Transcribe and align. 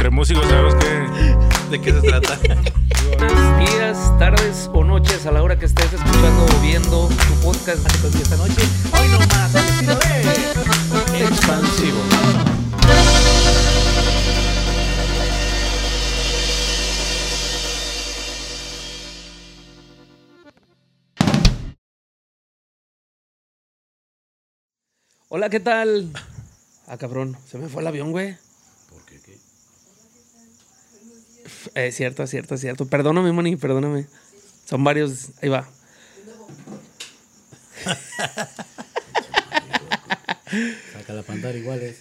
entre 0.00 0.16
músicos 0.16 0.48
sabemos 0.48 0.74
que, 0.76 1.68
de 1.72 1.80
qué 1.82 1.92
se 1.92 2.00
trata. 2.00 2.38
Buenos 3.18 3.70
días, 3.70 4.18
tardes 4.18 4.70
o 4.72 4.82
noches 4.82 5.26
a 5.26 5.30
la 5.30 5.42
hora 5.42 5.58
que 5.58 5.66
estés 5.66 5.92
escuchando 5.92 6.46
o 6.46 6.60
viendo 6.62 7.06
tu 7.06 7.34
podcast 7.42 7.86
esta 8.14 8.36
noche. 8.38 8.62
Hoy 8.98 9.08
nomás 9.08 9.54
al 9.54 9.68
estilo 9.68 9.94
de 9.96 11.22
Expansivo. 11.22 11.98
Hola, 25.28 25.50
¿qué 25.50 25.60
tal? 25.60 26.10
Ah, 26.86 26.96
cabrón, 26.96 27.36
se 27.46 27.58
me 27.58 27.68
fue 27.68 27.82
el 27.82 27.88
avión, 27.88 28.12
güey. 28.12 28.38
¿Por 28.88 29.04
qué 29.04 29.20
qué? 29.20 29.50
Es 31.74 31.96
cierto, 31.96 32.22
es 32.22 32.30
cierto, 32.30 32.54
es 32.54 32.60
cierto. 32.60 32.86
Perdóname, 32.86 33.32
Moni, 33.32 33.56
perdóname. 33.56 34.06
Son 34.68 34.82
varios. 34.82 35.28
Ahí 35.42 35.48
va. 35.48 35.68
Saca 40.92 41.12
la 41.12 41.22
pantalla 41.22 41.56
igual 41.58 41.80
es. 41.80 41.98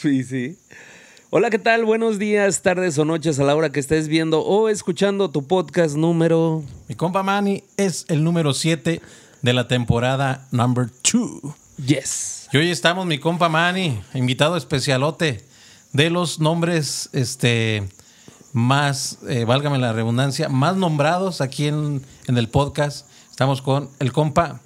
Sí, 0.00 0.22
sí. 0.24 0.58
Hola, 1.30 1.50
¿qué 1.50 1.58
tal? 1.58 1.84
Buenos 1.84 2.18
días, 2.18 2.62
tardes 2.62 2.98
o 2.98 3.04
noches 3.04 3.40
a 3.40 3.44
la 3.44 3.56
hora 3.56 3.72
que 3.72 3.80
estés 3.80 4.08
viendo 4.08 4.42
o 4.42 4.68
escuchando 4.68 5.30
tu 5.30 5.46
podcast 5.46 5.96
número. 5.96 6.62
Mi 6.88 6.94
compa 6.94 7.22
Manny 7.22 7.64
es 7.76 8.04
el 8.08 8.22
número 8.22 8.52
7 8.52 9.00
de 9.42 9.52
la 9.52 9.66
temporada 9.66 10.46
number 10.52 10.86
2. 11.12 11.54
Yes. 11.84 12.48
Y 12.52 12.58
hoy 12.58 12.70
estamos, 12.70 13.06
mi 13.06 13.18
compa 13.18 13.48
Manny, 13.48 14.00
invitado 14.14 14.56
especialote 14.56 15.42
de 15.92 16.10
los 16.10 16.38
nombres, 16.38 17.08
este, 17.12 17.82
más, 18.56 19.18
eh, 19.28 19.44
válgame 19.44 19.76
la 19.76 19.92
redundancia, 19.92 20.48
más 20.48 20.76
nombrados 20.78 21.42
aquí 21.42 21.66
en, 21.66 22.00
en 22.26 22.38
el 22.38 22.48
podcast. 22.48 23.06
Estamos 23.30 23.60
con 23.60 23.90
el 23.98 24.12
compa 24.12 24.62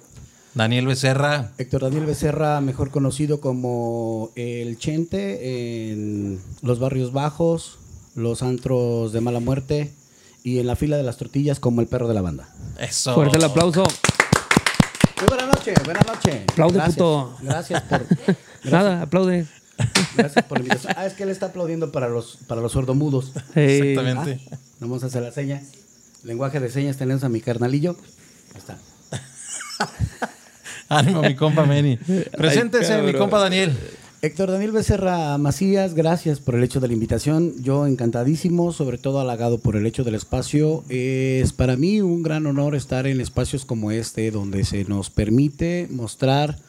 Daniel 0.53 0.87
Becerra. 0.87 1.51
Héctor 1.57 1.81
Daniel 1.81 2.05
Becerra, 2.05 2.61
mejor 2.61 2.89
conocido 2.89 3.41
como 3.41 4.31
el 4.37 4.77
Chente 4.77 5.91
en 5.91 6.39
los 6.61 6.79
barrios 6.79 7.11
bajos, 7.11 7.79
los 8.15 8.43
antros 8.43 9.11
de 9.11 9.19
mala 9.19 9.41
muerte 9.41 9.91
y 10.41 10.59
en 10.59 10.67
la 10.67 10.77
fila 10.77 10.95
de 10.95 11.03
las 11.03 11.17
tortillas 11.17 11.59
como 11.59 11.81
el 11.81 11.87
perro 11.87 12.07
de 12.07 12.13
la 12.13 12.21
banda. 12.21 12.47
Eso. 12.79 13.13
Fuerte 13.13 13.39
el 13.39 13.43
aplauso. 13.43 13.83
Muy 15.17 15.27
buena 15.27 15.47
noche, 15.47 15.73
buena 15.83 15.99
noche. 16.07 16.45
Aplaude, 16.49 16.75
gracias, 16.75 16.95
puto. 16.95 17.35
Gracias 17.41 17.81
por, 17.81 18.05
Nada, 18.71 19.01
aplaude. 19.01 19.47
Gracias 20.17 20.45
por 20.45 20.59
la 20.59 20.63
invitación. 20.63 20.93
Ah, 20.97 21.05
es 21.05 21.13
que 21.13 21.23
él 21.23 21.29
está 21.29 21.47
aplaudiendo 21.47 21.91
para 21.91 22.09
los, 22.09 22.37
para 22.47 22.61
los 22.61 22.71
sordomudos. 22.71 23.31
Hey. 23.55 23.91
Exactamente. 23.91 24.39
Ah, 24.51 24.57
vamos 24.79 25.03
a 25.03 25.07
hacer 25.07 25.21
la 25.23 25.31
seña. 25.31 25.61
Lenguaje 26.23 26.59
de 26.59 26.69
señas 26.69 26.97
tenemos 26.97 27.23
a 27.23 27.29
mi 27.29 27.41
carnalillo. 27.41 27.95
Ahí 28.53 28.59
está. 28.59 28.77
Ánimo, 30.89 31.21
mi 31.21 31.35
compa 31.35 31.65
Manny. 31.65 31.97
Preséntese, 32.37 32.97
mi 32.97 33.11
cabrón. 33.11 33.21
compa 33.21 33.39
Daniel. 33.39 33.75
Héctor 34.23 34.51
Daniel 34.51 34.71
Becerra 34.71 35.35
Macías, 35.39 35.95
gracias 35.95 36.39
por 36.39 36.53
el 36.53 36.63
hecho 36.63 36.79
de 36.79 36.87
la 36.87 36.93
invitación. 36.93 37.53
Yo 37.63 37.87
encantadísimo, 37.87 38.71
sobre 38.71 38.99
todo 38.99 39.19
halagado 39.19 39.57
por 39.57 39.75
el 39.75 39.87
hecho 39.87 40.03
del 40.03 40.13
espacio. 40.13 40.83
Es 40.89 41.53
para 41.53 41.75
mí 41.75 42.01
un 42.01 42.21
gran 42.21 42.45
honor 42.45 42.75
estar 42.75 43.07
en 43.07 43.19
espacios 43.19 43.65
como 43.65 43.89
este, 43.89 44.29
donde 44.29 44.63
se 44.63 44.83
nos 44.83 45.09
permite 45.09 45.87
mostrar 45.89 46.59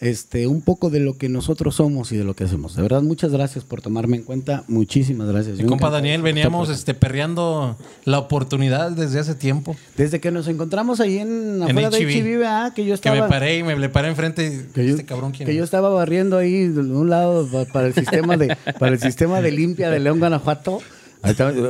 este 0.00 0.46
un 0.46 0.62
poco 0.62 0.88
de 0.88 0.98
lo 1.00 1.18
que 1.18 1.28
nosotros 1.28 1.74
somos 1.76 2.10
y 2.12 2.16
de 2.16 2.24
lo 2.24 2.34
que 2.34 2.44
hacemos. 2.44 2.74
De 2.74 2.82
verdad, 2.82 3.02
muchas 3.02 3.32
gracias 3.32 3.64
por 3.64 3.82
tomarme 3.82 4.16
en 4.16 4.22
cuenta. 4.22 4.64
Muchísimas 4.66 5.28
gracias. 5.28 5.58
Mi 5.58 5.64
compa. 5.64 5.90
Daniel, 5.90 6.22
veníamos 6.22 6.70
este, 6.70 6.94
perreando 6.94 7.76
la 8.04 8.18
oportunidad 8.18 8.92
desde 8.92 9.18
hace 9.18 9.34
tiempo. 9.34 9.76
Desde 9.96 10.18
que 10.20 10.30
nos 10.30 10.48
encontramos 10.48 11.00
ahí 11.00 11.18
en 11.18 11.56
En 11.56 11.62
afuera 11.64 11.90
de 11.90 11.98
HB, 11.98 12.08
HB, 12.22 12.38
¿verdad? 12.38 12.72
que 12.72 12.82
yo 12.84 12.88
Que 12.90 12.94
estaba 12.94 13.22
me 13.22 13.28
paré 13.28 13.58
y 13.58 13.62
me 13.62 13.76
le 13.76 13.88
paré 13.88 14.08
enfrente. 14.08 14.66
que 14.74 14.84
yo, 14.86 14.90
este 14.92 15.04
cabrón, 15.04 15.32
¿quién 15.32 15.44
que 15.46 15.52
es? 15.52 15.58
yo 15.58 15.64
estaba 15.64 15.90
barriendo 15.90 16.38
ahí 16.38 16.68
de 16.68 16.80
un 16.80 17.10
lado 17.10 17.46
pa- 17.50 17.66
para 17.66 17.86
el 17.88 17.94
sistema 17.94 18.36
de 18.36 18.56
para 18.78 18.92
el 18.92 19.00
sistema 19.00 19.40
de 19.42 19.50
limpia 19.52 19.90
de 19.90 20.00
León 20.00 20.18
Guanajuato. 20.18 20.80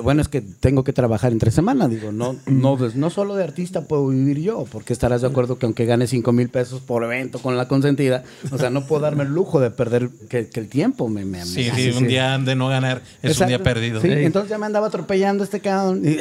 Bueno, 0.03 0.23
es 0.23 0.29
que 0.29 0.41
tengo 0.41 0.85
que 0.85 0.93
trabajar 0.93 1.33
entre 1.33 1.51
semana, 1.51 1.89
digo, 1.89 2.13
no, 2.13 2.37
no, 2.47 2.77
pues, 2.77 2.95
no 2.95 3.11
solo 3.11 3.35
de 3.35 3.43
artista 3.45 3.83
puedo 3.83 4.07
vivir 4.09 4.39
yo, 4.41 4.65
porque 4.71 4.93
estarás 4.93 5.23
de 5.23 5.27
acuerdo 5.27 5.59
que 5.59 5.67
aunque 5.67 5.87
gane 5.87 6.07
5 6.07 6.33
mil 6.33 6.49
pesos 6.49 6.81
por 6.81 7.03
evento 7.05 7.41
con 7.41 7.57
la 7.57 7.67
consentida, 7.67 8.23
o 8.53 8.59
sea, 8.59 8.71
no 8.71 8.87
puedo 8.87 9.03
darme 9.03 9.25
el 9.25 9.31
lujo 9.31 9.59
de 9.61 9.71
perder 9.71 10.09
que, 10.29 10.49
que 10.49 10.61
el 10.61 10.69
tiempo 10.69 11.09
me... 11.09 11.25
me- 11.25 11.45
Sí, 11.45 11.69
me- 11.73 11.77
sí, 11.77 11.91
un 11.99 12.07
día 12.07 12.39
de 12.39 12.55
no 12.55 12.69
ganar 12.69 13.03
es 13.23 13.41
un 13.41 13.49
día 13.49 13.61
perdido. 13.63 14.01
Sí, 14.01 14.09
Ey. 14.09 14.25
entonces 14.25 14.51
ya 14.51 14.59
me 14.59 14.67
andaba 14.67 14.87
atropellando 14.87 15.43
este 15.45 15.61
cabrón. 15.61 16.03
y- 16.05 16.17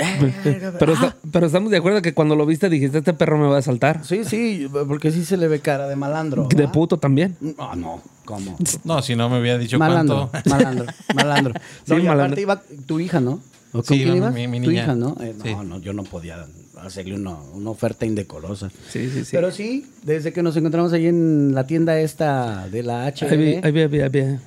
Pero, 0.80 0.94
Ah, 0.94 1.06
está- 1.06 1.18
pero 1.32 1.46
estamos 1.46 1.70
de 1.72 1.78
acuerdo 1.78 2.02
que 2.02 2.14
cuando 2.14 2.36
lo 2.36 2.46
viste 2.46 2.68
dijiste, 2.70 2.98
este 3.00 3.14
perro 3.14 3.38
me 3.38 3.48
va 3.48 3.58
a 3.60 3.62
saltar. 3.62 4.04
Sí, 4.04 4.24
sí, 4.26 4.68
porque 4.88 5.12
sí 5.12 5.24
se 5.24 5.38
le 5.38 5.48
ve 5.48 5.60
cara 5.60 5.88
de 5.88 5.96
malandro. 5.96 6.48
De 6.50 6.56
¿verdad? 6.56 6.72
puto 6.72 6.98
también. 6.98 7.36
No, 7.42 7.76
no, 7.76 8.02
¿cómo? 8.30 8.56
No, 8.84 9.02
si 9.02 9.16
no 9.16 9.28
me 9.28 9.40
hubiera 9.42 9.58
dicho 9.58 9.80
Malandro, 9.80 10.30
cuánto. 10.32 10.50
malandro, 10.56 10.86
malandro. 11.16 11.54
Sí, 11.84 11.92
No, 11.94 11.98
y 11.98 12.04
malandro. 12.04 12.24
aparte 12.26 12.42
iba 12.42 12.62
tu 12.86 13.00
hija, 13.00 13.20
¿no? 13.20 13.40
¿O 13.72 13.84
con 13.84 13.84
Sí, 13.84 13.98
quién 14.04 14.12
mi- 14.12 14.18
ibas? 14.18 14.34
mi- 14.34 14.48
mi 14.48 14.62
Tu 14.62 14.70
niña. 14.70 14.84
hija, 14.84 14.96
¿no? 14.96 15.16
Eh, 15.20 15.34
Sí. 15.44 15.52
No, 15.54 15.64
no, 15.64 15.80
yo 15.80 15.94
no 15.94 16.04
podía 16.04 16.46
hacerle 16.82 17.16
una, 17.16 17.34
una 17.54 17.70
oferta 17.72 18.06
indecorosa. 18.06 18.70
Sí, 18.90 19.10
sí, 19.10 19.26
sí. 19.26 19.32
Pero 19.32 19.52
sí, 19.52 19.86
desde 20.04 20.32
que 20.32 20.42
nos 20.42 20.56
encontramos 20.58 20.94
ahí 20.94 21.08
en 21.08 21.54
la 21.54 21.66
tienda 21.68 22.00
esta 22.00 22.68
de 22.70 22.84
la 22.84 23.06
H. 23.06 23.26
Ahí 23.28 23.60
ahí 23.62 23.80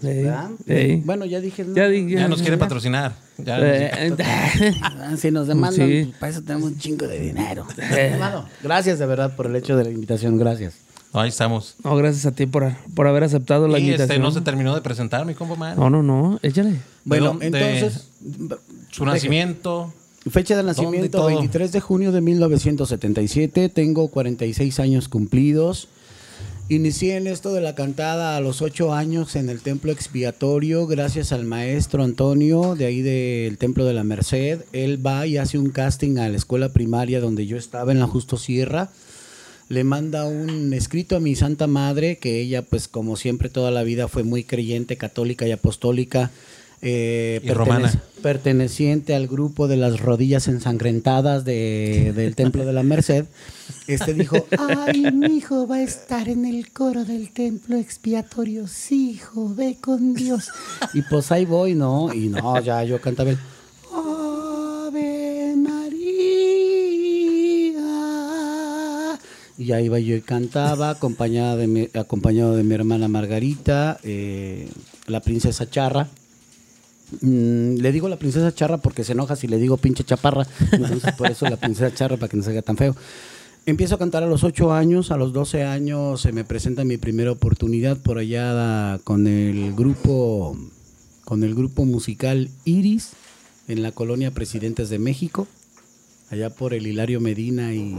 ahí 0.05 0.33
ahí. 0.69 1.03
Bueno, 1.05 1.25
ya 1.25 1.41
dije. 1.41 1.65
¿no? 1.65 1.75
Ya. 1.77 1.89
Ya 1.89 2.29
nos 2.29 2.41
quiere 2.41 2.57
patrocinar. 2.57 3.13
Ya 3.39 3.59
Eh, 3.61 4.13
Si 5.19 5.31
nos 5.31 5.47
demandan, 5.47 5.89
Sí. 5.89 6.13
para 6.19 6.31
eso 6.33 6.43
tenemos 6.43 6.71
un 6.71 6.79
chingo 6.79 7.07
de 7.07 7.19
dinero. 7.21 7.67
Hermano, 7.79 8.47
gracias 8.63 8.99
de 8.99 9.07
verdad 9.07 9.35
por 9.37 9.47
el 9.47 9.57
hecho 9.57 9.77
de 9.77 9.85
la 9.85 9.91
invitación, 9.91 10.39
gracias. 10.39 10.75
Ahí 11.13 11.29
estamos. 11.29 11.77
No, 11.85 11.97
gracias 11.97 12.27
a 12.27 12.33
ti 12.33 12.47
por, 12.47 12.73
por 12.95 13.07
haber 13.07 13.25
aceptado 13.25 13.69
la 13.69 13.79
y 13.79 13.83
invitación. 13.83 14.11
este 14.11 14.23
no 14.23 14.31
se 14.31 14.41
terminó 14.41 14.75
de 14.75 14.81
presentar, 14.81 15.27
mi 15.27 15.35
compa 15.35 15.57
man. 15.57 15.77
No, 15.77 15.91
no, 15.91 16.03
no, 16.03 16.39
échale. 16.43 16.81
Bueno, 17.05 17.39
entonces. 17.41 18.09
Su 18.91 19.05
nacimiento. 19.05 19.93
Fecha 20.31 20.55
de 20.57 20.63
¿Dónde 20.63 20.81
y 20.81 20.83
nacimiento, 20.83 21.19
todo? 21.19 21.27
23 21.27 21.73
de 21.73 21.81
junio 21.81 22.13
de 22.13 22.21
1977. 22.21 23.69
Tengo 23.69 24.09
46 24.09 24.79
años 24.81 25.09
cumplidos. 25.09 25.89
Inicié 26.69 27.17
en 27.17 27.27
esto 27.27 27.53
de 27.53 27.61
la 27.61 27.75
cantada 27.75 28.37
a 28.37 28.41
los 28.41 28.63
8 28.63 28.95
años 28.95 29.35
en 29.37 29.51
el 29.51 29.61
templo 29.61 29.91
expiatorio, 29.93 30.87
gracias 30.87 31.33
al 31.33 31.45
maestro 31.45 32.05
Antonio, 32.05 32.77
de 32.77 32.87
ahí 32.87 33.03
del 33.03 33.59
templo 33.59 33.85
de 33.85 33.93
la 33.93 34.05
Merced. 34.05 34.61
Él 34.73 35.05
va 35.05 35.27
y 35.27 35.37
hace 35.37 35.59
un 35.59 35.71
casting 35.71 36.19
a 36.19 36.29
la 36.29 36.37
escuela 36.37 36.71
primaria 36.71 37.21
donde 37.21 37.47
yo 37.47 37.57
estaba 37.57 37.91
en 37.93 37.99
la 37.99 38.07
Justo 38.07 38.37
Sierra. 38.37 38.91
Le 39.73 39.85
manda 39.85 40.27
un 40.27 40.75
escrito 40.75 41.17
a 41.17 41.21
mi 41.21 41.35
Santa 41.35 41.67
Madre, 41.67 42.19
que 42.19 42.41
ella, 42.41 42.61
pues 42.61 42.89
como 42.89 43.17
siempre 43.17 43.49
toda 43.49 43.71
la 43.71 43.83
vida 43.85 44.07
fue 44.07 44.23
muy 44.23 44.45
creyente, 44.45 44.97
católica 44.99 45.47
y 45.47 45.53
apostólica. 45.53 46.31
eh, 46.85 47.41
Y 47.43 47.47
perteneciente 48.23 49.15
al 49.15 49.29
grupo 49.29 49.69
de 49.69 49.77
las 49.77 50.01
rodillas 50.01 50.49
ensangrentadas 50.49 51.45
de- 51.45 52.13
del 52.15 52.35
Templo 52.35 52.67
de 52.67 52.73
la 52.73 52.83
Merced, 52.83 53.25
este 53.87 54.13
dijo, 54.15 54.47
ay, 54.59 55.11
mi 55.13 55.37
hijo 55.37 55.67
va 55.69 55.77
a 55.77 55.83
estar 55.83 56.29
en 56.29 56.45
el 56.45 56.71
coro 56.73 57.05
del 57.05 57.31
templo 57.31 57.77
expiatorio, 57.77 58.67
sí, 58.67 59.13
hijo, 59.13 59.55
ve 59.55 59.77
con 59.81 60.13
Dios. 60.15 60.49
Y 60.93 61.03
pues 61.03 61.31
ahí 61.31 61.45
voy, 61.47 61.75
¿no? 61.77 62.13
Y 62.13 62.29
no, 62.29 62.61
ya 62.61 62.83
yo 62.85 63.01
cantaba 63.01 63.31
el, 63.31 63.39
Y 69.59 69.73
ahí 69.73 69.87
iba 69.87 69.99
yo 69.99 70.17
y 70.17 70.23
cantaba, 70.23 70.91
acompañada 70.91 71.57
de 71.57 71.67
mi, 71.67 71.89
acompañado 71.95 72.57
de 72.57 72.63
mi 72.63 72.75
hermana 72.75 73.09
Margarita, 73.09 73.99
eh, 74.03 74.69
la 75.07 75.21
princesa 75.21 75.69
Charra. 75.69 76.09
Mm, 77.21 77.77
le 77.77 77.93
digo 77.93 78.09
la 78.09 78.17
princesa 78.17 78.55
charra 78.55 78.79
porque 78.79 79.05
se 79.05 79.13
enoja 79.13 79.37
si 79.37 79.47
le 79.47 79.59
digo 79.59 79.77
pinche 79.77 80.05
chaparra. 80.05 80.47
Entonces, 80.73 81.13
por 81.13 81.31
eso 81.31 81.49
la 81.49 81.57
princesa 81.57 81.95
charra 81.95 82.17
para 82.17 82.29
que 82.29 82.37
no 82.37 82.43
se 82.43 82.63
tan 82.63 82.77
feo. 82.77 82.97
Empiezo 83.65 83.95
a 83.95 83.99
cantar 83.99 84.25
a 84.25 84.27
los 84.27 84.43
8 84.43 84.73
años, 84.73 85.13
a 85.13 85.17
los 85.17 85.33
12 85.33 85.63
años 85.63 86.21
se 86.21 86.33
me 86.33 86.43
presenta 86.43 86.85
mi 86.85 86.97
primera 86.97 87.31
oportunidad 87.31 87.97
por 87.97 88.19
allá 88.19 88.99
con 89.05 89.27
el 89.27 89.75
grupo 89.75 90.57
con 91.25 91.45
el 91.45 91.55
grupo 91.55 91.85
musical 91.85 92.51
Iris 92.65 93.13
en 93.69 93.83
la 93.83 93.93
colonia 93.93 94.33
Presidentes 94.33 94.91
de 94.91 94.99
México, 94.99 95.47
allá 96.31 96.51
por 96.51 96.75
el 96.75 96.89
Hilario 96.89 97.21
Medina 97.21 97.73
y 97.73 97.97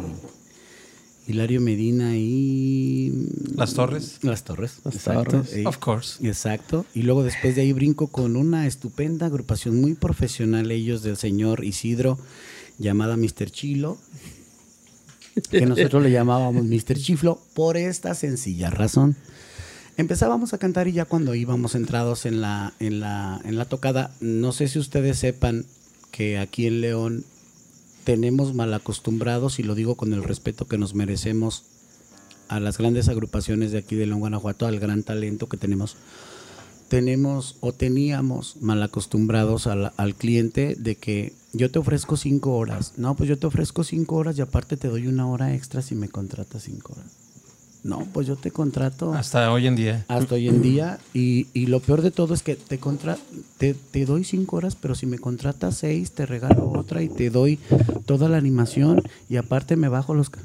Hilario 1.28 1.62
Medina 1.62 2.16
y 2.18 3.28
Las 3.56 3.74
Torres. 3.74 4.20
Las 4.22 4.44
Torres, 4.44 4.80
Las 4.84 4.96
exacto. 4.96 5.24
Torres. 5.38 5.54
Eh, 5.54 5.66
Of 5.66 5.78
course. 5.78 6.28
Exacto. 6.28 6.86
Y 6.94 7.04
luego 7.04 7.24
después 7.24 7.56
de 7.56 7.62
ahí 7.62 7.74
brinco 7.74 8.08
con 8.08 8.36
una 8.36 8.68
estupenda 8.68 9.28
agrupación 9.28 9.80
muy 9.80 9.94
profesional, 9.94 10.70
ellos 10.72 11.02
del 11.04 11.18
señor 11.18 11.64
Isidro, 11.64 12.20
llamada 12.78 13.16
Mr. 13.16 13.50
Chilo, 13.52 13.98
que 15.50 15.66
nosotros 15.66 16.04
le 16.04 16.12
llamábamos 16.12 16.66
Mr. 16.66 16.96
Chiflo 16.98 17.40
por 17.54 17.78
esta 17.78 18.14
sencilla 18.16 18.70
razón. 18.70 19.16
Empezábamos 19.96 20.54
a 20.54 20.58
cantar 20.58 20.88
y 20.88 20.92
ya 20.94 21.06
cuando 21.06 21.36
íbamos 21.36 21.76
entrados 21.76 22.26
en 22.26 22.42
la, 22.42 22.74
en 22.80 23.00
la, 23.00 23.40
en 23.46 23.58
la 23.58 23.66
tocada, 23.66 24.12
no 24.22 24.52
sé 24.52 24.68
si 24.68 24.80
ustedes 24.80 25.20
sepan 25.20 25.66
que 26.12 26.40
aquí 26.40 26.68
en 26.68 26.82
León 26.82 27.24
tenemos 28.04 28.54
mal 28.54 28.74
acostumbrados, 28.74 29.60
y 29.60 29.64
lo 29.64 29.76
digo 29.76 29.96
con 29.96 30.14
el 30.14 30.24
respeto 30.24 30.68
que 30.68 30.78
nos 30.78 30.94
merecemos 30.94 31.64
a 32.48 32.60
las 32.60 32.78
grandes 32.78 33.08
agrupaciones 33.08 33.72
de 33.72 33.80
aquí 33.80 33.96
de 33.96 34.06
León, 34.06 34.20
Guanajuato, 34.20 34.68
al 34.68 34.80
gran 34.80 35.04
talento 35.04 35.48
que 35.48 35.58
tenemos. 35.58 35.96
Tenemos 36.90 37.56
o 37.62 37.72
teníamos 37.72 38.58
mal 38.62 38.84
acostumbrados 38.84 39.66
al, 39.66 39.94
al 39.98 40.16
cliente 40.16 40.76
de 40.78 40.96
que 40.96 41.34
yo 41.54 41.72
te 41.72 41.80
ofrezco 41.80 42.18
cinco 42.18 42.56
horas. 42.58 42.94
No, 42.98 43.16
pues 43.16 43.30
yo 43.30 43.40
te 43.40 43.48
ofrezco 43.48 43.84
cinco 43.84 44.18
horas 44.18 44.38
y 44.38 44.42
aparte 44.42 44.78
te 44.78 44.90
doy 44.90 45.08
una 45.08 45.28
hora 45.28 45.56
extra 45.56 45.82
si 45.82 45.96
me 45.96 46.10
contratas 46.10 46.64
cinco 46.64 46.94
horas. 46.94 47.23
No, 47.84 48.08
pues 48.14 48.28
yo 48.28 48.38
te 48.38 48.50
contrato 48.50 49.14
Hasta 49.14 49.52
hoy 49.52 49.68
en 49.68 49.76
día. 49.76 50.06
hasta 50.08 50.36
hoy 50.36 50.48
en 50.48 50.62
día. 50.70 51.00
Y, 51.14 51.48
y 51.54 51.66
lo 51.66 51.82
peor 51.82 52.02
de 52.02 52.12
todo 52.12 52.34
es 52.34 52.42
que 52.42 52.56
te, 52.56 52.78
contra, 52.78 53.18
te, 53.58 53.74
te 53.74 54.06
doy 54.06 54.24
cinco 54.24 54.56
horas, 54.56 54.76
pero 54.80 54.96
si 54.96 55.06
me 55.06 55.20
contratas 55.20 55.76
seis, 55.78 56.12
te 56.12 56.26
regalo 56.26 56.72
otra 56.72 57.02
y 57.04 57.10
te 57.10 57.30
doy 57.30 57.60
toda 58.06 58.30
la 58.30 58.38
animación 58.38 59.02
y 59.30 59.36
aparte 59.36 59.76
me 59.76 59.90
bajo 59.90 60.14
los... 60.14 60.30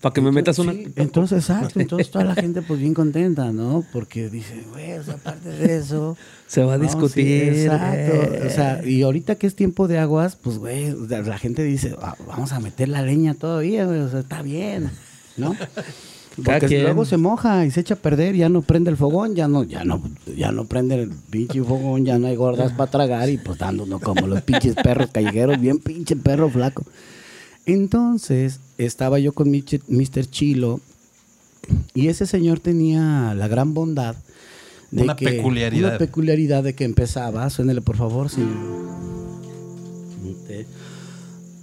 Para 0.00 0.12
que 0.12 0.20
me 0.20 0.30
metas 0.32 0.58
una. 0.58 0.72
Sí, 0.72 0.86
entonces, 0.96 1.38
exacto. 1.38 1.80
Entonces 1.80 2.10
toda 2.10 2.24
la 2.24 2.34
gente 2.34 2.62
pues 2.62 2.80
bien 2.80 2.94
contenta, 2.94 3.52
¿no? 3.52 3.84
Porque 3.92 4.28
dice, 4.30 4.64
güey, 4.72 4.92
o 4.98 5.02
sea, 5.02 5.14
aparte 5.14 5.48
de 5.50 5.76
eso... 5.78 6.16
Se 6.46 6.62
va 6.62 6.74
a 6.74 6.78
no, 6.78 6.84
sí, 6.84 6.88
discutir. 6.90 7.42
exacto. 7.54 8.12
eh. 8.34 8.44
O 8.46 8.50
sea, 8.50 8.86
y 8.86 9.02
ahorita 9.02 9.34
que 9.36 9.46
es 9.46 9.56
tiempo 9.56 9.88
de 9.88 9.98
aguas, 9.98 10.36
pues, 10.36 10.58
güey, 10.58 10.94
la 11.08 11.22
la 11.22 11.38
gente 11.38 11.64
dice, 11.64 11.96
"Ah, 12.00 12.14
vamos 12.28 12.52
a 12.52 12.60
meter 12.60 12.88
la 12.88 13.02
leña 13.02 13.34
todavía, 13.34 13.86
güey, 13.86 13.98
o 14.00 14.08
sea, 14.10 14.20
está 14.20 14.42
bien, 14.42 14.90
¿no? 15.36 15.54
Porque 16.44 16.66
quien. 16.66 16.82
luego 16.82 17.04
se 17.04 17.16
moja 17.16 17.64
y 17.64 17.70
se 17.70 17.78
echa 17.80 17.94
a 17.94 17.96
perder, 17.98 18.34
ya 18.34 18.48
no 18.48 18.60
prende 18.62 18.90
el 18.90 18.96
fogón, 18.96 19.36
ya 19.36 19.46
no, 19.46 19.62
ya 19.62 19.84
no, 19.84 20.02
ya 20.36 20.50
no 20.50 20.64
prende 20.64 20.96
el 21.02 21.10
pinche 21.30 21.62
fogón, 21.62 22.04
ya 22.04 22.18
no 22.18 22.26
hay 22.26 22.34
gordas 22.34 22.72
para 22.72 22.90
tragar 22.90 23.30
y 23.30 23.38
pues 23.38 23.56
dándonos 23.58 24.00
como 24.00 24.26
los 24.26 24.42
pinches 24.42 24.74
perros 24.74 25.10
callejeros, 25.12 25.60
bien 25.60 25.78
pinche 25.78 26.16
perro 26.16 26.50
flaco. 26.50 26.82
Entonces, 27.66 28.58
estaba 28.78 29.20
yo 29.20 29.32
con 29.32 29.48
Mr. 29.50 30.26
Chilo 30.28 30.80
y 31.94 32.08
ese 32.08 32.26
señor 32.26 32.58
tenía 32.58 33.32
la 33.36 33.46
gran 33.46 33.72
bondad 33.72 34.16
de 34.90 35.04
Una 35.04 35.14
que- 35.14 35.26
peculiaridad. 35.26 35.90
Una 35.90 35.98
peculiaridad 35.98 36.64
de 36.64 36.74
que 36.74 36.82
empezaba, 36.84 37.48
suénele 37.48 37.80
por 37.80 37.96
favor, 37.96 38.28
señor. 38.28 38.56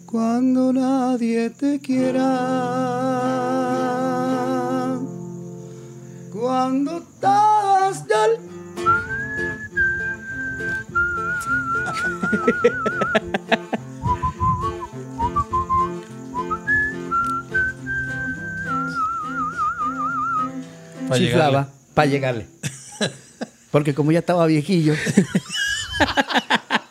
Cuando 0.06 0.74
nadie 0.74 1.50
te 1.52 1.80
quiera, 1.80 2.20
cuando 6.42 7.04
todas 7.22 8.04
ya... 8.08 8.18
Pa' 21.08 21.18
chiflaba 21.18 21.70
para 21.94 22.08
llegarle. 22.08 22.48
Porque 23.70 23.94
como 23.94 24.12
ya 24.12 24.20
estaba 24.20 24.48
viejillo, 24.48 24.96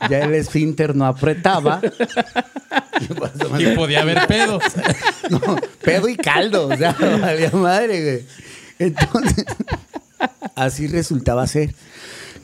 ya 0.08 0.18
el 0.20 0.34
esfínter 0.34 0.94
no 0.94 1.06
apretaba. 1.06 1.80
Y 3.58 3.74
podía 3.74 4.02
haber 4.02 4.26
pedo. 4.28 4.60
No, 5.30 5.40
pedo 5.82 6.08
y 6.08 6.16
caldo, 6.16 6.68
o 6.68 6.76
sea, 6.76 6.92
valía 6.92 7.50
madre, 7.52 8.02
güey. 8.02 8.26
Entonces, 8.80 9.44
así 10.56 10.86
resultaba 10.86 11.46
ser 11.46 11.74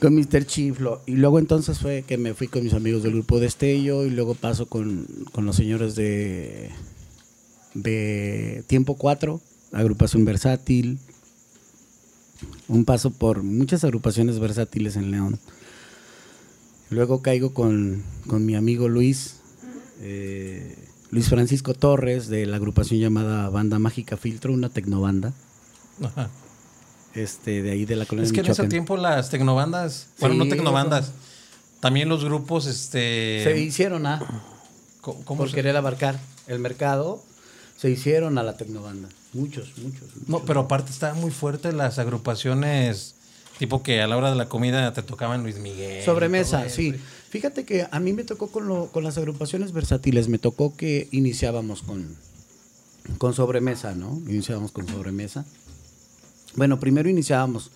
con 0.00 0.14
Mr. 0.14 0.44
Chiflo. 0.44 1.02
Y 1.06 1.12
luego 1.12 1.38
entonces 1.38 1.78
fue 1.78 2.04
que 2.06 2.18
me 2.18 2.34
fui 2.34 2.46
con 2.46 2.62
mis 2.62 2.74
amigos 2.74 3.02
del 3.02 3.14
grupo 3.14 3.40
Destello 3.40 4.04
y 4.04 4.10
luego 4.10 4.34
paso 4.34 4.66
con, 4.66 5.06
con 5.32 5.46
los 5.46 5.56
señores 5.56 5.96
de, 5.96 6.70
de 7.74 8.62
Tiempo 8.66 8.96
4, 8.96 9.40
agrupación 9.72 10.24
versátil. 10.24 10.98
Un 12.68 12.84
paso 12.84 13.10
por 13.10 13.42
muchas 13.42 13.82
agrupaciones 13.84 14.38
versátiles 14.38 14.96
en 14.96 15.10
León. 15.10 15.38
Luego 16.90 17.22
caigo 17.22 17.54
con, 17.54 18.02
con 18.26 18.44
mi 18.44 18.54
amigo 18.54 18.88
Luis, 18.88 19.36
eh, 20.02 20.76
Luis 21.10 21.28
Francisco 21.30 21.72
Torres, 21.72 22.28
de 22.28 22.44
la 22.44 22.56
agrupación 22.56 23.00
llamada 23.00 23.48
Banda 23.48 23.78
Mágica 23.78 24.18
Filtro, 24.18 24.52
una 24.52 24.68
tecnobanda, 24.68 25.32
Ajá. 26.02 26.28
este, 27.14 27.62
de 27.62 27.70
ahí 27.70 27.84
de 27.86 27.96
la 27.96 28.04
colonia 28.06 28.26
Es 28.26 28.32
que 28.32 28.40
en 28.40 28.46
ese 28.46 28.66
tiempo 28.68 28.96
las 28.96 29.30
tecnobandas, 29.30 30.08
bueno, 30.20 30.34
Sí, 30.34 30.38
no 30.38 30.48
tecnobandas, 30.48 31.12
también 31.80 32.08
los 32.08 32.24
grupos, 32.24 32.66
este... 32.66 33.42
se 33.44 33.58
hicieron 33.60 34.06
a, 34.06 34.18
¿cómo- 35.00 35.24
cómo 35.24 35.38
por 35.38 35.48
se- 35.50 35.54
querer 35.54 35.76
abarcar 35.76 36.18
el 36.46 36.58
mercado, 36.58 37.22
se 37.78 37.90
hicieron 37.90 38.38
a 38.38 38.42
la 38.42 38.56
tecnobanda. 38.56 39.08
Muchos, 39.32 39.72
muchos. 39.78 40.08
No, 40.26 40.40
pero 40.44 40.60
aparte 40.60 40.90
estaban 40.92 41.20
muy 41.20 41.30
fuertes 41.30 41.74
las 41.74 41.98
agrupaciones, 41.98 43.14
tipo 43.58 43.82
que 43.82 44.00
a 44.02 44.06
la 44.06 44.16
hora 44.16 44.30
de 44.30 44.36
la 44.36 44.48
comida 44.48 44.92
te 44.92 45.02
tocaban 45.02 45.42
Luis 45.42 45.58
Miguel. 45.58 46.04
Sobremesa, 46.04 46.68
sí. 46.68 46.94
Fíjate 47.30 47.64
que 47.64 47.86
a 47.90 48.00
mí 48.00 48.12
me 48.12 48.24
tocó 48.24 48.48
con, 48.48 48.66
lo- 48.68 48.86
con 48.92 49.04
las 49.04 49.16
agrupaciones 49.18 49.72
versátiles, 49.72 50.28
me 50.28 50.38
tocó 50.38 50.74
que 50.76 51.08
iniciábamos 51.12 51.82
con, 51.82 52.16
con 53.18 53.34
sobremesa, 53.34 53.94
¿no? 53.94 54.18
Iniciábamos 54.28 54.72
con 54.72 54.86
sobremesa. 54.88 55.44
Bueno, 56.56 56.80
primero 56.80 57.08
iniciábamos 57.08 57.70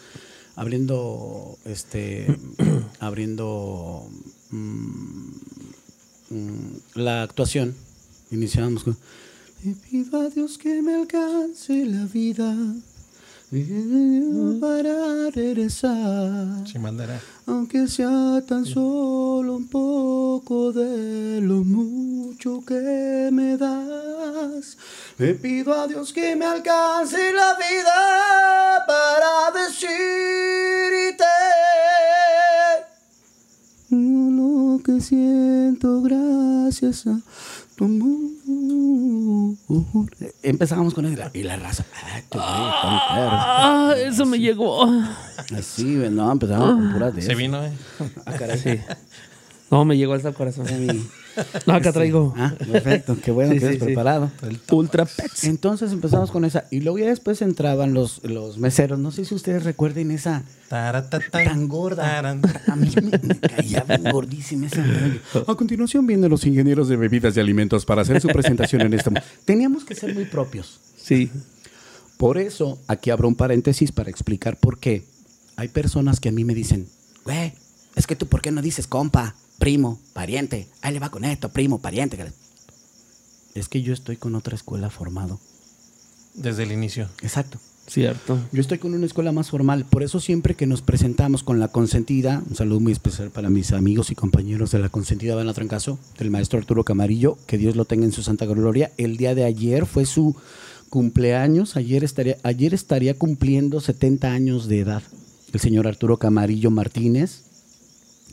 abriendo, 0.57 1.59
este, 1.65 2.27
abriendo 3.01 4.09
mm, 4.51 5.31
mm, 6.31 6.81
la 6.95 7.23
actuación. 7.23 7.75
Iniciábamos 8.31 8.85
con, 8.85 8.97
le 9.65 9.75
pido 9.75 10.21
a 10.21 10.31
Dios 10.31 10.57
que 10.57 10.81
me 10.83 10.95
alcance 10.95 11.85
la 11.85 12.07
vida 12.07 12.57
para 14.61 15.31
regresar. 15.31 16.67
Sí, 16.67 16.79
mandara. 16.79 17.21
Aunque 17.47 17.89
sea 17.89 18.43
tan 18.47 18.65
solo 18.65 19.57
un 19.57 19.67
poco 19.69 20.73
de 20.73 21.41
lo 21.41 21.65
mucho 21.65 22.65
que 22.65 23.29
me 23.33 23.57
das, 23.57 24.79
le 25.21 25.35
pido 25.35 25.75
a 25.75 25.87
Dios 25.87 26.15
que 26.15 26.35
me 26.35 26.47
alcance 26.47 27.19
la 27.35 27.55
vida 27.57 28.87
para 28.87 29.63
decirte 29.67 31.25
lo 33.91 34.81
que 34.83 34.99
siento 35.03 36.01
gracias 36.01 37.07
a 37.07 37.21
tu 37.77 37.85
amor. 37.85 38.31
Empezamos 40.43 40.95
con 40.95 41.05
el, 41.05 41.21
y 41.35 41.43
la 41.43 41.57
raza. 41.57 41.85
"Ay, 42.15 42.23
qué 42.31 42.39
tan 42.39 42.41
perro". 42.41 43.29
Ah, 43.31 43.95
eso 43.99 44.25
me 44.25 44.39
llegó. 44.39 44.87
Así, 45.55 45.85
no, 45.85 46.33
empezamos 46.33 46.71
con 46.77 46.93
puras 46.95 47.15
de 47.15 47.21
Se 47.21 47.35
vino, 47.35 47.63
¿eh? 47.63 47.73
Ah, 48.25 48.33
caray. 48.39 48.59
Sí. 48.59 48.81
No, 49.71 49.85
me 49.85 49.97
llegó 49.97 50.15
hasta 50.15 50.29
el 50.31 50.35
corazón. 50.35 50.67
No, 51.65 51.75
acá 51.75 51.93
traigo. 51.93 52.35
Ah, 52.37 52.53
perfecto, 52.59 53.17
qué 53.23 53.31
bueno 53.31 53.53
Sí, 53.53 53.61
que 53.61 53.67
sí, 53.67 53.73
has 53.75 53.79
sí. 53.79 53.85
preparado. 53.85 54.31
Ultra 54.73 55.05
Pets. 55.07 55.45
Entonces 55.45 55.93
empezamos 55.93 56.31
con 56.33 56.45
esa. 56.45 56.65
Y 56.73 56.81
luego 56.81 56.99
ya 56.99 57.07
después 57.07 57.41
entraban 57.41 57.95
los, 57.95 58.21
los 58.25 58.59
meseros. 58.59 58.99
No 58.99 59.13
sé 59.13 59.25
si 59.25 59.35
ustedes 59.35 59.63
recuerden 59.63 60.11
esa 60.11 60.43
Taratatán, 60.69 61.31
tan 61.45 61.69
gorda. 61.69 62.03
taran. 62.03 62.43
A 62.67 62.75
mí 62.77 62.91
me, 62.97 63.19
me 63.23 63.39
caía 63.39 63.85
bien 63.85 64.13
gordísima 64.13 64.67
esa. 64.67 64.85
A 65.47 65.55
continuación 65.55 66.05
vienen 66.07 66.31
los 66.31 66.45
ingenieros 66.47 66.89
de 66.89 66.97
bebidas 66.97 67.37
y 67.37 67.41
alimentos 67.41 67.85
para 67.87 68.03
hacer 68.03 68.21
su 68.21 68.29
presentación 68.29 68.83
en 68.83 68.95
este. 68.95 69.11
mo- 69.11 69.21
Teníamos 69.45 69.85
que 69.85 69.95
ser 69.95 70.13
muy 70.15 70.25
propios. 70.25 70.81
Sí. 71.01 71.31
Por 72.17 72.39
eso, 72.39 72.79
aquí 72.89 73.11
abro 73.11 73.29
un 73.29 73.35
paréntesis 73.37 73.93
para 73.93 74.11
explicar 74.11 74.57
por 74.59 74.79
qué. 74.79 75.05
Hay 75.57 75.69
personas 75.69 76.21
que 76.21 76.29
a 76.29 76.33
mí 76.33 76.45
me 76.45 76.55
dicen, 76.55 76.87
güey, 77.25 77.53
es 77.95 78.07
que 78.07 78.17
tú, 78.17 78.27
¿por 78.27 78.43
qué 78.43 78.51
no 78.51 78.61
dices 78.63 78.87
compa, 78.87 79.35
primo, 79.61 80.01
pariente? 80.15 80.67
Ahí 80.81 80.93
le 80.93 80.99
va 80.99 81.11
con 81.11 81.25
esto, 81.25 81.51
primo, 81.51 81.81
pariente. 81.81 82.19
Es 83.55 83.69
que 83.69 83.83
yo 83.83 83.93
estoy 83.93 84.17
con 84.17 84.35
otra 84.35 84.57
escuela 84.57 84.91
formado. 84.91 85.39
Desde 86.35 86.65
el 86.65 86.73
inicio. 86.73 87.09
Exacto. 87.23 87.59
Cierto. 87.87 88.39
Yo 88.53 88.61
estoy 88.61 88.79
con 88.79 88.95
una 88.95 89.05
escuela 89.05 89.33
más 89.33 89.51
formal. 89.51 89.85
Por 89.85 90.03
eso 90.03 90.21
siempre 90.21 90.55
que 90.55 90.67
nos 90.67 90.81
presentamos 90.81 91.43
con 91.43 91.59
la 91.59 91.69
consentida, 91.69 92.43
un 92.49 92.55
saludo 92.55 92.81
muy 92.81 92.93
especial 92.93 93.31
para 93.31 93.51
mis 93.51 93.73
amigos 93.73 94.11
y 94.11 94.15
compañeros 94.15 94.71
de 94.71 94.79
la 94.79 94.89
consentida 94.89 95.35
Van 95.35 95.53
Trancazo, 95.53 95.99
del 96.17 96.31
maestro 96.31 96.59
Arturo 96.59 96.85
Camarillo, 96.85 97.37
que 97.47 97.59
Dios 97.59 97.77
lo 97.77 97.85
tenga 97.85 98.05
en 98.05 98.13
su 98.13 98.23
santa 98.23 98.47
gloria. 98.47 98.93
El 98.97 99.17
día 99.17 99.35
de 99.35 99.45
ayer 99.45 99.87
fue 99.87 100.07
su 100.07 100.37
cumpleaños. 100.89 101.77
Ayer 101.77 102.05
estaría, 102.05 102.37
ayer 102.45 102.73
estaría 102.75 103.19
cumpliendo 103.19 103.81
70 103.81 104.33
años 104.33 104.69
de 104.69 104.81
edad. 104.81 105.03
El 105.53 105.59
señor 105.59 105.89
Arturo 105.89 106.17
Camarillo 106.17 106.71
Martínez, 106.71 107.43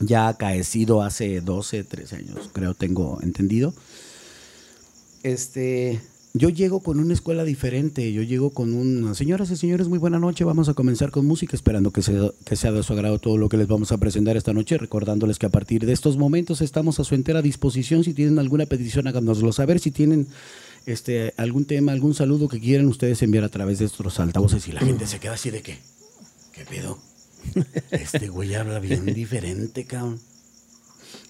ya 0.00 0.28
acaecido 0.28 1.02
hace 1.02 1.40
12, 1.40 1.84
13 1.84 2.16
años, 2.16 2.50
creo 2.52 2.74
tengo 2.74 3.18
entendido. 3.22 3.74
Este, 5.22 6.00
yo 6.34 6.50
llego 6.50 6.80
con 6.80 7.00
una 7.00 7.14
escuela 7.14 7.42
diferente, 7.44 8.12
yo 8.12 8.22
llego 8.22 8.50
con 8.50 8.74
un, 8.74 9.14
señoras 9.14 9.50
y 9.50 9.56
señores, 9.56 9.88
muy 9.88 9.98
buena 9.98 10.18
noche, 10.18 10.44
vamos 10.44 10.68
a 10.68 10.74
comenzar 10.74 11.10
con 11.10 11.26
música, 11.26 11.56
esperando 11.56 11.90
que 11.90 12.02
sea, 12.02 12.30
que 12.44 12.54
sea 12.54 12.70
de 12.70 12.82
su 12.82 12.92
agrado 12.92 13.18
todo 13.18 13.36
lo 13.36 13.48
que 13.48 13.56
les 13.56 13.66
vamos 13.66 13.92
a 13.92 13.98
presentar 13.98 14.36
esta 14.36 14.52
noche, 14.52 14.78
recordándoles 14.78 15.38
que 15.38 15.46
a 15.46 15.50
partir 15.50 15.84
de 15.84 15.92
estos 15.92 16.16
momentos 16.16 16.60
estamos 16.60 17.00
a 17.00 17.04
su 17.04 17.14
entera 17.14 17.42
disposición, 17.42 18.04
si 18.04 18.14
tienen 18.14 18.38
alguna 18.38 18.66
petición 18.66 19.08
háganoslo 19.08 19.52
saber, 19.52 19.80
si 19.80 19.90
tienen 19.90 20.28
este, 20.86 21.34
algún 21.36 21.64
tema, 21.64 21.92
algún 21.92 22.14
saludo 22.14 22.48
que 22.48 22.60
quieran 22.60 22.86
ustedes 22.86 23.22
enviar 23.22 23.44
a 23.44 23.48
través 23.48 23.78
de 23.78 23.86
estos 23.86 24.20
altavoces 24.20 24.68
y 24.68 24.72
la 24.72 24.80
gente 24.80 25.06
se 25.06 25.18
queda 25.18 25.32
así 25.32 25.50
de 25.50 25.62
qué, 25.62 25.78
¿qué 26.52 26.64
pedo? 26.64 26.98
Este 27.90 28.28
güey 28.28 28.54
habla 28.54 28.78
bien 28.78 29.06
diferente, 29.06 29.84
cabrón. 29.84 30.20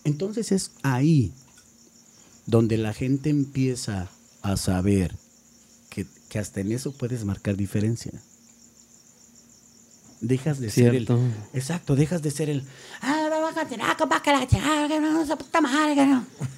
Entonces 0.05 0.53
es 0.53 0.73
ahí 0.83 1.33
donde 2.47 2.79
la 2.79 2.95
gente 2.95 3.31
empieza 3.31 4.09
a 4.43 4.57
saber 4.57 5.15
que, 5.91 6.07
que 6.29 6.39
hasta 6.39 6.61
en 6.61 6.73
eso 6.73 6.93
puedes 6.93 7.25
marcar 7.25 7.57
diferencia. 7.57 8.13
Dejas 10.21 10.59
de 10.59 10.71
ser 10.71 10.95
el. 10.95 11.07
Exacto, 11.55 11.95
dejas 11.95 12.23
de 12.23 12.31
ser 12.31 12.51
el. 12.51 12.65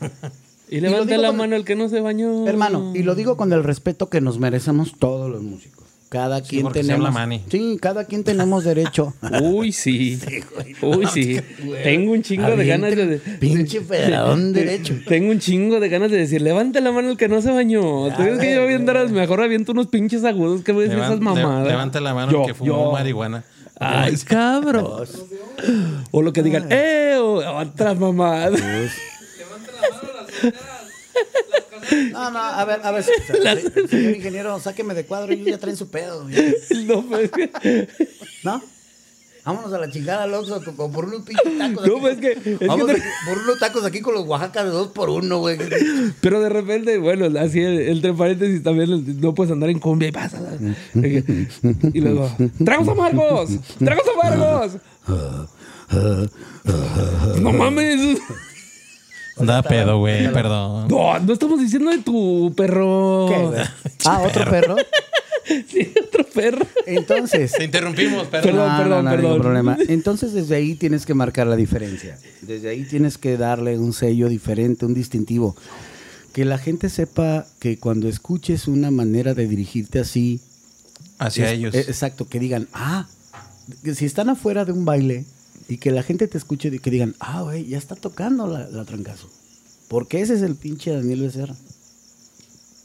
Y 0.72 0.80
levanta 0.80 1.18
la 1.18 1.32
mano 1.32 1.56
el 1.56 1.64
que 1.64 1.74
no 1.74 1.88
se 1.88 2.00
bañó. 2.00 2.46
Hermano, 2.46 2.92
y 2.94 3.02
lo 3.02 3.16
digo 3.16 3.36
con 3.36 3.52
el 3.52 3.64
respeto 3.64 4.08
que 4.08 4.20
nos 4.20 4.38
merecemos 4.38 4.94
todos 4.96 5.28
los 5.28 5.42
músicos. 5.42 5.79
Cada 6.10 6.42
quien 6.42 6.70
tenemos. 6.72 7.14
Sí, 7.50 7.78
cada 7.80 8.04
quien 8.04 8.24
tenemos 8.24 8.64
derecho. 8.64 9.14
Uy, 9.42 9.70
sí. 9.70 10.18
Uy, 10.82 11.06
sí. 11.06 11.40
Tengo 11.84 12.10
un 12.12 12.22
chingo 12.22 12.56
de 12.56 12.66
ganas 12.66 12.96
de. 12.96 13.18
Pinche 13.38 13.80
federadón 13.80 14.52
derecho. 14.52 14.94
Tengo 15.06 15.30
un 15.30 15.38
chingo 15.38 15.78
de 15.78 15.88
ganas 15.88 16.10
de 16.10 16.16
decir, 16.18 16.42
levante 16.42 16.80
la 16.80 16.90
mano 16.90 17.10
el 17.10 17.16
que 17.16 17.28
no 17.28 17.40
se 17.40 17.52
bañó. 17.52 18.08
¿Tú 18.08 18.16
crees 18.22 18.40
que 18.40 18.54
yo 18.56 18.62
avientas 18.64 19.12
mejor 19.12 19.40
aviento 19.40 19.70
unos 19.70 19.86
pinches 19.86 20.24
agudos 20.24 20.62
que 20.62 20.72
voy 20.72 20.86
a 20.86 20.88
decir 20.88 20.98
esas 21.02 21.20
Levan- 21.20 21.34
le- 21.36 21.42
mamadas? 21.44 21.68
levanta 21.68 22.00
la 22.00 22.12
mano 22.12 22.32
Yo, 22.32 22.40
el 22.40 22.46
que 22.48 22.54
fumó 22.54 22.86
yo. 22.86 22.92
marihuana. 22.92 23.44
Ay, 23.78 24.16
cabrón. 24.26 25.06
O 26.10 26.22
lo 26.22 26.32
que 26.32 26.42
digan, 26.42 26.66
¡eh! 26.70 27.14
o 27.20 27.34
Otra 27.56 27.94
mamada. 27.94 28.50
No, 32.12 32.30
no, 32.30 32.38
a 32.38 32.64
ver, 32.64 32.80
a 32.84 32.90
ver. 32.92 33.02
se- 33.04 33.88
Señor 33.88 34.16
ingeniero, 34.16 34.58
sáqueme 34.60 34.94
de 34.94 35.04
cuadro 35.06 35.32
y 35.32 35.42
ya 35.44 35.58
traen 35.58 35.76
su 35.76 35.88
pedo. 35.88 36.28
ya. 36.28 36.40
No, 36.86 37.02
pues, 37.02 37.30
que- 37.30 37.88
¿No? 38.44 38.62
Vámonos 39.42 39.72
a 39.72 39.78
la 39.78 39.90
chingada, 39.90 40.26
Loxo, 40.26 40.62
con- 40.76 40.92
por 40.92 41.06
unos 41.06 41.22
pinches 41.22 41.56
tacos. 41.58 41.86
No, 41.86 41.94
aquí. 41.94 42.00
pues, 42.00 42.16
que- 42.18 42.32
es 42.32 42.58
que 42.58 42.66
Vamos 42.66 42.86
te- 42.86 42.92
aquí, 42.92 43.02
por 43.26 43.38
unos 43.38 43.58
tacos 43.58 43.84
aquí 43.84 44.00
con 44.00 44.14
los 44.14 44.26
Oaxaca 44.26 44.62
de 44.64 44.70
dos 44.70 44.88
por 44.88 45.08
uno, 45.08 45.38
güey. 45.38 45.58
Pero 46.20 46.40
de 46.40 46.48
repente, 46.50 46.98
bueno, 46.98 47.26
así 47.40 47.60
entre 47.60 48.12
paréntesis 48.12 48.62
también 48.62 49.20
no 49.20 49.34
puedes 49.34 49.50
andar 49.52 49.70
en 49.70 49.78
cumbia 49.78 50.08
y 50.08 50.12
pasa. 50.12 50.38
Y 50.94 52.00
luego, 52.00 52.30
¡tragos 52.64 52.86
amargos! 52.88 53.50
¡Tragos 53.78 54.04
amargos! 54.14 54.72
No 57.40 57.52
mames. 57.52 58.18
Da 59.46 59.62
pedo, 59.62 59.98
güey, 59.98 60.32
perdón. 60.32 60.88
No, 60.88 61.18
no 61.18 61.32
estamos 61.32 61.60
diciendo 61.60 61.90
de 61.90 61.98
tu 61.98 62.52
perro. 62.56 63.26
¿Qué, 63.28 63.38
güey? 63.42 63.60
Ah, 64.06 64.22
otro 64.26 64.44
perro. 64.50 64.76
Sí, 65.68 65.92
otro 66.06 66.24
perro. 66.32 66.66
Entonces. 66.86 67.52
Te 67.52 67.64
interrumpimos, 67.64 68.26
perdón. 68.28 68.50
Perdón, 68.52 68.66
No, 68.68 68.72
no, 68.72 68.82
perdón, 68.82 69.04
no, 69.04 69.10
ningún 69.10 69.22
perdón. 69.22 69.40
problema. 69.42 69.78
Entonces, 69.88 70.32
desde 70.32 70.54
ahí 70.56 70.74
tienes 70.74 71.04
que 71.06 71.14
marcar 71.14 71.46
la 71.46 71.56
diferencia. 71.56 72.18
Desde 72.42 72.68
ahí 72.70 72.84
tienes 72.84 73.18
que 73.18 73.36
darle 73.36 73.78
un 73.78 73.92
sello 73.92 74.28
diferente, 74.28 74.86
un 74.86 74.94
distintivo. 74.94 75.56
Que 76.32 76.44
la 76.44 76.58
gente 76.58 76.88
sepa 76.88 77.46
que 77.58 77.78
cuando 77.78 78.08
escuches 78.08 78.68
una 78.68 78.90
manera 78.90 79.34
de 79.34 79.48
dirigirte 79.48 79.98
así, 79.98 80.40
Hacia 81.18 81.46
es- 81.50 81.52
ellos. 81.58 81.74
eh, 81.74 81.84
exacto, 81.88 82.28
que 82.28 82.38
digan, 82.38 82.68
ah, 82.72 83.06
que 83.82 83.94
si 83.94 84.04
están 84.06 84.28
afuera 84.30 84.64
de 84.64 84.72
un 84.72 84.84
baile 84.84 85.24
y 85.70 85.78
que 85.78 85.92
la 85.92 86.02
gente 86.02 86.26
te 86.26 86.36
escuche 86.36 86.68
y 86.68 86.80
que 86.80 86.90
digan, 86.90 87.14
ah, 87.20 87.42
güey, 87.42 87.64
ya 87.64 87.78
está 87.78 87.94
tocando 87.94 88.48
la, 88.48 88.68
la 88.68 88.84
trancazo. 88.84 89.30
Porque 89.86 90.20
ese 90.20 90.34
es 90.34 90.42
el 90.42 90.56
pinche 90.56 90.90
Daniel 90.90 91.22
Becerra. 91.22 91.54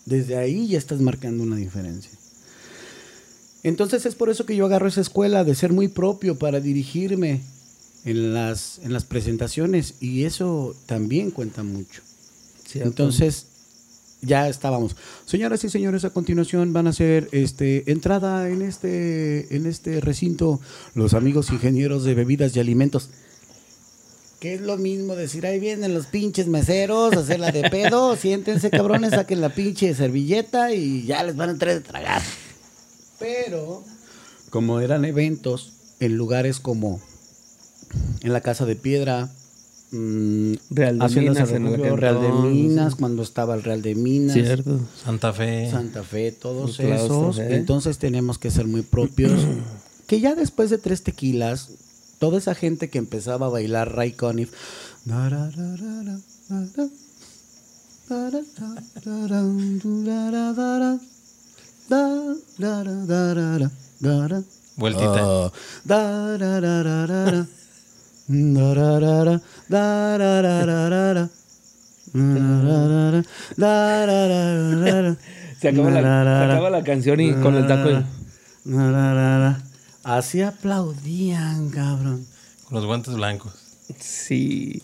Desde 0.05 0.37
ahí 0.37 0.67
ya 0.67 0.77
estás 0.77 1.01
marcando 1.01 1.41
una 1.43 1.55
diferencia. 1.55 2.11
Entonces 3.63 4.05
es 4.05 4.13
por 4.13 4.29
eso 4.29 4.45
que 4.45 4.55
yo 4.55 4.67
agarro 4.67 4.87
esa 4.87 5.01
escuela 5.01 5.43
de 5.43 5.55
ser 5.55 5.73
muy 5.73 5.87
propio 5.87 6.37
para 6.37 6.59
dirigirme 6.59 7.41
en 8.05 8.35
las, 8.35 8.79
en 8.83 8.93
las 8.93 9.03
presentaciones 9.03 9.95
y 9.99 10.25
eso 10.25 10.75
también 10.85 11.31
cuenta 11.31 11.63
mucho. 11.63 12.03
Entonces, 12.75 13.47
ya 14.21 14.47
estábamos. 14.49 14.95
Señoras 15.25 15.63
y 15.63 15.69
señores, 15.69 16.05
a 16.05 16.09
continuación 16.09 16.73
van 16.73 16.87
a 16.87 16.91
hacer 16.91 17.29
este 17.31 17.91
entrada 17.91 18.49
en 18.49 18.61
este 18.61 19.55
en 19.55 19.65
este 19.65 20.01
recinto 20.01 20.59
los 20.93 21.13
amigos 21.13 21.51
ingenieros 21.51 22.03
de 22.03 22.15
bebidas 22.15 22.55
y 22.55 22.59
alimentos. 22.59 23.09
Que 24.39 24.55
es 24.55 24.61
lo 24.61 24.77
mismo 24.77 25.15
decir, 25.15 25.45
ahí 25.45 25.59
vienen 25.59 25.93
los 25.93 26.07
pinches 26.07 26.47
meseros, 26.47 27.15
a 27.15 27.19
hacer 27.21 27.39
la 27.39 27.51
de 27.51 27.69
pedo, 27.69 28.15
siéntense 28.17 28.69
cabrones, 28.69 29.11
saquen 29.11 29.41
la 29.41 29.49
pinche 29.49 29.93
servilleta 29.95 30.73
y 30.73 31.05
ya 31.05 31.23
les 31.23 31.35
van 31.35 31.49
a 31.49 31.51
entrar 31.53 31.73
de 31.73 31.81
tragar. 31.81 32.21
Pero, 33.17 33.83
como 34.49 34.81
eran 34.81 35.05
eventos 35.05 35.73
en 35.99 36.17
lugares 36.17 36.59
como 36.59 36.99
en 38.21 38.33
la 38.33 38.41
Casa 38.41 38.65
de 38.65 38.75
Piedra, 38.75 39.31
mm, 39.91 40.53
Real 40.69 40.99
de 40.99 41.21
Minas, 41.21 41.51
en 41.51 41.97
Real 41.97 42.21
de. 42.21 42.31
Minas, 42.49 42.95
cuando 42.95 43.23
estaba 43.23 43.55
el 43.55 43.63
Real 43.63 43.81
de 43.81 43.95
Minas, 43.95 44.33
Cierto. 44.33 44.79
Santa 45.03 45.33
Fe. 45.33 45.69
Santa 45.69 46.03
Fe, 46.03 46.31
todos 46.31 46.79
esos. 46.79 47.39
¿eh? 47.39 47.55
Entonces 47.55 47.97
tenemos 47.97 48.37
que 48.37 48.51
ser 48.51 48.67
muy 48.67 48.81
propios. 48.81 49.33
que 50.07 50.19
ya 50.19 50.35
después 50.35 50.69
de 50.69 50.77
tres 50.77 51.03
tequilas, 51.03 51.69
toda 52.19 52.37
esa 52.37 52.55
gente 52.55 52.89
que 52.89 52.97
empezaba 52.97 53.47
a 53.47 53.49
bailar 53.49 53.95
Ray 53.95 54.13
Conniff. 54.13 54.51
Vueltita. 64.77 65.45
Ah, 65.45 65.51
Se 75.59 75.69
acaba, 75.69 75.89
la, 75.89 76.01
se 76.01 76.53
acaba 76.53 76.69
la 76.69 76.83
canción 76.83 77.19
y 77.19 77.33
con 77.33 77.55
el 77.55 77.67
taco. 77.67 77.89
y-. 77.89 78.05
Así 80.03 80.41
aplaudían, 80.41 81.69
cabrón. 81.69 82.25
Con 82.65 82.75
los 82.75 82.85
guantes 82.85 83.15
blancos. 83.15 83.53
Sí. 83.99 84.81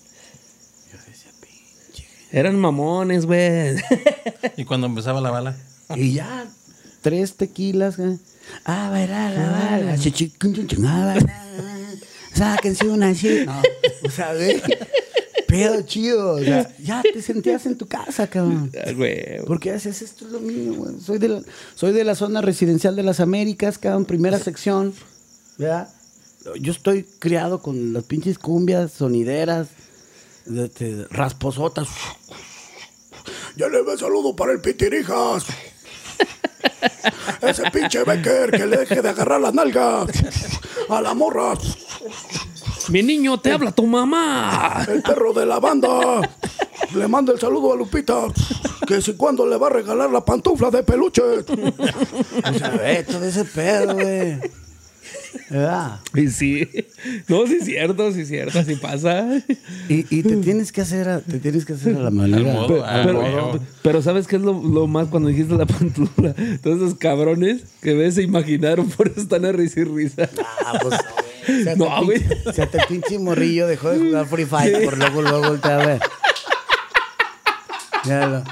Eran 2.31 2.57
mamones, 2.57 3.25
güey. 3.25 3.75
Y 4.57 4.65
cuando 4.65 4.87
empezaba 4.87 5.21
la 5.21 5.31
bala. 5.31 5.55
Y 5.95 6.13
ya, 6.13 6.45
tres 7.01 7.35
tequilas. 7.35 7.99
¿eh? 7.99 8.17
Ah, 8.65 8.89
verá, 8.91 9.29
la 9.29 9.51
bala. 9.51 9.97
Sáquense 12.33 12.87
una 12.87 13.09
así. 13.09 13.43
No, 13.45 13.61
o 14.05 14.09
sea, 14.09 14.33
güey, 14.33 14.61
pedo 15.47 15.81
chido. 15.81 16.35
O 16.35 16.39
sea, 16.43 16.73
ya 16.81 17.01
te 17.01 17.21
sentías 17.21 17.65
en 17.65 17.77
tu 17.77 17.87
casa, 17.87 18.27
cabrón. 18.27 18.71
Güey. 18.95 19.43
Porque 19.45 19.71
haces 19.71 20.01
esto 20.01 20.25
es 20.25 20.31
lo 20.31 20.39
mío, 20.39 20.73
güey. 20.75 20.99
Soy 21.01 21.17
de, 21.19 21.27
la, 21.29 21.41
soy 21.75 21.91
de 21.93 22.03
la 22.03 22.15
zona 22.15 22.41
residencial 22.41 22.95
de 22.95 23.03
las 23.03 23.19
Américas, 23.19 23.77
cabrón, 23.77 24.05
primera 24.05 24.39
sección. 24.39 24.93
¿Verdad? 25.57 25.89
Yo 26.59 26.71
estoy 26.71 27.03
criado 27.19 27.61
con 27.61 27.93
las 27.93 28.03
pinches 28.05 28.39
cumbias 28.39 28.93
sonideras, 28.93 29.67
de- 30.45 30.69
de- 30.69 31.05
rasposotas. 31.09 31.87
Ya 33.57 33.67
le 33.67 33.83
ve 33.83 33.97
saludo 33.97 34.35
para 34.35 34.53
el 34.53 34.61
Pitirijas. 34.61 35.43
Ese 37.41 37.69
pinche 37.71 38.03
Becker 38.03 38.51
que 38.51 38.65
le 38.65 38.77
deje 38.77 39.01
de 39.01 39.09
agarrar 39.09 39.41
las 39.41 39.53
nalgas 39.53 40.07
a 40.89 41.01
la 41.01 41.13
morra. 41.13 41.53
Mi 42.89 43.03
niño, 43.03 43.39
te 43.39 43.51
habla 43.51 43.71
tu 43.71 43.85
mamá. 43.85 44.85
El 44.87 45.01
perro 45.01 45.33
de 45.33 45.45
la 45.45 45.59
banda. 45.59 46.21
Le 46.95 47.07
manda 47.07 47.33
el 47.33 47.39
saludo 47.39 47.73
a 47.73 47.75
Lupita. 47.75 48.27
Que 48.87 49.01
si 49.01 49.15
cuando 49.15 49.45
le 49.45 49.57
va 49.57 49.67
a 49.67 49.69
regalar 49.71 50.09
la 50.09 50.25
pantufla 50.25 50.69
de 50.71 50.83
peluche. 50.83 51.21
O 51.21 52.53
sea, 52.57 52.69
ve, 52.69 53.03
todo 53.03 53.23
ese 53.23 53.45
pedo, 53.45 53.93
güey. 53.93 54.39
¿Verdad? 55.49 55.99
Y 56.15 56.27
sí. 56.29 56.67
No, 57.27 57.45
sí 57.47 57.57
es 57.59 57.65
cierto, 57.65 58.11
sí 58.11 58.21
es 58.21 58.27
cierto, 58.27 58.59
así 58.59 58.75
pasa. 58.75 59.25
Y, 59.89 60.05
y 60.09 60.23
te 60.23 60.35
tienes 60.37 60.71
que 60.71 60.81
hacer 60.81 61.09
a, 61.09 61.19
te 61.21 61.39
tienes 61.39 61.65
que 61.65 61.73
hacer 61.73 61.95
a 61.95 61.99
la 61.99 62.11
manera. 62.11 62.41
Modo, 62.53 62.67
Pero, 62.67 62.85
ah, 62.85 63.01
pero, 63.05 63.19
huevo. 63.19 63.59
pero 63.81 64.01
¿sabes 64.01 64.27
qué 64.27 64.35
es 64.37 64.41
lo, 64.41 64.53
lo 64.61 64.87
más 64.87 65.07
cuando 65.07 65.29
dijiste 65.29 65.55
la 65.55 65.65
pantufla? 65.65 66.33
Todos 66.61 66.77
esos 66.77 66.95
cabrones 66.95 67.63
que 67.81 67.93
ves 67.93 68.15
se 68.15 68.23
imaginaron, 68.23 68.89
por 68.89 69.07
eso 69.09 69.21
están 69.21 69.45
a 69.45 69.51
risa 69.51 69.81
y 69.81 69.83
risa. 69.85 70.29
Ah, 70.65 70.79
pues. 70.81 70.95
Se 71.45 71.71
hasta, 71.71 71.75
No, 71.75 72.05
güey. 72.05 72.19
pinche, 72.19 72.53
se 72.53 72.61
hasta 72.61 72.81
el 72.81 72.87
pinche 72.87 73.17
morrillo 73.19 73.67
dejó 73.67 73.89
de 73.89 73.99
jugar 73.99 74.27
Free 74.27 74.45
Fire 74.45 74.83
por 74.85 74.97
luego, 74.97 75.21
luego 75.23 75.41
voltea 75.49 75.79
a 75.81 75.85
ver. 75.85 76.01
Ya 78.05 78.27
lo- 78.27 78.43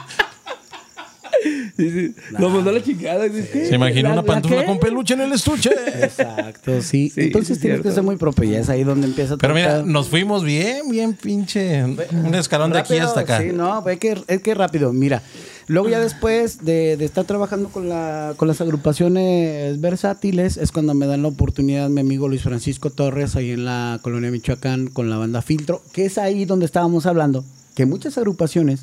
Sí, 1.77 1.89
sí. 1.91 2.15
Lo 2.37 2.49
mandó 2.49 2.69
a 2.69 2.73
la 2.73 2.83
chingada. 2.83 3.29
¿qué? 3.29 3.65
Se 3.67 3.75
imagina 3.75 4.09
¿La- 4.09 4.13
una 4.15 4.21
la 4.21 4.27
pantufla 4.27 4.65
con 4.65 4.79
peluche 4.79 5.13
en 5.13 5.21
el 5.21 5.31
estuche. 5.33 5.71
Exacto, 6.03 6.81
sí. 6.81 7.09
Sí, 7.09 7.21
Entonces 7.21 7.57
sí, 7.57 7.61
tienes 7.61 7.77
cierto. 7.77 7.83
que 7.89 7.91
ser 7.95 8.03
muy 8.03 8.15
propio. 8.17 8.43
Y 8.49 8.55
es 8.55 8.69
ahí 8.69 8.83
donde 8.83 9.07
empieza 9.07 9.37
Pero 9.37 9.53
todo 9.53 9.61
mira, 9.61 9.77
el 9.77 9.81
pedo. 9.83 9.91
nos 9.93 10.09
fuimos 10.09 10.43
bien, 10.43 10.89
bien 10.89 11.13
pinche. 11.13 11.83
Un 11.83 12.35
escalón 12.35 12.71
de 12.71 12.79
aquí 12.79 12.97
hasta 12.97 13.21
acá. 13.21 13.39
Sí, 13.41 13.49
no, 13.53 13.87
es 13.87 13.99
que, 13.99 14.21
es 14.27 14.41
que 14.41 14.53
rápido. 14.53 14.91
Mira, 14.91 15.21
luego 15.67 15.87
ya 15.89 15.99
después 15.99 16.65
de, 16.65 16.97
de 16.97 17.05
estar 17.05 17.23
trabajando 17.25 17.69
con, 17.69 17.87
la, 17.89 18.33
con 18.35 18.47
las 18.47 18.59
agrupaciones 18.61 19.79
versátiles, 19.79 20.57
es 20.57 20.71
cuando 20.71 20.93
me 20.93 21.05
dan 21.07 21.21
la 21.21 21.29
oportunidad 21.29 21.89
mi 21.89 22.01
amigo 22.01 22.27
Luis 22.27 22.41
Francisco 22.43 22.89
Torres, 22.89 23.35
ahí 23.35 23.51
en 23.51 23.65
la 23.65 23.99
colonia 24.01 24.31
Michoacán, 24.31 24.87
con 24.87 25.09
la 25.09 25.17
banda 25.17 25.41
Filtro, 25.41 25.81
que 25.93 26.05
es 26.05 26.17
ahí 26.17 26.45
donde 26.45 26.65
estábamos 26.65 27.05
hablando, 27.05 27.45
que 27.75 27.85
muchas 27.85 28.17
agrupaciones 28.17 28.81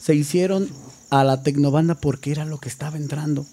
se 0.00 0.14
hicieron 0.14 0.68
a 1.10 1.24
la 1.24 1.42
tecnobanda 1.42 1.94
porque 1.94 2.30
era 2.30 2.44
lo 2.44 2.58
que 2.58 2.68
estaba 2.68 2.96
entrando. 2.96 3.44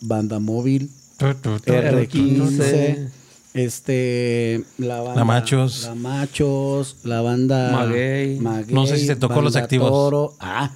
Banda 0.00 0.38
móvil, 0.40 0.90
Tu, 1.16 1.34
tu, 1.34 1.58
tu, 1.60 1.72
R15, 1.72 3.08
este, 3.54 4.64
la 4.78 5.00
banda. 5.00 5.14
La 5.14 5.24
Machos. 5.24 5.84
La 5.84 5.94
Machos, 5.94 6.96
la 7.04 7.22
banda. 7.22 7.72
Maguey. 7.72 8.38
Maguey, 8.38 8.74
No 8.74 8.86
sé 8.86 8.98
si 8.98 9.06
te 9.06 9.16
tocó 9.16 9.40
los 9.40 9.56
activos. 9.56 9.88
Toro. 9.90 10.34
Ah, 10.40 10.72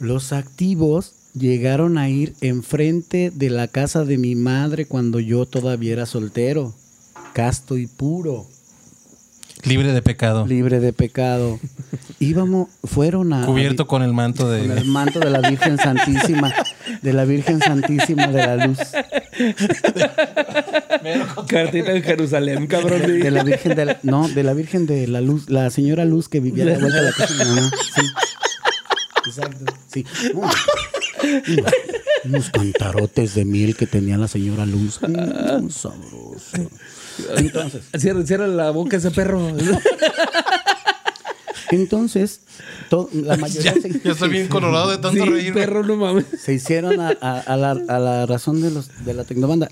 los 0.00 0.32
activos 0.32 1.12
llegaron 1.34 1.98
a 1.98 2.08
ir 2.08 2.34
enfrente 2.40 3.30
de 3.30 3.50
la 3.50 3.68
casa 3.68 4.04
de 4.04 4.18
mi 4.18 4.34
madre 4.34 4.86
cuando 4.86 5.20
yo 5.20 5.46
todavía 5.46 5.92
era 5.92 6.06
soltero, 6.06 6.74
casto 7.32 7.76
y 7.76 7.86
puro, 7.86 8.46
Libre 9.64 9.92
de 9.92 10.02
pecado. 10.02 10.46
libre 10.46 10.80
de 10.80 10.92
pecado. 10.92 11.58
Íbamos, 12.18 12.68
fueron 12.84 13.32
a. 13.32 13.46
Cubierto 13.46 13.86
con 13.86 14.02
el 14.02 14.12
manto 14.12 14.44
con 14.44 14.54
el 14.54 14.74
de. 14.74 14.84
manto 14.84 15.20
de 15.20 15.30
la 15.30 15.40
Virgen 15.40 15.78
Santísima, 15.78 16.52
de 17.02 17.12
la 17.12 17.24
Virgen 17.24 17.60
Santísima 17.60 18.26
de 18.28 18.46
la 18.46 18.66
Luz. 18.66 18.78
Cartita 21.48 21.92
en 21.92 22.02
Jerusalén, 22.02 22.66
cabrón. 22.66 23.02
De, 23.02 23.18
de 23.18 23.30
la 23.30 23.42
Virgen 23.42 23.74
de 23.74 23.84
la, 23.84 23.98
no, 24.02 24.28
de 24.28 24.42
la 24.42 24.52
Virgen 24.54 24.86
de 24.86 25.06
la 25.06 25.20
Luz, 25.20 25.48
la 25.48 25.70
señora 25.70 26.04
Luz 26.04 26.28
que 26.28 26.40
vivía 26.40 26.64
a 26.64 26.66
la 26.68 26.78
vuelta 26.78 26.98
de 26.98 27.04
la 27.04 27.12
casa 27.12 27.34
de 27.34 27.44
mi 27.44 27.56
mamá. 27.56 27.70
Sí. 27.94 28.02
Exacto. 29.26 29.72
Sí. 29.92 30.06
No. 30.34 30.50
Unos 32.24 32.50
cantarotes 32.50 33.34
de 33.34 33.44
miel 33.44 33.76
que 33.76 33.86
tenía 33.86 34.16
la 34.16 34.28
señora 34.28 34.66
Luz. 34.66 35.00
Mm, 35.02 35.68
sabroso. 35.70 36.70
Entonces, 37.36 37.82
Cierra, 37.98 38.24
cierra 38.26 38.46
la 38.46 38.70
boca 38.70 38.96
ese 38.96 39.10
perro. 39.10 39.40
entonces 41.70 42.40
to- 42.88 43.08
la 43.12 43.36
mayoría 43.38 43.74
Ya, 43.74 43.80
se, 43.80 44.00
ya 44.00 44.12
estoy 44.12 44.28
bien 44.30 44.48
colorado 44.48 44.90
de 44.90 44.98
tanto 44.98 45.24
sí, 45.24 45.30
reír. 45.30 45.54
perro, 45.54 45.84
no 45.84 45.96
mames. 45.96 46.24
se 46.42 46.52
hicieron 46.54 47.00
a, 47.00 47.16
a- 47.20 47.40
a 47.40 47.56
la, 47.56 47.70
a 47.72 47.98
la 47.98 48.26
razón 48.26 48.60
de, 48.60 48.70
los, 48.70 48.88
de 49.04 49.14
la 49.14 49.24
tecnobanda. 49.24 49.70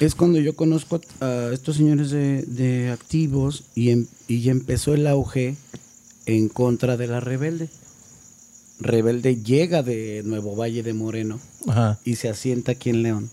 Es 0.00 0.14
cuando 0.14 0.38
yo 0.40 0.54
conozco 0.56 1.00
a, 1.20 1.50
estos 1.52 1.76
señores 1.76 2.10
de, 2.10 2.42
de 2.42 2.90
activos 2.90 3.64
y, 3.74 3.90
em- 3.90 4.06
y 4.28 4.48
empezó 4.48 4.94
el 4.94 5.06
auge 5.06 5.56
en 6.26 6.48
contra 6.48 6.96
de 6.96 7.06
la 7.06 7.20
rebelde. 7.20 7.68
Rebelde 8.80 9.36
llega 9.36 9.82
de 9.82 10.22
Nuevo 10.24 10.56
Valle 10.56 10.82
de 10.82 10.94
Moreno 10.94 11.38
Ajá. 11.68 11.98
y 12.04 12.16
se 12.16 12.28
asienta 12.28 12.72
aquí 12.72 12.90
en 12.90 13.02
León. 13.04 13.30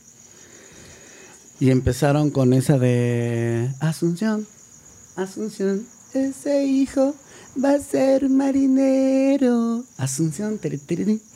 Y 1.61 1.69
empezaron 1.69 2.31
con 2.31 2.53
esa 2.53 2.79
de 2.79 3.69
Asunción, 3.79 4.47
Asunción, 5.15 5.85
ese 6.11 6.65
hijo 6.65 7.13
va 7.63 7.75
a 7.75 7.79
ser 7.79 8.29
marinero. 8.29 9.83
Asunción, 9.97 10.59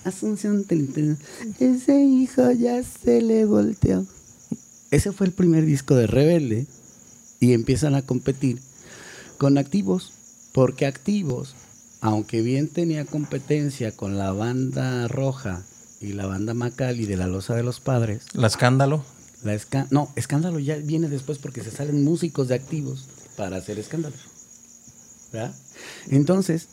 Asunción, 0.03 0.63
tiri, 0.63 1.15
ese 1.59 2.03
hijo 2.03 2.49
ya 2.53 2.81
se 2.81 3.21
le 3.21 3.45
volteó. 3.45 4.03
Ese 4.89 5.11
fue 5.11 5.27
el 5.27 5.31
primer 5.31 5.63
disco 5.63 5.93
de 5.93 6.07
Rebelde 6.07 6.65
y 7.39 7.53
empiezan 7.53 7.93
a 7.93 8.01
competir 8.01 8.59
con 9.37 9.59
activos, 9.59 10.11
porque 10.53 10.87
activos, 10.87 11.53
aunque 12.01 12.41
bien 12.41 12.67
tenía 12.67 13.05
competencia 13.05 13.91
con 13.91 14.17
la 14.17 14.31
banda 14.31 15.07
roja 15.07 15.61
y 16.01 16.13
la 16.13 16.25
banda 16.25 16.55
Macali 16.55 17.05
de 17.05 17.15
la 17.15 17.27
Loza 17.27 17.53
de 17.53 17.61
los 17.61 17.79
Padres, 17.79 18.23
La 18.33 18.47
escándalo. 18.47 19.05
La 19.45 19.55
esca- 19.55 19.87
no, 19.91 20.09
escándalo 20.15 20.59
ya 20.59 20.75
viene 20.77 21.07
después 21.07 21.37
porque 21.37 21.63
se 21.63 21.71
salen 21.71 22.03
músicos 22.03 22.47
de 22.49 22.55
activos 22.55 23.05
para 23.37 23.57
hacer 23.57 23.79
escándalo. 23.79 24.15
¿verdad? 25.31 25.53
Entonces, 26.09 26.67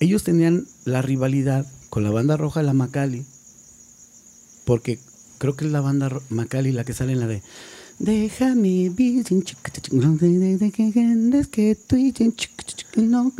ellos 0.00 0.22
tenían 0.22 0.66
la 0.84 1.02
rivalidad 1.02 1.66
con 1.90 2.04
la 2.04 2.10
banda 2.10 2.36
roja 2.36 2.62
la 2.62 2.72
Macali, 2.72 3.24
porque 4.64 4.98
creo 5.38 5.56
que 5.56 5.64
es 5.66 5.72
la 5.72 5.80
banda 5.80 6.10
Macali 6.30 6.72
la 6.72 6.84
que 6.84 6.92
sale 6.94 7.12
en 7.12 7.20
la 7.20 7.26
de 7.26 7.42
Déjame 7.98 8.90
vivir 8.90 9.24
que 11.50 11.74
tú 11.74 11.96
y 11.96 12.12
no 13.02 13.32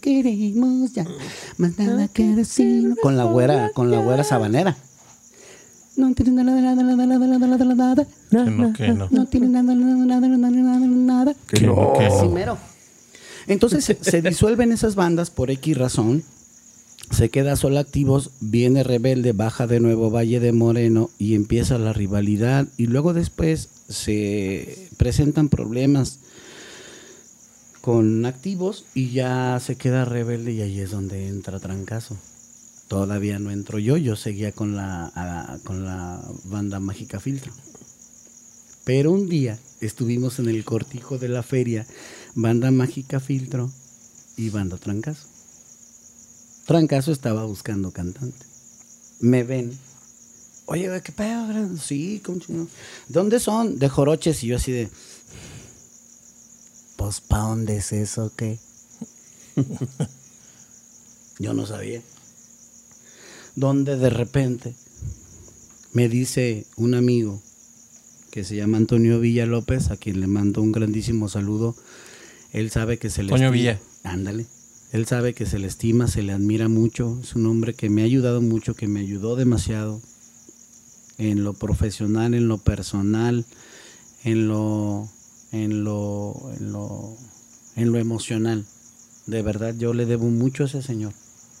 queremos 0.00 0.92
ya 0.94 1.06
más 1.58 1.76
nada 1.78 2.08
que 2.08 2.24
decir. 2.34 2.94
Con 3.02 3.18
la 3.18 3.24
güera, 3.24 3.70
con 3.74 3.90
la 3.90 4.00
güera 4.00 4.24
sabanera. 4.24 4.76
No 5.96 6.14
tiene 6.14 6.42
nada, 6.42 6.60
nada, 6.60 6.82
nada, 6.82 7.06
nada, 7.06 7.26
nada, 7.26 7.46
nada, 7.46 7.74
nada. 7.74 8.06
No, 8.30 8.72
que 8.72 8.88
no. 8.88 9.08
No 9.10 9.26
tiene 9.26 9.48
nada, 9.48 9.74
nada, 9.74 10.04
nada, 10.04 10.28
nada, 10.28 10.50
nada, 10.50 10.86
nada. 10.86 11.34
Que 11.48 11.60
no, 11.60 11.92
que 11.94 12.08
no. 12.08 12.20
Sí, 12.20 12.28
mero. 12.28 12.58
Entonces 13.46 13.84
se, 13.84 13.96
se 14.00 14.22
disuelven 14.22 14.72
esas 14.72 14.94
bandas 14.94 15.30
por 15.30 15.50
X 15.50 15.76
razón. 15.76 16.22
Se 17.10 17.30
queda 17.30 17.56
solo 17.56 17.78
activos, 17.78 18.30
viene 18.40 18.82
rebelde, 18.82 19.32
baja 19.32 19.66
de 19.66 19.78
nuevo 19.80 20.10
Valle 20.10 20.40
de 20.40 20.52
Moreno 20.52 21.08
y 21.18 21.34
empieza 21.34 21.78
la 21.78 21.92
rivalidad. 21.92 22.66
Y 22.76 22.88
luego 22.88 23.14
después 23.14 23.68
se 23.88 24.88
presentan 24.96 25.48
problemas 25.48 26.18
con 27.80 28.26
activos 28.26 28.84
y 28.94 29.10
ya 29.10 29.60
se 29.64 29.76
queda 29.76 30.04
rebelde 30.04 30.52
y 30.52 30.60
ahí 30.60 30.80
es 30.80 30.90
donde 30.90 31.28
entra 31.28 31.60
trancazo. 31.60 32.16
Todavía 32.88 33.38
no 33.38 33.50
entro 33.50 33.78
yo, 33.78 33.96
yo 33.96 34.14
seguía 34.14 34.52
con 34.52 34.76
la, 34.76 35.58
con 35.64 35.84
la 35.84 36.22
banda 36.44 36.78
Mágica 36.78 37.18
Filtro. 37.18 37.52
Pero 38.84 39.10
un 39.10 39.28
día 39.28 39.58
estuvimos 39.80 40.38
en 40.38 40.48
el 40.48 40.64
cortijo 40.64 41.18
de 41.18 41.28
la 41.28 41.42
feria, 41.42 41.84
banda 42.34 42.70
Mágica 42.70 43.18
Filtro 43.18 43.72
y 44.36 44.50
banda 44.50 44.76
Trancazo. 44.76 45.26
Trancazo 46.66 47.10
estaba 47.10 47.44
buscando 47.44 47.90
cantante. 47.90 48.46
Me 49.20 49.42
ven. 49.42 49.76
Oye, 50.66 51.00
¿qué 51.02 51.12
pedo? 51.12 51.48
gran-?" 51.48 51.78
Sí, 51.78 52.20
¿cómo? 52.24 52.40
¿Dónde 53.08 53.40
son? 53.40 53.78
De 53.78 53.88
Joroches. 53.88 54.44
Y 54.44 54.48
yo 54.48 54.56
así 54.56 54.72
de... 54.72 54.88
Pues, 56.96 57.20
¿pa' 57.20 57.38
dónde 57.38 57.76
es 57.76 57.92
eso, 57.92 58.32
qué? 58.36 58.58
yo 61.38 61.52
no 61.54 61.66
sabía. 61.66 62.02
Donde 63.56 63.96
de 63.96 64.10
repente 64.10 64.74
me 65.92 66.08
dice 66.08 66.66
un 66.76 66.94
amigo 66.94 67.40
que 68.30 68.44
se 68.44 68.54
llama 68.54 68.76
Antonio 68.76 69.18
Villa 69.18 69.46
López, 69.46 69.90
a 69.90 69.96
quien 69.96 70.20
le 70.20 70.26
mando 70.26 70.60
un 70.62 70.72
grandísimo 70.72 71.28
saludo. 71.28 71.74
Él 72.52 72.70
sabe 72.70 72.98
que 72.98 73.08
se 73.10 73.22
le 73.22 73.32
estima- 73.32 73.50
Villa. 73.50 73.80
Ándale. 74.04 74.46
Él 74.92 75.06
sabe 75.06 75.32
que 75.34 75.46
se 75.46 75.58
le 75.58 75.66
estima, 75.66 76.06
se 76.06 76.22
le 76.22 76.32
admira 76.32 76.68
mucho. 76.68 77.18
Es 77.22 77.34
un 77.34 77.46
hombre 77.46 77.74
que 77.74 77.88
me 77.90 78.02
ha 78.02 78.04
ayudado 78.04 78.40
mucho, 78.42 78.74
que 78.74 78.86
me 78.88 79.00
ayudó 79.00 79.36
demasiado 79.36 80.00
en 81.18 81.42
lo 81.44 81.54
profesional, 81.54 82.34
en 82.34 82.46
lo 82.48 82.58
personal, 82.58 83.46
en 84.22 84.48
lo, 84.48 85.08
en 85.50 85.82
lo, 85.82 86.50
en 86.58 86.72
lo, 86.72 87.16
en 87.74 87.90
lo 87.92 87.98
emocional. 87.98 88.64
De 89.26 89.42
verdad, 89.42 89.74
yo 89.76 89.92
le 89.94 90.04
debo 90.06 90.26
mucho 90.28 90.62
a 90.62 90.66
ese 90.66 90.82
señor, 90.82 91.14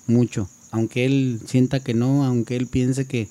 mucho. 0.06 0.48
Aunque 0.70 1.04
él 1.04 1.40
sienta 1.46 1.80
que 1.80 1.94
no, 1.94 2.24
aunque 2.24 2.56
él 2.56 2.66
piense 2.66 3.06
que, 3.06 3.28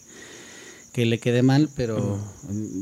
que 0.93 1.06
le 1.06 1.19
quede 1.19 1.43
mal, 1.43 1.69
pero 1.76 2.19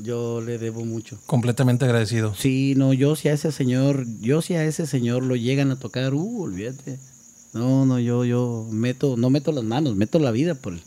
yo 0.03 0.41
le 0.41 0.57
debo 0.57 0.85
mucho. 0.85 1.17
Completamente 1.25 1.85
agradecido. 1.85 2.35
Sí, 2.35 2.73
no, 2.77 2.93
yo 2.93 3.15
si 3.15 3.29
a 3.29 3.33
ese 3.33 3.51
señor, 3.51 4.05
yo 4.21 4.41
si 4.41 4.53
a 4.53 4.63
ese 4.63 4.85
señor 4.85 5.23
lo 5.23 5.35
llegan 5.35 5.71
a 5.71 5.79
tocar, 5.79 6.13
uh, 6.13 6.41
olvídate. 6.41 6.99
No, 7.53 7.85
no, 7.85 7.99
yo, 7.99 8.25
yo 8.25 8.67
meto, 8.71 9.15
no 9.17 9.29
meto 9.29 9.51
las 9.51 9.63
manos, 9.63 9.95
meto 9.95 10.19
la 10.19 10.31
vida 10.31 10.55
por 10.55 10.73
él, 10.73 10.81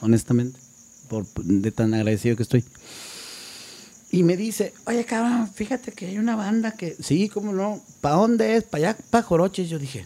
honestamente, 0.00 0.58
por 1.08 1.26
de 1.44 1.70
tan 1.70 1.94
agradecido 1.94 2.36
que 2.36 2.42
estoy. 2.42 2.64
Y 4.12 4.24
me 4.24 4.36
dice, 4.36 4.72
oye 4.86 5.04
cabrón, 5.04 5.48
fíjate 5.54 5.92
que 5.92 6.06
hay 6.06 6.18
una 6.18 6.34
banda 6.34 6.72
que, 6.72 6.96
sí, 7.00 7.28
cómo 7.28 7.52
no, 7.52 7.80
¿para 8.00 8.16
dónde 8.16 8.56
es? 8.56 8.64
¿Para 8.64 8.90
allá, 8.90 8.98
para 9.10 9.22
Joroches? 9.22 9.68
Yo 9.68 9.78
dije, 9.78 10.04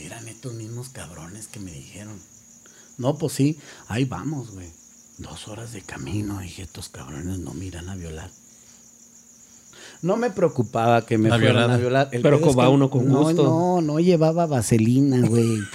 si 0.00 0.06
eran 0.06 0.26
estos 0.28 0.54
mismos 0.54 0.88
cabrones 0.88 1.46
que 1.46 1.60
me 1.60 1.70
dijeron. 1.70 2.18
No, 2.96 3.18
pues 3.18 3.34
sí, 3.34 3.58
ahí 3.88 4.04
vamos, 4.04 4.52
güey. 4.52 4.68
Dos 5.18 5.48
horas 5.48 5.72
de 5.72 5.82
camino, 5.82 6.38
dije, 6.38 6.62
estos 6.62 6.88
cabrones 6.88 7.38
no 7.38 7.52
miran 7.52 7.88
a 7.90 7.96
violar. 7.96 8.30
No 10.00 10.16
me 10.16 10.30
preocupaba 10.30 11.04
que 11.04 11.18
me 11.18 11.28
La 11.28 11.36
fueran 11.36 11.54
violada. 11.54 11.74
a 11.74 11.78
violar. 11.78 12.08
El 12.12 12.22
Pero 12.22 12.36
es 12.36 12.42
que 12.42 12.48
uno 12.48 12.88
con 12.88 13.08
no, 13.08 13.24
gusto. 13.24 13.44
No, 13.44 13.80
no 13.82 14.00
llevaba 14.00 14.46
vaselina, 14.46 15.20
güey. 15.26 15.58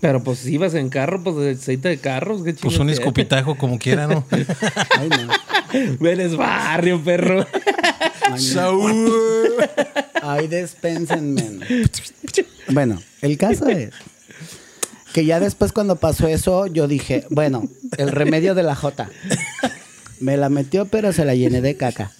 Pero 0.00 0.22
pues 0.22 0.40
si 0.40 0.54
ibas 0.54 0.74
en 0.74 0.88
carro, 0.88 1.22
pues 1.24 1.36
de 1.36 1.50
aceite 1.52 1.88
de 1.88 1.98
carros, 1.98 2.42
qué 2.44 2.54
Pues 2.54 2.78
un 2.78 2.90
escupitajo 2.90 3.56
como 3.56 3.78
quiera, 3.78 4.06
¿no? 4.06 4.24
Ay, 4.30 5.08
no. 5.08 5.32
Eres 6.08 6.36
barrio, 6.36 7.02
perro. 7.02 7.44
No. 8.30 8.38
Saúl. 8.38 9.10
Ay, 10.28 10.48
despénsenme. 10.48 11.60
Bueno, 12.68 13.00
el 13.22 13.38
caso 13.38 13.68
es 13.68 13.90
que 15.12 15.24
ya 15.24 15.38
después 15.38 15.70
cuando 15.70 15.96
pasó 15.96 16.26
eso, 16.26 16.66
yo 16.66 16.88
dije, 16.88 17.24
bueno, 17.30 17.68
el 17.96 18.10
remedio 18.10 18.56
de 18.56 18.64
la 18.64 18.74
J. 18.74 19.08
Me 20.18 20.36
la 20.36 20.48
metió, 20.48 20.86
pero 20.86 21.12
se 21.12 21.24
la 21.24 21.36
llené 21.36 21.60
de 21.60 21.76
caca. 21.76 22.10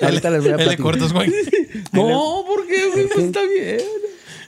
Ahorita 0.00 0.30
les 0.30 0.42
voy 0.42 0.52
a 0.52 0.56
platicar. 0.56 0.82
cortas, 0.82 1.12
güey. 1.12 1.32
No, 1.92 2.44
¿por 2.44 2.66
qué, 2.66 2.88
güey? 2.88 3.06
Pues 3.06 3.26
está 3.26 3.42
bien. 3.42 3.80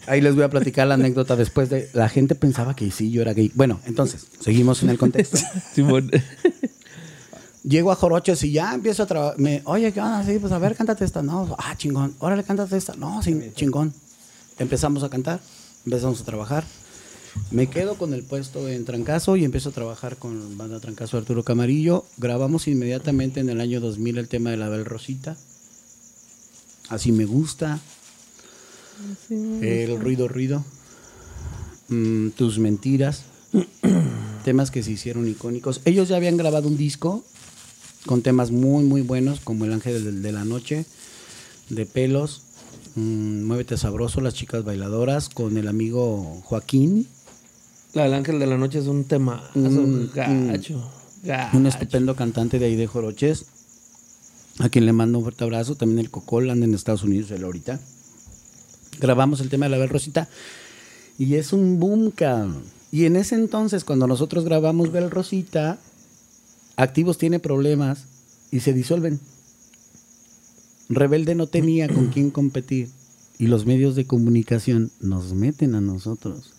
Ahí 0.06 0.20
les 0.20 0.34
voy 0.34 0.42
a 0.42 0.50
platicar 0.50 0.88
la 0.88 0.94
anécdota 0.94 1.36
después 1.36 1.70
de... 1.70 1.88
La 1.92 2.08
gente 2.08 2.34
pensaba 2.34 2.74
que 2.74 2.90
sí, 2.90 3.10
yo 3.12 3.22
era 3.22 3.34
gay. 3.34 3.52
Bueno, 3.54 3.80
entonces, 3.86 4.26
seguimos 4.40 4.82
en 4.82 4.90
el 4.90 4.98
contexto. 4.98 5.38
Simón. 5.74 6.10
Llego 7.64 7.90
a 7.90 7.96
Jorochos 7.96 8.44
y 8.44 8.52
ya 8.52 8.74
empiezo 8.74 9.04
a 9.04 9.06
trabajar. 9.06 9.36
Oye, 9.64 9.90
¿qué 9.92 10.00
onda? 10.00 10.22
Sí, 10.22 10.38
pues 10.38 10.52
a 10.52 10.58
ver, 10.58 10.76
cántate 10.76 11.04
esta. 11.04 11.22
No, 11.22 11.56
ah, 11.58 11.74
chingón. 11.78 12.14
Órale, 12.18 12.44
cántate 12.44 12.76
esta. 12.76 12.94
No, 12.94 13.22
sí, 13.22 13.52
chingón. 13.54 13.94
Empezamos 14.58 15.02
a 15.02 15.08
cantar, 15.08 15.40
empezamos 15.86 16.20
a 16.20 16.24
trabajar. 16.24 16.64
Me 17.50 17.68
quedo 17.68 17.96
con 17.96 18.12
el 18.12 18.22
puesto 18.22 18.68
en 18.68 18.84
Trancazo 18.84 19.36
y 19.36 19.44
empiezo 19.44 19.70
a 19.70 19.72
trabajar 19.72 20.18
con 20.18 20.58
Banda 20.58 20.78
Trancazo 20.78 21.16
Arturo 21.16 21.42
Camarillo. 21.42 22.04
Grabamos 22.18 22.68
inmediatamente 22.68 23.40
en 23.40 23.48
el 23.48 23.60
año 23.60 23.80
2000 23.80 24.18
el 24.18 24.28
tema 24.28 24.50
de 24.50 24.58
la 24.58 24.68
Bel 24.68 24.84
Rosita. 24.84 25.36
Así 26.90 27.12
me 27.12 27.24
gusta. 27.24 27.80
El 29.30 29.98
ruido, 29.98 30.28
ruido. 30.28 30.62
Mm, 31.88 32.28
tus 32.30 32.58
mentiras. 32.58 33.22
temas 34.44 34.70
que 34.70 34.82
se 34.82 34.92
hicieron 34.92 35.26
icónicos. 35.26 35.80
Ellos 35.84 36.08
ya 36.08 36.16
habían 36.16 36.36
grabado 36.36 36.68
un 36.68 36.76
disco 36.76 37.24
con 38.06 38.22
temas 38.22 38.50
muy, 38.50 38.84
muy 38.84 39.00
buenos, 39.02 39.40
como 39.40 39.64
El 39.64 39.72
Ángel 39.72 40.22
de 40.22 40.32
la 40.32 40.44
Noche, 40.44 40.84
De 41.70 41.86
Pelos, 41.86 42.42
mm, 42.96 43.44
Muévete 43.44 43.76
Sabroso, 43.76 44.20
Las 44.20 44.34
Chicas 44.34 44.64
Bailadoras, 44.64 45.28
con 45.28 45.56
el 45.56 45.68
amigo 45.68 46.40
Joaquín, 46.44 47.06
La 47.94 48.04
del 48.04 48.14
ángel 48.14 48.38
de 48.40 48.46
la 48.46 48.58
noche 48.58 48.80
es 48.80 48.86
un 48.86 49.04
tema 49.04 49.48
Un- 49.54 50.10
gacho. 50.12 50.90
gacho. 51.22 51.56
un 51.56 51.66
estupendo 51.66 52.16
cantante 52.16 52.58
de 52.58 52.66
ahí 52.66 52.74
de 52.76 52.86
Joroches, 52.88 53.46
a 54.58 54.68
quien 54.68 54.84
le 54.84 54.92
mando 54.92 55.18
un 55.18 55.24
fuerte 55.24 55.44
abrazo. 55.44 55.74
También 55.76 56.00
el 56.00 56.10
Cocol 56.10 56.50
anda 56.50 56.66
en 56.66 56.74
Estados 56.74 57.02
Unidos, 57.04 57.30
él 57.30 57.44
ahorita. 57.44 57.80
Grabamos 59.00 59.40
el 59.40 59.48
tema 59.48 59.66
de 59.66 59.70
la 59.70 59.78
Bel 59.78 59.88
Rosita 59.88 60.28
y 61.18 61.34
es 61.36 61.52
un 61.52 61.78
boom, 61.80 62.10
cabrón. 62.10 62.62
Y 62.92 63.06
en 63.06 63.16
ese 63.16 63.34
entonces, 63.36 63.84
cuando 63.84 64.06
nosotros 64.06 64.44
grabamos 64.44 64.92
Bel 64.92 65.10
Rosita, 65.10 65.78
Activos 66.76 67.18
tiene 67.18 67.38
problemas 67.38 68.04
y 68.50 68.60
se 68.60 68.72
disuelven. 68.72 69.20
Rebelde 70.88 71.34
no 71.34 71.46
tenía 71.46 71.88
con 71.88 72.08
quién 72.08 72.30
competir 72.30 72.88
y 73.38 73.46
los 73.46 73.66
medios 73.66 73.96
de 73.96 74.06
comunicación 74.06 74.90
nos 75.00 75.32
meten 75.32 75.74
a 75.74 75.80
nosotros. 75.80 76.52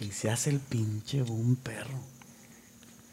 Y 0.00 0.12
se 0.12 0.30
hace 0.30 0.50
el 0.50 0.60
pinche 0.60 1.22
boom, 1.22 1.56
perro. 1.56 1.98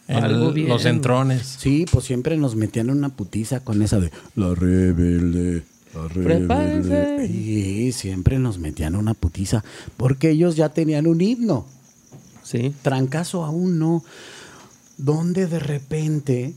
Algo 0.07 0.49
El- 0.49 0.53
bien. 0.53 0.67
los 0.69 0.85
entrones. 0.85 1.57
Sí, 1.59 1.85
pues 1.91 2.05
siempre 2.05 2.37
nos 2.37 2.55
metían 2.55 2.89
una 2.91 3.09
putiza 3.09 3.61
con 3.61 3.81
esa 3.81 3.99
de 3.99 4.11
la 4.35 4.53
rebelde, 4.53 5.63
la 5.95 6.07
rebelde. 6.07 7.25
Y 7.25 7.91
siempre 7.91 8.37
nos 8.37 8.59
metían 8.59 8.95
una 8.95 9.15
putiza 9.15 9.63
porque 9.97 10.29
ellos 10.29 10.55
ya 10.55 10.69
tenían 10.69 11.07
un 11.07 11.21
himno. 11.21 11.65
Sí. 12.43 12.73
Trancazo 12.83 13.43
aún 13.45 13.79
no. 13.79 14.03
Donde 14.97 15.47
de 15.47 15.59
repente 15.59 16.53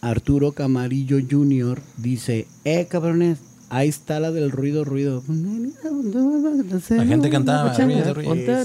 Arturo 0.00 0.52
Camarillo 0.52 1.18
Jr. 1.28 1.80
dice, 1.96 2.46
eh, 2.64 2.86
cabrones, 2.88 3.38
ahí 3.68 3.88
está 3.88 4.20
la 4.20 4.30
del 4.30 4.50
ruido, 4.50 4.84
ruido. 4.84 5.22
La 5.28 7.04
gente 7.04 7.30
cantaba, 7.30 7.72
ruido, 7.74 8.14
ruido. 8.14 8.64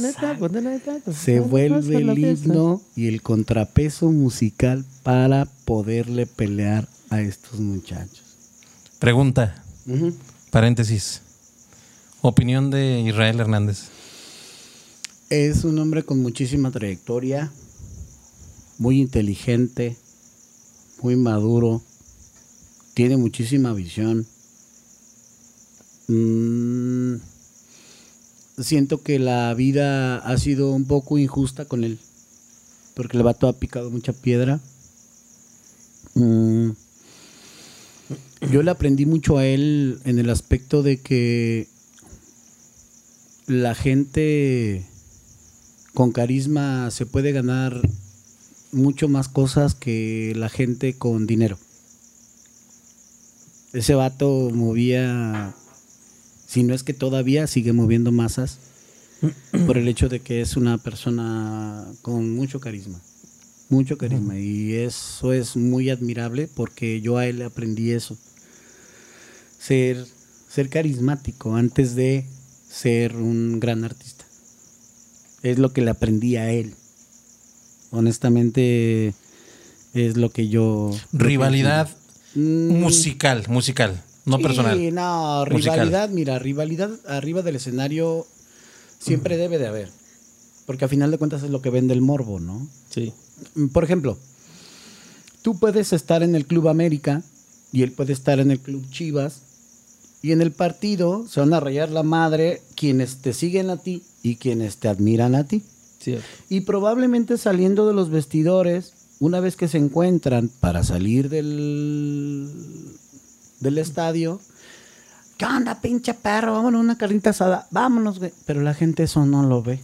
Se 1.12 1.40
vuelve 1.40 1.98
el 1.98 2.18
himno 2.18 2.82
y 2.96 3.08
el 3.08 3.22
contrapeso 3.22 4.12
musical 4.12 4.86
para 5.04 5.48
poderle 5.66 6.26
pelear 6.26 6.88
a 7.10 7.22
estos 7.22 7.60
muchachos. 7.60 8.24
Pregunta, 9.00 9.64
paréntesis. 10.52 11.22
Opinión 12.22 12.72
de 12.72 13.02
Israel 13.02 13.40
Hernández. 13.40 13.90
Es 15.30 15.64
un 15.64 15.78
hombre 15.80 16.04
con 16.04 16.20
muchísima 16.20 16.72
trayectoria, 16.72 17.52
muy 18.78 19.02
inteligente, 19.02 19.98
muy 21.02 21.16
maduro, 21.16 21.82
tiene 22.94 23.18
muchísima 23.18 23.74
visión. 23.74 24.26
Mm, 26.08 27.16
siento 28.62 29.02
que 29.02 29.20
la 29.20 29.54
vida 29.54 30.18
ha 30.18 30.38
sido 30.38 30.72
un 30.72 30.86
poco 30.86 31.18
injusta 31.18 31.66
con 31.66 31.84
él, 31.84 32.00
porque 32.94 33.18
el 33.18 33.24
vato 33.24 33.48
ha 33.48 33.54
picado 33.54 33.90
mucha 33.92 34.14
piedra. 34.14 34.60
Mm, 36.14 36.72
yo 38.52 38.64
le 38.64 38.72
aprendí 38.72 39.06
mucho 39.06 39.38
a 39.38 39.46
él 39.46 40.00
en 40.06 40.20
el 40.20 40.30
aspecto 40.30 40.84
de 40.84 41.02
que 41.02 41.68
la 43.48 43.76
gente 43.76 44.86
con 45.94 46.12
carisma 46.12 46.92
se 46.92 47.06
puede 47.06 47.32
ganar 47.32 47.82
mucho 48.76 49.08
más 49.08 49.28
cosas 49.30 49.74
que 49.74 50.34
la 50.36 50.50
gente 50.50 50.98
con 50.98 51.26
dinero. 51.26 51.58
Ese 53.74 53.96
vato 53.96 54.52
movía, 54.54 55.54
si 56.48 56.64
no 56.64 56.74
es 56.74 56.84
que 56.84 56.94
todavía 56.94 57.48
sigue 57.48 57.74
moviendo 57.74 58.12
masas, 58.12 58.60
por 59.66 59.78
el 59.78 59.88
hecho 59.88 60.10
de 60.10 60.20
que 60.20 60.42
es 60.42 60.58
una 60.58 60.78
persona 60.78 61.86
con 62.02 62.36
mucho 62.36 62.60
carisma. 62.60 63.00
Mucho 63.70 63.98
carisma. 63.98 64.38
Y 64.38 64.74
eso 64.74 65.34
es 65.34 65.56
muy 65.56 65.90
admirable 65.90 66.48
porque 66.54 67.02
yo 67.02 67.18
a 67.18 67.26
él 67.26 67.40
le 67.40 67.46
aprendí 67.46 67.92
eso. 67.92 68.18
Ser, 69.58 70.06
ser 70.50 70.70
carismático 70.70 71.56
antes 71.56 71.96
de 71.96 72.26
ser 72.70 73.16
un 73.16 73.60
gran 73.60 73.84
artista. 73.84 74.26
Es 75.42 75.60
lo 75.60 75.74
que 75.74 75.82
le 75.82 75.92
aprendí 75.92 76.36
a 76.36 76.52
él. 76.52 76.76
Honestamente, 77.92 79.14
es 79.94 80.18
lo 80.18 80.30
que 80.32 80.48
yo. 80.48 80.92
Rivalidad 81.14 81.90
Mm, 82.38 82.80
musical, 82.82 83.46
musical, 83.48 84.04
no 84.26 84.36
sí, 84.38 84.44
personal. 84.44 84.94
no, 84.94 85.46
Musical. 85.50 85.76
rivalidad, 85.80 86.10
mira, 86.10 86.38
rivalidad 86.38 86.92
arriba 87.08 87.42
del 87.44 87.56
escenario 87.56 88.28
siempre 89.00 89.38
debe 89.38 89.58
de 89.58 89.68
haber. 89.68 89.90
Porque 90.66 90.84
a 90.84 90.90
final 90.90 91.12
de 91.12 91.18
cuentas 91.18 91.44
es 91.44 91.50
lo 91.50 91.62
que 91.62 91.70
vende 91.70 91.94
el 91.94 92.02
morbo, 92.02 92.42
¿no? 92.42 92.68
Sí. 92.90 93.14
Mm, 93.56 93.68
Por 93.68 93.86
ejemplo, 93.86 94.18
tú 95.44 95.58
puedes 95.60 95.94
estar 95.94 96.24
en 96.24 96.36
el 96.36 96.46
Club 96.46 96.68
América 96.68 97.22
y 97.72 97.84
él 97.84 97.92
puede 97.94 98.12
estar 98.12 98.40
en 98.40 98.52
el 98.52 98.60
Club 98.60 98.86
Chivas 98.90 99.40
y 100.22 100.34
en 100.34 100.42
el 100.42 100.52
partido 100.52 101.26
se 101.30 101.40
van 101.40 101.54
a 101.54 101.62
rayar 101.62 101.90
la 101.90 102.04
madre 102.04 102.62
quienes 102.76 103.18
te 103.22 103.32
siguen 103.32 103.70
a 103.70 103.78
ti 103.78 104.04
y 104.24 104.36
quienes 104.36 104.76
te 104.78 104.90
admiran 104.90 105.36
a 105.36 105.46
ti. 105.46 105.62
Cierto. 106.06 106.26
Y 106.50 106.62
probablemente 106.62 107.38
saliendo 107.38 107.88
de 107.88 107.94
los 107.94 108.10
vestidores, 108.12 108.94
una 109.20 109.40
vez 109.40 109.56
que 109.56 109.68
se 109.68 109.78
encuentran 109.80 110.50
para 110.60 110.84
salir 110.84 111.30
del, 111.30 112.50
del 113.60 113.78
estadio, 113.78 114.40
¿qué 115.38 115.46
onda, 115.46 115.82
pinche 115.82 116.14
perro? 116.14 116.54
Vámonos 116.54 116.82
una 116.82 116.98
carnita 116.98 117.32
asada. 117.32 117.68
Vámonos, 117.72 118.20
güey. 118.20 118.32
Pero 118.46 118.62
la 118.62 118.74
gente 118.74 119.04
eso 119.04 119.26
no 119.26 119.44
lo 119.44 119.64
ve. 119.64 119.80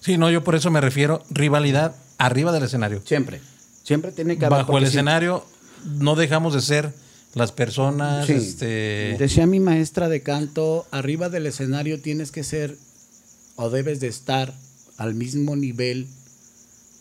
Sí, 0.00 0.18
no, 0.18 0.30
yo 0.30 0.42
por 0.42 0.54
eso 0.56 0.70
me 0.70 0.80
refiero 0.80 1.22
rivalidad 1.30 1.94
arriba 2.18 2.50
del 2.52 2.64
escenario. 2.64 3.02
Siempre. 3.04 3.40
Siempre 3.84 4.10
tiene 4.12 4.36
que 4.36 4.46
haber. 4.46 4.58
Bajo 4.58 4.78
el 4.78 4.84
escenario 4.84 5.44
no 5.84 6.16
dejamos 6.16 6.54
de 6.54 6.60
ser 6.60 6.92
las 7.34 7.52
personas, 7.52 8.26
Sí. 8.26 8.32
este, 8.32 9.16
Decía 9.18 9.46
mi 9.46 9.60
maestra 9.60 10.08
de 10.08 10.22
canto, 10.22 10.86
arriba 10.90 11.28
del 11.28 11.46
escenario 11.46 12.00
tienes 12.00 12.32
que 12.32 12.42
ser 12.42 12.76
o 13.56 13.70
debes 13.70 14.00
de 14.00 14.08
estar 14.08 14.54
al 14.96 15.14
mismo 15.14 15.56
nivel 15.56 16.06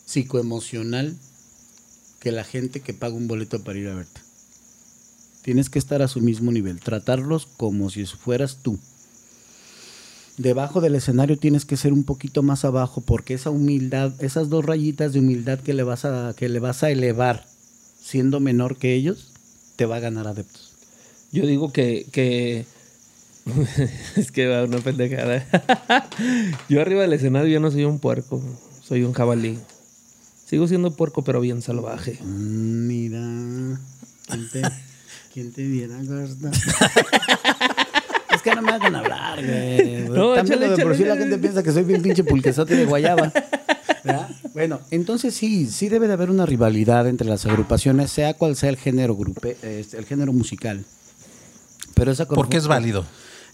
psicoemocional 0.06 1.16
que 2.20 2.32
la 2.32 2.44
gente 2.44 2.80
que 2.80 2.94
paga 2.94 3.16
un 3.16 3.28
boleto 3.28 3.64
para 3.64 3.80
ir 3.80 3.88
a 3.88 3.96
verte. 3.96 4.22
Tienes 5.44 5.70
que 5.70 5.80
estar 5.80 6.02
a 6.02 6.08
su 6.08 6.22
mismo 6.22 6.52
nivel, 6.52 6.80
tratarlos 6.80 7.46
como 7.46 7.90
si 7.90 8.06
fueras 8.06 8.58
tú. 8.64 8.80
Debajo 10.38 10.82
del 10.82 10.96
escenario 10.96 11.38
tienes 11.38 11.66
que 11.66 11.78
ser 11.78 11.94
un 11.94 12.04
poquito 12.04 12.44
más 12.44 12.66
abajo 12.66 13.02
porque 13.02 13.36
esa 13.36 13.52
humildad, 13.52 14.12
esas 14.22 14.50
dos 14.50 14.66
rayitas 14.66 15.14
de 15.14 15.20
humildad 15.20 15.60
que 15.60 15.74
le 15.74 15.84
vas 15.84 16.04
a 16.04 16.34
que 16.36 16.50
le 16.50 16.60
vas 16.60 16.84
a 16.84 16.90
elevar 16.90 17.46
siendo 18.04 18.40
menor 18.40 18.78
que 18.78 18.94
ellos, 18.94 19.32
te 19.76 19.86
va 19.86 19.98
a 19.98 20.02
ganar 20.02 20.28
adeptos. 20.28 20.74
Yo 21.32 21.46
digo 21.46 21.72
que, 21.72 22.06
que... 22.12 22.66
es 24.16 24.32
que 24.32 24.48
va 24.48 24.64
una 24.64 24.80
pendejada. 24.80 25.46
yo 26.70 26.82
arriba 26.82 27.02
del 27.04 27.14
escenario 27.14 27.50
yo 27.54 27.60
no 27.60 27.72
soy 27.72 27.86
un 27.86 28.00
puerco, 28.00 28.42
soy 28.84 29.04
un 29.04 29.14
jabalí. 29.14 29.60
Sigo 30.48 30.68
siendo 30.68 30.92
puerco, 30.92 31.24
pero 31.24 31.42
bien 31.42 31.62
salvaje. 31.62 32.20
Mm, 32.24 32.88
Mira. 32.88 33.80
¿Quién 34.28 34.50
te, 34.52 34.62
quién 35.34 35.52
te 35.54 35.64
viera, 35.64 35.96
Costa? 35.98 36.52
es 38.36 38.42
que 38.42 38.56
no 38.56 38.62
me 38.62 38.72
hagan 38.72 38.96
hablar, 38.96 39.44
güey. 39.44 40.08
No, 40.10 40.34
También 40.36 40.60
échale, 40.64 40.68
lo 40.72 40.78
de 40.78 40.84
por 40.84 40.92
échale, 40.94 40.98
sí 40.98 41.04
la 41.06 41.18
gente 41.18 41.38
piensa 41.38 41.64
que 41.64 41.72
soy 41.72 41.84
bien 41.84 42.02
pinche 42.02 42.24
pulquesote 42.24 42.76
de 42.76 42.86
guayaba. 42.86 43.32
¿verdad? 44.04 44.30
Bueno, 44.54 44.80
entonces 44.92 45.34
sí, 45.36 45.68
sí 45.68 45.90
debe 45.90 46.08
de 46.08 46.14
haber 46.14 46.30
una 46.30 46.46
rivalidad 46.46 47.08
entre 47.08 47.28
las 47.28 47.46
agrupaciones, 47.48 48.12
sea 48.12 48.36
cual 48.36 48.56
sea 48.56 48.70
el 48.70 48.78
género 48.78 49.16
grupe, 49.16 49.58
eh, 49.64 49.84
el 49.94 50.06
género 50.06 50.32
musical. 50.32 50.86
Pero 51.96 52.12
esa 52.12 52.28
Porque 52.28 52.58
es 52.58 52.66
confu- 52.66 52.70
válido. 52.70 53.06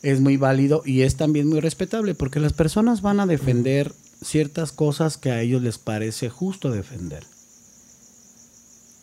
Es 0.02 0.20
muy 0.20 0.38
válido 0.38 0.82
y 0.86 1.02
es 1.02 1.16
también 1.16 1.48
muy 1.48 1.60
respetable 1.60 2.16
porque 2.16 2.40
las 2.40 2.54
personas 2.54 3.02
van 3.02 3.20
a 3.20 3.26
defender 3.28 3.94
ciertas 4.24 4.72
cosas 4.72 5.18
que 5.18 5.32
a 5.32 5.42
ellos 5.42 5.62
les 5.62 5.78
parece 5.78 6.30
justo 6.30 6.72
defender. 6.72 7.26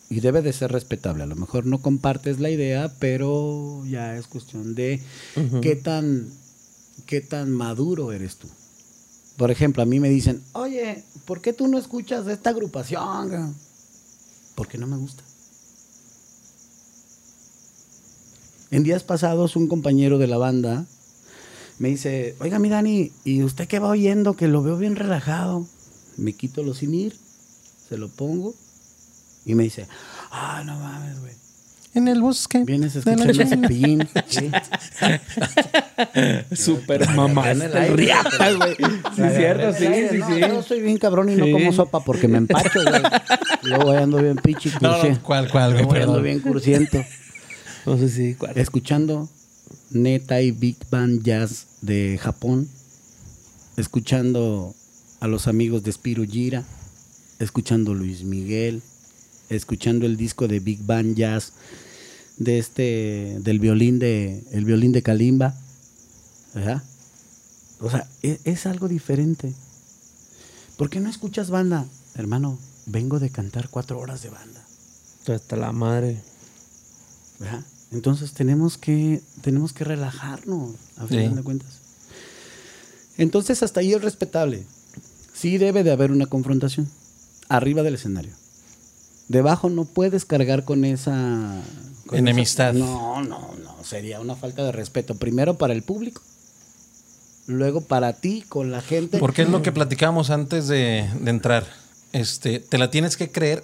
Y 0.09 0.21
debe 0.21 0.41
de 0.41 0.53
ser 0.53 0.71
respetable. 0.71 1.23
A 1.23 1.27
lo 1.27 1.35
mejor 1.35 1.67
no 1.67 1.81
compartes 1.81 2.39
la 2.39 2.49
idea, 2.49 2.91
pero 2.99 3.85
ya 3.85 4.17
es 4.17 4.25
cuestión 4.25 4.73
de 4.73 5.01
qué 5.61 5.75
tan 5.75 6.27
qué 7.05 7.21
tan 7.21 7.51
maduro 7.51 8.11
eres 8.11 8.37
tú. 8.37 8.47
Por 9.37 9.51
ejemplo, 9.51 9.83
a 9.83 9.85
mí 9.85 9.99
me 9.99 10.09
dicen, 10.09 10.41
oye, 10.53 11.03
¿por 11.25 11.41
qué 11.41 11.53
tú 11.53 11.67
no 11.67 11.77
escuchas 11.77 12.25
de 12.25 12.33
esta 12.33 12.49
agrupación? 12.49 13.29
güey?" 13.29 13.53
Porque 14.55 14.77
no 14.77 14.87
me 14.87 14.97
gusta. 14.97 15.23
En 18.71 18.83
días 18.83 19.03
pasados, 19.03 19.55
un 19.55 19.67
compañero 19.67 20.17
de 20.17 20.27
la 20.27 20.37
banda 20.37 20.85
me 21.79 21.89
dice, 21.89 22.35
oiga, 22.39 22.59
mi 22.59 22.69
Dani, 22.69 23.11
¿y 23.23 23.41
usted 23.43 23.67
qué 23.67 23.79
va 23.79 23.87
oyendo? 23.89 24.35
Que 24.35 24.47
lo 24.47 24.61
veo 24.61 24.77
bien 24.77 24.95
relajado. 24.95 25.65
Me 26.17 26.33
quito 26.33 26.61
los 26.61 26.77
sin 26.79 26.93
ir, 26.93 27.15
se 27.87 27.97
lo 27.97 28.09
pongo 28.09 28.53
y 29.45 29.55
me 29.55 29.63
dice, 29.63 29.87
ah, 30.31 30.61
no 30.65 30.77
mames, 30.77 31.19
güey. 31.21 31.33
En 31.95 32.07
el 32.07 32.21
bosque. 32.21 32.63
Vienes 32.65 32.95
escuchando 32.95 33.33
cepillín. 33.33 34.07
¿sí? 34.27 34.51
Super 36.55 37.09
mamá. 37.15 37.51
en 37.51 37.61
el 37.63 37.75
aire. 37.75 37.95
Riata, 37.95 38.51
güey. 38.57 38.75
Sí, 39.15 39.21
es 39.23 39.35
cierto, 39.35 39.73
sí, 39.73 39.85
sí, 40.11 40.17
No, 40.19 40.27
sí. 40.27 40.39
Yo 40.39 40.61
soy 40.63 40.81
bien 40.81 40.97
cabrón 40.97 41.29
y 41.29 41.35
no 41.35 41.45
Sí. 41.45 41.51
como 41.51 41.73
sopa 41.73 42.01
porque 42.03 42.27
me 42.27 42.37
empacho, 42.37 42.81
güey. 42.83 43.01
Luego 43.63 43.91
ando 43.91 44.17
bien 44.21 44.35
pichi, 44.35 44.69
No, 44.81 44.97
cursi- 45.01 45.09
no, 45.13 45.23
¿cuál, 45.23 45.49
cuál, 45.49 45.71
güey? 45.73 45.85
Luego 45.85 46.11
ando 46.11 46.21
bien 46.21 46.39
cursiento. 46.41 47.03
Escuchando 48.55 49.27
Neta 49.89 50.41
y 50.41 50.51
Big 50.51 50.77
Band 50.91 51.23
Jazz 51.23 51.65
de 51.81 52.19
Japón. 52.21 52.67
Escuchando 53.77 54.75
a 55.19 55.27
los 55.27 55.47
amigos 55.47 55.83
de 55.83 55.91
Spiro 55.91 56.23
Gira. 56.23 56.63
Escuchando 57.39 57.93
Luis 57.93 58.23
Miguel. 58.23 58.83
Escuchando 59.49 60.05
el 60.05 60.17
disco 60.17 60.47
de 60.47 60.59
Big 60.59 60.83
Band 60.83 61.15
Jazz 61.15 61.53
de 62.37 62.57
este 62.57 63.37
del 63.41 63.59
violín 63.59 63.99
de 63.99 64.43
el 64.51 64.65
violín 64.65 64.91
de 64.91 65.01
Kalimba. 65.01 65.55
¿Verdad? 66.53 66.83
O 67.79 67.89
sea, 67.89 68.07
e- 68.23 68.39
es, 68.43 68.65
algo 68.65 68.87
diferente. 68.87 69.53
¿Por 70.77 70.89
qué 70.89 70.99
no 70.99 71.09
escuchas 71.09 71.49
banda? 71.49 71.85
Hermano, 72.15 72.59
vengo 72.85 73.19
de 73.19 73.29
cantar 73.29 73.69
cuatro 73.69 73.99
horas 73.99 74.21
de 74.21 74.29
banda. 74.29 74.63
Hasta 75.27 75.55
la 75.55 75.71
madre. 75.71 76.21
¿verdad? 77.39 77.63
Entonces 77.91 78.33
tenemos 78.33 78.77
que, 78.77 79.21
tenemos 79.41 79.73
que 79.73 79.83
relajarnos, 79.83 80.75
a 80.97 81.03
Sí. 81.07 81.15
final 81.17 81.35
de 81.35 81.43
cuentas. 81.43 81.69
Entonces 83.17 83.63
hasta 83.63 83.79
ahí 83.79 83.93
es 83.93 84.01
respetable. 84.01 84.63
Sí 85.33 85.57
debe 85.57 85.83
de 85.83 85.91
haber 85.91 86.11
una 86.11 86.25
confrontación. 86.27 86.87
Arriba 87.47 87.81
del 87.83 87.95
escenario. 87.95 88.31
Debajo 89.27 89.69
no 89.69 89.85
puedes 89.85 90.25
cargar 90.25 90.65
con 90.65 90.85
esa... 90.85 91.61
con 92.07 92.19
Enemistad. 92.19 92.75
esa- 92.75 92.85
no, 92.85 93.21
no, 93.23 93.53
no. 93.63 93.83
Sería 93.83 94.19
una 94.19 94.35
falta 94.35 94.63
de 94.63 94.71
respeto. 94.71 95.15
Primero 95.15 95.57
para 95.57 95.73
el 95.73 95.81
público. 95.83 96.21
Luego 97.47 97.81
para 97.81 98.13
ti, 98.13 98.43
con 98.47 98.69
la 98.71 98.81
gente. 98.81 99.17
Porque 99.17 99.41
es 99.41 99.49
lo 99.49 99.61
que 99.63 99.71
platicamos 99.71 100.29
antes 100.29 100.67
de, 100.67 101.09
de 101.19 101.29
entrar. 101.31 101.65
Este, 102.13 102.59
te 102.59 102.77
la 102.77 102.91
tienes 102.91 103.17
que 103.17 103.31
creer 103.31 103.63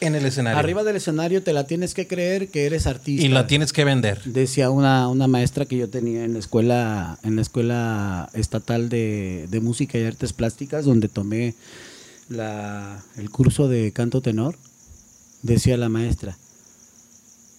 en 0.00 0.14
el 0.14 0.24
escenario. 0.24 0.58
Arriba 0.58 0.84
del 0.84 0.96
escenario 0.96 1.42
te 1.42 1.52
la 1.52 1.64
tienes 1.64 1.94
que 1.94 2.06
creer 2.06 2.48
que 2.48 2.66
eres 2.66 2.86
artista. 2.86 3.24
y 3.24 3.28
la 3.28 3.46
tienes 3.46 3.72
que 3.72 3.84
vender. 3.84 4.22
Decía 4.24 4.70
una, 4.70 5.08
una 5.08 5.26
maestra 5.26 5.66
que 5.66 5.76
yo 5.76 5.88
tenía 5.88 6.24
en 6.24 6.32
la 6.34 6.38
escuela, 6.38 7.18
en 7.22 7.36
la 7.36 7.42
escuela 7.42 8.30
estatal 8.34 8.88
de, 8.88 9.46
de 9.50 9.60
música 9.60 9.98
y 9.98 10.04
artes 10.04 10.32
plásticas, 10.32 10.84
donde 10.84 11.08
tomé 11.08 11.54
la, 12.28 13.02
el 13.16 13.30
curso 13.30 13.68
de 13.68 13.92
canto 13.92 14.22
tenor, 14.22 14.56
decía 15.42 15.76
la 15.76 15.88
maestra, 15.88 16.36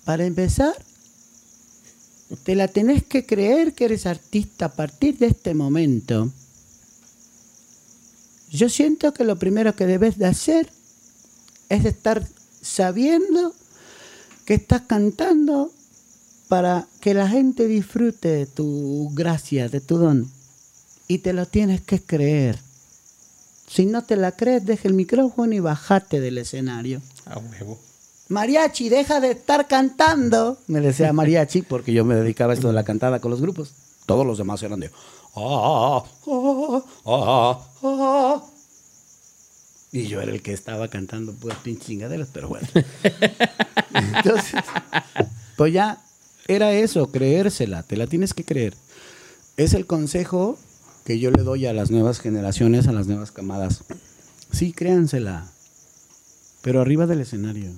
para 0.05 0.25
empezar, 0.25 0.73
te 2.43 2.55
la 2.55 2.67
tenés 2.67 3.03
que 3.03 3.25
creer 3.25 3.73
que 3.73 3.85
eres 3.85 4.05
artista 4.05 4.65
a 4.65 4.73
partir 4.73 5.17
de 5.17 5.27
este 5.27 5.53
momento. 5.53 6.31
Yo 8.51 8.67
siento 8.69 9.13
que 9.13 9.23
lo 9.23 9.37
primero 9.37 9.75
que 9.75 9.85
debes 9.85 10.17
de 10.17 10.25
hacer 10.25 10.69
es 11.71 11.85
estar 11.85 12.21
sabiendo 12.61 13.53
que 14.45 14.55
estás 14.55 14.81
cantando 14.81 15.71
para 16.49 16.85
que 16.99 17.13
la 17.13 17.29
gente 17.29 17.65
disfrute 17.67 18.27
de 18.27 18.45
tu 18.45 19.09
gracia, 19.13 19.69
de 19.69 19.79
tu 19.79 19.97
don. 19.97 20.29
Y 21.07 21.19
te 21.19 21.31
lo 21.31 21.45
tienes 21.45 21.79
que 21.81 22.01
creer. 22.01 22.59
Si 23.67 23.85
no 23.85 24.03
te 24.03 24.17
la 24.17 24.33
crees, 24.33 24.65
deja 24.65 24.89
el 24.89 24.95
micrófono 24.95 25.53
y 25.53 25.61
bajate 25.61 26.19
del 26.19 26.37
escenario. 26.39 27.01
A 27.25 27.39
huevo. 27.39 27.79
Mariachi, 28.27 28.89
deja 28.89 29.21
de 29.21 29.31
estar 29.31 29.67
cantando. 29.69 30.57
Me 30.67 30.81
decía 30.81 31.13
Mariachi 31.13 31.61
porque 31.61 31.93
yo 31.93 32.03
me 32.03 32.15
dedicaba 32.15 32.51
a 32.51 32.55
esto 32.55 32.67
de 32.67 32.73
la 32.73 32.83
cantada 32.83 33.19
con 33.21 33.31
los 33.31 33.39
grupos. 33.41 33.71
Todos 34.05 34.25
los 34.25 34.37
demás 34.37 34.61
eran 34.63 34.81
de... 34.81 34.91
"Ah, 35.37 36.03
ah, 36.27 36.83
ah, 37.05 37.67
ah". 37.83 38.43
Y 39.91 40.07
yo 40.07 40.21
era 40.21 40.31
el 40.31 40.41
que 40.41 40.53
estaba 40.53 40.87
cantando 40.87 41.33
puras 41.33 41.57
pinches 41.59 41.87
chingaderas, 41.87 42.29
pero 42.31 42.47
bueno. 42.47 42.67
Entonces, 43.93 44.61
pues 45.57 45.73
ya 45.73 46.01
era 46.47 46.73
eso, 46.73 47.11
creérsela, 47.11 47.83
te 47.83 47.97
la 47.97 48.07
tienes 48.07 48.33
que 48.33 48.45
creer. 48.45 48.73
Es 49.57 49.73
el 49.73 49.85
consejo 49.85 50.57
que 51.05 51.19
yo 51.19 51.31
le 51.31 51.43
doy 51.43 51.65
a 51.65 51.73
las 51.73 51.91
nuevas 51.91 52.19
generaciones, 52.19 52.87
a 52.87 52.93
las 52.93 53.07
nuevas 53.07 53.31
camadas. 53.31 53.83
Sí, 54.51 54.71
créansela, 54.71 55.49
pero 56.61 56.81
arriba 56.81 57.05
del 57.05 57.21
escenario. 57.21 57.71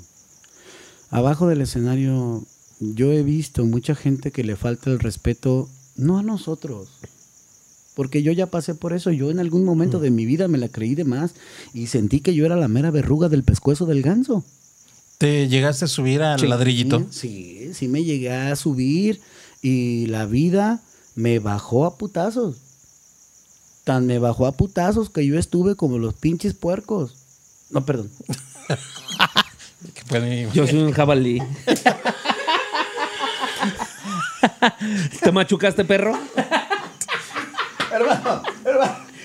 Abajo 1.10 1.48
del 1.48 1.62
escenario 1.62 2.44
yo 2.80 3.12
he 3.12 3.24
visto 3.24 3.66
mucha 3.66 3.96
gente 3.96 4.32
que 4.32 4.44
le 4.44 4.56
falta 4.56 4.90
el 4.90 5.00
respeto, 5.00 5.70
no 5.96 6.18
a 6.18 6.24
nosotros, 6.24 6.90
porque 7.96 8.24
yo 8.24 8.32
ya 8.32 8.48
pasé 8.48 8.74
por 8.76 8.94
eso, 8.94 9.12
yo 9.12 9.32
en 9.32 9.40
algún 9.40 9.64
momento 9.64 10.00
de 10.00 10.12
mi 10.12 10.26
vida 10.26 10.48
me 10.48 10.58
la 10.58 10.70
creí 10.70 10.96
de 10.96 11.04
más 11.04 11.34
y 11.74 11.88
sentí 11.88 12.22
que 12.22 12.34
yo 12.34 12.46
era 12.46 12.56
la 12.56 12.68
mera 12.68 12.92
verruga 12.92 13.30
del 13.30 13.44
pescuezo 13.44 13.86
del 13.86 14.02
ganso. 14.02 14.44
¿Te 15.20 15.48
llegaste 15.48 15.86
a 15.86 15.88
subir 15.88 16.22
al 16.22 16.40
Sí, 16.40 16.48
ladrillito? 16.48 17.06
Sí, 17.12 17.72
sí 17.74 17.88
me 17.88 18.04
llegué 18.04 18.32
a 18.32 18.56
subir 18.56 19.22
y 19.62 20.08
la 20.08 20.26
vida 20.26 20.82
me 21.16 21.40
bajó 21.40 21.86
a 21.86 21.98
putazos. 21.98 22.58
Tan 23.84 24.08
me 24.08 24.18
bajó 24.20 24.48
a 24.48 24.54
putazos 24.54 25.10
que 25.10 25.26
yo 25.26 25.38
estuve 25.38 25.76
como 25.76 25.98
los 26.00 26.14
pinches 26.14 26.54
puercos. 26.54 27.16
No, 27.70 27.86
perdón. 27.86 28.10
Yo 30.54 30.66
soy 30.66 30.80
un 30.80 30.94
jabalí. 30.94 31.42
¿Te 35.22 35.32
machucaste, 35.32 35.86
perro? 35.86 36.18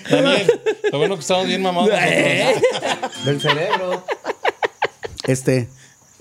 Daniel, 0.09 0.47
lo 0.91 0.97
bueno 0.97 1.15
que 1.15 1.21
estamos 1.21 1.47
bien 1.47 1.61
mamados 1.61 1.89
nosotros. 1.89 3.25
Del 3.25 3.41
cerebro. 3.41 4.05
Este, 5.27 5.69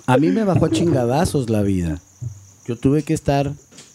a 0.07 0.17
mí 0.19 0.29
me 0.29 0.45
bajó 0.45 0.67
a 0.67 0.71
chingadazos 0.71 1.49
la 1.51 1.63
vida. 1.63 2.01
Yo 2.67 2.77
tuve 2.77 3.03
que 3.03 3.15
estar 3.15 3.53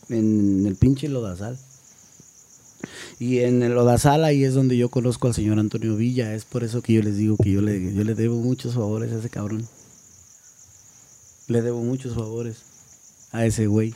en 0.10 0.66
el 0.66 0.76
pinche 0.76 1.08
lodazal. 1.08 1.58
Y 3.20 3.40
en 3.40 3.62
el 3.64 3.74
lodazal 3.74 4.24
ahí 4.26 4.44
es 4.44 4.54
donde 4.54 4.76
yo 4.76 4.90
conozco 4.90 5.28
al 5.28 5.34
señor 5.34 5.60
Antonio 5.60 5.96
Villa. 5.96 6.34
Es 6.34 6.46
por 6.46 6.64
eso 6.64 6.82
que 6.82 6.94
yo 6.94 7.02
les 7.02 7.18
digo 7.18 7.38
que 7.38 7.52
yo 7.52 7.62
le, 7.62 7.94
yo 7.94 8.04
le 8.04 8.16
debo 8.16 8.36
muchos 8.36 8.74
favores 8.74 9.12
a 9.12 9.20
ese 9.20 9.30
cabrón. 9.30 9.68
Le 11.48 11.62
debo 11.62 11.82
muchos 11.82 12.16
favores 12.16 12.58
a 13.32 13.46
ese 13.46 13.68
güey. 13.68 13.94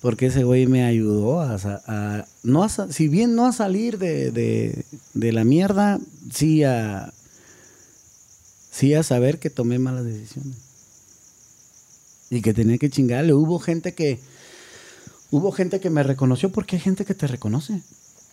Porque 0.00 0.26
ese 0.26 0.44
güey 0.44 0.66
me 0.66 0.84
ayudó 0.84 1.40
a, 1.40 2.24
no 2.42 2.68
si 2.68 3.08
bien 3.08 3.34
no 3.34 3.46
a 3.46 3.52
salir 3.52 3.98
de, 3.98 4.84
la 5.14 5.44
mierda, 5.44 5.98
sí 6.30 6.62
a, 6.62 7.12
sí 8.70 8.94
a 8.94 9.02
saber 9.02 9.38
que 9.38 9.50
tomé 9.50 9.78
malas 9.78 10.04
decisiones. 10.04 10.56
y 12.30 12.42
que 12.42 12.54
tenía 12.54 12.78
que 12.78 12.90
chingarle. 12.90 13.32
Hubo 13.32 13.58
gente 13.58 13.94
que 13.94 14.20
hubo 15.30 15.52
gente 15.52 15.80
que 15.80 15.90
me 15.90 16.02
reconoció 16.02 16.52
porque 16.52 16.76
hay 16.76 16.82
gente 16.82 17.04
que 17.04 17.14
te 17.14 17.26
reconoce. 17.26 17.82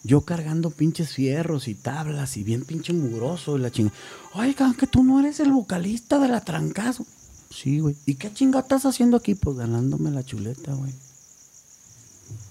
Yo 0.03 0.21
cargando 0.21 0.69
pinches 0.69 1.13
fierros 1.13 1.69
y 1.69 1.75
tablas 1.75 2.35
y 2.35 2.43
bien 2.43 2.65
pinche 2.65 2.91
mugroso 2.91 3.57
y 3.57 3.61
la 3.61 3.71
chinga. 3.71 3.93
Oigan, 4.33 4.73
que 4.75 4.85
tú 4.85 5.03
no 5.03 5.21
eres 5.21 5.39
el 5.39 5.51
vocalista 5.51 6.19
de 6.19 6.27
la 6.27 6.41
trancazo. 6.41 7.05
Sí, 7.49 7.79
güey. 7.79 7.95
¿Y 8.05 8.15
qué 8.15 8.33
chinga 8.33 8.59
estás 8.59 8.85
haciendo 8.85 9.15
aquí? 9.15 9.35
Pues 9.35 9.55
ganándome 9.55 10.11
la 10.11 10.25
chuleta, 10.25 10.73
güey. 10.73 10.91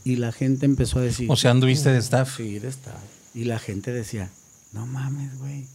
Y 0.05 0.17
la 0.17 0.33
gente 0.33 0.67
empezó 0.67 0.99
a 0.99 1.03
decir. 1.03 1.31
O 1.31 1.37
sea, 1.37 1.53
anduviste 1.53 1.91
de 1.91 1.99
staff. 1.99 2.37
Sí, 2.37 2.59
de 2.59 2.69
staff. 2.69 3.01
Y 3.35 3.45
la 3.45 3.59
gente 3.59 3.93
decía, 3.93 4.31
no 4.73 4.87
mames, 4.87 5.39
güey. 5.39 5.67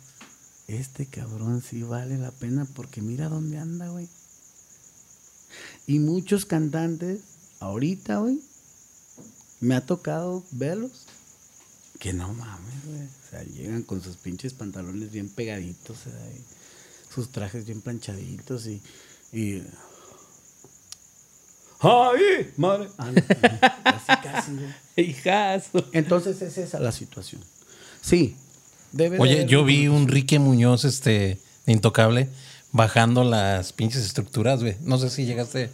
Este 0.67 1.05
cabrón 1.05 1.61
sí 1.61 1.83
vale 1.83 2.17
la 2.17 2.31
pena 2.31 2.67
porque 2.75 3.01
mira 3.01 3.29
dónde 3.29 3.57
anda, 3.57 3.87
güey. 3.89 4.07
Y 5.85 5.99
muchos 5.99 6.45
cantantes, 6.45 7.21
ahorita, 7.59 8.17
güey, 8.17 8.41
me 9.61 9.75
ha 9.75 9.85
tocado 9.85 10.43
verlos 10.51 11.05
que 11.99 12.13
no 12.13 12.33
mames, 12.33 12.85
güey. 12.85 13.01
O 13.01 13.29
sea, 13.29 13.43
llegan 13.43 13.83
con 13.83 14.01
sus 14.01 14.17
pinches 14.17 14.53
pantalones 14.53 15.11
bien 15.11 15.29
pegaditos, 15.29 15.97
y 16.07 17.13
sus 17.13 17.29
trajes 17.31 17.65
bien 17.65 17.81
planchaditos 17.81 18.67
y. 18.67 18.81
y 19.31 19.63
¡Ay! 21.79 22.51
Madre. 22.57 22.87
Ah, 22.97 23.11
no, 23.11 23.21
casi. 24.23 24.51
Hijazo. 24.95 25.85
Entonces 25.93 26.41
es 26.41 26.57
esa 26.57 26.79
la 26.79 26.91
situación. 26.91 27.41
Sí. 28.01 28.35
Debe 28.91 29.19
Oye, 29.19 29.45
yo 29.45 29.63
vi 29.63 29.87
un 29.87 30.07
Rique 30.07 30.39
Muñoz, 30.39 30.85
este, 30.85 31.37
intocable, 31.65 32.29
bajando 32.71 33.23
las 33.23 33.73
pinches 33.73 34.03
estructuras, 34.05 34.61
güey. 34.61 34.75
No 34.81 34.97
sé 34.97 35.09
si 35.09 35.25
llegaste 35.25 35.69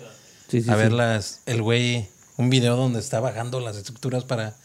Sí, 0.49 0.61
sí, 0.61 0.69
a 0.69 0.73
sí. 0.73 0.79
ver 0.79 0.91
las, 0.91 1.39
el 1.45 1.61
güey, 1.61 2.07
un 2.37 2.49
video 2.49 2.75
donde 2.75 2.99
está 2.99 3.19
bajando 3.19 3.59
las 3.59 3.77
estructuras 3.77 4.23
para. 4.23 4.55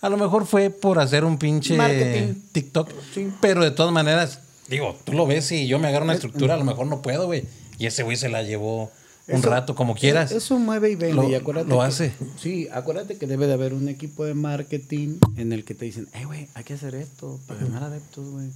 A 0.00 0.08
lo 0.08 0.16
mejor 0.16 0.46
fue 0.46 0.70
por 0.70 0.98
hacer 0.98 1.24
un 1.24 1.38
pinche 1.38 1.76
Marketing. 1.76 2.34
TikTok. 2.52 2.90
Sí. 3.14 3.32
Pero 3.40 3.62
de 3.62 3.70
todas 3.70 3.92
maneras, 3.92 4.40
digo, 4.68 4.98
tú 5.04 5.12
lo 5.12 5.26
ves 5.26 5.50
y 5.52 5.66
yo 5.68 5.78
me 5.78 5.88
agarro 5.88 6.04
una 6.04 6.14
estructura, 6.14 6.54
a 6.54 6.56
lo 6.56 6.64
mejor 6.64 6.86
no 6.86 7.02
puedo, 7.02 7.26
güey. 7.26 7.44
Y 7.78 7.86
ese 7.86 8.02
güey 8.02 8.16
se 8.16 8.28
la 8.28 8.42
llevó 8.42 8.90
un 9.28 9.36
Eso- 9.38 9.50
rato, 9.50 9.74
como 9.74 9.94
quieras. 9.94 10.32
Eso 10.32 10.58
mueve 10.58 10.90
y 10.90 10.94
vende. 10.96 11.14
Lo- 11.14 11.28
y 11.30 11.34
acuérdate 11.34 11.68
lo 11.68 11.78
que- 11.78 11.84
hace. 11.86 12.12
Sí, 12.40 12.68
acuérdate 12.72 13.16
que 13.18 13.26
debe 13.26 13.46
de 13.46 13.52
haber 13.54 13.72
un 13.74 13.88
equipo 13.88 14.24
de 14.24 14.34
marketing 14.34 15.18
en 15.36 15.52
el 15.52 15.64
que 15.64 15.74
te 15.74 15.84
dicen, 15.84 16.08
hey, 16.12 16.24
güey, 16.24 16.48
hay 16.54 16.64
que 16.64 16.74
hacer 16.74 16.94
esto 16.94 17.38
para 17.46 17.60
ganar 17.60 17.84
adeptos, 17.84 18.28
güey. 18.30 18.48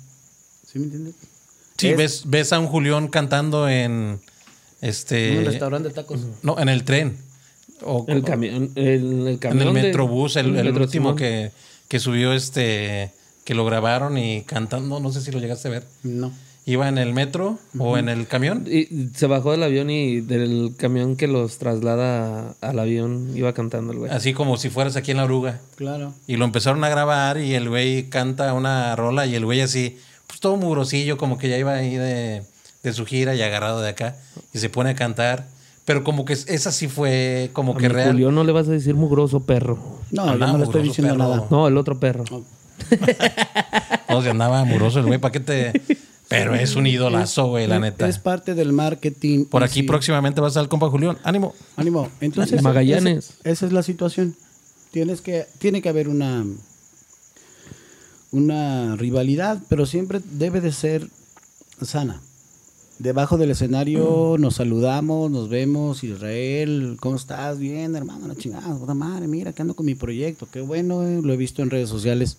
¿Sí 0.66 0.78
me 0.78 0.86
entiendes? 0.86 1.14
Sí, 1.78 1.88
Es- 1.90 1.96
ves, 1.96 2.22
ves 2.26 2.52
a 2.52 2.58
un 2.58 2.66
Julián 2.66 3.08
cantando 3.08 3.68
en 3.68 4.18
En 4.80 4.88
este. 4.88 5.38
un 5.38 5.44
restaurante 5.44 5.88
de 5.88 5.94
tacos. 5.94 6.20
No, 6.42 6.58
en 6.58 6.68
el 6.68 6.84
tren. 6.84 7.16
O, 7.82 8.04
El 8.08 8.22
camión, 8.24 8.72
el, 8.74 8.84
el 9.26 9.38
en 9.42 9.58
el 9.60 9.66
de- 9.66 9.72
Metrobús, 9.72 10.36
el, 10.36 10.46
el 10.56 10.64
Metro 10.64 10.84
último 10.84 11.08
Simón. 11.10 11.16
que, 11.16 11.52
que 11.88 11.98
subió 12.00 12.32
este. 12.32 13.12
Que 13.44 13.54
lo 13.54 13.64
grabaron 13.64 14.18
y 14.18 14.42
cantando, 14.42 14.98
no 14.98 15.12
sé 15.12 15.20
si 15.20 15.30
lo 15.30 15.38
llegaste 15.38 15.68
a 15.68 15.70
ver. 15.70 15.86
No. 16.02 16.32
Iba 16.68 16.88
en 16.88 16.98
el 16.98 17.12
metro 17.12 17.60
o 17.78 17.96
en 17.96 18.08
el 18.08 18.26
camión. 18.26 18.64
Y 18.68 19.10
se 19.14 19.28
bajó 19.28 19.52
del 19.52 19.62
avión 19.62 19.88
y 19.88 20.20
del 20.20 20.72
camión 20.76 21.14
que 21.14 21.28
los 21.28 21.58
traslada 21.58 22.56
al 22.60 22.78
avión 22.80 23.30
iba 23.36 23.52
cantando 23.52 23.92
el 23.92 23.98
güey. 24.00 24.10
Así 24.10 24.32
como 24.34 24.56
si 24.56 24.68
fueras 24.68 24.96
aquí 24.96 25.12
en 25.12 25.18
la 25.18 25.24
oruga. 25.24 25.60
Claro. 25.76 26.12
Y 26.26 26.36
lo 26.36 26.44
empezaron 26.44 26.82
a 26.82 26.88
grabar 26.88 27.38
y 27.38 27.54
el 27.54 27.68
güey 27.68 28.08
canta 28.08 28.52
una 28.52 28.96
rola 28.96 29.26
y 29.26 29.36
el 29.36 29.44
güey 29.44 29.60
así, 29.60 29.96
pues 30.26 30.40
todo 30.40 30.56
mugrosillo, 30.56 31.16
como 31.16 31.38
que 31.38 31.48
ya 31.48 31.56
iba 31.56 31.72
ahí 31.72 31.94
de, 31.94 32.42
de 32.82 32.92
su 32.92 33.06
gira 33.06 33.36
y 33.36 33.42
agarrado 33.42 33.80
de 33.80 33.90
acá. 33.90 34.16
Y 34.52 34.58
se 34.58 34.68
pone 34.68 34.90
a 34.90 34.94
cantar. 34.96 35.46
Pero 35.84 36.02
como 36.02 36.24
que 36.24 36.32
esa 36.32 36.72
sí 36.72 36.88
fue 36.88 37.50
como 37.52 37.74
A 37.74 37.76
que 37.76 37.88
mi 37.88 37.94
real. 37.94 38.10
Julio 38.10 38.32
no 38.32 38.42
le 38.42 38.50
vas 38.50 38.66
a 38.66 38.72
decir 38.72 38.96
mugroso 38.96 39.46
perro. 39.46 39.78
No, 40.10 40.26
yo 40.26 40.32
Andaba 40.32 40.52
no 40.54 40.58
le 40.58 40.64
estoy 40.64 40.82
mugroso, 40.82 41.02
diciendo 41.02 41.14
perro. 41.14 41.36
nada. 41.36 41.46
No, 41.48 41.68
el 41.68 41.76
otro 41.76 42.00
perro. 42.00 42.24
No, 44.08 44.20
se 44.22 44.30
andaba 44.30 44.58
amuroso 44.58 44.98
el 44.98 45.06
güey, 45.06 45.20
¿para 45.20 45.30
qué 45.30 45.38
te...? 45.38 45.72
Pero 46.28 46.54
es 46.56 46.74
un 46.74 46.86
idolazo, 46.86 47.46
güey, 47.48 47.66
la 47.68 47.76
Es- 47.76 47.80
neta. 47.82 48.08
Es 48.08 48.18
parte 48.18 48.54
del 48.54 48.72
marketing. 48.72 49.44
Por 49.44 49.62
aquí 49.62 49.80
sí. 49.80 49.82
próximamente 49.84 50.40
vas 50.40 50.56
al 50.56 50.68
compa 50.68 50.88
Julián. 50.90 51.16
Ánimo. 51.22 51.54
Ánimo. 51.76 52.08
Entonces, 52.20 52.62
Magallanes. 52.62 53.30
Esa, 53.40 53.50
esa 53.50 53.66
es 53.66 53.72
la 53.72 53.82
situación. 53.82 54.34
Tienes 54.90 55.20
que, 55.20 55.46
tiene 55.58 55.82
que 55.82 55.88
haber 55.88 56.08
una, 56.08 56.44
una 58.32 58.96
rivalidad, 58.96 59.60
pero 59.68 59.86
siempre 59.86 60.20
debe 60.32 60.60
de 60.60 60.72
ser 60.72 61.08
sana. 61.82 62.20
Debajo 62.98 63.36
del 63.36 63.50
escenario 63.50 64.36
nos 64.38 64.54
saludamos, 64.56 65.30
nos 65.30 65.48
vemos. 65.50 66.02
Israel, 66.02 66.96
¿cómo 66.98 67.16
estás? 67.16 67.58
Bien, 67.58 67.94
hermano, 67.94 68.26
la 68.26 68.34
chingada, 68.34 68.74
puta 68.74 68.94
madre, 68.94 69.28
mira, 69.28 69.52
que 69.52 69.60
ando 69.62 69.74
con 69.74 69.84
mi 69.86 69.94
proyecto. 69.94 70.48
Qué 70.50 70.62
bueno, 70.62 71.06
eh, 71.06 71.20
lo 71.22 71.32
he 71.32 71.36
visto 71.36 71.62
en 71.62 71.68
redes 71.70 71.90
sociales. 71.90 72.38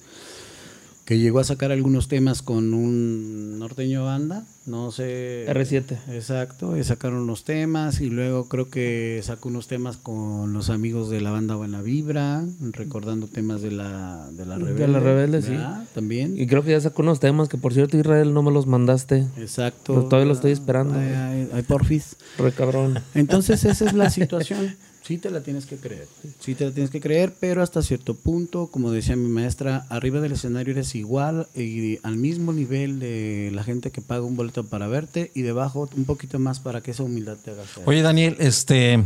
Que 1.08 1.18
llegó 1.18 1.40
a 1.40 1.46
sacar 1.46 1.72
algunos 1.72 2.10
temas 2.10 2.42
con 2.42 2.74
un 2.74 3.60
norteño 3.60 4.04
banda, 4.04 4.44
no 4.66 4.92
sé. 4.92 5.46
R7. 5.48 5.98
Exacto, 6.10 6.76
y 6.76 6.84
sacaron 6.84 7.20
unos 7.20 7.46
temas 7.46 8.02
y 8.02 8.10
luego 8.10 8.50
creo 8.50 8.70
que 8.70 9.22
sacó 9.24 9.48
unos 9.48 9.68
temas 9.68 9.96
con 9.96 10.52
los 10.52 10.70
amigos 10.70 11.10
de 11.10 11.22
la 11.22 11.32
banda 11.32 11.56
Buena 11.56 11.82
Vibra, 11.82 12.44
recordando 12.74 13.28
temas 13.28 13.62
de 13.62 13.72
la 13.72 14.28
de 14.34 14.46
la 14.46 14.58
De 14.58 14.66
Rebelde. 14.66 14.88
La 14.90 15.00
Rebelde, 15.00 15.42
sí. 15.42 15.52
¿verdad? 15.52 15.86
También. 15.96 16.38
Y 16.38 16.46
creo 16.46 16.62
que 16.62 16.72
ya 16.72 16.82
sacó 16.82 17.04
unos 17.04 17.22
temas 17.22 17.48
que, 17.48 17.58
por 17.58 17.74
cierto, 17.74 17.98
Israel 17.98 18.34
no 18.34 18.44
me 18.44 18.52
los 18.52 18.68
mandaste. 18.68 19.28
Exacto. 19.38 19.94
Pero 19.94 20.08
todavía 20.10 20.28
lo 20.28 20.34
estoy 20.34 20.52
esperando. 20.52 21.00
Ay, 21.00 21.14
ay, 21.16 21.50
ay, 21.54 21.64
porfis. 21.64 22.18
Re 22.38 22.52
cabrón. 22.52 23.00
Entonces 23.14 23.64
esa 23.64 23.86
es 23.86 23.94
la 23.94 24.10
situación. 24.10 24.76
Sí 25.08 25.18
te 25.18 25.30
la 25.30 25.42
tienes 25.42 25.66
que 25.66 25.78
creer. 25.78 26.08
Sí 26.42 26.54
te 26.54 26.66
la 26.66 26.72
tienes 26.72 26.92
que 26.92 27.00
creer, 27.00 27.34
pero 27.40 27.64
hasta 27.64 27.82
cierto 27.82 28.14
punto, 28.14 28.68
como 28.68 28.92
decía 28.92 29.16
mi 29.16 29.30
maestra, 29.30 29.86
arriba 29.90 30.20
del 30.20 30.34
escenario 30.34 30.74
eres 30.74 30.96
igual 30.96 31.48
y 31.56 31.98
al 32.04 32.18
mismo 32.18 32.52
nivel 32.52 33.00
de 33.00 33.50
la 33.54 33.64
gente 33.64 33.90
que 33.92 34.02
paga 34.02 34.24
un 34.24 34.36
boleto 34.36 34.66
para 34.66 34.88
verte 34.88 35.32
y 35.34 35.44
debajo 35.44 35.90
un 35.96 36.04
poquito 36.06 36.40
más 36.40 36.60
para 36.60 36.82
que 36.82 36.92
esa 36.92 37.04
humildad 37.04 37.38
te 37.38 37.52
haga 37.52 37.64
ser. 37.66 37.84
Oye, 37.86 38.02
Daniel, 38.02 38.36
este... 38.40 39.02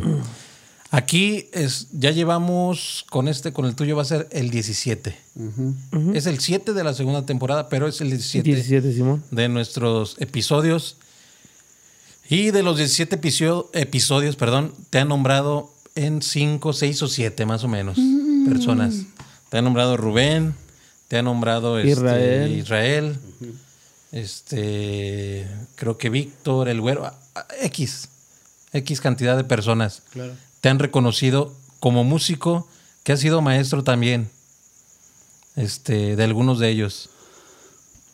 Aquí 0.94 1.48
es, 1.54 1.88
ya 1.94 2.12
llevamos 2.12 3.06
con 3.10 3.30
este, 3.30 3.54
con 3.54 3.66
el 3.66 3.76
tuyo 3.76 3.96
va 3.96 4.02
a 4.02 4.06
ser 4.06 4.28
el 4.32 4.50
17. 4.50 5.16
Ujú. 5.36 6.14
Es 6.14 6.26
el 6.26 6.38
7 6.40 6.74
de 6.74 6.84
la 6.84 6.94
segunda 6.94 7.26
temporada, 7.26 7.70
pero 7.70 7.88
es 7.88 8.02
el 8.02 8.10
17, 8.10 8.44
17, 8.44 8.92
Simón. 8.94 9.24
de 9.32 9.48
nuestros 9.48 10.18
episodios. 10.20 10.98
Y 12.30 12.52
de 12.52 12.62
los 12.64 12.76
17 12.78 13.16
episodio- 13.16 13.70
episodios, 13.74 14.36
perdón, 14.36 14.74
te 14.90 15.00
han 15.00 15.08
nombrado 15.08 15.72
en 15.96 16.22
5, 16.22 16.74
6 16.74 17.02
o 17.04 17.08
7 17.08 17.46
más 17.46 17.64
o 17.64 17.68
menos 17.68 17.98
personas. 18.48 18.96
Te 19.50 19.58
ha 19.58 19.62
nombrado 19.62 19.98
Rubén, 19.98 20.56
te 21.08 21.18
ha 21.18 21.22
nombrado 21.24 21.78
este, 21.80 21.92
Israel. 21.92 22.52
Israel, 22.58 23.18
este, 24.12 25.48
creo 25.76 25.98
que 25.98 26.10
Víctor, 26.10 26.70
el 26.70 26.82
güero, 26.82 27.12
X, 27.62 28.10
X 28.74 29.02
cantidad 29.02 29.36
de 29.38 29.44
personas. 29.44 30.04
Claro. 30.12 30.34
Te 30.62 30.70
han 30.70 30.80
reconocido 30.80 31.54
como 31.80 32.04
músico, 32.04 32.68
que 33.04 33.14
has 33.14 33.20
sido 33.20 33.42
maestro 33.42 33.84
también, 33.84 34.30
este, 35.56 36.16
de 36.16 36.24
algunos 36.24 36.60
de 36.60 36.70
ellos. 36.70 37.10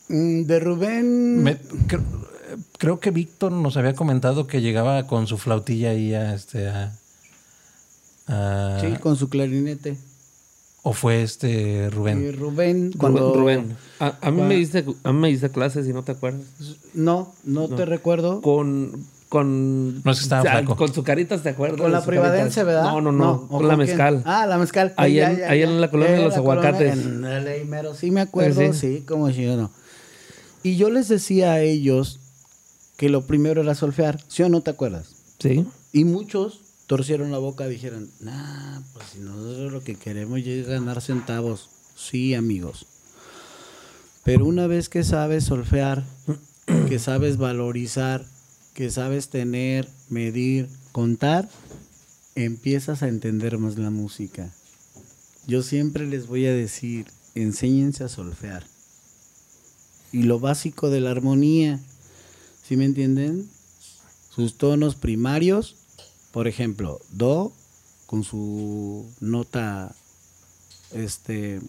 Mm, 0.10 0.44
De 0.44 0.60
Rubén. 0.60 1.44
Me- 1.44 1.60
cre- 1.88 2.04
creo 2.78 3.00
que 3.00 3.12
Víctor 3.12 3.52
nos 3.52 3.76
había 3.78 3.94
comentado 3.94 4.48
que 4.48 4.62
llegaba 4.62 5.06
con 5.08 5.28
su 5.28 5.38
flautilla 5.38 5.90
ahí 5.92 6.14
a 6.14 6.34
este 6.34 6.68
a, 6.70 6.94
a- 8.28 8.78
Sí, 8.82 8.94
con 9.00 9.16
su 9.16 9.30
clarinete. 9.30 9.98
o 10.84 10.94
fue 10.94 11.22
este 11.24 11.50
Y 11.50 11.90
Rubén. 11.90 12.38
Rubén, 12.38 12.94
cuando. 12.98 13.34
Rubén. 13.34 13.76
A, 14.00 14.14
a 14.22 14.32
mí 14.32 14.42
me 14.42 14.56
diste, 14.56 14.86
a 15.04 15.12
mí 15.12 15.20
me 15.20 15.28
diste 15.30 15.50
clases 15.50 15.88
y 15.88 15.94
no 15.94 16.04
te 16.04 16.14
acuerdas. 16.14 16.42
No, 16.94 17.34
no, 17.44 17.68
te 17.68 17.86
recuerdo. 17.86 18.42
Con. 18.42 19.06
Con, 19.30 20.02
No 20.06 20.12
es 20.12 20.20
que 20.20 20.24
estaba 20.24 20.42
flaco. 20.44 20.78
con 20.78 20.94
su 20.94 21.04
caritas, 21.04 21.44
¿te 21.44 21.50
acuerdas? 21.50 21.82
Con 21.82 21.92
la 21.92 22.02
privadense, 22.06 22.62
carita? 22.62 22.64
¿verdad? 22.64 22.84
No, 22.84 23.02
no, 23.02 23.12
no. 23.12 23.32
¿o 23.50 23.58
con 23.58 23.68
la 23.68 23.76
quién? 23.76 23.88
mezcal. 23.88 24.22
Ah, 24.26 24.46
la 24.46 24.58
mezcal. 24.58 24.94
Ahí 24.96 25.16
Ya, 25.16 25.32
en- 25.32 25.40
ya, 25.40 25.50
ahí 25.52 25.60
ya. 25.60 25.66
en 25.66 25.82
la 25.82 25.92
colonia 25.92 26.14
de 26.14 26.22
Eh, 26.22 26.24
los 26.24 26.36
la 26.38 26.42
colonia 26.42 26.70
aguacates. 26.70 27.06
en 27.06 27.26
el. 27.26 27.96
Sí, 27.98 28.10
me 28.12 28.22
acuerdo. 28.22 28.62
Sí, 28.62 28.68
Sí, 28.72 28.98
sí. 29.00 29.04
como 29.06 29.30
si 29.34 29.44
yo 29.44 29.58
no. 29.58 29.70
Y 30.64 30.78
yo 30.78 30.90
les 30.90 31.10
decía 31.10 31.52
a 31.52 31.60
ellos 31.60 32.22
que 32.96 33.10
lo 33.10 33.28
primero 33.28 33.60
era 33.62 33.76
solfear. 33.76 34.18
¿Sí 34.30 34.44
o 34.44 34.50
no 34.50 34.62
te 34.62 34.72
acuerdas? 34.72 35.10
Sí. 35.40 35.66
Y 35.92 36.06
muchos 36.06 36.62
torcieron 36.88 37.32
la 37.32 37.38
boca 37.38 37.68
dijeron, 37.68 38.10
nah, 38.22 38.82
pues 38.94 39.06
si 39.14 39.20
nosotros 39.20 39.72
lo 39.72 39.84
que 39.84 39.96
queremos 39.96 40.40
es 40.40 40.68
ganar 40.68 41.02
centavos. 41.02 41.70
Sí, 41.96 42.34
amigos. 42.34 42.86
Pero 44.24 44.46
una 44.46 44.68
vez 44.68 44.90
que 44.90 45.04
sabes 45.04 45.44
solfear, 45.44 46.04
que 46.88 47.00
sabes 47.00 47.38
valorizar, 47.38 48.26
que 48.74 48.90
sabes 48.90 49.30
tener, 49.30 49.88
medir, 50.10 50.70
contar, 50.92 51.50
empiezas 52.36 53.04
a 53.04 53.08
entender 53.08 53.58
más 53.58 53.78
la 53.78 53.90
música. 53.90 54.54
Yo 55.46 55.64
siempre 55.64 56.06
les 56.06 56.28
voy 56.28 56.46
a 56.46 56.54
decir, 56.54 57.08
enséñense 57.36 58.04
a 58.04 58.10
solfear. 58.10 58.66
Y 60.12 60.24
lo 60.24 60.40
básico 60.40 60.90
de 60.90 61.02
la 61.02 61.12
armonía, 61.12 61.80
¿sí 62.64 62.78
me 62.78 62.86
entienden? 62.86 63.50
Sus 64.30 64.58
tonos 64.58 64.96
primarios, 64.96 65.87
por 66.38 66.48
ejemplo, 66.48 67.02
do 67.10 67.52
con 68.06 68.24
su 68.24 69.12
nota 69.22 69.96
este 70.94 71.60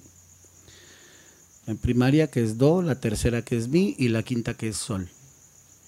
en 1.66 1.78
primaria 1.78 2.26
que 2.26 2.44
es 2.44 2.58
do, 2.58 2.82
la 2.82 3.00
tercera 3.00 3.40
que 3.40 3.56
es 3.56 3.68
mi 3.68 3.94
y 3.96 4.08
la 4.08 4.22
quinta 4.22 4.52
que 4.52 4.68
es 4.68 4.76
sol. 4.76 5.08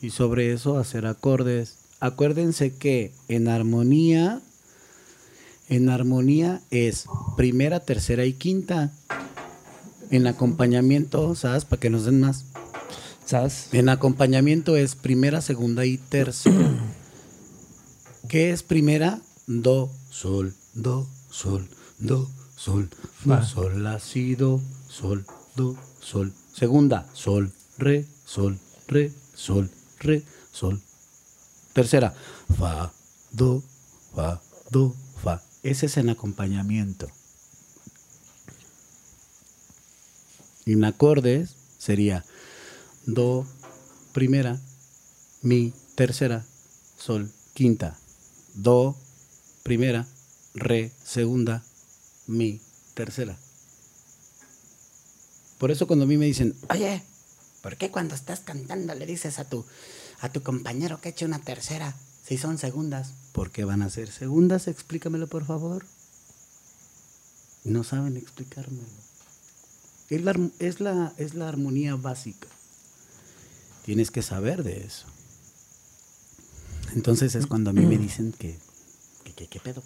Y 0.01 0.09
sobre 0.09 0.55
eso 0.55 0.79
hacer 0.79 1.05
acordes. 1.05 1.77
Acuérdense 2.01 2.73
que 2.75 3.13
en 3.29 3.49
armonía 3.49 4.41
en 5.69 5.91
armonía 5.91 6.63
es 6.71 7.05
primera, 7.37 7.81
tercera 7.81 8.25
y 8.25 8.33
quinta. 8.33 8.95
En 10.11 10.27
acompañamiento, 10.27 11.35
¿sabes? 11.35 11.67
Para 11.67 11.81
que 11.81 11.91
nos 11.91 12.07
den 12.07 12.21
más. 12.21 12.47
¿Sabes? 13.27 13.69
En 13.73 13.91
acompañamiento 13.91 14.75
es 14.75 14.95
primera, 14.95 15.43
segunda 15.43 15.85
y 15.85 15.99
tercera. 15.99 16.57
¿Qué 18.31 18.53
es 18.53 18.63
primera? 18.63 19.21
Do, 19.49 19.91
sol, 20.09 20.55
do, 20.75 21.05
sol, 21.33 21.69
do, 21.99 22.31
sol, 22.55 22.89
fa, 23.27 23.45
sol, 23.45 23.83
la, 23.83 23.99
si, 23.99 24.37
do, 24.37 24.63
sol, 24.89 25.27
do, 25.57 25.77
sol. 26.01 26.33
Segunda, 26.55 27.09
sol, 27.13 27.53
re, 27.77 28.07
sol, 28.25 28.57
re, 28.87 29.13
sol, 29.35 29.69
re, 29.99 30.23
sol. 30.53 30.81
Tercera, 31.73 32.15
fa, 32.57 32.93
do, 33.33 33.65
fa, 34.15 34.41
do, 34.71 34.95
fa. 35.21 35.43
Ese 35.65 35.87
es 35.87 35.97
en 35.97 36.09
acompañamiento. 36.09 37.09
En 40.67 40.85
acordes 40.85 41.57
sería 41.79 42.25
do 43.07 43.45
primera, 44.13 44.61
mi 45.43 45.73
tercera, 45.97 46.47
sol 46.97 47.29
quinta, 47.55 48.00
do 48.55 48.97
primera, 49.63 50.07
re 50.55 50.93
segunda, 51.05 51.63
mi 52.27 52.61
tercera. 52.95 53.37
Por 55.59 55.71
eso 55.71 55.87
cuando 55.87 56.05
a 56.05 56.09
mí 56.09 56.17
me 56.17 56.27
dicen, 56.27 56.55
oye, 56.71 57.03
¿por 57.63 57.77
qué 57.77 57.91
cuando 57.91 58.15
estás 58.15 58.41
cantando 58.41 58.95
le 58.95 59.07
dices 59.07 59.39
a 59.39 59.45
tu, 59.45 59.65
a 60.21 60.31
tu 60.31 60.43
compañero 60.43 61.01
que 61.01 61.11
eche 61.11 61.27
una 61.27 61.41
tercera 61.41 61.95
si 62.27 62.39
son 62.39 62.57
segundas? 62.57 63.13
¿Por 63.33 63.51
qué 63.51 63.65
van 63.65 63.83
a 63.83 63.91
ser 63.91 64.11
segundas? 64.11 64.69
Explícamelo 64.69 65.27
por 65.27 65.45
favor. 65.45 65.85
No 67.65 67.85
saben 67.85 68.17
explicármelo. 68.17 68.89
Es 70.09 70.23
la, 70.23 70.35
es 70.59 70.81
la, 70.81 71.13
es 71.19 71.35
la 71.35 71.49
armonía 71.49 71.95
básica. 71.95 72.49
Tienes 73.85 74.11
que 74.11 74.23
saber 74.23 74.65
de 74.65 74.85
eso. 74.85 75.07
Entonces 76.95 77.35
es 77.35 77.47
cuando 77.47 77.71
a 77.71 77.73
mí 77.73 77.85
me 77.87 77.99
dicen 77.99 78.33
que, 78.33 78.59
que, 79.25 79.33
que- 79.33 79.47
¿qué 79.49 79.61
pedo? 79.61 79.83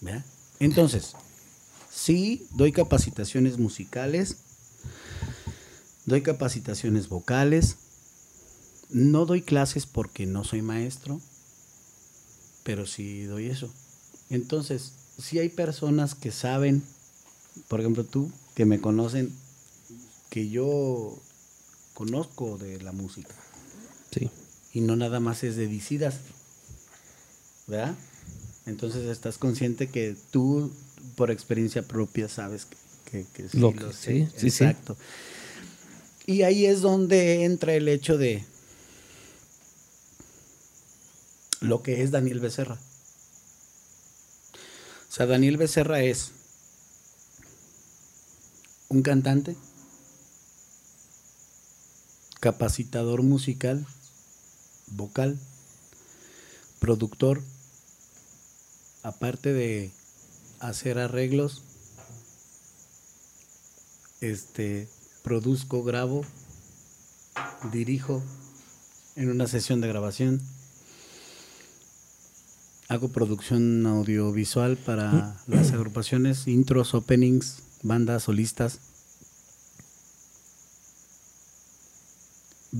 ¿Verdad? 0.00 0.24
Entonces, 0.58 1.12
sí, 1.92 2.46
doy 2.52 2.72
capacitaciones 2.72 3.58
musicales, 3.58 4.36
doy 6.06 6.22
capacitaciones 6.22 7.08
vocales, 7.08 7.76
no 8.90 9.24
doy 9.26 9.42
clases 9.42 9.86
porque 9.86 10.26
no 10.26 10.44
soy 10.44 10.62
maestro, 10.62 11.20
pero 12.64 12.86
sí 12.86 13.22
doy 13.24 13.46
eso. 13.46 13.72
Entonces, 14.30 14.92
sí 15.18 15.38
hay 15.38 15.48
personas 15.48 16.14
que 16.14 16.32
saben, 16.32 16.82
por 17.68 17.80
ejemplo 17.80 18.04
tú, 18.04 18.30
que 18.54 18.64
me 18.64 18.80
conocen, 18.80 19.32
que 20.28 20.48
yo 20.48 21.18
conozco 21.94 22.56
de 22.58 22.80
la 22.80 22.92
música 22.92 23.34
Sí. 24.12 24.30
Y 24.72 24.80
no 24.80 24.96
nada 24.96 25.20
más 25.20 25.42
es 25.42 25.56
de 25.56 25.66
Dicidas, 25.66 26.16
¿verdad? 27.66 27.94
Entonces 28.66 29.06
estás 29.06 29.38
consciente 29.38 29.88
que 29.88 30.16
tú, 30.30 30.70
por 31.16 31.30
experiencia 31.30 31.82
propia, 31.82 32.28
sabes 32.28 32.66
que, 32.66 32.76
que, 33.10 33.26
que 33.32 33.48
sí 33.48 33.58
Lo 33.58 33.72
que- 33.72 33.80
lo 33.80 33.92
sí, 33.92 33.98
sé. 33.98 34.28
sí, 34.36 34.50
sí. 34.50 34.64
Exacto. 34.64 34.96
Y 36.26 36.42
ahí 36.42 36.66
es 36.66 36.80
donde 36.82 37.44
entra 37.44 37.74
el 37.74 37.88
hecho 37.88 38.16
de 38.16 38.44
lo 41.60 41.82
que 41.82 42.02
es 42.02 42.10
Daniel 42.10 42.40
Becerra. 42.40 42.78
O 45.08 45.12
sea, 45.12 45.26
Daniel 45.26 45.56
Becerra 45.56 46.02
es 46.02 46.30
un 48.88 49.02
cantante, 49.02 49.56
capacitador 52.40 53.22
musical, 53.22 53.86
vocal, 54.90 55.38
productor, 56.78 57.42
aparte 59.02 59.52
de 59.52 59.90
hacer 60.60 60.98
arreglos, 60.98 61.62
este, 64.20 64.88
produzco, 65.22 65.82
grabo, 65.82 66.24
dirijo 67.72 68.22
en 69.16 69.30
una 69.30 69.46
sesión 69.46 69.80
de 69.80 69.88
grabación, 69.88 70.40
hago 72.88 73.08
producción 73.08 73.86
audiovisual 73.86 74.76
para 74.76 75.36
las 75.46 75.72
agrupaciones, 75.72 76.48
intros, 76.48 76.92
openings, 76.94 77.62
bandas, 77.82 78.24
solistas. 78.24 78.80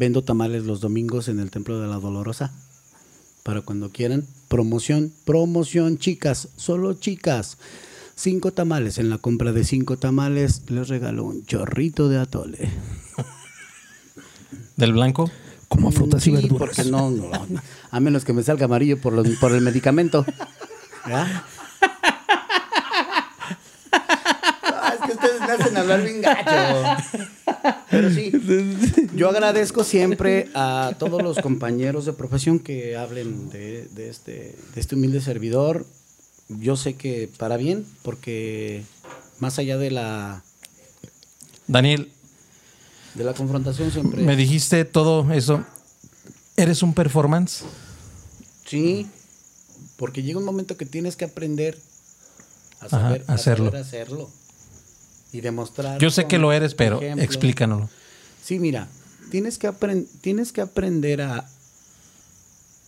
Vendo 0.01 0.25
tamales 0.25 0.65
los 0.65 0.81
domingos 0.81 1.29
en 1.29 1.41
el 1.41 1.51
Templo 1.51 1.79
de 1.79 1.87
la 1.87 1.97
Dolorosa. 1.99 2.51
Para 3.43 3.61
cuando 3.61 3.91
quieran. 3.91 4.25
Promoción, 4.49 5.13
promoción, 5.27 5.99
chicas, 5.99 6.49
solo 6.57 6.95
chicas. 6.95 7.59
Cinco 8.15 8.51
tamales. 8.51 8.97
En 8.97 9.11
la 9.11 9.19
compra 9.19 9.53
de 9.53 9.63
cinco 9.63 9.99
tamales 9.99 10.63
les 10.71 10.89
regalo 10.89 11.25
un 11.25 11.45
chorrito 11.45 12.09
de 12.09 12.19
atole. 12.19 12.71
Del 14.77 14.95
blanco. 14.95 15.31
Como 15.69 15.93
frutas 15.93 16.23
y 16.27 16.31
Sí, 16.31 16.33
verduras. 16.33 16.71
porque 16.77 16.91
no, 16.91 17.11
no, 17.11 17.29
no. 17.47 17.61
A 17.91 18.01
menos 18.01 18.25
que 18.25 18.33
me 18.33 18.43
salga 18.43 18.65
amarillo 18.65 18.99
por, 18.99 19.13
los- 19.13 19.29
por 19.39 19.53
el 19.53 19.61
medicamento. 19.61 20.25
Ah, 21.05 21.45
es 24.95 25.01
que 25.07 25.13
ustedes 25.13 25.41
me 25.43 25.53
hacen 25.53 25.77
hablar 25.77 26.03
bien 26.03 26.23
gacho. 26.23 27.29
Pero 27.91 28.11
sí, 28.15 28.33
yo 29.15 29.29
agradezco 29.29 29.85
siempre 29.85 30.49
a 30.55 30.93
todos 30.99 31.23
los 31.23 31.39
compañeros 31.39 32.05
de 32.07 32.13
profesión 32.13 32.59
que 32.59 32.97
hablen 32.97 33.51
de, 33.51 33.87
de 33.89 34.09
este, 34.09 34.57
de 34.75 34.81
este 34.81 34.95
humilde 34.95 35.21
servidor. 35.21 35.87
Yo 36.49 36.77
sé 36.77 36.95
que 36.95 37.31
para 37.39 37.57
bien, 37.57 37.87
porque 38.03 38.83
más 39.39 39.59
allá 39.59 39.79
de 39.79 39.91
la, 39.91 40.43
Daniel, 41.67 42.11
de 43.15 43.25
la 43.25 43.35
confrontación 43.35 43.91
siempre... 43.93 44.23
me 44.23 44.37
dijiste 44.37 44.85
todo 44.85 45.31
eso. 45.33 45.65
¿Eres 46.57 46.83
un 46.83 46.95
performance? 46.95 47.65
Sí, 48.67 49.07
porque 49.97 50.23
llega 50.23 50.39
un 50.39 50.45
momento 50.45 50.77
que 50.77 50.85
tienes 50.85 51.17
que 51.17 51.25
aprender 51.25 51.79
a 52.81 52.87
Ajá, 52.87 53.19
a 53.29 53.39
saber 53.39 53.77
hacerlo 53.77 54.31
y 55.33 55.41
demostrar. 55.41 56.01
Yo 56.01 56.11
sé 56.11 56.27
que 56.27 56.39
lo 56.39 56.53
eres, 56.53 56.75
pero 56.75 57.01
ejemplo. 57.01 57.25
explícanoslo. 57.25 57.89
Sí, 58.45 58.59
mira, 58.59 58.89
tienes 59.31 59.59
que, 59.59 59.71
tienes 60.21 60.53
que 60.53 60.61
aprender 60.61 61.23
a... 61.23 61.49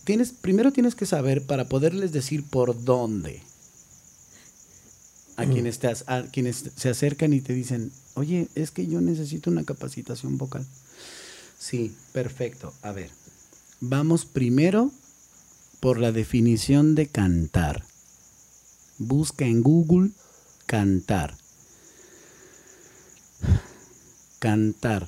Tienes, 0.03 0.31
primero 0.33 0.73
tienes 0.73 0.95
que 0.95 1.05
saber 1.05 1.45
para 1.45 1.69
poderles 1.69 2.11
decir 2.11 2.43
por 2.43 2.83
dónde. 2.83 3.41
A 5.37 5.45
quienes, 5.45 5.79
te, 5.79 5.87
a 5.87 6.23
quienes 6.31 6.71
se 6.75 6.89
acercan 6.89 7.33
y 7.33 7.41
te 7.41 7.53
dicen, 7.53 7.91
oye, 8.13 8.49
es 8.53 8.69
que 8.69 8.85
yo 8.85 9.01
necesito 9.01 9.49
una 9.49 9.63
capacitación 9.63 10.37
vocal. 10.37 10.65
Sí, 11.57 11.95
perfecto. 12.11 12.73
A 12.81 12.91
ver, 12.91 13.09
vamos 13.79 14.25
primero 14.25 14.91
por 15.79 15.97
la 15.97 16.11
definición 16.11 16.93
de 16.93 17.07
cantar. 17.07 17.83
Busca 18.99 19.45
en 19.45 19.63
Google 19.63 20.11
cantar. 20.65 21.35
Cantar 24.39 25.07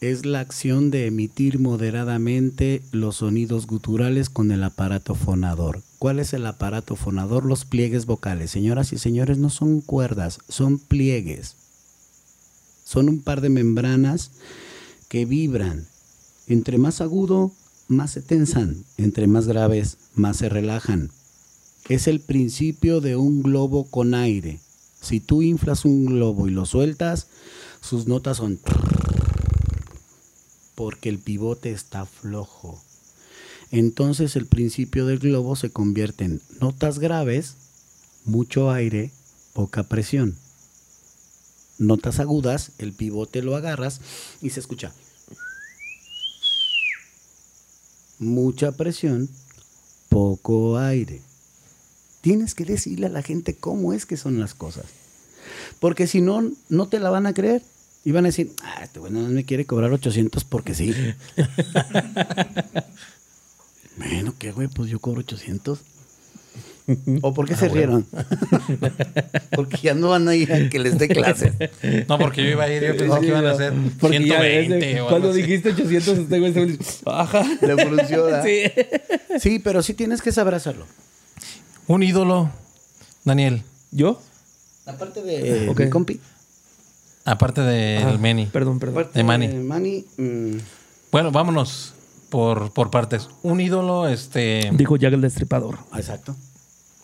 es 0.00 0.26
la 0.26 0.40
acción 0.40 0.90
de 0.90 1.06
emitir 1.06 1.58
moderadamente 1.58 2.82
los 2.92 3.16
sonidos 3.16 3.66
guturales 3.66 4.28
con 4.28 4.50
el 4.50 4.62
aparato 4.62 5.14
fonador. 5.14 5.82
¿Cuál 5.98 6.18
es 6.18 6.34
el 6.34 6.44
aparato 6.46 6.96
fonador? 6.96 7.46
Los 7.46 7.64
pliegues 7.64 8.04
vocales. 8.04 8.50
Señoras 8.50 8.92
y 8.92 8.98
señores, 8.98 9.38
no 9.38 9.48
son 9.48 9.80
cuerdas, 9.80 10.38
son 10.48 10.78
pliegues. 10.78 11.56
Son 12.84 13.08
un 13.08 13.20
par 13.22 13.40
de 13.40 13.48
membranas 13.48 14.32
que 15.08 15.24
vibran. 15.24 15.86
Entre 16.46 16.76
más 16.76 17.00
agudo, 17.00 17.52
más 17.88 18.10
se 18.10 18.20
tensan. 18.20 18.84
Entre 18.98 19.26
más 19.26 19.46
graves, 19.46 19.96
más 20.14 20.36
se 20.36 20.50
relajan. 20.50 21.10
Es 21.88 22.06
el 22.06 22.20
principio 22.20 23.00
de 23.00 23.16
un 23.16 23.42
globo 23.42 23.88
con 23.90 24.14
aire. 24.14 24.60
Si 25.06 25.20
tú 25.20 25.40
inflas 25.40 25.84
un 25.84 26.04
globo 26.06 26.48
y 26.48 26.50
lo 26.50 26.66
sueltas, 26.66 27.28
sus 27.80 28.08
notas 28.08 28.38
son 28.38 28.58
porque 30.74 31.08
el 31.08 31.20
pivote 31.20 31.70
está 31.70 32.06
flojo. 32.06 32.82
entonces 33.70 34.34
el 34.34 34.46
principio 34.46 35.06
del 35.06 35.20
globo 35.20 35.54
se 35.54 35.70
convierte 35.70 36.24
en 36.24 36.42
notas 36.60 36.98
graves, 36.98 37.54
mucho 38.24 38.72
aire, 38.72 39.12
poca 39.52 39.84
presión. 39.84 40.34
Notas 41.78 42.18
agudas, 42.18 42.72
el 42.78 42.92
pivote 42.92 43.42
lo 43.42 43.54
agarras 43.54 44.00
y 44.42 44.50
se 44.50 44.58
escucha. 44.58 44.92
Mucha 48.18 48.72
presión, 48.72 49.28
poco 50.08 50.78
aire. 50.78 51.22
Tienes 52.26 52.56
que 52.56 52.64
decirle 52.64 53.06
a 53.06 53.10
la 53.10 53.22
gente 53.22 53.54
cómo 53.54 53.92
es 53.92 54.04
que 54.04 54.16
son 54.16 54.40
las 54.40 54.52
cosas. 54.52 54.86
Porque 55.78 56.08
si 56.08 56.20
no, 56.20 56.42
no 56.68 56.88
te 56.88 56.98
la 56.98 57.08
van 57.08 57.24
a 57.26 57.32
creer. 57.32 57.62
Y 58.04 58.10
van 58.10 58.24
a 58.24 58.28
decir, 58.30 58.50
ah, 58.64 58.80
este 58.82 58.98
güey 58.98 59.12
no 59.12 59.20
me 59.28 59.44
quiere 59.44 59.64
cobrar 59.64 59.92
800 59.92 60.42
porque 60.42 60.74
sí. 60.74 60.92
bueno, 63.96 64.34
¿qué 64.38 64.50
güey? 64.50 64.66
Pues 64.66 64.90
yo 64.90 64.98
cobro 64.98 65.20
800. 65.20 65.78
¿O 67.22 67.32
por 67.32 67.46
qué 67.46 67.54
Ah, 67.54 67.58
se 67.58 67.68
rieron? 67.68 68.04
porque 69.56 69.76
ya 69.82 69.94
no 69.94 70.08
van 70.08 70.26
a 70.28 70.34
ir 70.34 70.52
a 70.52 70.68
que 70.68 70.80
les 70.80 70.98
dé 70.98 71.06
clases. 71.08 71.52
No, 72.08 72.18
porque 72.18 72.42
yo 72.42 72.50
iba 72.50 72.64
a 72.64 72.72
ir, 72.72 72.82
yo 72.82 72.96
pensé 72.96 73.20
que 73.20 73.26
iban 73.28 73.46
a 73.46 73.54
ser 73.56 73.72
Porque 74.00 74.18
ya 74.26 74.40
120 74.40 74.78
ese- 74.78 74.94
o 75.00 75.04
algo 75.04 75.08
Cuando 75.10 75.30
así. 75.30 75.42
dijiste 75.42 75.68
800, 75.70 76.18
este 76.18 76.40
güey 76.40 76.52
se 76.52 76.78
Ajá. 77.06 77.44
Le 77.62 77.86
funciona. 77.86 78.42
Sí. 78.42 78.62
Sí, 79.40 79.58
pero 79.60 79.80
sí 79.82 79.94
tienes 79.94 80.22
que 80.22 80.32
saber 80.32 80.54
hacerlo. 80.54 80.86
Un 81.88 82.02
ídolo, 82.02 82.50
Daniel, 83.24 83.62
¿Yo? 83.92 84.20
Aparte 84.86 85.22
de 85.22 85.68
Ok. 85.68 85.80
mi 85.80 85.90
compi. 85.90 86.20
aparte 87.24 87.60
del 87.62 88.02
Ah, 88.04 88.18
Meni. 88.18 88.46
Perdón, 88.46 88.78
perdón. 88.78 88.94
aparte 88.98 89.18
De 89.18 89.24
Manny. 89.24 89.48
Manny, 89.48 90.04
mm, 90.16 90.58
Bueno, 91.10 91.30
vámonos 91.32 91.94
por, 92.30 92.72
por 92.72 92.90
partes. 92.90 93.28
Un 93.42 93.60
ídolo, 93.60 94.06
este. 94.08 94.70
Dijo 94.74 94.96
Jack 94.96 95.12
el 95.14 95.20
Destripador. 95.20 95.78
exacto. 95.96 96.36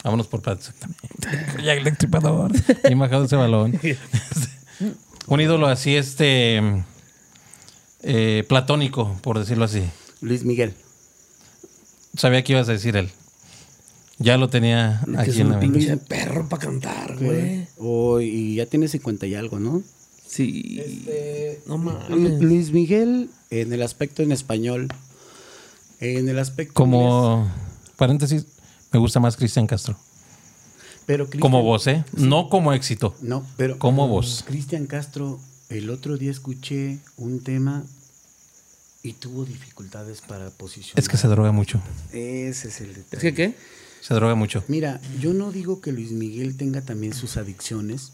Vámonos 0.04 0.26
por 0.26 0.42
partes, 0.42 0.68
exactamente. 0.68 1.62
Ya 1.64 1.72
el 1.74 1.84
destripador. 1.84 2.50
Y 2.90 2.94
bajado 2.94 3.24
ese 3.24 3.36
balón. 3.36 3.78
Un 5.28 5.40
ídolo 5.40 5.66
así, 5.68 5.94
este. 5.96 6.60
eh, 8.02 8.44
platónico, 8.48 9.16
por 9.22 9.38
decirlo 9.38 9.64
así. 9.64 9.84
Luis 10.20 10.44
Miguel. 10.44 10.74
Sabía 12.16 12.42
que 12.44 12.52
ibas 12.52 12.68
a 12.68 12.72
decir 12.72 12.96
él. 12.96 13.10
Ya 14.22 14.36
lo 14.36 14.48
tenía 14.48 15.02
aquí 15.16 15.30
es 15.30 15.36
en 15.38 15.46
un 15.46 15.52
la 15.52 15.58
mente. 15.58 15.78
pinche 15.78 15.96
perro 15.96 16.48
para 16.48 16.62
cantar, 16.66 17.16
güey. 17.18 17.66
Oh, 17.78 18.20
y 18.20 18.56
ya 18.56 18.66
tiene 18.66 18.88
50 18.88 19.26
y 19.26 19.34
algo, 19.34 19.58
¿no? 19.58 19.82
Sí. 20.26 20.80
no 21.66 21.76
Lu- 21.76 21.82
mames. 21.84 22.40
Luis 22.40 22.72
Miguel, 22.72 23.28
en 23.50 23.72
el 23.72 23.82
aspecto 23.82 24.22
en 24.22 24.32
español, 24.32 24.88
en 26.00 26.28
el 26.28 26.38
aspecto. 26.38 26.74
Como 26.74 27.50
paréntesis, 27.96 28.46
me 28.92 28.98
gusta 28.98 29.20
más 29.20 29.36
Cristian 29.36 29.66
Castro. 29.66 29.96
pero 31.06 31.24
Cristian- 31.26 31.40
Como 31.42 31.62
voz, 31.62 31.86
¿eh? 31.86 32.04
No 32.16 32.48
como 32.48 32.72
éxito. 32.72 33.14
No, 33.20 33.44
pero. 33.56 33.78
Como 33.78 34.08
voz. 34.08 34.44
Cristian 34.46 34.86
Castro, 34.86 35.38
el 35.68 35.90
otro 35.90 36.16
día 36.16 36.30
escuché 36.30 36.98
un 37.16 37.40
tema 37.42 37.84
y 39.02 39.14
tuvo 39.14 39.44
dificultades 39.44 40.20
para 40.20 40.50
posicionar. 40.50 40.98
Es 41.00 41.08
que 41.08 41.16
se 41.16 41.26
droga 41.28 41.50
mucho. 41.52 41.80
Ese 42.12 42.68
es 42.68 42.80
el 42.80 42.94
detalle. 42.94 43.16
¿Es 43.16 43.20
que 43.20 43.34
qué? 43.34 43.54
Se 44.02 44.14
droga 44.14 44.34
mucho. 44.34 44.64
Mira, 44.68 45.00
yo 45.20 45.32
no 45.32 45.52
digo 45.52 45.80
que 45.80 45.92
Luis 45.92 46.10
Miguel 46.12 46.56
tenga 46.56 46.82
también 46.82 47.14
sus 47.14 47.36
adicciones, 47.36 48.10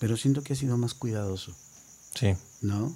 pero 0.00 0.16
siento 0.16 0.42
que 0.42 0.54
ha 0.54 0.56
sido 0.56 0.76
más 0.76 0.92
cuidadoso, 0.94 1.54
Sí. 2.14 2.34
¿no? 2.60 2.94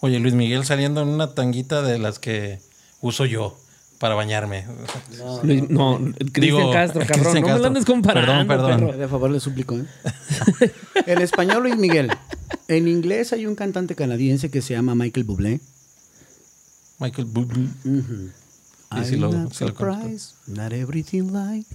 Oye, 0.00 0.18
Luis 0.18 0.32
Miguel 0.34 0.64
saliendo 0.64 1.02
en 1.02 1.08
una 1.08 1.34
tanguita 1.34 1.82
de 1.82 1.98
las 1.98 2.18
que 2.18 2.60
uso 3.02 3.26
yo 3.26 3.58
para 3.98 4.14
bañarme. 4.14 4.64
Luis- 5.42 5.68
no, 5.68 5.98
Cristian 5.98 6.32
Digo, 6.40 6.72
Castro, 6.72 7.00
cabrón. 7.02 7.20
Cristian 7.20 7.34
no 7.34 7.40
me 7.40 7.46
Castro. 7.48 7.58
lo 7.62 7.66
andes 7.66 7.84
comparando. 7.84 8.26
Perdón, 8.26 8.46
perdón. 8.48 8.86
perro. 8.86 8.98
De 8.98 9.08
favor 9.08 9.30
le 9.30 9.40
suplico, 9.40 9.76
¿eh? 9.76 9.84
en 11.06 11.20
español 11.20 11.62
Luis 11.64 11.76
Miguel. 11.76 12.10
En 12.68 12.88
inglés 12.88 13.34
hay 13.34 13.44
un 13.46 13.54
cantante 13.54 13.94
canadiense 13.94 14.50
que 14.50 14.62
se 14.62 14.72
llama 14.72 14.94
Michael 14.94 15.24
Bublé. 15.24 15.60
Michael 16.98 17.26
Bublé. 17.26 17.68
Y 17.84 18.30
I'm 18.90 19.20
lo- 19.20 19.30
not 19.32 19.52
conozco. 19.52 19.66
surprised, 19.68 20.34
not 20.46 20.72
everything 20.72 21.32
like 21.32 21.66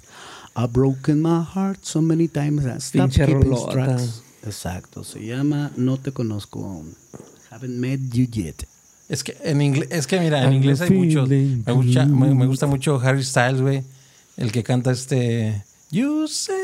I've 0.55 0.71
broken 0.73 1.21
my 1.21 1.41
heart 1.43 1.79
so 1.83 2.01
many 2.01 2.27
times 2.27 2.65
I 2.65 2.79
stopped 2.79 3.13
Pinche 3.13 3.25
keeping 3.25 3.51
rolota. 3.51 3.71
tracks. 3.71 4.21
Exacto, 4.45 5.03
se 5.03 5.19
llama 5.25 5.71
No 5.77 5.97
te 5.97 6.11
conozco. 6.11 6.83
Haven't 7.51 7.79
met 7.79 7.99
you 8.13 8.25
yet. 8.31 8.65
Es 9.07 9.23
que 9.23 9.35
en 9.43 9.61
inglés, 9.61 9.87
es 9.91 10.07
que 10.07 10.19
mira, 10.19 10.39
en 10.43 10.45
I'm 10.49 10.53
inglés 10.55 10.81
hay 10.81 10.89
muchos. 10.91 11.29
Me 11.29 11.71
gusta, 11.73 12.05
me, 12.05 12.33
me 12.33 12.45
gusta 12.47 12.67
mucho 12.67 12.99
Harry 12.99 13.23
Styles, 13.23 13.61
güey. 13.61 13.83
El 14.37 14.51
que 14.51 14.63
canta 14.63 14.91
este. 14.91 15.63
You 15.91 16.27
say. 16.27 16.55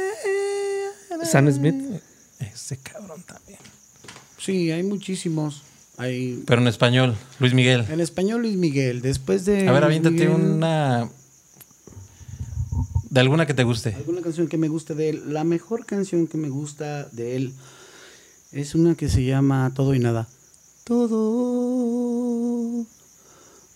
Sam 1.23 1.51
Smith. 1.51 1.75
Ese 2.39 2.77
cabrón 2.77 3.21
también. 3.23 3.59
Sí, 4.39 4.71
hay 4.71 4.83
muchísimos. 4.83 5.61
Hay 6.01 6.41
Pero 6.47 6.61
en 6.61 6.67
español, 6.67 7.15
Luis 7.39 7.53
Miguel. 7.53 7.85
en 7.87 7.99
español 7.99 8.41
Luis 8.41 8.57
Miguel, 8.57 9.03
después 9.03 9.45
de 9.45 9.67
A 9.67 9.71
ver, 9.71 9.83
Luis 9.83 9.97
aviéntate 9.99 10.27
Miguel, 10.27 10.31
una. 10.31 11.07
De 13.11 13.19
alguna 13.19 13.45
que 13.45 13.53
te 13.53 13.63
guste. 13.63 13.93
alguna 13.93 14.21
canción 14.21 14.47
que 14.47 14.57
me 14.57 14.67
guste 14.67 14.95
de 14.95 15.09
él. 15.09 15.31
La 15.31 15.43
mejor 15.43 15.85
canción 15.85 16.25
que 16.25 16.39
me 16.39 16.49
gusta 16.49 17.05
de 17.11 17.35
él 17.35 17.53
es 18.51 18.73
una 18.73 18.95
que 18.95 19.09
se 19.09 19.23
llama 19.23 19.71
Todo 19.75 19.93
y 19.93 19.99
Nada. 19.99 20.27
Todo 20.85 22.83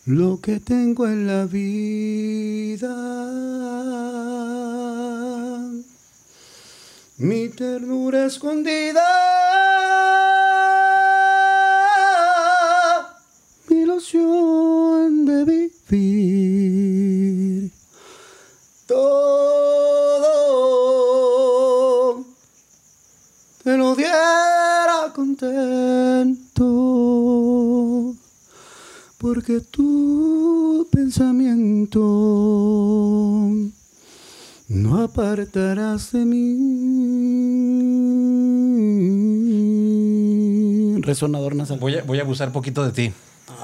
lo 0.07 0.41
que 0.41 0.59
tengo 0.59 1.05
en 1.05 1.27
la 1.27 1.45
vida. 1.45 2.95
Mi 7.17 7.49
ternura 7.49 8.25
escondida. 8.25 9.03
Ilusión 13.81 15.25
de 15.25 15.45
vivir. 15.89 17.71
Todo 18.87 19.45
te 23.63 23.77
lo 23.77 23.95
diera 23.95 25.11
contento, 25.15 26.63
porque 29.17 29.59
tu 29.59 30.87
pensamiento 30.91 31.99
no 34.67 35.01
apartarás 35.01 36.11
de 36.11 36.25
mí. 36.25 36.95
Resonador 41.01 41.55
nasal. 41.55 41.79
Voy 41.79 41.95
a, 41.95 42.03
voy 42.03 42.19
a 42.19 42.51
poquito 42.51 42.83
de 42.85 42.91
ti. 42.91 43.13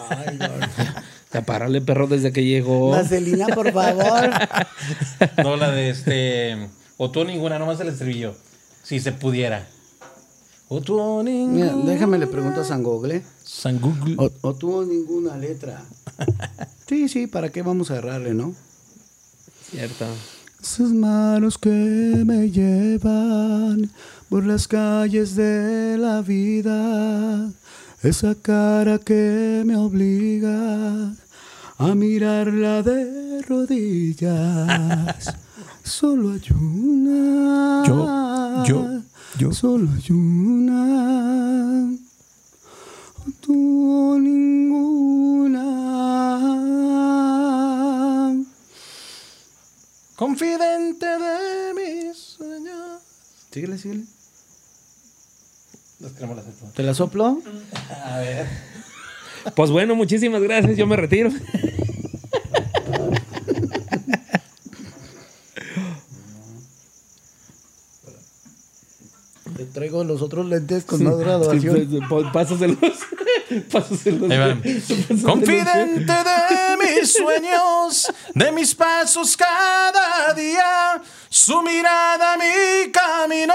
Ay, 0.09 0.38
Lord. 0.38 0.69
Ya 1.34 1.41
párale, 1.43 1.79
perro, 1.79 2.07
desde 2.07 2.34
que 2.34 2.43
llegó. 2.43 2.89
Vaselina, 2.89 3.47
por 3.47 3.71
favor. 3.71 4.29
No 5.43 5.55
la 5.55 5.71
de 5.71 5.89
este. 5.89 6.67
O 6.97 7.09
tú 7.09 7.23
ninguna, 7.23 7.57
nomás 7.57 7.79
el 7.79 7.88
estribillo. 7.88 8.36
Si 8.84 8.99
se 8.99 9.13
pudiera. 9.13 9.65
O 10.67 10.82
tú 10.82 10.99
o 10.99 11.23
Mira, 11.23 11.67
ninguna. 11.71 11.89
déjame 11.91 12.17
le 12.17 12.27
pregunto 12.27 12.59
a 12.61 12.65
San 12.65 12.84
Google. 12.84 13.23
San 13.45 13.79
Google. 13.79 14.15
O, 14.17 14.29
o 14.41 14.53
tuvo 14.55 14.84
ninguna 14.84 15.38
letra. 15.38 15.82
Sí, 16.88 17.07
sí, 17.07 17.25
¿para 17.25 17.47
qué 17.47 17.61
vamos 17.61 17.89
a 17.89 17.93
agarrarle, 17.93 18.34
no? 18.34 18.53
Cierto. 19.71 20.05
Sus 20.61 20.91
manos 20.91 21.57
que 21.57 21.69
me 21.69 22.49
llevan 22.51 23.89
por 24.29 24.45
las 24.45 24.67
calles 24.67 25.36
de 25.38 25.97
la 25.97 26.21
vida. 26.21 27.49
Esa 28.03 28.33
cara 28.33 28.97
que 28.97 29.61
me 29.63 29.75
obliga 29.77 31.13
a 31.77 31.93
mirarla 31.93 32.81
de 32.81 33.43
rodillas. 33.43 35.35
Solo 35.83 36.31
hay 36.31 36.41
una. 36.51 37.83
Yo, 37.85 38.65
yo, 38.65 39.01
yo. 39.37 39.53
Solo 39.53 39.87
hay 39.91 40.11
una. 40.11 41.95
Tú 43.39 44.17
ninguna. 44.19 45.61
Confidente 50.15 51.05
de 51.05 51.73
mis 51.75 52.17
sueños. 52.17 52.99
Síguele, 53.51 53.77
síguele. 53.77 54.20
Nos 56.01 56.13
queremos 56.13 56.35
la 56.35 56.41
hacer 56.41 56.53
¿Te 56.73 56.81
la 56.81 56.95
soplo? 56.95 57.37
A 58.05 58.17
ver. 58.17 58.47
Pues 59.55 59.69
bueno, 59.69 59.95
muchísimas 59.95 60.41
gracias. 60.41 60.75
Yo 60.75 60.87
me 60.87 60.95
retiro. 60.95 61.29
Te 69.55 69.65
traigo 69.65 70.03
los 70.03 70.23
otros 70.23 70.47
lentes 70.47 70.85
con 70.85 71.03
más 71.03 71.17
graduación. 71.17 71.75
Sí, 71.75 71.99
pues, 72.09 72.09
pues, 72.09 72.33
Pásaselos. 72.33 72.77
Pasos 73.71 74.07
en 74.07 74.21
los 74.21 74.31
Ahí 74.31 74.37
va. 74.37 74.55
Pasos 74.55 74.89
en 74.89 75.07
los 75.09 75.21
Confidente 75.21 76.13
de 76.13 76.77
mis 76.79 77.13
sueños, 77.13 78.11
de 78.33 78.51
mis 78.53 78.73
pasos 78.73 79.35
cada 79.35 80.33
día, 80.33 81.01
su 81.29 81.61
mirada 81.61 82.37
mi 82.37 82.91
camino 82.91 83.53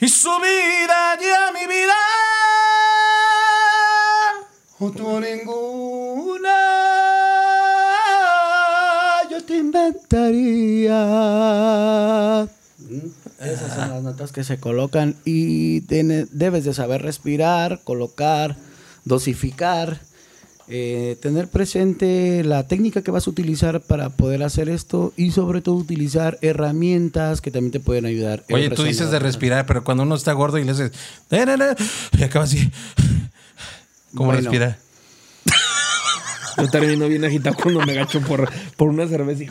y 0.00 0.08
su 0.08 0.30
vida 0.40 1.18
ya 1.20 1.52
mi 1.52 1.66
vida. 1.66 1.94
Junto 4.78 5.20
ninguna 5.20 6.50
yo 9.30 9.42
te 9.44 9.56
inventaría. 9.56 10.96
Esas 13.40 13.74
son 13.74 13.90
las 13.90 14.02
notas 14.02 14.32
que 14.32 14.44
se 14.44 14.58
colocan 14.60 15.16
y 15.24 15.80
debes 15.80 16.64
de 16.64 16.74
saber 16.74 17.02
respirar, 17.02 17.80
colocar, 17.84 18.56
dosificar, 19.04 20.00
eh, 20.68 21.16
tener 21.22 21.48
presente 21.48 22.42
la 22.44 22.66
técnica 22.66 23.02
que 23.02 23.10
vas 23.12 23.26
a 23.26 23.30
utilizar 23.30 23.80
para 23.82 24.10
poder 24.10 24.42
hacer 24.42 24.68
esto 24.68 25.12
y 25.16 25.30
sobre 25.30 25.60
todo 25.60 25.76
utilizar 25.76 26.38
herramientas 26.42 27.40
que 27.40 27.50
también 27.50 27.70
te 27.72 27.80
pueden 27.80 28.04
ayudar. 28.06 28.44
Oye, 28.50 28.70
tú 28.70 28.82
dices 28.82 29.10
de 29.10 29.18
respirar, 29.18 29.66
pero 29.66 29.84
cuando 29.84 30.02
uno 30.02 30.14
está 30.16 30.32
gordo 30.32 30.58
y 30.58 30.64
le 30.64 30.72
haces. 30.72 30.92
Y 32.18 32.22
acaba 32.24 32.44
así. 32.44 32.70
¿Cómo 34.14 34.26
Bueno. 34.32 34.40
respira? 34.42 34.78
Yo 36.56 36.68
termino 36.70 37.06
bien 37.06 37.24
agitado 37.24 37.54
cuando 37.62 37.80
me 37.84 37.94
gacho 37.94 38.20
por, 38.22 38.50
por 38.76 38.88
una 38.88 39.06
cerveza. 39.06 39.44
y-. 39.44 39.50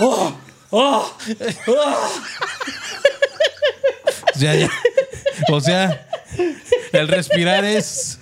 ¡Oh! 0.00 0.34
¡Oh! 0.70 1.16
¡Oh! 1.68 2.08
O 4.34 4.38
sea, 4.38 4.54
ya- 4.56 4.70
o 5.50 5.60
sea, 5.60 6.06
el 6.92 7.08
respirar 7.08 7.64
es, 7.64 8.18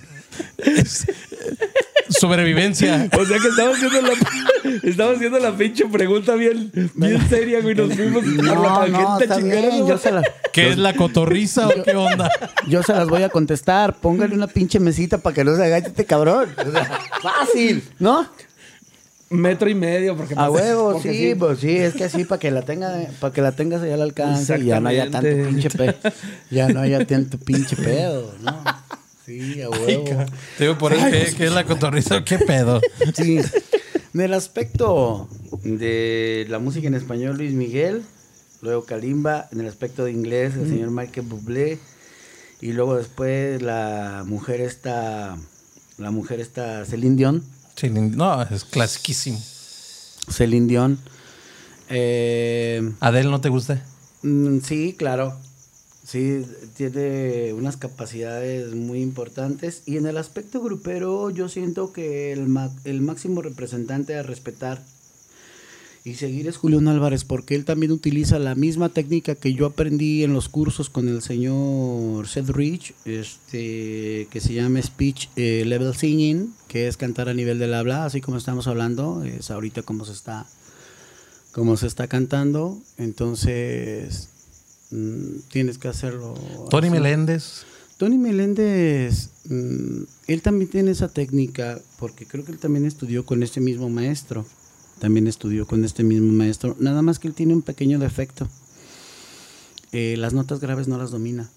sobrevivencia. 2.09 3.09
O 3.17 3.25
sea 3.25 3.39
que 3.39 3.47
estamos 3.47 3.77
haciendo 3.77 4.01
la, 4.01 4.79
estamos 4.83 5.15
haciendo 5.15 5.39
la 5.39 5.55
pinche 5.55 5.85
pregunta 5.87 6.35
bien, 6.35 6.71
bien 6.95 7.29
seria, 7.29 7.61
güey. 7.61 7.75
Nos 7.75 7.93
fuimos 7.95 8.23
por 8.23 8.43
la 8.45 8.53
No, 8.53 8.63
no, 8.63 8.79
tangente 8.79 9.23
está 9.23 9.37
chingada. 9.37 9.61
bien, 9.69 9.87
yo 9.87 9.97
se, 9.97 10.11
la- 10.11 10.23
¿Qué 10.51 10.69
es 10.69 10.77
la 10.77 10.95
cotorriza 10.95 11.67
o 11.67 11.83
qué 11.83 11.95
onda? 11.95 12.29
yo 12.67 12.83
se 12.83 12.93
las 12.93 13.07
voy 13.07 13.23
a 13.23 13.29
contestar. 13.29 13.95
Póngale 13.95 14.35
una 14.35 14.47
pinche 14.47 14.79
mesita 14.79 15.17
para 15.17 15.33
que 15.33 15.43
no 15.43 15.55
se 15.55 15.63
agache 15.63 15.87
este 15.87 16.05
cabrón. 16.05 16.49
O 16.57 16.71
sea, 16.71 16.99
fácil, 17.21 17.83
¿no? 17.99 18.27
Metro 19.29 19.69
y 19.69 19.75
medio, 19.75 20.17
porque 20.17 20.33
A 20.35 20.49
huevo, 20.51 20.91
porque 20.93 21.13
sí, 21.13 21.35
pues 21.35 21.59
sí, 21.59 21.77
es 21.77 21.93
que 21.93 22.03
así 22.03 22.25
para 22.25 22.37
que 22.37 22.51
la 22.51 22.63
tenga, 22.63 22.91
para 23.21 23.33
que 23.33 23.41
la 23.41 23.53
tengas 23.53 23.81
allá 23.81 23.93
al 23.93 24.01
alcance 24.01 24.59
y 24.59 24.65
ya 24.65 24.81
no 24.81 24.89
haya 24.89 25.09
tanto 25.09 25.29
pinche 25.47 25.69
pedo. 25.69 25.93
Ya 26.49 26.67
no 26.67 26.81
haya 26.81 27.05
tanto 27.05 27.37
pinche 27.37 27.77
pedo, 27.77 28.35
¿no? 28.41 28.61
Sí, 29.31 29.61
a 29.61 29.69
huevo. 29.69 30.25
Te 30.57 30.63
digo 30.65 30.77
por 30.77 30.93
eso 30.93 31.05
que, 31.05 31.33
que 31.35 31.45
es 31.45 31.53
la 31.53 31.65
cotorriza 31.65 32.23
qué 32.25 32.37
pedo. 32.39 32.81
Sí. 33.15 33.39
En 34.13 34.21
el 34.21 34.33
aspecto 34.33 35.29
de 35.63 36.45
la 36.49 36.59
música 36.59 36.87
en 36.87 36.95
español, 36.95 37.37
Luis 37.37 37.53
Miguel, 37.53 38.03
luego 38.61 38.83
Kalimba, 38.85 39.47
en 39.51 39.61
el 39.61 39.67
aspecto 39.67 40.03
de 40.03 40.11
inglés, 40.11 40.53
el 40.55 40.67
señor 40.67 40.91
Michael 40.91 41.27
Bublé, 41.27 41.79
y 42.59 42.73
luego 42.73 42.95
después 42.97 43.61
la 43.61 44.23
mujer 44.27 44.59
esta, 44.59 45.37
la 45.97 46.11
mujer 46.11 46.39
esta 46.41 46.85
Celine 46.85 47.15
Dion, 47.15 47.43
Sí, 47.75 47.89
no, 47.89 48.41
es 48.43 48.65
clasiquísimo. 48.65 49.41
Celine 50.29 50.67
Dion. 50.67 50.99
Eh, 51.89 52.91
¿Adel 52.99 53.31
no 53.31 53.41
te 53.41 53.49
gusta? 53.49 53.81
Mm, 54.21 54.59
Sí, 54.59 54.95
claro. 54.97 55.39
Sí, 56.03 56.43
tiene 56.75 57.53
unas 57.53 57.77
capacidades 57.77 58.73
muy 58.75 59.01
importantes. 59.01 59.83
Y 59.85 59.97
en 59.97 60.07
el 60.07 60.17
aspecto 60.17 60.61
grupero, 60.61 61.29
yo 61.29 61.47
siento 61.47 61.93
que 61.93 62.33
el, 62.33 62.47
el 62.85 63.01
máximo 63.01 63.41
representante 63.41 64.15
a 64.15 64.23
respetar 64.23 64.81
y 66.03 66.15
seguir 66.15 66.47
es 66.47 66.57
Julián 66.57 66.87
Álvarez, 66.87 67.23
porque 67.23 67.53
él 67.53 67.63
también 67.63 67.91
utiliza 67.91 68.39
la 68.39 68.55
misma 68.55 68.89
técnica 68.89 69.35
que 69.35 69.53
yo 69.53 69.67
aprendí 69.67 70.23
en 70.23 70.33
los 70.33 70.49
cursos 70.49 70.89
con 70.89 71.07
el 71.07 71.21
señor 71.21 72.27
Seth 72.27 72.49
Rich, 72.49 72.95
este, 73.05 74.27
que 74.31 74.41
se 74.41 74.53
llama 74.53 74.81
Speech 74.81 75.29
eh, 75.35 75.63
Level 75.65 75.95
Singing, 75.95 76.53
que 76.67 76.87
es 76.87 76.97
cantar 76.97 77.29
a 77.29 77.35
nivel 77.35 77.59
del 77.59 77.75
habla, 77.75 78.05
así 78.05 78.19
como 78.19 78.37
estamos 78.37 78.65
hablando, 78.67 79.23
es 79.23 79.51
ahorita 79.51 79.83
como 79.83 80.05
se 80.05 80.13
está 80.13 80.47
como 81.51 81.75
se 81.75 81.85
está 81.85 82.07
cantando, 82.07 82.79
entonces 82.97 84.29
mm, 84.91 85.49
tienes 85.51 85.77
que 85.77 85.87
hacerlo. 85.87 86.33
Tony 86.69 86.87
así. 86.87 86.93
Meléndez. 86.93 87.63
Tony 87.97 88.17
Meléndez, 88.17 89.29
mm, 89.45 90.03
él 90.27 90.41
también 90.41 90.69
tiene 90.71 90.91
esa 90.91 91.07
técnica, 91.07 91.79
porque 91.99 92.25
creo 92.25 92.43
que 92.43 92.51
él 92.51 92.57
también 92.57 92.85
estudió 92.85 93.25
con 93.25 93.43
este 93.43 93.61
mismo 93.61 93.89
maestro. 93.89 94.45
También 94.99 95.27
estudió 95.27 95.65
con 95.67 95.83
este 95.85 96.03
mismo 96.03 96.31
maestro. 96.31 96.75
Nada 96.79 97.01
más 97.01 97.19
que 97.19 97.27
él 97.27 97.33
tiene 97.33 97.53
un 97.53 97.61
pequeño 97.61 97.99
defecto. 97.99 98.47
Eh, 99.91 100.15
las 100.17 100.33
notas 100.33 100.59
graves 100.59 100.87
no 100.87 100.97
las 100.97 101.11
domina. 101.11 101.49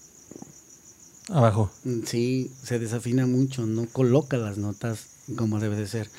Abajo. 1.29 1.71
Mm, 1.83 2.01
Sí, 2.05 2.51
se 2.63 2.79
desafina 2.79 3.25
mucho, 3.25 3.65
no 3.65 3.87
coloca 3.87 4.37
las 4.37 4.57
notas 4.57 5.07
como 5.35 5.59
debe 5.59 5.75
de 5.75 5.87
ser. 5.87 6.09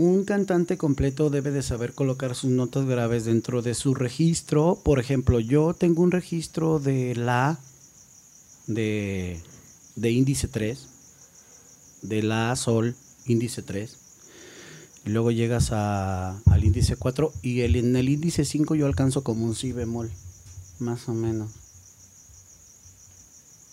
Un 0.00 0.24
cantante 0.24 0.78
completo 0.78 1.28
debe 1.28 1.50
de 1.50 1.60
saber 1.62 1.92
colocar 1.92 2.34
sus 2.34 2.48
notas 2.50 2.86
graves 2.86 3.26
dentro 3.26 3.60
de 3.60 3.74
su 3.74 3.94
registro. 3.94 4.80
Por 4.82 4.98
ejemplo, 4.98 5.40
yo 5.40 5.74
tengo 5.74 6.02
un 6.02 6.10
registro 6.10 6.78
de 6.80 7.14
la 7.14 7.58
de, 8.66 9.42
índice 10.02 10.48
3, 10.48 10.86
de 12.00 12.22
la 12.22 12.56
sol 12.56 12.96
índice 13.26 13.60
3. 13.60 13.98
Y 15.04 15.10
luego 15.10 15.32
llegas 15.32 15.68
a- 15.72 16.38
al 16.46 16.64
índice 16.64 16.96
4 16.96 17.30
y 17.42 17.60
el, 17.60 17.76
en 17.76 17.94
el 17.94 18.08
índice 18.08 18.46
5 18.46 18.74
yo 18.76 18.86
alcanzo 18.86 19.22
como 19.22 19.44
un 19.44 19.54
si 19.54 19.72
bemol, 19.72 20.10
más 20.78 21.10
o 21.10 21.12
menos. 21.12 21.50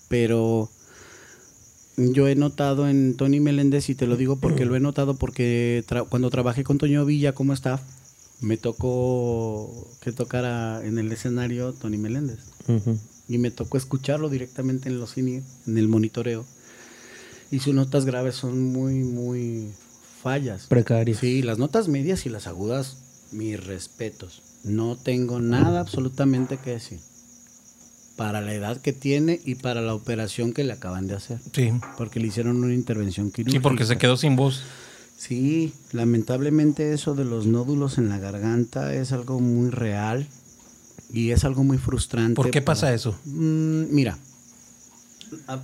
Pero 0.10 0.70
yo 1.98 2.28
he 2.28 2.36
notado 2.36 2.88
en 2.88 3.16
Tony 3.18 3.40
Meléndez, 3.40 3.90
y 3.90 3.96
te 3.96 4.06
lo 4.08 4.18
digo 4.18 4.36
porque 4.38 4.66
lo 4.66 4.76
he 4.76 4.80
notado 4.80 5.16
porque 5.16 5.84
tra- 5.88 6.08
cuando 6.08 6.30
trabajé 6.30 6.64
con 6.64 6.78
Toño 6.78 7.04
Villa 7.06 7.34
como 7.34 7.54
staff, 7.54 7.82
me 8.40 8.56
tocó 8.58 9.90
que 10.02 10.12
tocara 10.12 10.86
en 10.86 11.00
el 11.00 11.12
escenario 11.12 11.74
Tony 11.74 11.98
Meléndez. 11.98 12.40
Y 13.30 13.40
me 13.40 13.52
tocó 13.52 13.78
escucharlo 13.78 14.30
directamente 14.30 14.90
en 14.90 15.00
los 15.00 15.14
cine, 15.14 15.42
en 15.66 15.78
el 15.78 15.88
monitoreo. 15.88 16.46
Y 17.52 17.60
sus 17.60 17.74
notas 17.74 18.06
graves 18.06 18.36
son 18.36 18.62
muy, 18.72 18.96
muy 19.04 19.70
fallas. 20.22 20.68
Precarias. 20.68 21.18
Sí, 21.20 21.42
las 21.42 21.58
notas 21.58 21.88
medias 21.88 22.26
y 22.26 22.30
las 22.30 22.46
agudas, 22.48 22.98
mis 23.32 23.62
respetos. 23.66 24.44
No 24.64 24.98
tengo 24.98 25.40
nada 25.40 25.80
absolutamente 25.80 26.58
que 26.58 26.72
decir. 26.72 27.00
Para 28.18 28.42
la 28.42 28.54
edad 28.54 28.82
que 28.82 28.92
tiene 28.94 29.40
y 29.46 29.56
para 29.56 29.80
la 29.82 29.94
operación 29.94 30.52
que 30.52 30.64
le 30.66 30.74
acaban 30.74 31.08
de 31.08 31.16
hacer. 31.16 31.40
Sí. 31.54 31.72
Porque 31.98 32.20
le 32.20 32.28
hicieron 32.28 32.62
una 32.64 32.74
intervención 32.74 33.28
Sí, 33.28 33.34
quirúrgica. 33.34 33.62
porque 33.62 33.86
se 33.86 33.98
quedó 33.98 34.18
sin 34.18 34.36
voz. 34.36 34.64
Sí, 35.18 35.72
lamentablemente 35.94 36.94
eso 36.94 37.16
de 37.16 37.24
los 37.26 37.46
nódulos 37.46 37.98
en 37.98 38.10
la 38.10 38.20
garganta 38.20 38.94
es 38.94 39.12
algo 39.12 39.40
muy 39.40 39.70
real 39.70 40.28
y 41.14 41.32
es 41.32 41.44
algo 41.46 41.64
muy 41.64 41.78
frustrante. 41.78 42.34
¿Por 42.36 42.52
qué 42.52 42.62
para- 42.62 42.76
pasa 42.76 42.94
eso? 42.94 43.18
Mm, 43.26 43.86
mira, 43.94 44.18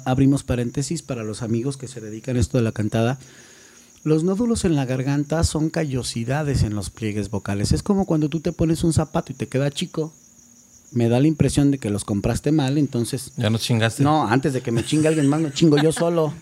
abrimos 0.05 0.43
paréntesis 0.43 1.01
para 1.01 1.23
los 1.23 1.41
amigos 1.41 1.77
que 1.77 1.87
se 1.87 2.01
dedican 2.01 2.37
a 2.37 2.39
esto 2.39 2.57
de 2.57 2.63
la 2.63 2.71
cantada. 2.71 3.19
Los 4.03 4.23
nódulos 4.23 4.65
en 4.65 4.75
la 4.75 4.85
garganta 4.85 5.43
son 5.43 5.69
callosidades 5.69 6.63
en 6.63 6.75
los 6.75 6.89
pliegues 6.89 7.29
vocales. 7.29 7.71
Es 7.71 7.83
como 7.83 8.05
cuando 8.05 8.27
tú 8.29 8.41
te 8.41 8.51
pones 8.51 8.83
un 8.83 8.91
zapato 8.93 9.31
y 9.31 9.35
te 9.35 9.47
queda 9.47 9.71
chico. 9.71 10.13
Me 10.93 11.09
da 11.09 11.19
la 11.19 11.27
impresión 11.27 11.71
de 11.71 11.79
que 11.79 11.89
los 11.89 12.05
compraste 12.05 12.51
mal, 12.51 12.77
entonces... 12.77 13.31
Ya 13.35 13.49
nos 13.49 13.61
chingaste. 13.61 14.03
No, 14.03 14.27
antes 14.27 14.53
de 14.53 14.61
que 14.61 14.71
me 14.71 14.85
chingue 14.85 15.07
alguien 15.07 15.27
más, 15.27 15.41
me 15.41 15.51
chingo 15.51 15.77
yo 15.77 15.91
solo. 15.91 16.33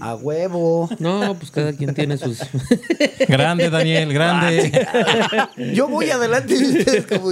A 0.00 0.14
huevo. 0.14 0.88
No, 0.98 1.36
pues 1.38 1.50
cada 1.50 1.72
quien 1.72 1.94
tiene 1.94 2.16
sus. 2.18 2.38
Grande, 3.28 3.70
Daniel, 3.70 4.12
grande. 4.12 4.86
Yo 5.74 5.88
voy 5.88 6.10
adelante 6.10 6.54
de 6.54 6.80
ustedes 6.80 7.06
como 7.06 7.30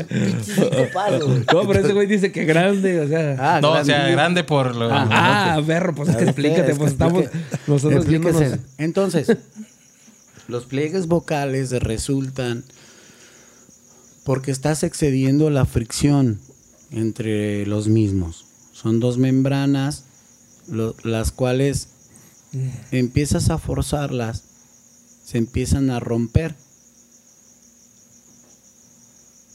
palos. 0.93 1.29
No, 1.53 1.67
pero 1.67 1.81
ese 1.81 1.93
güey 1.93 2.07
dice 2.07 2.33
que 2.33 2.45
grande, 2.45 3.01
o 3.01 3.09
sea. 3.09 3.37
Ah, 3.39 3.61
no, 3.61 3.73
o 3.73 3.85
sea, 3.85 3.97
grande. 3.99 4.13
grande 4.13 4.45
por 4.45 4.75
lo. 4.75 4.89
Ah, 4.91 5.61
perro, 5.67 5.95
pues 5.95 6.09
es 6.09 6.17
que 6.17 6.21
¿Sabe 6.21 6.31
explícate, 6.31 6.65
qué? 6.65 6.73
Es 6.73 6.79
pues 6.79 6.91
que 6.91 6.93
estamos 6.93 7.25
nosotros 7.67 8.01
explíquese. 8.01 8.39
viéndonos. 8.39 8.67
Entonces, 8.79 9.37
los 10.49 10.65
pliegues 10.65 11.07
vocales 11.07 11.71
resultan 11.71 12.65
porque 14.25 14.51
estás 14.51 14.83
excediendo 14.83 15.51
la 15.51 15.67
fricción 15.67 16.41
entre 16.91 17.67
los 17.67 17.89
mismos. 17.89 18.47
Son 18.73 18.99
dos 18.99 19.19
membranas, 19.19 20.05
las 21.03 21.31
cuales 21.31 21.89
empiezas 22.91 23.51
a 23.51 23.59
forzarlas, 23.59 24.45
se 25.25 25.39
empiezan 25.39 25.91
a 25.91 26.01
romper. 26.01 26.55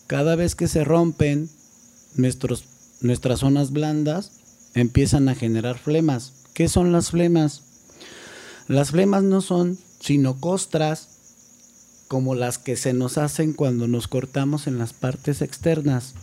Cada 0.07 0.35
vez 0.35 0.55
que 0.55 0.67
se 0.67 0.83
rompen, 0.83 1.49
nuestros, 2.15 2.65
nuestras 3.01 3.39
zonas 3.39 3.71
blandas 3.71 4.31
empiezan 4.73 5.29
a 5.29 5.35
generar 5.35 5.77
flemas. 5.77 6.33
¿Qué 6.53 6.67
son 6.67 6.91
las 6.91 7.11
flemas? 7.11 7.63
Las 8.67 8.91
flemas 8.91 9.23
no 9.23 9.41
son 9.41 9.77
sino 9.99 10.39
costras 10.39 11.18
como 12.09 12.35
las 12.35 12.57
que 12.57 12.75
se 12.75 12.91
nos 12.91 13.17
hacen 13.17 13.53
cuando 13.53 13.87
nos 13.87 14.09
cortamos 14.09 14.67
en 14.67 14.77
las 14.77 14.91
partes 14.91 15.41
externas. 15.41 16.15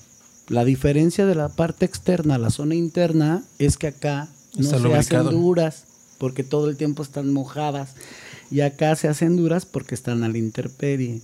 La 0.49 0.65
diferencia 0.65 1.25
de 1.27 1.35
la 1.35 1.49
parte 1.49 1.87
externa 1.87 2.35
a 2.35 2.39
la 2.39 2.51
zona 2.51 2.75
interna 2.75 3.43
es 3.59 3.79
que 3.79 3.87
acá 3.87 4.29
no 4.57 4.65
Está 4.65 4.77
se 4.77 4.83
lubricado. 4.83 5.29
hacen 5.29 5.41
duras 5.41 5.85
porque 6.19 6.45
todo 6.45 6.69
el 6.69 6.77
tiempo 6.77 7.03
están 7.03 7.33
mojadas 7.33 7.95
y 8.51 8.61
acá 8.61 8.95
se 8.97 9.09
hacen 9.09 9.37
duras 9.37 9.65
porque 9.65 9.95
están 9.95 10.23
a 10.25 10.29
la 10.29 10.37
intemperie. 10.39 11.21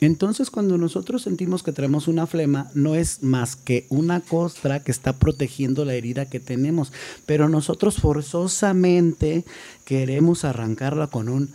Entonces 0.00 0.50
cuando 0.50 0.78
nosotros 0.78 1.22
sentimos 1.22 1.62
que 1.62 1.72
traemos 1.72 2.06
una 2.08 2.26
flema 2.26 2.70
no 2.74 2.94
es 2.96 3.22
más 3.22 3.56
que 3.56 3.86
una 3.88 4.20
costra 4.20 4.82
que 4.82 4.90
está 4.90 5.14
protegiendo 5.14 5.84
la 5.84 5.94
herida 5.94 6.26
que 6.28 6.40
tenemos, 6.40 6.92
pero 7.24 7.48
nosotros 7.48 7.96
forzosamente 7.96 9.44
queremos 9.84 10.44
arrancarla 10.44 11.06
con 11.06 11.28
un 11.28 11.50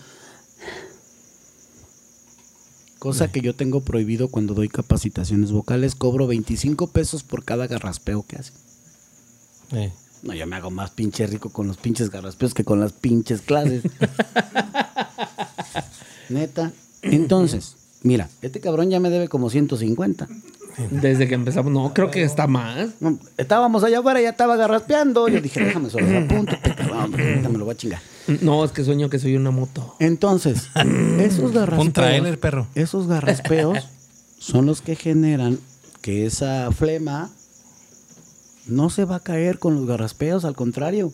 Cosa 2.99 3.31
que 3.31 3.41
yo 3.41 3.53
tengo 3.55 3.81
prohibido 3.81 4.29
cuando 4.29 4.53
doy 4.53 4.69
capacitaciones 4.69 5.51
vocales, 5.51 5.95
cobro 5.95 6.27
25 6.27 6.87
pesos 6.87 7.23
por 7.23 7.43
cada 7.43 7.67
garraspeo 7.67 8.23
que 8.27 8.37
hace. 8.37 8.53
Eh, 9.73 9.91
No, 10.23 10.33
yo 10.33 10.47
me 10.47 10.55
hago 10.55 10.71
más 10.71 10.89
pinche 10.91 11.27
rico 11.27 11.49
con 11.51 11.67
los 11.67 11.77
pinches 11.77 12.09
garraspeos 12.09 12.53
que 12.55 12.63
con 12.63 12.79
las 12.79 12.91
pinches 12.93 13.41
clases. 13.41 13.83
Neta. 16.29 16.71
Entonces, 17.03 17.75
mira, 18.03 18.29
este 18.41 18.59
cabrón 18.59 18.89
ya 18.89 18.99
me 18.99 19.09
debe 19.09 19.27
como 19.27 19.49
150. 19.49 20.27
Desde 20.91 21.27
que 21.27 21.33
empezamos, 21.35 21.71
no, 21.71 21.93
creo 21.93 22.11
que 22.11 22.23
está 22.23 22.47
más. 22.47 22.89
No, 22.99 23.17
Estábamos 23.37 23.83
allá 23.83 23.99
afuera, 23.99 24.21
ya 24.21 24.29
estaba 24.29 24.55
garraspeando. 24.57 25.27
Yo 25.27 25.41
dije, 25.41 25.63
déjame 25.63 25.89
solo 25.89 26.05
apunto, 26.17 26.53
este 26.53 26.75
cabrón, 26.75 27.11
porque 27.11 27.29
ahorita 27.29 27.49
me 27.49 27.57
lo 27.57 27.65
voy 27.65 27.73
a 27.73 27.77
chingar. 27.77 28.01
No, 28.41 28.63
es 28.63 28.71
que 28.71 28.83
sueño 28.83 29.09
que 29.09 29.19
soy 29.19 29.35
una 29.35 29.51
moto. 29.51 29.95
Entonces, 29.99 30.69
esos 31.19 31.53
garraspeos. 31.53 32.27
Un 32.27 32.37
perro. 32.37 32.67
Esos 32.75 33.07
garraspeos 33.07 33.87
son 34.39 34.65
los 34.65 34.81
que 34.81 34.95
generan 34.95 35.59
que 36.01 36.25
esa 36.25 36.71
flema 36.71 37.29
no 38.67 38.89
se 38.89 39.05
va 39.05 39.17
a 39.17 39.23
caer 39.23 39.59
con 39.59 39.75
los 39.75 39.85
garraspeos, 39.85 40.45
al 40.45 40.55
contrario. 40.55 41.11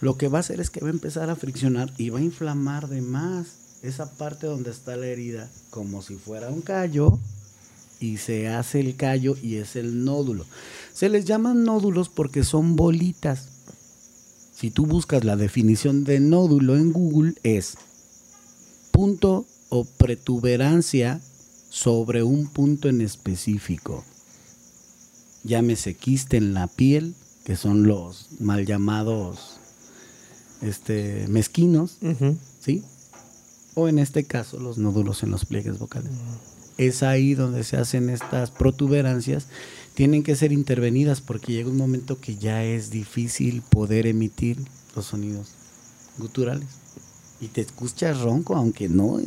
Lo 0.00 0.16
que 0.16 0.28
va 0.28 0.38
a 0.38 0.40
hacer 0.40 0.60
es 0.60 0.70
que 0.70 0.80
va 0.80 0.88
a 0.88 0.92
empezar 0.92 1.30
a 1.30 1.36
friccionar 1.36 1.92
y 1.96 2.10
va 2.10 2.18
a 2.18 2.22
inflamar 2.22 2.88
de 2.88 3.00
más 3.00 3.78
esa 3.82 4.10
parte 4.16 4.46
donde 4.46 4.70
está 4.70 4.96
la 4.96 5.06
herida, 5.06 5.50
como 5.70 6.02
si 6.02 6.16
fuera 6.16 6.50
un 6.50 6.60
callo, 6.60 7.18
y 7.98 8.18
se 8.18 8.48
hace 8.48 8.80
el 8.80 8.96
callo 8.96 9.36
y 9.40 9.56
es 9.56 9.76
el 9.76 10.04
nódulo. 10.04 10.44
Se 10.92 11.08
les 11.08 11.24
llaman 11.24 11.64
nódulos 11.64 12.08
porque 12.08 12.44
son 12.44 12.76
bolitas. 12.76 13.48
Si 14.62 14.70
tú 14.70 14.86
buscas 14.86 15.24
la 15.24 15.34
definición 15.34 16.04
de 16.04 16.20
nódulo 16.20 16.76
en 16.76 16.92
Google 16.92 17.34
es 17.42 17.76
punto 18.92 19.44
o 19.70 19.84
protuberancia 19.84 21.20
sobre 21.68 22.22
un 22.22 22.46
punto 22.46 22.88
en 22.88 23.00
específico. 23.00 24.04
Llámese 25.42 25.94
quiste 25.94 26.36
en 26.36 26.54
la 26.54 26.68
piel, 26.68 27.16
que 27.44 27.56
son 27.56 27.88
los 27.88 28.28
mal 28.38 28.64
llamados 28.64 29.58
este, 30.60 31.26
mezquinos. 31.26 31.98
¿sí? 32.60 32.84
O 33.74 33.88
en 33.88 33.98
este 33.98 34.22
caso, 34.22 34.60
los 34.60 34.78
nódulos 34.78 35.24
en 35.24 35.32
los 35.32 35.44
pliegues 35.44 35.80
vocales. 35.80 36.12
Es 36.78 37.02
ahí 37.02 37.34
donde 37.34 37.64
se 37.64 37.78
hacen 37.78 38.08
estas 38.10 38.52
protuberancias. 38.52 39.48
Tienen 39.94 40.22
que 40.22 40.36
ser 40.36 40.52
intervenidas 40.52 41.20
porque 41.20 41.52
llega 41.52 41.68
un 41.68 41.76
momento 41.76 42.18
que 42.20 42.36
ya 42.36 42.64
es 42.64 42.90
difícil 42.90 43.62
poder 43.62 44.06
emitir 44.06 44.56
los 44.96 45.06
sonidos 45.06 45.48
guturales. 46.18 46.66
Y 47.40 47.48
te 47.48 47.60
escuchas 47.60 48.20
ronco, 48.20 48.54
aunque 48.54 48.88
no. 48.88 49.18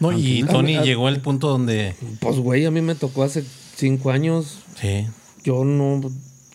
No, 0.00 0.10
aunque 0.10 0.20
y 0.22 0.42
no- 0.42 0.52
Tony 0.52 0.78
llegó 0.80 1.08
al 1.08 1.20
punto 1.20 1.48
donde. 1.48 1.94
Pues, 2.20 2.36
güey, 2.38 2.64
a 2.64 2.70
mí 2.70 2.80
me 2.80 2.94
tocó 2.94 3.24
hace 3.24 3.44
cinco 3.76 4.10
años. 4.10 4.58
Sí. 4.80 5.06
Yo 5.42 5.64
no 5.64 6.00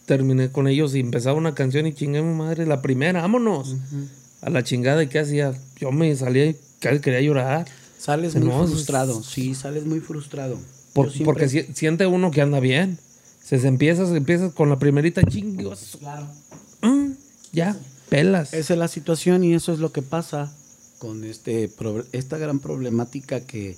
terminé 0.06 0.50
con 0.52 0.68
ellos 0.68 0.96
y 0.96 1.00
empezaba 1.02 1.38
una 1.38 1.54
canción 1.54 1.86
y 1.86 1.94
chingué 1.94 2.20
a 2.20 2.24
mi 2.24 2.34
madre. 2.34 2.66
La 2.66 2.82
primera, 2.82 3.22
vámonos. 3.22 3.76
A 4.42 4.50
la 4.50 4.64
chingada, 4.64 5.04
¿y 5.04 5.08
qué 5.08 5.20
hacía? 5.20 5.54
Yo 5.80 5.92
me 5.92 6.16
salía 6.16 6.46
y 6.46 6.56
casi 6.80 7.00
quería 7.02 7.22
llorar. 7.22 7.68
Sales 7.98 8.36
muy 8.36 8.48
No, 8.48 8.66
frustrado, 8.68 9.22
sí, 9.24 9.54
sales 9.56 9.86
muy 9.86 10.00
frustrado. 10.00 10.58
Por- 10.94 11.08
Yo 11.08 11.12
siempre- 11.12 11.26
Porque 11.26 11.50
si- 11.50 11.74
siente 11.74 12.06
uno 12.08 12.32
que 12.32 12.42
anda 12.42 12.60
bien. 12.60 13.00
Se, 13.46 13.60
se 13.60 13.68
empieza, 13.68 14.08
se 14.08 14.18
empieza 14.18 14.50
con 14.50 14.70
la 14.70 14.80
primerita 14.80 15.22
chingos. 15.22 16.00
Mm, 16.82 17.12
ya, 17.54 17.78
pelas. 18.10 18.56
Esa 18.56 18.74
es 18.74 18.80
la 18.80 18.88
situación 18.88 19.44
y 19.44 19.54
eso 19.54 19.72
es 19.72 19.78
lo 19.78 19.92
que 19.92 20.02
pasa 20.02 20.52
con 20.98 21.24
este 21.24 21.72
esta 22.12 22.38
gran 22.40 22.60
problemática 22.60 23.42
que 23.42 23.78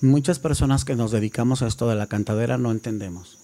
muchas 0.00 0.40
personas 0.40 0.84
que 0.84 0.96
nos 0.96 1.12
dedicamos 1.12 1.62
a 1.62 1.68
esto 1.68 1.88
de 1.88 1.94
la 1.94 2.08
cantadera 2.08 2.58
no 2.58 2.72
entendemos. 2.72 3.38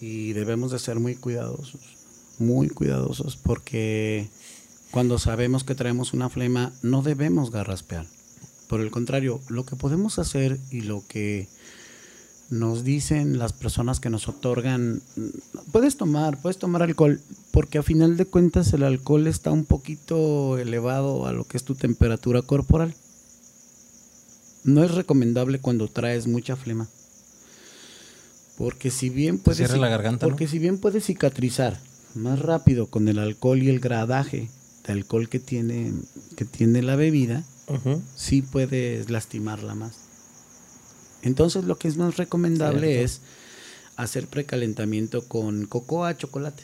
Y 0.00 0.32
debemos 0.32 0.72
de 0.72 0.80
ser 0.80 0.98
muy 0.98 1.14
cuidadosos, 1.14 1.80
muy 2.40 2.68
cuidadosos, 2.68 3.36
porque 3.36 4.28
cuando 4.90 5.20
sabemos 5.20 5.62
que 5.62 5.76
traemos 5.76 6.14
una 6.14 6.30
flema 6.30 6.72
no 6.82 7.02
debemos 7.02 7.52
garraspear. 7.52 8.06
Por 8.66 8.80
el 8.80 8.90
contrario, 8.90 9.40
lo 9.48 9.64
que 9.64 9.76
podemos 9.76 10.18
hacer 10.18 10.58
y 10.72 10.80
lo 10.80 11.04
que 11.06 11.46
nos 12.50 12.82
dicen 12.82 13.38
las 13.38 13.52
personas 13.52 14.00
que 14.00 14.10
nos 14.10 14.28
otorgan, 14.28 15.02
puedes 15.70 15.96
tomar, 15.96 16.40
puedes 16.40 16.58
tomar 16.58 16.82
alcohol, 16.82 17.20
porque 17.50 17.78
a 17.78 17.82
final 17.82 18.16
de 18.16 18.24
cuentas 18.24 18.72
el 18.72 18.84
alcohol 18.84 19.26
está 19.26 19.50
un 19.50 19.64
poquito 19.64 20.58
elevado 20.58 21.26
a 21.26 21.32
lo 21.32 21.44
que 21.44 21.58
es 21.58 21.64
tu 21.64 21.74
temperatura 21.74 22.42
corporal. 22.42 22.94
No 24.64 24.82
es 24.82 24.94
recomendable 24.94 25.60
cuando 25.60 25.88
traes 25.88 26.26
mucha 26.26 26.56
flema. 26.56 26.88
Porque 28.56 28.90
si 28.90 29.08
bien 29.08 29.38
puede 29.38 29.58
cierra 29.58 29.76
la 29.76 29.88
garganta, 29.88 30.26
¿no? 30.26 30.30
porque 30.30 30.48
si 30.48 30.58
bien 30.58 30.78
puede 30.78 31.00
cicatrizar 31.00 31.78
más 32.14 32.40
rápido 32.40 32.86
con 32.86 33.08
el 33.08 33.18
alcohol 33.18 33.62
y 33.62 33.68
el 33.68 33.78
gradaje 33.78 34.50
de 34.84 34.92
alcohol 34.92 35.28
que 35.28 35.38
tiene 35.38 35.92
que 36.36 36.44
tiene 36.44 36.82
la 36.82 36.96
bebida, 36.96 37.44
sí 38.16 38.42
puedes 38.42 39.10
lastimarla 39.10 39.74
más. 39.74 40.07
Entonces 41.22 41.64
lo 41.64 41.78
que 41.78 41.88
es 41.88 41.96
más 41.96 42.16
recomendable 42.16 42.88
Cierto. 42.88 43.04
es 43.04 43.20
hacer 43.96 44.26
precalentamiento 44.28 45.26
con 45.26 45.66
cocoa, 45.66 46.16
chocolate. 46.16 46.62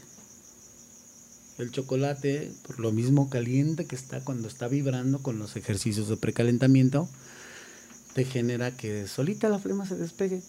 El 1.58 1.70
chocolate, 1.70 2.52
por 2.66 2.80
lo 2.80 2.92
mismo 2.92 3.30
caliente 3.30 3.86
que 3.86 3.94
está 3.96 4.20
cuando 4.20 4.48
está 4.48 4.68
vibrando 4.68 5.22
con 5.22 5.38
los 5.38 5.56
ejercicios 5.56 6.08
de 6.08 6.16
precalentamiento, 6.16 7.08
te 8.14 8.24
genera 8.24 8.76
que 8.76 9.06
solita 9.08 9.48
la 9.48 9.58
flema 9.58 9.86
se 9.86 9.96
despegue. 9.96 10.42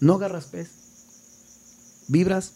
No 0.00 0.14
agarras 0.14 0.46
pez. 0.46 0.68
Vibras, 2.08 2.52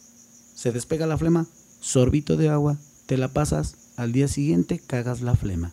se 0.54 0.72
despega 0.72 1.06
la 1.06 1.18
flema, 1.18 1.46
sorbito 1.80 2.36
de 2.36 2.48
agua, 2.48 2.78
te 3.06 3.16
la 3.16 3.28
pasas, 3.28 3.74
al 3.96 4.12
día 4.12 4.28
siguiente 4.28 4.80
cagas 4.84 5.20
la 5.20 5.34
flema. 5.34 5.72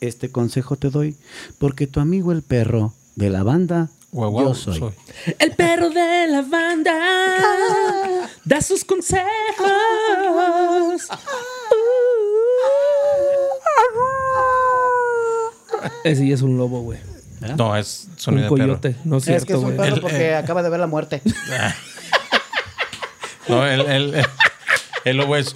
Este 0.00 0.30
consejo 0.30 0.76
te 0.76 0.90
doy 0.90 1.16
porque 1.58 1.86
tu 1.86 2.00
amigo 2.00 2.32
el 2.32 2.42
perro 2.42 2.92
de 3.16 3.30
la 3.30 3.42
banda 3.42 3.88
Guau, 4.12 4.30
guau, 4.30 4.48
yo 4.48 4.54
soy. 4.54 4.82
El 5.40 5.52
perro 5.52 5.90
de 5.90 6.26
la 6.28 6.42
banda 6.42 6.92
da 8.44 8.60
sus 8.60 8.84
consejos. 8.84 9.24
Ese 16.04 16.26
ya 16.26 16.34
es 16.34 16.42
un 16.42 16.56
lobo, 16.58 16.80
güey. 16.82 16.98
¿verdad? 17.40 17.56
No, 17.56 17.76
es 17.76 18.06
Un 18.10 18.18
sonido 18.18 18.44
de 18.44 18.50
perro. 18.56 18.66
coyote. 18.78 18.96
No 19.04 19.18
es 19.18 19.28
es 19.28 19.44
que 19.44 19.46
cierto, 19.46 19.52
es 19.54 19.58
un 19.58 19.64
güey. 19.64 19.76
perro 19.76 19.94
El- 19.96 20.00
porque 20.00 20.28
el- 20.30 20.34
acaba 20.36 20.62
de 20.62 20.70
ver 20.70 20.80
la 20.80 20.86
muerte. 20.86 21.22
No, 23.46 23.66
el, 23.66 23.82
el, 23.82 24.14
el, 24.14 24.24
el 25.04 25.16
lobo 25.18 25.36
es. 25.36 25.54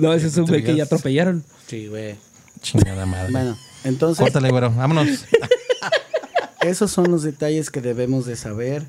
No, 0.00 0.12
ese 0.12 0.28
es 0.28 0.36
un 0.36 0.46
güey 0.46 0.64
que 0.64 0.74
ya 0.74 0.84
atropellaron. 0.84 1.44
Sí, 1.66 1.88
güey. 1.88 2.16
Chingada 2.60 3.06
madre. 3.06 3.32
Bueno, 3.32 3.56
entonces 3.84 4.22
Córtale, 4.22 4.50
güero. 4.50 4.70
Vámonos. 4.70 5.26
esos 6.60 6.90
son 6.90 7.10
los 7.10 7.22
detalles 7.22 7.70
que 7.70 7.80
debemos 7.80 8.26
de 8.26 8.36
saber. 8.36 8.84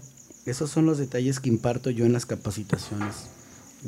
Esos 0.45 0.71
son 0.71 0.85
los 0.85 0.97
detalles 0.97 1.39
que 1.39 1.49
imparto 1.49 1.89
yo 1.89 2.05
en 2.05 2.13
las 2.13 2.25
capacitaciones. 2.25 3.29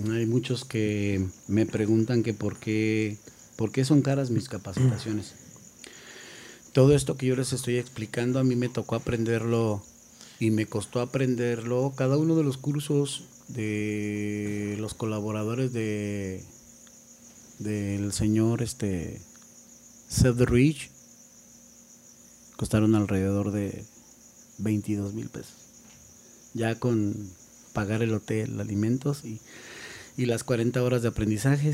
Hay 0.10 0.26
muchos 0.26 0.64
que 0.64 1.26
me 1.48 1.66
preguntan 1.66 2.24
que 2.24 2.34
por 2.34 2.58
qué, 2.58 3.18
por 3.56 3.72
qué 3.72 3.84
son 3.84 4.02
caras 4.02 4.30
mis 4.30 4.48
capacitaciones. 4.48 5.34
Todo 6.74 6.96
esto 6.96 7.18
que 7.18 7.26
yo 7.26 7.36
les 7.36 7.52
estoy 7.52 7.78
explicando 7.78 8.40
a 8.40 8.44
mí 8.44 8.56
me 8.56 8.70
tocó 8.70 8.96
aprenderlo 8.96 9.84
y 10.40 10.52
me 10.52 10.66
costó 10.66 11.02
aprenderlo. 11.02 11.94
Cada 11.96 12.18
uno 12.18 12.36
de 12.36 12.44
los 12.44 12.58
cursos 12.58 13.24
de 13.50 14.78
los 14.80 14.94
colaboradores 14.94 15.74
de 15.74 16.44
del 17.64 18.12
señor 18.14 18.62
este 18.62 19.22
Seth 20.10 20.40
Rich 20.42 20.90
costaron 22.58 22.96
alrededor 22.96 23.52
de 23.52 23.84
22 24.60 25.14
mil 25.14 25.30
pesos. 25.30 25.54
Ya 26.54 26.76
con 26.76 27.16
pagar 27.74 28.02
el 28.04 28.14
hotel, 28.14 28.60
alimentos 28.60 29.24
y, 29.24 29.40
Y 30.18 30.26
las 30.26 30.44
40 30.44 30.84
horas 30.84 31.02
de 31.02 31.08
aprendizaje, 31.08 31.72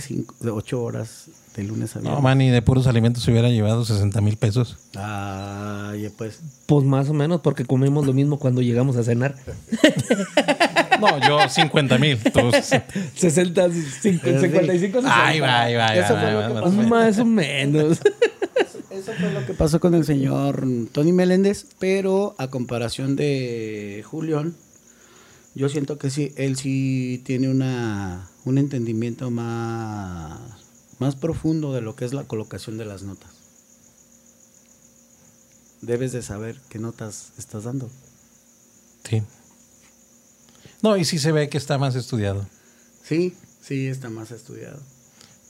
8 0.47 0.81
horas 0.83 1.25
de 1.55 1.63
lunes 1.63 1.95
a 1.95 1.99
No, 1.99 2.03
viernes. 2.03 2.23
man, 2.23 2.41
y 2.41 2.49
de 2.51 2.61
puros 2.61 2.85
alimentos 2.85 3.23
se 3.23 3.31
hubiera 3.31 3.49
llevado 3.49 3.83
60 3.83 4.21
mil 4.21 4.37
pesos. 4.37 4.77
Ay, 4.95 6.07
pues. 6.15 6.39
Pues 6.67 6.85
más 6.85 7.09
o 7.09 7.13
menos, 7.13 7.41
porque 7.41 7.65
comemos 7.65 8.05
lo 8.05 8.13
mismo 8.13 8.37
cuando 8.37 8.61
llegamos 8.61 8.95
a 8.95 9.03
cenar. 9.03 9.35
No, 10.99 11.19
yo 11.27 11.49
50 11.49 11.97
mil. 11.97 12.17
60, 13.15 13.69
55, 14.01 14.99
Ay, 15.05 15.39
va, 15.39 15.61
ay, 15.63 15.75
va, 15.75 15.95
Eso 15.95 16.13
va, 16.13 16.19
fue 16.19 16.29
ay, 16.29 16.33
lo 16.33 16.39
va, 16.39 16.47
que 16.47 16.53
va, 16.53 16.61
pasó. 16.61 16.77
va. 16.77 16.83
Más 16.83 17.19
o 17.19 17.25
menos. 17.25 17.99
Eso 18.89 19.11
fue 19.13 19.31
lo 19.31 19.45
que 19.45 19.53
pasó 19.53 19.79
con 19.79 19.93
el 19.93 20.05
señor 20.05 20.65
Tony 20.91 21.11
Meléndez, 21.13 21.67
pero 21.79 22.35
a 22.39 22.47
comparación 22.49 23.15
de 23.15 24.03
Julián, 24.07 24.55
yo 25.53 25.69
siento 25.69 25.97
que 25.97 26.09
sí, 26.09 26.33
él 26.35 26.55
sí 26.57 27.21
tiene 27.25 27.49
una, 27.49 28.27
un 28.45 28.57
entendimiento 28.57 29.29
más, 29.29 30.39
más 30.99 31.15
profundo 31.15 31.73
de 31.73 31.81
lo 31.81 31.95
que 31.95 32.05
es 32.05 32.13
la 32.13 32.23
colocación 32.23 32.77
de 32.77 32.85
las 32.85 33.03
notas. 33.03 33.29
Debes 35.81 36.11
de 36.11 36.23
saber 36.23 36.59
qué 36.69 36.79
notas 36.79 37.33
estás 37.37 37.65
dando. 37.65 37.89
Sí. 39.07 39.21
No, 40.81 40.97
y 40.97 41.05
sí 41.05 41.19
se 41.19 41.31
ve 41.31 41.49
que 41.49 41.57
está 41.57 41.77
más 41.77 41.95
estudiado. 41.95 42.45
Sí, 43.03 43.35
sí, 43.61 43.87
está 43.87 44.09
más 44.09 44.31
estudiado. 44.31 44.79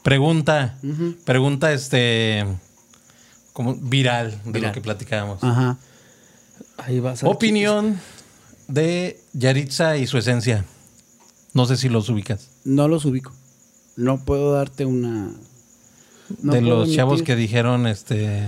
Pregunta, 0.04 0.78
pregunta 1.26 1.74
este 1.74 2.46
como 3.52 3.76
viral 3.76 4.40
de 4.46 4.52
Viral. 4.52 4.70
lo 4.70 4.74
que 4.74 4.82
platicábamos. 4.82 5.44
Ajá. 5.44 5.78
Ahí 6.78 7.00
vas 7.00 7.24
a 7.24 7.28
Opinión 7.28 8.00
de 8.68 9.20
Yaritza 9.34 9.98
y 9.98 10.08
su 10.08 10.18
esencia. 10.18 10.66
No 11.54 11.66
sé 11.66 11.76
si 11.76 11.90
los 11.90 12.08
ubicas. 12.10 12.50
No 12.64 12.88
los 12.88 13.06
ubico. 13.06 13.34
No 13.96 14.24
puedo 14.24 14.54
darte 14.54 14.86
una... 14.86 15.32
no 16.42 16.54
de 16.54 16.62
los 16.62 16.94
chavos 16.94 17.24
que 17.24 17.36
dijeron 17.36 17.88
este 17.88 18.48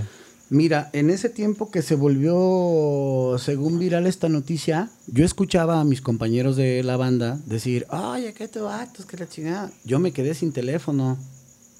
Mira, 0.52 0.90
en 0.94 1.10
ese 1.12 1.30
tiempo 1.30 1.70
que 1.70 1.82
se 1.84 1.94
volvió, 1.96 3.38
según 3.38 3.78
viral 3.78 4.08
esta 4.08 4.30
noticia, 4.30 4.90
yo 5.08 5.24
escuchaba 5.24 5.80
a 5.80 5.84
mis 5.84 6.02
compañeros 6.02 6.56
de 6.56 6.82
la 6.84 6.98
banda 6.98 7.40
decir, 7.46 7.86
ay, 7.90 8.34
¿qué 8.36 8.48
te 8.48 8.60
vatos? 8.60 9.06
Que 9.06 9.18
la 9.18 9.30
chingada. 9.30 9.72
Yo 9.86 10.00
me 10.00 10.12
quedé 10.12 10.34
sin 10.34 10.52
teléfono, 10.52 11.18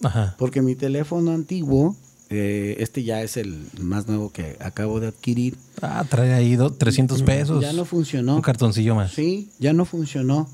ajá. 0.04 0.36
porque 0.38 0.62
mi 0.62 0.76
teléfono 0.76 1.32
antiguo, 1.32 1.96
eh, 2.30 2.76
este 2.80 3.04
ya 3.04 3.24
es 3.24 3.38
el 3.38 3.58
más 3.82 4.08
nuevo 4.08 4.32
que 4.32 4.56
acabo 4.60 5.00
de 5.00 5.08
adquirir, 5.08 5.58
Ah, 5.82 6.06
trae 6.08 6.34
ahí 6.34 6.56
do- 6.56 6.72
300 6.72 7.24
pesos. 7.24 7.62
ya 7.64 7.74
no 7.74 7.86
funcionó. 7.86 8.36
Un 8.36 8.42
cartoncillo 8.44 8.94
más. 8.94 9.12
Sí, 9.14 9.50
ya 9.58 9.74
no 9.74 9.86
funcionó. 9.86 10.48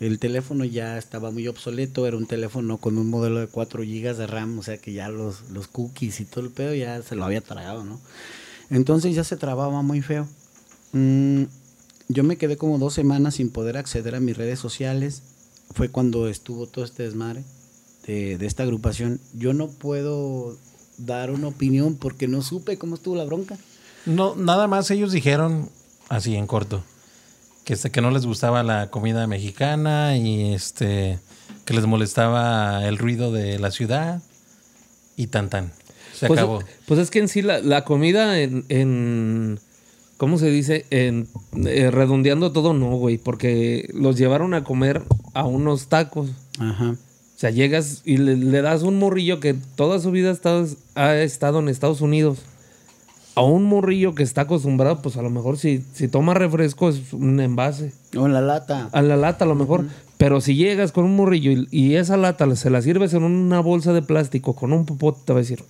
El 0.00 0.20
teléfono 0.20 0.64
ya 0.64 0.96
estaba 0.96 1.32
muy 1.32 1.48
obsoleto, 1.48 2.06
era 2.06 2.16
un 2.16 2.26
teléfono 2.26 2.78
con 2.78 2.98
un 2.98 3.10
modelo 3.10 3.40
de 3.40 3.48
4 3.48 3.82
GB 3.82 4.16
de 4.16 4.26
RAM, 4.28 4.58
o 4.58 4.62
sea 4.62 4.78
que 4.78 4.92
ya 4.92 5.08
los, 5.08 5.50
los 5.50 5.66
cookies 5.66 6.20
y 6.20 6.24
todo 6.24 6.44
el 6.44 6.50
pedo 6.50 6.72
ya 6.74 7.02
se 7.02 7.16
lo 7.16 7.24
había 7.24 7.40
tragado, 7.40 7.82
¿no? 7.84 8.00
Entonces 8.70 9.16
ya 9.16 9.24
se 9.24 9.36
trababa 9.36 9.82
muy 9.82 10.00
feo. 10.00 10.28
Mm, 10.92 11.44
yo 12.08 12.22
me 12.22 12.36
quedé 12.36 12.56
como 12.56 12.78
dos 12.78 12.94
semanas 12.94 13.36
sin 13.36 13.50
poder 13.50 13.76
acceder 13.76 14.14
a 14.14 14.20
mis 14.20 14.36
redes 14.36 14.60
sociales. 14.60 15.22
Fue 15.74 15.88
cuando 15.88 16.28
estuvo 16.28 16.66
todo 16.66 16.84
este 16.84 17.02
desmadre 17.02 17.42
de, 18.06 18.38
de 18.38 18.46
esta 18.46 18.62
agrupación. 18.62 19.20
Yo 19.34 19.52
no 19.52 19.68
puedo 19.68 20.56
dar 20.96 21.30
una 21.32 21.48
opinión 21.48 21.96
porque 21.96 22.28
no 22.28 22.42
supe 22.42 22.78
cómo 22.78 22.94
estuvo 22.94 23.16
la 23.16 23.24
bronca. 23.24 23.58
No, 24.06 24.36
nada 24.36 24.68
más 24.68 24.90
ellos 24.92 25.10
dijeron 25.10 25.68
así 26.08 26.36
en 26.36 26.46
corto 26.46 26.84
que 27.68 27.74
este 27.74 27.90
que 27.90 28.00
no 28.00 28.10
les 28.10 28.24
gustaba 28.24 28.62
la 28.62 28.86
comida 28.90 29.26
mexicana 29.26 30.16
y 30.16 30.54
este 30.54 31.18
que 31.66 31.74
les 31.74 31.84
molestaba 31.84 32.86
el 32.88 32.96
ruido 32.96 33.30
de 33.30 33.58
la 33.58 33.70
ciudad 33.70 34.22
y 35.16 35.26
tan 35.26 35.50
tan. 35.50 35.70
Se 36.14 36.28
pues, 36.28 36.38
acabó. 36.40 36.62
pues 36.86 36.98
es 36.98 37.10
que 37.10 37.18
en 37.18 37.28
sí 37.28 37.42
la, 37.42 37.58
la 37.60 37.84
comida 37.84 38.40
en, 38.40 38.64
en- 38.70 39.60
¿Cómo 40.16 40.38
se 40.38 40.46
dice? 40.50 40.86
En, 40.88 41.28
eh, 41.66 41.90
redondeando 41.90 42.52
todo, 42.52 42.72
no, 42.72 42.96
güey. 42.96 43.18
Porque 43.18 43.90
los 43.92 44.16
llevaron 44.16 44.54
a 44.54 44.64
comer 44.64 45.02
a 45.34 45.44
unos 45.44 45.88
tacos. 45.88 46.30
Ajá. 46.58 46.92
O 46.92 47.38
sea, 47.38 47.50
llegas 47.50 48.00
y 48.06 48.16
le, 48.16 48.34
le 48.34 48.62
das 48.62 48.82
un 48.82 48.98
morrillo 48.98 49.40
que 49.40 49.54
toda 49.76 50.00
su 50.00 50.10
vida 50.10 50.30
ha 50.30 50.32
estado, 50.32 50.66
ha 50.94 51.16
estado 51.16 51.58
en 51.58 51.68
Estados 51.68 52.00
Unidos. 52.00 52.38
A 53.38 53.42
un 53.42 53.64
morrillo 53.64 54.14
que 54.16 54.24
está 54.24 54.42
acostumbrado, 54.42 55.00
pues 55.00 55.16
a 55.16 55.22
lo 55.22 55.30
mejor 55.30 55.58
si, 55.58 55.84
si 55.94 56.08
toma 56.08 56.34
refresco 56.34 56.88
es 56.88 57.12
un 57.12 57.38
envase. 57.38 57.92
O 58.16 58.26
en 58.26 58.32
la 58.32 58.40
lata. 58.40 58.88
A 58.90 59.00
la 59.00 59.16
lata 59.16 59.44
a 59.44 59.48
lo 59.48 59.54
mejor. 59.54 59.84
Pero 60.16 60.40
si 60.40 60.56
llegas 60.56 60.90
con 60.90 61.04
un 61.04 61.14
morrillo 61.14 61.52
y, 61.52 61.68
y 61.70 61.94
esa 61.94 62.16
lata 62.16 62.54
se 62.56 62.68
la 62.70 62.82
sirves 62.82 63.14
en 63.14 63.22
una 63.22 63.60
bolsa 63.60 63.92
de 63.92 64.02
plástico 64.02 64.56
con 64.56 64.72
un 64.72 64.86
popote, 64.86 65.20
te 65.24 65.32
va 65.32 65.38
a 65.38 65.42
decir, 65.42 65.62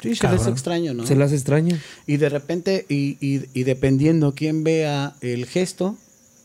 Sí, 0.00 0.14
se 0.14 0.28
les 0.30 0.46
extraño, 0.46 0.94
¿no? 0.94 1.06
se 1.06 1.14
las 1.16 1.32
extraña. 1.32 1.78
Y 2.06 2.16
de 2.16 2.28
repente, 2.30 2.86
y, 2.88 3.18
y, 3.20 3.42
y 3.52 3.64
dependiendo 3.64 4.32
quién 4.34 4.64
vea 4.64 5.14
el 5.20 5.44
gesto, 5.44 5.96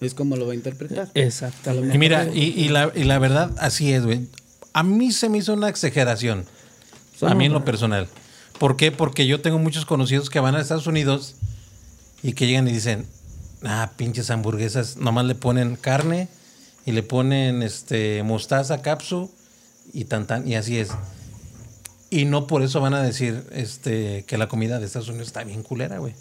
es 0.02 0.14
como 0.14 0.36
lo 0.36 0.46
va 0.46 0.52
a 0.52 0.56
interpretar. 0.56 1.10
Exactamente. 1.14 1.96
Y 1.96 1.98
mira, 2.00 2.28
y, 2.34 2.42
y 2.42 2.68
la, 2.68 2.92
y 2.94 3.06
la 3.06 3.20
verdad, 3.20 3.52
así 3.60 3.94
es, 3.94 4.04
güey. 4.04 4.28
A 4.74 4.84
mí 4.84 5.12
se 5.14 5.30
me 5.30 5.38
hizo 5.38 5.54
una 5.54 5.70
exageración. 5.70 6.46
A 7.22 7.34
mí 7.36 7.46
en 7.46 7.54
lo 7.54 7.64
personal. 7.64 8.08
¿Por 8.64 8.78
qué? 8.78 8.94
Porque 8.94 9.28
yo 9.28 9.42
tengo 9.42 9.60
muchos 9.60 9.86
conocidos 9.86 10.30
que 10.30 10.40
van 10.40 10.56
a 10.56 10.62
Estados 10.62 10.88
Unidos 10.88 11.36
y 12.22 12.32
que 12.32 12.48
llegan 12.48 12.66
y 12.66 12.72
dicen, 12.72 13.06
ah, 13.66 13.92
pinches 13.98 14.30
hamburguesas, 14.30 14.96
nomás 14.96 15.26
le 15.26 15.36
ponen 15.36 15.76
carne 15.76 16.30
y 16.86 16.94
le 16.94 17.04
ponen 17.04 17.62
este 17.62 18.24
mostaza, 18.24 18.82
capsu 18.82 19.30
y 19.92 20.06
tan 20.06 20.28
tan, 20.28 20.48
y 20.48 20.56
así 20.56 20.78
es. 20.78 20.92
Y 22.10 22.24
no 22.24 22.48
por 22.48 22.64
eso 22.64 22.80
van 22.80 22.94
a 22.94 23.04
decir 23.04 23.44
este 23.52 24.24
que 24.28 24.38
la 24.38 24.48
comida 24.48 24.80
de 24.80 24.86
Estados 24.86 25.10
Unidos 25.10 25.28
está 25.28 25.44
bien 25.44 25.62
culera, 25.62 25.98
güey. 25.98 26.14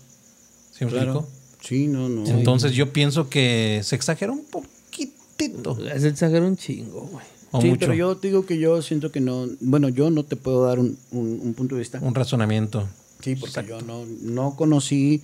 ¿Sí 0.72 0.84
me 0.84 0.90
explico? 0.90 1.28
Sí, 1.60 1.86
no, 1.86 2.08
no. 2.08 2.26
Entonces 2.26 2.72
yo 2.72 2.92
pienso 2.92 3.30
que 3.30 3.82
se 3.84 3.94
exagera 3.94 4.32
un 4.32 4.46
poquitito. 4.46 5.78
Es 5.86 6.02
exagerar 6.02 6.42
un 6.42 6.56
chingo, 6.56 7.02
güey. 7.02 7.24
O 7.52 7.60
sí, 7.60 7.68
mucho. 7.68 7.80
pero 7.80 7.94
yo 7.94 8.16
te 8.16 8.28
digo 8.28 8.44
que 8.46 8.58
yo 8.58 8.82
siento 8.82 9.12
que 9.12 9.20
no. 9.20 9.46
Bueno, 9.60 9.88
yo 9.88 10.10
no 10.10 10.24
te 10.24 10.36
puedo 10.36 10.64
dar 10.66 10.78
un, 10.78 10.98
un- 11.12 11.40
un 11.42 11.54
punto 11.54 11.74
de 11.76 11.80
vista. 11.80 11.98
Un 12.02 12.14
razonamiento. 12.14 12.88
Sí, 13.22 13.36
porque 13.36 13.64
yo 13.68 13.80
no, 13.82 14.04
no 14.22 14.56
conocí 14.56 15.22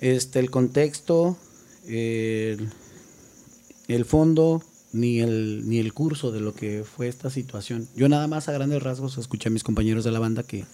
este 0.00 0.40
el 0.40 0.50
contexto, 0.50 1.36
el, 1.86 2.68
el 3.88 4.04
fondo, 4.04 4.62
ni 4.92 5.20
el, 5.20 5.68
ni 5.68 5.78
el 5.78 5.92
curso 5.92 6.32
de 6.32 6.40
lo 6.40 6.54
que 6.54 6.82
fue 6.84 7.08
esta 7.08 7.30
situación. 7.30 7.86
Yo 7.94 8.08
nada 8.08 8.26
más 8.26 8.48
a 8.48 8.52
grandes 8.52 8.82
rasgos 8.82 9.18
escuché 9.18 9.48
a 9.48 9.52
mis 9.52 9.62
compañeros 9.64 10.02
de 10.04 10.10
la 10.10 10.18
banda 10.18 10.42
que 10.42 10.64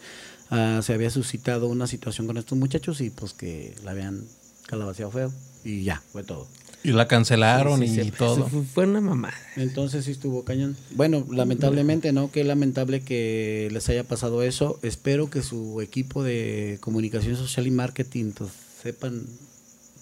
ah, 0.51 0.81
se 0.83 0.95
había 0.95 1.11
suscitado 1.11 1.67
una 1.67 1.87
situación 1.87 2.27
con 2.27 2.37
estos 2.37 2.57
muchachos 2.57 3.01
y 3.01 3.11
pues 3.11 3.33
que 3.35 3.75
la 3.85 3.91
habían 3.91 4.25
calabaceado 4.67 5.11
feo. 5.11 5.33
Y 5.65 5.83
ya, 5.83 6.03
fue 6.13 6.23
todo. 6.25 6.47
Y 6.85 6.93
la 6.93 7.09
cancelaron 7.09 7.81
Sí, 7.81 7.89
sí, 7.89 8.01
y 8.03 8.11
todo. 8.11 8.47
fue- 8.47 8.63
Fue 8.63 8.85
una 8.87 9.01
mamada. 9.01 9.35
Entonces 9.57 10.05
sí 10.05 10.11
estuvo 10.11 10.45
cañón. 10.45 10.77
Bueno, 10.95 11.27
lamentablemente, 11.31 12.13
¿no? 12.13 12.31
Qué 12.31 12.45
lamentable 12.45 13.01
que 13.01 13.69
les 13.73 13.89
haya 13.89 14.05
pasado 14.05 14.43
eso. 14.43 14.79
Espero 14.83 15.31
que 15.31 15.43
su 15.43 15.81
equipo 15.81 16.23
de 16.23 16.77
comunicación 16.81 17.37
social 17.37 17.67
y 17.67 17.71
marketing 17.71 18.33
pues, 18.33 18.51
sepan 18.83 19.25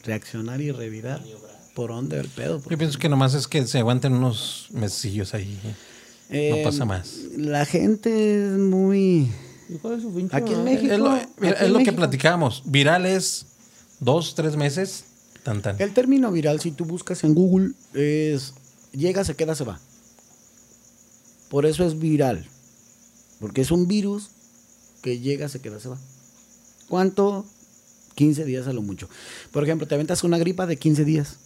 reaccionar 0.05 0.61
y 0.61 0.73
revirar 0.73 1.23
por 1.75 1.91
dónde 1.91 2.19
el 2.19 2.29
pedo. 2.29 2.61
Yo 2.69 2.77
pienso 2.77 2.99
que 2.99 3.09
nomás 3.09 3.35
es 3.35 3.47
que 3.47 3.65
se 3.67 3.79
aguanten 3.79 4.13
unos 4.15 4.67
mesillos 4.73 5.35
ahí. 5.35 5.57
Eh, 6.31 6.51
no 6.57 6.69
pasa 6.69 6.85
más. 6.85 7.15
La 7.37 7.65
gente 7.65 8.45
es 8.53 8.59
muy... 8.59 9.31
Aquí 10.33 10.53
en. 10.53 10.65
México. 10.65 10.93
Es 10.93 10.99
lo, 10.99 11.19
mira, 11.39 11.53
es 11.61 11.71
lo 11.71 11.79
que 11.79 11.93
platicamos. 11.93 12.63
Virales, 12.67 13.47
dos, 14.01 14.35
tres 14.35 14.57
meses, 14.57 15.05
tan 15.43 15.63
tan. 15.63 15.77
El 15.81 15.93
término 15.93 16.31
viral, 16.33 16.61
si 16.61 16.71
tú 16.71 16.85
buscas 16.85 17.25
en 17.25 17.35
Google, 17.35 17.73
es 17.95 18.55
llega, 18.93 19.25
se 19.25 19.35
queda, 19.35 19.55
se 19.55 19.65
va. 19.65 19.81
Por 21.49 21.67
eso 21.67 21.85
es 21.85 21.99
viral. 21.99 22.47
Porque 23.41 23.61
es 23.61 23.71
un 23.71 23.89
virus 23.89 24.29
que 25.03 25.19
llega, 25.19 25.49
se 25.49 25.61
queda, 25.61 25.81
se 25.81 25.89
va. 25.89 25.99
¿Cuánto? 26.89 27.45
15 28.15 28.45
días 28.45 28.67
a 28.67 28.73
lo 28.73 28.83
mucho. 28.83 29.09
Por 29.51 29.65
ejemplo, 29.65 29.87
te 29.89 29.95
aventas 29.95 30.23
una 30.23 30.39
gripa 30.39 30.67
de 30.67 30.77
15 30.77 31.05
días. 31.05 31.37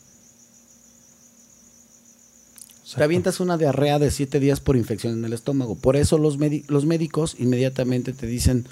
Te 2.95 3.03
avientas 3.03 3.41
una 3.41 3.59
diarrea 3.59 3.99
de 3.99 4.11
7 4.11 4.41
días 4.41 4.61
por 4.61 4.77
infección 4.77 5.15
en 5.15 5.25
el 5.25 5.33
estómago. 5.33 5.75
Por 5.75 5.97
eso 5.97 6.19
los, 6.19 6.39
los 6.69 6.87
médicos 6.87 7.37
inmediatamente 7.39 8.13
te 8.13 8.27
dicen, 8.27 8.67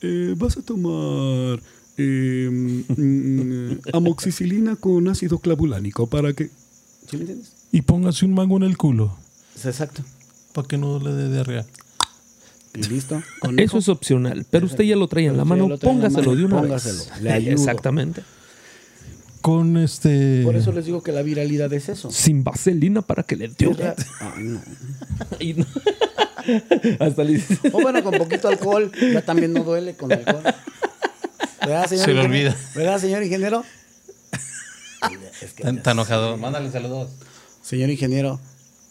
"Eh, 0.00 0.34
vas 0.36 0.56
a 0.56 0.62
tomar 0.62 1.62
eh, 2.00 3.78
amoxicilina 3.92 4.76
con 4.76 5.08
ácido 5.08 5.38
clavulánico 5.38 6.06
para 6.08 6.32
que... 6.32 6.46
¿Sí 7.08 7.16
me 7.16 7.20
entiendes? 7.20 7.52
Y 7.72 7.82
póngase 7.82 8.24
un 8.24 8.34
mango 8.34 8.56
en 8.56 8.62
el 8.64 8.76
culo. 8.76 9.16
Es 9.56 9.66
exacto. 9.66 10.02
Para 10.52 10.66
que 10.66 10.78
no 10.78 10.98
le 10.98 11.12
dé 11.12 11.30
diarrea. 11.32 11.64
Y 12.74 12.82
listo. 12.84 13.20
Con 13.40 13.58
Eso 13.58 13.78
es 13.78 13.88
opcional, 13.88 14.46
pero 14.50 14.66
usted 14.66 14.84
ya 14.84 14.96
lo 14.96 15.08
trae 15.08 15.26
en 15.26 15.36
la 15.36 15.44
mano, 15.44 15.68
póngaselo 15.78 16.30
mano, 16.30 16.36
de 16.36 16.44
una 16.44 16.60
póngaselo, 16.60 16.98
vez. 17.04 17.22
le 17.22 17.32
ayudo. 17.32 17.52
Exactamente. 17.52 18.22
con 19.40 19.76
este. 19.76 20.42
Por 20.44 20.54
eso 20.56 20.70
les 20.72 20.84
digo 20.84 21.02
que 21.02 21.10
la 21.12 21.22
viralidad 21.22 21.72
es 21.72 21.88
eso. 21.88 22.10
Sin 22.12 22.44
vaselina 22.44 23.02
para 23.02 23.22
que 23.24 23.34
le 23.36 23.48
dio. 23.48 23.76
Ay, 24.20 24.44
no. 24.44 24.60
Y 25.40 25.54
no- 25.54 25.66
Hasta 27.00 27.24
le 27.24 27.32
dices. 27.34 27.58
O 27.72 27.80
bueno, 27.82 28.02
con 28.04 28.14
poquito 28.18 28.48
alcohol, 28.48 28.90
ya 29.12 29.22
también 29.22 29.52
no 29.52 29.62
duele 29.64 29.94
con 29.96 30.12
alcohol. 30.12 30.42
¿Verdad, 31.60 31.86
señor 31.88 32.04
Se 32.06 32.14
le 32.14 32.20
ingeniero? 32.22 32.50
olvida. 32.50 32.56
¿Verdad, 32.74 32.98
señor 33.00 33.22
ingeniero? 33.22 33.64
Es 35.42 35.52
que- 35.54 35.62
Tan, 35.62 35.82
tan 35.82 35.92
enojado. 35.96 36.36
Mándale 36.36 36.70
saludos. 36.70 37.10
Señor 37.62 37.90
ingeniero, 37.90 38.40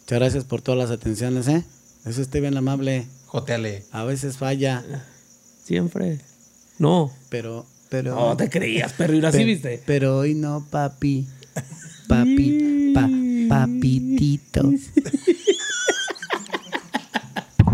muchas 0.02 0.20
gracias 0.20 0.44
por 0.46 0.62
todas 0.62 0.78
las 0.80 0.92
atenciones, 0.92 1.48
¿eh? 1.48 1.64
Es 2.06 2.18
usted 2.18 2.42
bien 2.42 2.58
amable. 2.58 3.06
Joteale. 3.28 3.84
A 3.92 4.04
veces 4.04 4.38
falla, 4.38 4.84
Siempre. 5.64 6.20
No. 6.80 7.12
pero... 7.30 7.66
pero 7.90 8.16
No 8.16 8.36
te 8.38 8.50
creías, 8.50 8.94
perro. 8.94 9.14
Y 9.16 9.24
así 9.26 9.44
viste. 9.44 9.84
Pero 9.86 10.18
hoy 10.18 10.34
no, 10.34 10.66
papi. 10.72 11.28
Papi, 12.08 12.92
pa, 12.96 13.08
papitito. 13.50 14.72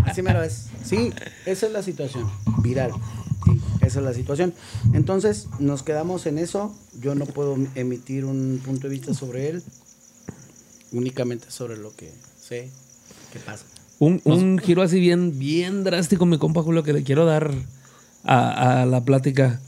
Así 0.04 0.22
me 0.22 0.32
lo 0.32 0.42
es. 0.42 0.66
Sí, 0.84 1.12
esa 1.46 1.66
es 1.66 1.72
la 1.72 1.82
situación. 1.82 2.30
Viral. 2.62 2.92
Esa 3.86 4.00
es 4.00 4.04
la 4.04 4.12
situación. 4.12 4.52
Entonces, 4.94 5.46
nos 5.60 5.82
quedamos 5.82 6.26
en 6.26 6.38
eso. 6.38 6.74
Yo 7.00 7.14
no 7.14 7.24
puedo 7.24 7.56
emitir 7.76 8.24
un 8.24 8.60
punto 8.64 8.88
de 8.88 8.94
vista 8.94 9.14
sobre 9.14 9.48
él. 9.48 9.62
Únicamente 10.92 11.50
sobre 11.50 11.76
lo 11.76 11.94
que 11.94 12.12
sé 12.40 12.68
que 13.32 13.38
pasa. 13.38 13.64
Un, 13.98 14.20
un 14.24 14.58
giro 14.58 14.82
así 14.82 15.00
bien, 15.00 15.38
bien 15.38 15.84
drástico, 15.84 16.26
mi 16.26 16.38
compa 16.38 16.62
Julio, 16.62 16.82
que 16.82 16.92
le 16.92 17.02
quiero 17.02 17.24
dar 17.24 17.54
a, 18.24 18.82
a 18.82 18.86
la 18.86 19.04
plática. 19.04 19.60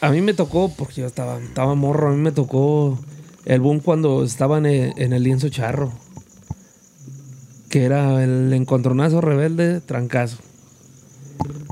A 0.00 0.10
mí 0.10 0.20
me 0.20 0.32
tocó, 0.32 0.72
porque 0.74 1.00
yo 1.00 1.06
estaba, 1.06 1.40
estaba 1.40 1.74
morro, 1.74 2.08
a 2.08 2.12
mí 2.12 2.18
me 2.18 2.32
tocó 2.32 2.98
el 3.44 3.60
boom 3.60 3.80
cuando 3.80 4.24
estaban 4.24 4.64
en, 4.64 4.94
en 4.96 5.12
el 5.12 5.24
lienzo 5.24 5.48
charro. 5.48 5.92
Que 7.68 7.84
era 7.84 8.22
el 8.22 8.52
encontronazo 8.52 9.20
rebelde, 9.20 9.80
trancazo. 9.80 10.38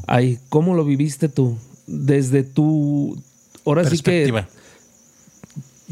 Ay, 0.07 0.39
¿cómo 0.49 0.75
lo 0.75 0.85
viviste 0.85 1.29
tú? 1.29 1.57
Desde 1.87 2.43
tu. 2.43 3.21
Ahora 3.65 3.85
sí 3.85 3.99
que. 3.99 4.03
Perspectiva. 4.03 4.49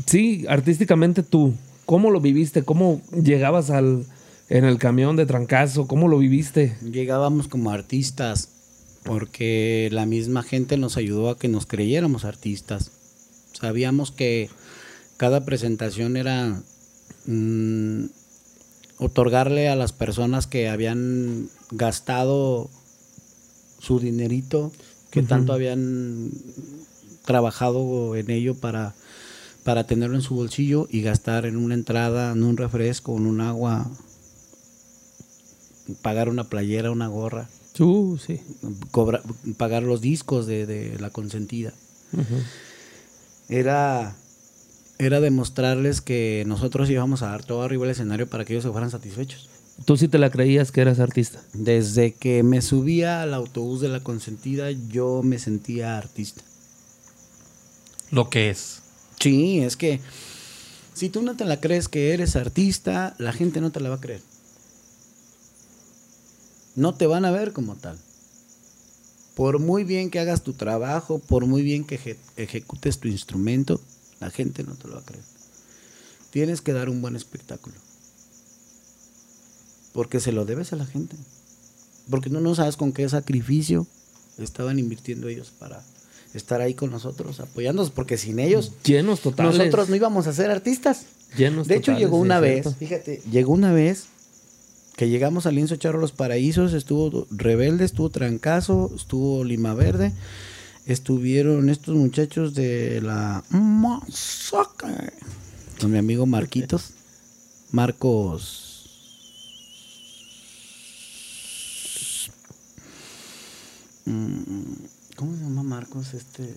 Sí, 0.06 0.44
artísticamente 0.48 1.22
tú. 1.22 1.54
¿Cómo 1.86 2.10
lo 2.10 2.20
viviste? 2.20 2.62
¿Cómo 2.62 3.00
llegabas 3.12 3.70
al 3.70 4.06
en 4.48 4.64
el 4.64 4.78
camión 4.78 5.16
de 5.16 5.26
trancazo? 5.26 5.86
¿Cómo 5.86 6.08
lo 6.08 6.18
viviste? 6.18 6.76
Llegábamos 6.82 7.48
como 7.48 7.70
artistas 7.70 8.48
porque 9.04 9.88
la 9.92 10.06
misma 10.06 10.42
gente 10.42 10.76
nos 10.76 10.96
ayudó 10.96 11.30
a 11.30 11.38
que 11.38 11.48
nos 11.48 11.66
creyéramos 11.66 12.24
artistas. 12.24 12.90
Sabíamos 13.52 14.10
que 14.10 14.48
cada 15.16 15.44
presentación 15.44 16.16
era 16.16 16.60
mm, 17.26 18.06
otorgarle 18.98 19.68
a 19.68 19.76
las 19.76 19.92
personas 19.92 20.46
que 20.46 20.68
habían 20.68 21.48
gastado 21.70 22.70
su 23.84 24.00
dinerito, 24.00 24.72
que 25.10 25.22
tanto 25.22 25.52
habían 25.52 26.30
trabajado 27.24 28.16
en 28.16 28.30
ello 28.30 28.54
para, 28.54 28.94
para 29.62 29.84
tenerlo 29.86 30.16
en 30.16 30.22
su 30.22 30.34
bolsillo 30.34 30.88
y 30.90 31.02
gastar 31.02 31.46
en 31.46 31.56
una 31.56 31.74
entrada, 31.74 32.32
en 32.32 32.42
un 32.42 32.56
refresco, 32.56 33.16
en 33.16 33.26
un 33.26 33.40
agua, 33.40 33.88
pagar 36.02 36.28
una 36.28 36.44
playera, 36.44 36.90
una 36.90 37.08
gorra, 37.08 37.48
Uh, 37.78 38.16
sí. 38.18 38.40
cobra- 38.92 39.20
pagar 39.56 39.82
los 39.82 40.00
discos 40.00 40.46
de, 40.46 40.64
de 40.64 40.96
la 41.00 41.10
consentida. 41.10 41.72
Era, 43.48 44.14
era 44.98 45.20
demostrarles 45.20 46.00
que 46.00 46.44
nosotros 46.46 46.88
íbamos 46.88 47.22
a 47.22 47.28
dar 47.30 47.44
todo 47.44 47.62
arriba 47.62 47.82
del 47.82 47.90
escenario 47.92 48.28
para 48.28 48.44
que 48.44 48.52
ellos 48.52 48.62
se 48.64 48.70
fueran 48.70 48.90
satisfechos. 48.92 49.48
Tú 49.84 49.96
sí 49.96 50.08
te 50.08 50.18
la 50.18 50.30
creías 50.30 50.70
que 50.72 50.80
eras 50.80 50.98
artista. 51.00 51.42
Desde 51.52 52.14
que 52.14 52.42
me 52.42 52.62
subía 52.62 53.22
al 53.22 53.34
autobús 53.34 53.80
de 53.80 53.88
la 53.88 54.00
consentida, 54.00 54.70
yo 54.70 55.22
me 55.22 55.38
sentía 55.38 55.98
artista. 55.98 56.42
Lo 58.10 58.30
que 58.30 58.50
es. 58.50 58.78
Sí, 59.20 59.60
es 59.60 59.76
que 59.76 60.00
si 60.94 61.08
tú 61.08 61.22
no 61.22 61.36
te 61.36 61.44
la 61.44 61.60
crees 61.60 61.88
que 61.88 62.12
eres 62.12 62.36
artista, 62.36 63.14
la 63.18 63.32
gente 63.32 63.60
no 63.60 63.72
te 63.72 63.80
la 63.80 63.88
va 63.88 63.96
a 63.96 64.00
creer. 64.00 64.22
No 66.76 66.94
te 66.94 67.06
van 67.06 67.24
a 67.24 67.30
ver 67.30 67.52
como 67.52 67.74
tal. 67.76 67.98
Por 69.34 69.58
muy 69.58 69.82
bien 69.84 70.10
que 70.10 70.20
hagas 70.20 70.42
tu 70.42 70.52
trabajo, 70.52 71.18
por 71.18 71.46
muy 71.46 71.62
bien 71.62 71.84
que 71.84 71.98
eje- 71.98 72.16
ejecutes 72.36 72.98
tu 73.00 73.08
instrumento, 73.08 73.80
la 74.20 74.30
gente 74.30 74.62
no 74.62 74.74
te 74.74 74.86
lo 74.86 74.94
va 74.94 75.00
a 75.00 75.04
creer. 75.04 75.24
Tienes 76.30 76.60
que 76.60 76.72
dar 76.72 76.88
un 76.88 77.02
buen 77.02 77.16
espectáculo. 77.16 77.74
Porque 79.94 80.20
se 80.20 80.32
lo 80.32 80.44
debes 80.44 80.74
a 80.74 80.76
la 80.76 80.84
gente. 80.84 81.16
Porque 82.10 82.28
tú 82.28 82.38
no 82.40 82.54
sabes 82.54 82.76
con 82.76 82.92
qué 82.92 83.08
sacrificio 83.08 83.86
estaban 84.36 84.78
invirtiendo 84.78 85.28
ellos 85.28 85.50
para 85.58 85.82
estar 86.34 86.60
ahí 86.60 86.74
con 86.74 86.90
nosotros, 86.90 87.40
apoyándonos, 87.40 87.90
porque 87.92 88.18
sin 88.18 88.40
ellos 88.40 88.72
Llenos 88.84 89.20
totales. 89.20 89.56
nosotros 89.56 89.88
no 89.88 89.94
íbamos 89.96 90.26
a 90.26 90.32
ser 90.34 90.50
artistas. 90.50 91.06
Llenos 91.36 91.66
De 91.68 91.76
hecho, 91.76 91.92
totales, 91.92 92.00
llegó 92.00 92.18
una 92.18 92.40
vez, 92.40 92.62
cierto. 92.62 92.78
fíjate, 92.78 93.22
llegó 93.30 93.52
una 93.52 93.72
vez 93.72 94.06
que 94.96 95.08
llegamos 95.08 95.46
al 95.46 95.54
Lienzo 95.54 95.76
Charro 95.76 95.98
Los 96.00 96.12
Paraísos, 96.12 96.72
estuvo 96.74 97.26
Rebelde, 97.30 97.84
estuvo 97.84 98.10
Trancazo, 98.10 98.92
estuvo 98.94 99.42
Lima 99.44 99.74
Verde, 99.74 100.12
estuvieron 100.86 101.70
estos 101.70 101.94
muchachos 101.96 102.54
de 102.54 103.00
la 103.00 103.42
Masacre, 103.50 105.12
con 105.80 105.90
mi 105.92 105.98
amigo 105.98 106.26
Marquitos, 106.26 106.90
Marcos. 107.70 108.73
¿Cómo 114.04 115.36
se 115.36 115.42
llama 115.42 115.62
Marcos? 115.62 116.14
Este. 116.14 116.54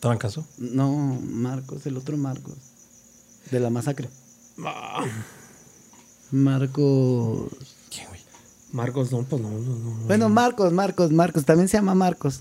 ¿Trancazo? 0.00 0.46
No, 0.58 1.18
Marcos, 1.22 1.86
el 1.86 1.96
otro 1.96 2.16
Marcos. 2.16 2.54
De 3.50 3.60
la 3.60 3.70
masacre. 3.70 4.08
Ah, 4.64 5.04
Marcos. 6.30 7.50
¿Quién, 7.90 8.08
güey? 8.08 8.20
Marcos, 8.72 9.10
no, 9.12 9.22
pues 9.24 9.42
no, 9.42 9.50
no, 9.50 9.58
no. 9.58 9.90
Bueno, 10.06 10.28
Marcos, 10.28 10.72
Marcos, 10.72 11.10
Marcos. 11.10 11.44
También 11.44 11.68
se 11.68 11.76
llama 11.76 11.94
Marcos. 11.94 12.40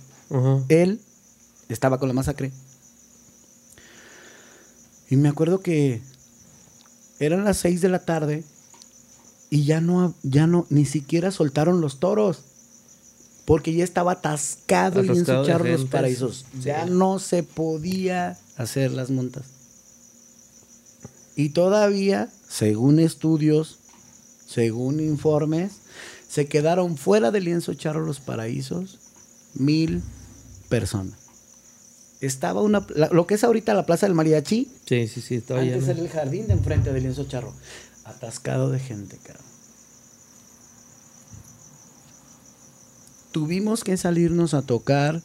Él 0.70 1.02
estaba 1.70 1.98
con 1.98 2.08
la 2.08 2.14
masacre. 2.14 2.52
Y 5.10 5.16
me 5.16 5.30
acuerdo 5.30 5.62
que 5.62 6.02
eran 7.20 7.44
las 7.44 7.58
seis 7.58 7.82
de 7.82 7.90
la 7.90 8.06
tarde 8.06 8.44
y 9.50 9.66
ya 9.66 9.82
no, 9.82 10.14
ya 10.22 10.46
no, 10.46 10.68
ni 10.70 10.86
siquiera 10.86 11.32
soltaron 11.32 11.82
los 11.82 12.00
toros. 12.00 12.44
Porque 13.50 13.74
ya 13.74 13.84
estaba 13.84 14.12
atascado 14.12 15.02
de 15.02 15.24
charro 15.26 15.66
los 15.66 15.86
paraísos. 15.86 16.46
sí. 16.54 16.66
Ya 16.66 16.86
no 16.86 17.18
se 17.18 17.42
podía 17.42 18.38
hacer 18.58 18.92
las 18.92 19.10
montas. 19.10 19.44
Y 21.36 21.50
todavía, 21.50 22.30
según 22.48 23.00
estudios, 23.00 23.80
según 24.48 25.00
informes, 25.00 25.72
se 26.30 26.46
quedaron 26.48 26.96
fuera 26.96 27.32
del 27.32 27.46
lienzo 27.46 27.74
charro 27.74 28.06
los 28.06 28.20
paraísos 28.20 29.00
mil 29.56 30.04
personas. 30.70 31.18
Estaba 32.22 32.62
una, 32.62 32.86
la- 32.94 33.10
lo 33.10 33.26
que 33.26 33.34
es 33.34 33.44
ahorita 33.44 33.74
la 33.74 33.88
plaza 33.88 34.06
del 34.06 34.14
mariachi, 34.14 34.70
Sí, 34.86 35.08
sí, 35.08 35.22
sí, 35.22 35.42
antes 35.50 35.88
era 35.88 36.00
el 36.00 36.10
jardín 36.10 36.46
de 36.48 36.54
enfrente 36.54 36.94
del 36.94 37.02
lienzo 37.04 37.24
charro, 37.24 37.52
atascado 38.06 38.70
de 38.70 38.80
gente, 38.80 39.18
cabrón. 39.24 39.49
Tuvimos 43.32 43.84
que 43.84 43.96
salirnos 43.98 44.54
a 44.54 44.62
tocar 44.62 45.22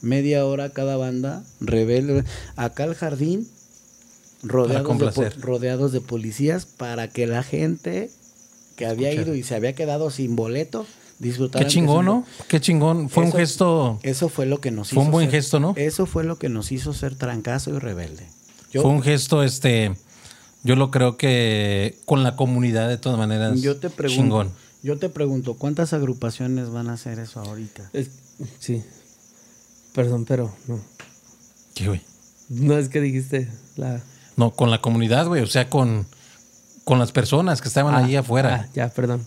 media 0.00 0.44
hora 0.46 0.70
cada 0.70 0.96
banda, 0.96 1.42
rebelde, 1.60 2.24
acá 2.56 2.84
al 2.84 2.94
jardín, 2.94 3.46
rodeados 4.42 5.14
de, 5.16 5.30
rodeados 5.30 5.92
de 5.92 6.00
policías 6.00 6.66
para 6.66 7.08
que 7.08 7.26
la 7.26 7.42
gente 7.42 8.10
que 8.76 8.86
había 8.86 9.10
Escuchar. 9.10 9.26
ido 9.28 9.36
y 9.36 9.42
se 9.42 9.54
había 9.54 9.74
quedado 9.74 10.10
sin 10.10 10.34
boleto 10.36 10.86
disfrutara. 11.18 11.64
Qué 11.64 11.70
chingón, 11.70 12.04
¿no? 12.04 12.24
Qué 12.48 12.60
chingón. 12.60 13.08
Fue 13.08 13.24
un 13.24 13.32
gesto. 13.32 14.00
Eso 14.02 14.28
fue 14.28 14.46
lo 14.46 14.60
que 14.60 14.70
nos 14.70 14.90
Fue 14.90 14.98
un 15.02 15.04
hizo 15.08 15.12
buen 15.12 15.26
ser- 15.30 15.40
gesto, 15.40 15.60
¿no? 15.60 15.74
Eso 15.76 16.06
fue 16.06 16.24
lo 16.24 16.36
que 16.38 16.48
nos 16.48 16.72
hizo 16.72 16.92
ser 16.92 17.14
trancazo 17.14 17.70
y 17.74 17.78
rebelde. 17.78 18.26
Yo, 18.72 18.82
Fue 18.82 18.90
un 18.90 19.02
gesto, 19.02 19.42
este. 19.42 19.92
Yo 20.64 20.76
lo 20.76 20.90
creo 20.90 21.16
que 21.16 21.98
con 22.04 22.22
la 22.22 22.36
comunidad 22.36 22.88
de 22.88 22.96
todas 22.98 23.18
maneras. 23.18 23.60
yo 23.60 23.76
te 23.76 23.90
pregunto, 23.90 24.22
Chingón. 24.22 24.52
Yo 24.82 24.98
te 24.98 25.08
pregunto, 25.08 25.54
¿cuántas 25.54 25.92
agrupaciones 25.92 26.70
van 26.70 26.88
a 26.88 26.94
hacer 26.94 27.18
eso 27.18 27.40
ahorita? 27.40 27.90
Es- 27.92 28.10
sí. 28.58 28.82
Perdón, 29.94 30.24
pero 30.24 30.54
no. 30.68 30.80
¿Qué, 31.74 31.86
güey? 31.88 32.00
No 32.48 32.76
es 32.78 32.88
que 32.88 33.00
dijiste 33.00 33.48
la. 33.76 34.00
No, 34.36 34.50
con 34.52 34.70
la 34.70 34.80
comunidad, 34.80 35.26
güey. 35.26 35.42
O 35.42 35.46
sea, 35.46 35.68
con, 35.68 36.06
con 36.84 36.98
las 36.98 37.12
personas 37.12 37.60
que 37.60 37.68
estaban 37.68 37.94
allí 37.94 38.16
afuera. 38.16 38.64
Ah, 38.66 38.70
ya, 38.74 38.88
perdón. 38.88 39.26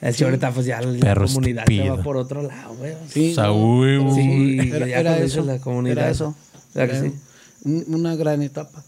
Es 0.00 0.16
que 0.18 0.24
ahorita 0.24 0.50
pues 0.52 0.66
ya 0.66 0.82
la 0.82 0.98
Perro 1.00 1.26
comunidad 1.26 1.64
se 1.66 1.88
va 1.88 2.02
por 2.02 2.16
otro 2.18 2.42
lado, 2.42 2.74
güey. 2.74 2.94
Sí, 3.08 3.34
uy. 3.38 4.12
Sí, 4.14 4.70
era, 4.70 4.86
ya 4.86 5.00
era 5.00 5.18
eso. 5.18 5.42
la 5.42 5.58
comunidad. 5.58 5.98
Era 5.98 6.10
eso. 6.10 6.34
¿Verdad 6.74 6.92
que 6.92 6.98
Era- 7.06 7.08
sí? 7.10 7.18
un- 7.64 7.84
una 7.94 8.14
gran 8.16 8.42
etapa, 8.42 8.84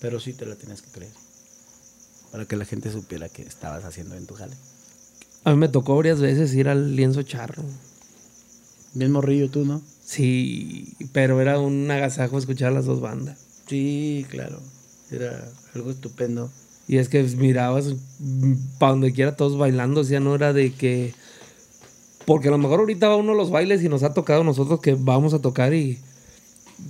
pero 0.00 0.20
sí 0.20 0.34
te 0.34 0.44
la 0.44 0.56
tenías 0.56 0.82
que 0.82 0.90
creer. 0.90 1.12
Para 2.32 2.44
que 2.44 2.56
la 2.56 2.64
gente 2.66 2.92
supiera 2.92 3.28
que 3.30 3.42
estabas 3.42 3.84
haciendo 3.84 4.16
en 4.16 4.26
tu 4.26 4.34
jale. 4.34 4.54
A 5.44 5.50
mí 5.50 5.56
me 5.56 5.68
tocó 5.68 5.96
varias 5.96 6.20
veces 6.20 6.54
ir 6.54 6.68
al 6.68 6.96
lienzo 6.96 7.22
charro. 7.22 7.62
Bien 8.94 9.12
morrillo 9.12 9.50
tú, 9.50 9.64
¿no? 9.64 9.80
Sí, 10.04 10.94
pero 11.12 11.40
era 11.40 11.58
un 11.58 11.90
agasajo 11.90 12.36
escuchar 12.36 12.72
las 12.72 12.84
dos 12.84 13.00
bandas. 13.00 13.38
Sí, 13.66 14.26
claro. 14.28 14.60
Era 15.10 15.48
algo 15.74 15.90
estupendo. 15.90 16.50
Y 16.88 16.98
es 16.98 17.08
que 17.08 17.22
mirabas 17.22 17.94
para 18.78 18.92
donde 18.92 19.12
quiera 19.12 19.36
todos 19.36 19.56
bailando, 19.56 20.00
o 20.00 20.04
sea, 20.04 20.20
no 20.20 20.34
era 20.34 20.52
de 20.52 20.72
que... 20.72 21.14
Porque 22.26 22.48
a 22.48 22.50
lo 22.50 22.58
mejor 22.58 22.80
ahorita 22.80 23.08
va 23.08 23.16
uno 23.16 23.32
a 23.32 23.36
los 23.36 23.50
bailes 23.50 23.82
y 23.82 23.88
nos 23.88 24.02
ha 24.02 24.12
tocado 24.12 24.44
nosotros 24.44 24.80
que 24.80 24.94
vamos 24.94 25.32
a 25.32 25.40
tocar 25.40 25.72
y 25.72 25.98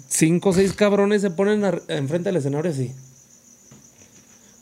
cinco 0.08 0.50
o 0.50 0.52
seis 0.52 0.72
cabrones 0.72 1.22
se 1.22 1.30
ponen 1.30 1.62
enfrente 1.88 2.30
del 2.30 2.36
escenario 2.36 2.70
así. 2.70 2.92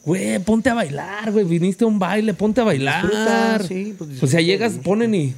Güey, 0.08 0.38
ponte 0.38 0.70
a 0.70 0.74
bailar, 0.74 1.30
güey. 1.32 1.44
Viniste 1.44 1.84
a 1.84 1.86
un 1.86 1.98
baile, 1.98 2.32
ponte 2.32 2.62
a 2.62 2.64
bailar. 2.64 3.02
Disfruta, 3.02 3.58
sí, 3.68 3.94
pues 3.98 4.22
o 4.22 4.26
sea, 4.26 4.40
llegas, 4.40 4.72
ponen 4.82 5.14
y... 5.14 5.34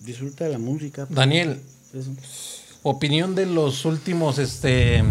Disfruta 0.00 0.46
de 0.46 0.50
la 0.50 0.58
música. 0.58 1.06
pues, 1.06 1.14
Daniel, 1.14 1.60
eso. 1.94 2.10
opinión 2.82 3.36
de 3.36 3.46
los 3.46 3.84
últimos, 3.84 4.40
este, 4.40 5.04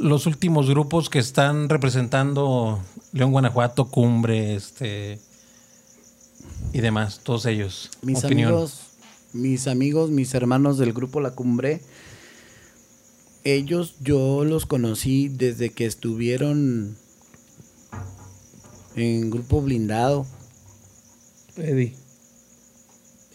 los 0.00 0.24
últimos 0.24 0.70
grupos 0.70 1.10
que 1.10 1.18
están 1.18 1.68
representando 1.68 2.80
León, 3.12 3.32
Guanajuato, 3.32 3.90
Cumbre, 3.90 4.54
este, 4.54 5.18
y 6.72 6.80
demás, 6.80 7.20
todos 7.22 7.44
ellos. 7.44 7.90
Mis 8.00 8.24
opinión. 8.24 8.52
amigos, 8.52 8.80
mis 9.34 9.68
amigos, 9.68 10.08
mis 10.08 10.32
hermanos 10.32 10.78
del 10.78 10.94
grupo 10.94 11.20
La 11.20 11.32
Cumbre, 11.32 11.82
ellos 13.44 13.94
yo 14.00 14.44
los 14.44 14.66
conocí 14.66 15.28
desde 15.28 15.70
que 15.70 15.86
estuvieron 15.86 16.96
en 18.96 19.30
grupo 19.30 19.62
blindado, 19.62 20.26
Eddie, 21.56 21.94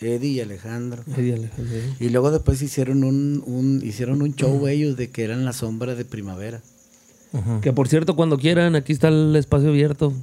Eddie 0.01 0.29
y 0.31 0.41
Alejandro. 0.41 1.03
Eddie 1.17 1.35
Alejandro. 1.35 1.75
Y 1.99 2.09
luego 2.09 2.31
después 2.31 2.61
hicieron 2.61 3.03
un, 3.03 3.41
un- 3.45 3.81
hicieron 3.85 4.21
un 4.21 4.35
show 4.35 4.67
ellos 4.67 4.97
de 4.97 5.09
que 5.09 5.23
eran 5.23 5.45
la 5.45 5.53
sombra 5.53 5.95
de 5.95 6.05
primavera. 6.05 6.61
Que 7.61 7.73
por 7.73 7.87
cierto, 7.87 8.15
cuando 8.15 8.37
quieran, 8.37 8.75
aquí 8.75 8.93
está 8.93 9.07
el 9.07 9.35
espacio 9.35 9.69
abierto. 9.69 10.13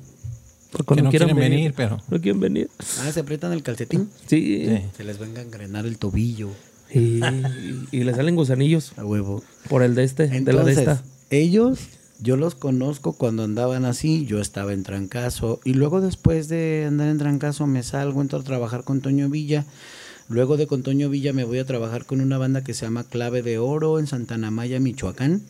Cuando 0.85 0.95
Que 0.95 1.03
no 1.03 1.11
quieran 1.11 1.29
quieren 1.31 1.51
venir, 1.51 1.75
pero- 1.77 1.99
No 2.09 2.21
quieren 2.21 2.39
venir. 2.41 2.71
Ah, 3.01 3.11
se 3.11 3.19
aprietan 3.21 3.53
el 3.53 3.65
calcetín. 3.65 4.09
Sí. 4.27 4.67
Sí. 4.69 4.83
Se 4.97 5.03
les 5.03 5.19
venga 5.19 5.41
a 5.41 5.43
engrenar 5.45 5.87
el 5.87 5.99
tobillo 5.99 6.51
Y, 6.93 7.21
y 7.93 8.05
le 8.05 8.15
salen 8.15 8.35
gusanillos 8.37 8.93
a 8.97 9.05
huevo. 9.05 9.43
por 9.69 9.83
el 9.83 9.95
de 9.95 10.05
este, 10.05 10.27
de 10.27 10.29
la 10.29 10.65
de 10.65 10.73
Entonces, 10.73 10.79
esta. 10.79 11.05
ellos, 11.31 11.79
yo 12.21 12.37
los 12.37 12.55
conozco 12.55 13.13
cuando 13.13 13.45
andaban 13.45 13.85
así, 13.85 14.27
yo 14.27 14.41
estaba 14.41 14.73
en 14.73 14.83
Trancazo, 14.83 15.61
y 15.65 15.75
luego 15.75 16.01
después 16.01 16.49
de 16.49 16.85
andar 16.89 17.09
en 17.09 17.19
Trancazo 17.19 17.67
me 17.67 17.83
salgo, 17.83 18.21
entro 18.21 18.41
a 18.41 18.43
trabajar 18.43 18.85
con 18.85 19.01
Toño 19.01 19.29
Villa, 19.29 19.65
luego 20.29 20.57
de 20.57 20.67
con 20.67 20.83
Toño 20.83 21.09
Villa 21.09 21.33
me 21.33 21.45
voy 21.45 21.59
a 21.59 21.65
trabajar 21.65 22.05
con 22.07 22.21
una 22.21 22.39
banda 22.39 22.65
que 22.65 22.75
se 22.75 22.87
llama 22.87 23.05
Clave 23.05 23.43
de 23.43 23.59
Oro 23.59 23.99
en 23.99 24.07
Santana 24.07 24.51
Maya, 24.51 24.81
Michoacán. 24.81 25.43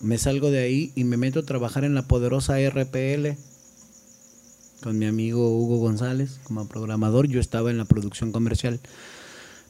Me 0.00 0.18
salgo 0.18 0.50
de 0.50 0.58
ahí 0.58 0.92
y 0.94 1.04
me 1.04 1.16
meto 1.16 1.40
a 1.40 1.44
trabajar 1.44 1.84
en 1.84 1.94
la 1.94 2.06
poderosa 2.06 2.56
RPL 2.60 3.38
con 4.82 4.98
mi 4.98 5.06
amigo 5.06 5.56
Hugo 5.56 5.78
González 5.78 6.38
como 6.44 6.66
programador, 6.68 7.26
yo 7.26 7.40
estaba 7.40 7.70
en 7.70 7.78
la 7.78 7.84
producción 7.84 8.32
comercial. 8.32 8.80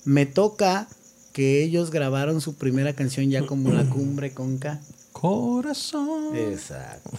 Me 0.05 0.27
toca 0.27 0.89
que 1.33 1.63
ellos 1.63 1.91
grabaron 1.91 2.41
su 2.41 2.55
primera 2.55 2.95
canción 2.95 3.31
ya 3.31 3.45
como 3.45 3.73
La 3.73 3.85
Cumbre 3.85 4.33
con 4.33 4.59
K. 4.59 4.81
Corazón. 5.13 6.37
Exacto. 6.37 7.11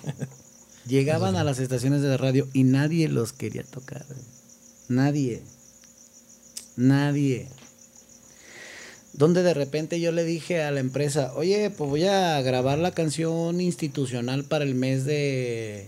Llegaban 0.88 1.36
a 1.36 1.44
las 1.44 1.60
estaciones 1.60 2.02
de 2.02 2.16
radio 2.18 2.48
y 2.54 2.64
nadie 2.64 3.10
los 3.10 3.34
quería 3.34 3.64
tocar. 3.64 4.06
Nadie. 4.88 5.42
Nadie. 6.78 7.48
Donde 9.14 9.44
de 9.44 9.54
repente 9.54 10.00
yo 10.00 10.12
le 10.12 10.24
dije 10.24 10.62
a 10.62 10.72
la 10.72 10.80
empresa, 10.80 11.34
oye, 11.36 11.72
pues 11.72 11.90
voy 11.90 12.06
a 12.06 12.40
grabar 12.42 12.78
la 12.78 12.92
canción 12.92 13.60
institucional 13.60 14.46
para 14.46 14.64
el 14.64 14.76
mes 14.76 15.06
de. 15.06 15.88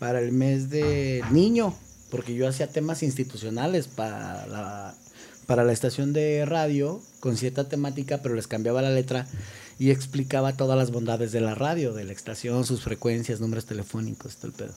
Para 0.00 0.20
el 0.20 0.32
mes 0.32 0.70
de 0.70 1.22
niño. 1.30 1.72
Porque 2.10 2.34
yo 2.34 2.48
hacía 2.48 2.66
temas 2.66 3.04
institucionales 3.04 3.86
para 3.86 4.44
la, 4.48 4.94
para 5.46 5.62
la 5.62 5.72
estación 5.72 6.12
de 6.12 6.44
radio 6.44 7.00
con 7.20 7.36
cierta 7.36 7.68
temática, 7.68 8.18
pero 8.20 8.34
les 8.34 8.48
cambiaba 8.48 8.82
la 8.82 8.90
letra 8.90 9.28
y 9.78 9.90
explicaba 9.90 10.56
todas 10.56 10.76
las 10.76 10.90
bondades 10.90 11.30
de 11.30 11.40
la 11.40 11.54
radio, 11.54 11.92
de 11.92 12.04
la 12.04 12.12
estación, 12.12 12.66
sus 12.66 12.82
frecuencias, 12.82 13.40
números 13.40 13.66
telefónicos, 13.66 14.36
todo 14.36 14.48
el 14.48 14.52
pedo. 14.54 14.74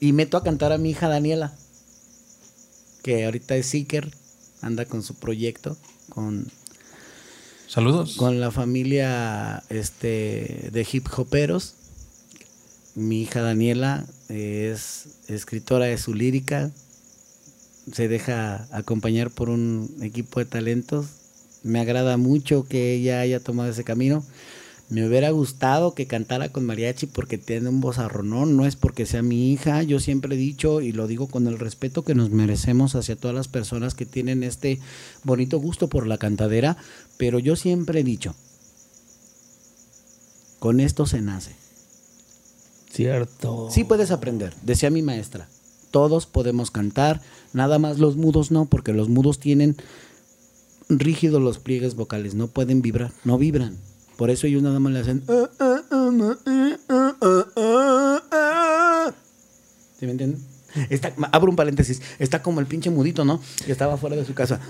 Y 0.00 0.12
meto 0.12 0.36
a 0.36 0.42
cantar 0.42 0.72
a 0.72 0.78
mi 0.78 0.90
hija 0.90 1.08
Daniela, 1.08 1.54
que 3.02 3.26
ahorita 3.26 3.56
es 3.56 3.66
Seeker, 3.66 4.10
anda 4.62 4.86
con 4.86 5.02
su 5.02 5.14
proyecto, 5.14 5.76
con, 6.08 6.50
Saludos. 7.68 8.16
con 8.16 8.40
la 8.40 8.50
familia 8.50 9.62
este, 9.68 10.70
de 10.72 10.86
hip 10.90 11.06
hoperos. 11.16 11.74
Mi 12.96 13.22
hija 13.22 13.42
Daniela 13.42 14.06
es 14.28 15.08
escritora 15.26 15.86
de 15.86 15.98
su 15.98 16.14
lírica, 16.14 16.70
se 17.92 18.06
deja 18.06 18.68
acompañar 18.70 19.30
por 19.30 19.50
un 19.50 19.96
equipo 20.00 20.38
de 20.38 20.46
talentos. 20.46 21.06
Me 21.64 21.80
agrada 21.80 22.16
mucho 22.16 22.68
que 22.68 22.94
ella 22.94 23.20
haya 23.20 23.40
tomado 23.40 23.70
ese 23.70 23.82
camino. 23.82 24.24
Me 24.90 25.06
hubiera 25.06 25.30
gustado 25.30 25.94
que 25.94 26.06
cantara 26.06 26.50
con 26.50 26.66
mariachi 26.66 27.06
porque 27.06 27.36
tiene 27.36 27.68
un 27.68 27.80
vozarronón, 27.80 28.56
no 28.56 28.64
es 28.64 28.76
porque 28.76 29.06
sea 29.06 29.22
mi 29.22 29.52
hija. 29.52 29.82
Yo 29.82 29.98
siempre 29.98 30.36
he 30.36 30.38
dicho 30.38 30.80
y 30.80 30.92
lo 30.92 31.08
digo 31.08 31.26
con 31.26 31.48
el 31.48 31.58
respeto 31.58 32.04
que 32.04 32.14
nos 32.14 32.30
merecemos 32.30 32.94
hacia 32.94 33.16
todas 33.16 33.34
las 33.34 33.48
personas 33.48 33.94
que 33.94 34.06
tienen 34.06 34.44
este 34.44 34.78
bonito 35.24 35.58
gusto 35.58 35.88
por 35.88 36.06
la 36.06 36.18
cantadera, 36.18 36.76
pero 37.16 37.40
yo 37.40 37.56
siempre 37.56 38.00
he 38.00 38.04
dicho, 38.04 38.36
con 40.60 40.78
esto 40.78 41.06
se 41.06 41.22
nace. 41.22 41.63
Cierto. 42.94 43.68
Sí 43.72 43.82
puedes 43.82 44.12
aprender, 44.12 44.54
decía 44.62 44.88
mi 44.88 45.02
maestra. 45.02 45.48
Todos 45.90 46.26
podemos 46.26 46.70
cantar, 46.70 47.20
nada 47.52 47.80
más 47.80 47.98
los 47.98 48.16
mudos 48.16 48.52
no, 48.52 48.66
porque 48.66 48.92
los 48.92 49.08
mudos 49.08 49.40
tienen 49.40 49.76
rígidos 50.88 51.42
los 51.42 51.58
pliegues 51.58 51.96
vocales, 51.96 52.34
no 52.36 52.46
pueden 52.46 52.82
vibrar, 52.82 53.10
no 53.24 53.36
vibran. 53.36 53.76
Por 54.16 54.30
eso 54.30 54.46
ellos 54.46 54.62
nada 54.62 54.78
más 54.78 54.92
le 54.92 55.00
hacen. 55.00 55.24
"Ah, 55.28 55.48
ah, 55.58 55.82
ah, 57.56 58.22
ah". 58.30 59.12
¿Sí 59.98 60.06
me 60.06 60.12
entienden? 60.12 60.53
Está, 60.90 61.12
abro 61.32 61.50
un 61.50 61.56
paréntesis, 61.56 62.02
está 62.18 62.42
como 62.42 62.60
el 62.60 62.66
pinche 62.66 62.90
mudito, 62.90 63.24
¿no? 63.24 63.40
Que 63.64 63.72
estaba 63.72 63.96
fuera 63.96 64.16
de 64.16 64.24
su 64.24 64.34
casa. 64.34 64.60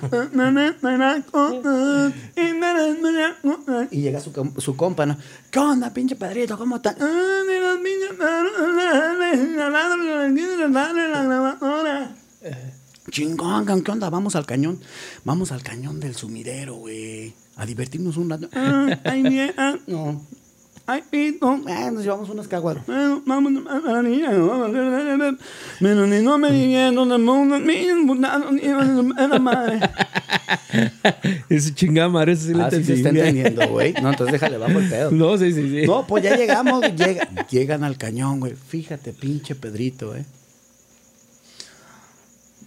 Y 3.90 4.00
llega 4.00 4.20
su, 4.20 4.52
su 4.58 4.76
compa, 4.76 5.06
¿no? 5.06 5.16
¿Qué 5.50 5.58
onda, 5.58 5.92
pinche 5.92 6.16
padrito? 6.16 6.58
¿Cómo 6.58 6.76
estás? 6.76 6.96
Chingón, 13.10 13.82
¿qué 13.82 13.90
onda? 13.90 14.10
Vamos 14.10 14.36
al 14.36 14.46
cañón. 14.46 14.80
Vamos 15.24 15.52
al 15.52 15.62
cañón 15.62 16.00
del 16.00 16.14
sumidero, 16.14 16.74
güey. 16.74 17.34
A 17.56 17.66
divertirnos 17.66 18.16
un 18.16 18.30
rato. 18.30 18.48
Ay, 19.04 19.22
bien. 19.22 19.54
No. 19.86 20.20
Ay, 20.86 21.02
pito. 21.10 21.60
Ah, 21.66 21.90
nos 21.90 22.02
llevamos 22.02 22.28
unas 22.28 22.46
caguas. 22.46 22.76
Vamos 23.24 23.52
a 23.70 23.78
la 23.92 24.02
niña. 24.02 24.28
Pero 25.80 26.06
ni 26.06 26.20
no 26.22 26.36
me 26.36 26.50
mundo. 27.18 27.58
Mi 27.58 27.86
imputado 27.86 28.52
ni 28.52 28.60
la 29.28 29.38
madre. 29.38 29.80
Ese 31.48 31.74
chingada 31.74 32.08
madre, 32.10 32.32
eso 32.32 32.46
sí 32.48 32.54
le 32.54 32.62
Ah, 32.62 32.70
sí 32.70 32.84
se 32.84 32.92
entendí. 32.94 33.00
está 33.00 33.08
entendiendo, 33.28 33.68
güey. 33.68 33.94
No, 33.94 34.10
entonces 34.10 34.32
déjale, 34.32 34.58
bajo 34.58 34.78
el 34.78 34.88
pedo. 34.90 35.10
No, 35.10 35.38
sí, 35.38 35.52
sí, 35.52 35.70
sí. 35.70 35.86
No, 35.86 36.06
pues 36.06 36.22
ya 36.24 36.36
llegamos, 36.36 36.82
llega- 36.94 37.28
llegan 37.48 37.82
al 37.84 37.96
cañón, 37.96 38.40
güey. 38.40 38.54
Fíjate, 38.54 39.12
pinche 39.14 39.54
Pedrito, 39.54 40.14
eh. 40.14 40.24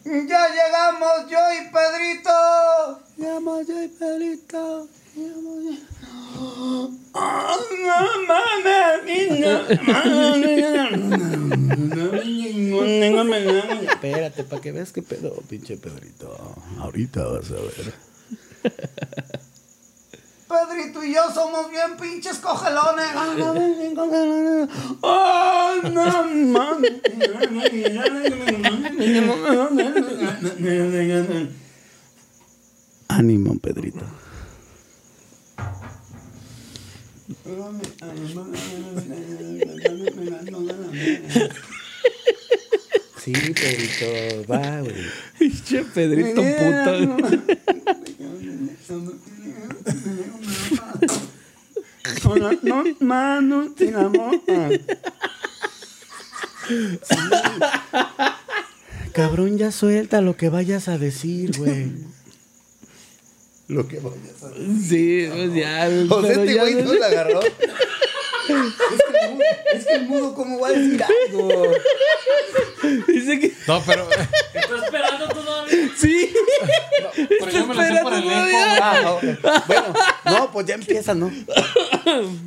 Ya 0.05 0.47
llegamos 0.47 1.29
yo 1.29 1.37
y 1.53 1.69
Pedrito. 1.71 2.99
Llegamos 3.17 3.67
yo 3.67 3.83
y 3.83 3.87
Pedrito. 3.89 4.87
Ah. 7.13 7.57
Espérate, 13.81 14.43
para 14.43 14.61
que 14.61 14.71
veas 14.71 14.91
qué 14.91 15.01
pedo, 15.01 15.41
pinche 15.49 15.77
Pedrito. 15.77 16.55
Ahorita 16.79 17.25
vas 17.25 17.51
a 17.51 17.55
ver. 17.55 17.93
Pedrito 20.47 21.03
y 21.03 21.13
yo 21.13 21.21
somos 21.33 21.69
bien 21.69 21.97
pinches 21.99 22.37
cogelones. 22.37 23.07
¡Oh, 25.01 25.73
no 25.91 26.23
mames! 26.23 26.93
Ánimo, 33.09 33.57
Pedrito. 33.59 34.05
Sí, 43.23 43.33
Pedrito, 43.33 44.45
va, 44.49 44.81
güey. 44.81 44.95
Pinche 45.37 45.83
Pedrito 45.83 46.41
puta. 46.41 46.93
Con 52.23 52.39
las 52.41 52.61
dos 52.61 52.87
manos 53.01 53.71
sin 53.77 53.95
amor. 53.95 54.41
Cabrón, 59.13 59.57
ya 59.57 59.71
suelta 59.71 60.21
lo 60.21 60.37
que 60.37 60.49
vayas 60.49 60.87
a 60.87 60.97
decir, 60.97 61.57
güey. 61.57 61.91
Lo 63.67 63.87
que 63.87 63.99
vayas 63.99 64.43
a 64.43 64.49
decir. 64.49 64.81
Sí, 64.81 65.29
pues 65.31 65.53
ya. 65.53 65.89
O 66.09 66.21
sea, 66.21 66.31
este 66.31 66.55
güey 66.55 66.75
no 66.75 66.93
la 66.93 67.05
agarró. 67.07 67.39
Es 68.47 68.55
que, 69.11 69.25
el 69.25 69.31
mudo, 69.33 69.43
es 69.73 69.85
que 69.85 69.93
el 69.95 70.07
mudo, 70.07 70.33
¿cómo 70.33 70.59
va 70.61 70.69
a 70.69 70.71
decir 70.71 71.03
algo? 71.03 71.49
Dice 73.07 73.39
que 73.41 73.53
No, 73.67 73.83
pero, 73.85 74.07
Estoy 74.53 74.79
esperando 74.85 75.27
todavía. 75.27 75.89
sí. 75.97 76.31
pero 77.39 77.51
yo 77.51 77.67
me 77.67 77.75
lo 77.75 77.81
sé 77.83 77.99
por 78.01 78.13
el 78.13 78.23
eco. 78.23 78.57
Ah, 78.81 79.11
ok. 79.11 79.23
Bueno, 79.67 79.93
no, 80.25 80.51
pues 80.53 80.65
ya 80.65 80.75
empieza, 80.75 81.13
¿no? 81.13 81.29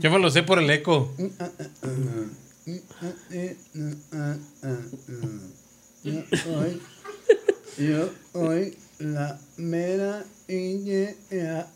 Yo 0.01 0.10
me 0.10 0.18
lo 0.18 0.30
sé 0.30 0.42
por 0.42 0.59
el 0.59 0.70
eco. 0.70 1.14
Yo 6.02 6.22
soy, 6.42 6.80
yo 7.78 8.09
soy 8.32 8.78
la 8.98 9.38
mera 9.59 10.24
idea. 10.52 11.66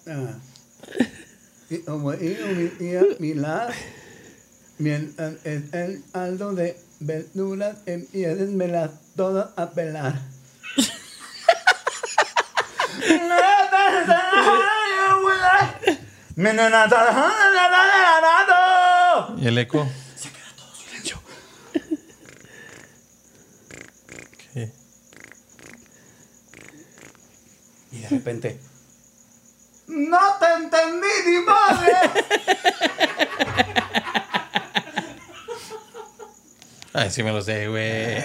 Y 1.70 1.78
como 1.78 2.12
digo 2.12 2.46
mi 2.48 2.68
tía 2.68 3.02
Pilar, 3.18 3.72
mientras 4.78 5.34
es 5.44 5.72
el 5.72 6.04
aldo 6.12 6.54
de 6.54 6.76
verduras, 7.00 7.76
empiecen 7.86 8.58
todas 9.16 9.50
a 9.56 9.70
pelar. 9.70 10.20
Y 19.36 19.46
el 19.46 19.58
eco. 19.58 19.86
De 28.04 28.16
repente. 28.16 28.58
¡No 29.86 30.18
te 30.38 30.46
entendí, 30.62 31.08
ni 31.26 31.40
madre! 31.44 31.92
Ay, 36.92 37.10
sí 37.10 37.22
me 37.22 37.32
lo 37.32 37.42
sé, 37.42 37.68
güey. 37.68 38.22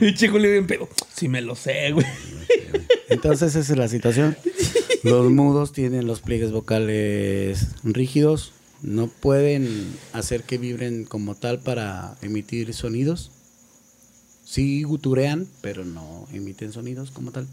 Y 0.00 0.14
chico 0.14 0.38
le 0.38 0.50
bien 0.50 0.66
pero 0.66 0.88
Sí 1.14 1.28
me 1.28 1.40
lo 1.40 1.54
sé, 1.56 1.92
güey. 1.92 2.06
Entonces 3.08 3.54
esa 3.54 3.72
es 3.72 3.78
la 3.78 3.88
situación. 3.88 4.36
Los 5.02 5.30
mudos 5.30 5.72
tienen 5.72 6.06
los 6.06 6.20
pliegues 6.20 6.52
vocales 6.52 7.68
rígidos, 7.82 8.52
no 8.82 9.06
pueden 9.06 9.96
hacer 10.12 10.42
que 10.44 10.58
vibren 10.58 11.04
como 11.04 11.34
tal 11.34 11.60
para 11.60 12.16
emitir 12.22 12.72
sonidos. 12.74 13.30
Sí 14.44 14.82
guturean, 14.82 15.48
pero 15.62 15.84
no 15.84 16.26
emiten 16.32 16.72
sonidos 16.72 17.10
como 17.10 17.32
tal. 17.32 17.46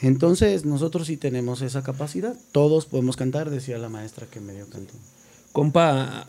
Entonces 0.00 0.64
nosotros 0.64 1.06
sí 1.08 1.16
tenemos 1.16 1.60
esa 1.62 1.82
capacidad. 1.82 2.34
Todos 2.52 2.86
podemos 2.86 3.16
cantar, 3.16 3.50
decía 3.50 3.78
la 3.78 3.88
maestra 3.88 4.26
que 4.30 4.40
me 4.40 4.52
dio 4.54 4.68
canto. 4.68 4.94
Compa. 5.52 6.26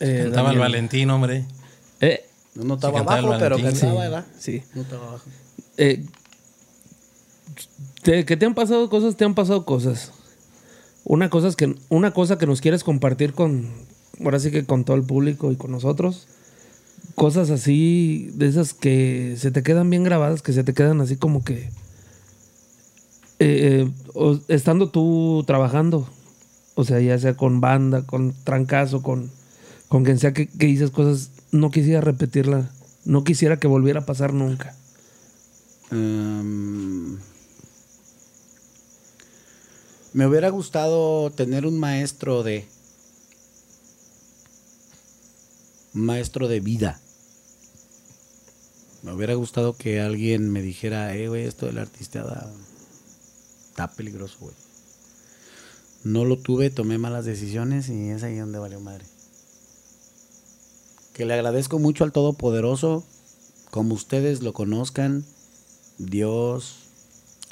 Eh, 0.00 0.22
Cantaba 0.24 0.50
el. 0.52 0.58
Valentín, 0.58 1.10
hombre. 1.10 1.44
Eh, 2.00 2.24
No 2.54 2.74
el 2.74 2.84
abajo, 2.96 3.34
pero 3.38 3.56
cantaba, 3.56 3.74
Sí, 3.74 3.86
¿verdad? 3.98 4.26
sí. 4.38 4.62
No 4.74 4.82
estaba 4.82 5.06
abajo. 5.08 5.24
eh, 5.76 6.04
te- 8.02 8.24
que 8.24 8.36
te 8.36 8.46
han 8.46 8.54
pasado 8.54 8.88
cosas, 8.88 9.16
te 9.16 9.24
han 9.24 9.34
pasado 9.34 9.64
cosas. 9.64 10.12
Una 11.04 11.30
cosa 11.30 11.48
es 11.48 11.56
que 11.56 11.74
una 11.88 12.12
cosa 12.12 12.38
que 12.38 12.46
nos 12.46 12.60
quieres 12.60 12.84
compartir 12.84 13.32
con 13.34 13.68
ahora 14.24 14.38
sí 14.38 14.50
que 14.50 14.64
con 14.64 14.84
todo 14.84 14.96
el 14.96 15.02
público 15.02 15.50
y 15.52 15.56
con 15.56 15.70
nosotros. 15.70 16.26
Cosas 17.14 17.50
así 17.50 18.30
de 18.34 18.46
esas 18.48 18.72
que 18.74 19.34
se 19.38 19.50
te 19.50 19.62
quedan 19.62 19.90
bien 19.90 20.02
grabadas, 20.04 20.40
que 20.42 20.52
se 20.52 20.64
te 20.64 20.72
quedan 20.72 21.00
así 21.00 21.16
como 21.16 21.44
que 21.44 21.70
eh, 23.42 23.90
estando 24.48 24.88
tú 24.88 25.44
trabajando, 25.46 26.08
o 26.74 26.84
sea, 26.84 27.00
ya 27.00 27.18
sea 27.18 27.36
con 27.36 27.60
banda, 27.60 28.02
con 28.06 28.34
trancazo, 28.44 29.02
con 29.02 29.30
con 29.92 30.04
quien 30.04 30.18
sea 30.18 30.32
que, 30.32 30.48
dices 30.54 30.90
cosas, 30.90 31.28
no 31.50 31.70
quisiera 31.70 32.00
repetirla, 32.00 32.70
no 33.04 33.24
quisiera 33.24 33.58
que 33.58 33.66
volviera 33.66 34.00
a 34.00 34.06
pasar 34.06 34.32
nunca. 34.32 34.74
Em, 35.90 37.18
me 40.14 40.26
hubiera 40.26 40.48
gustado 40.48 41.30
tener 41.30 41.66
un 41.66 41.78
maestro 41.78 42.42
de. 42.42 42.64
maestro 45.92 46.48
de 46.48 46.60
vida. 46.60 46.98
Me 49.02 49.12
hubiera 49.12 49.34
gustado 49.34 49.76
que 49.76 50.00
alguien 50.00 50.50
me 50.50 50.62
dijera, 50.62 51.14
eh, 51.14 51.28
güey, 51.28 51.44
esto 51.44 51.66
de 51.66 51.74
la 51.74 51.82
artisteada 51.82 52.50
está 53.72 53.90
peligroso, 53.90 54.36
güey. 54.40 54.54
No 56.04 56.24
lo 56.26 56.36
tuve, 56.38 56.68
tomé 56.68 56.98
malas 56.98 57.24
decisiones 57.24 57.88
y 57.88 58.10
es 58.10 58.22
ahí 58.22 58.36
donde 58.36 58.58
valió 58.58 58.80
madre. 58.80 59.04
Que 61.14 61.24
le 61.24 61.32
agradezco 61.34 61.78
mucho 61.78 62.04
al 62.04 62.12
Todopoderoso, 62.12 63.02
como 63.70 63.94
ustedes 63.94 64.42
lo 64.42 64.52
conozcan, 64.52 65.24
Dios, 65.98 66.74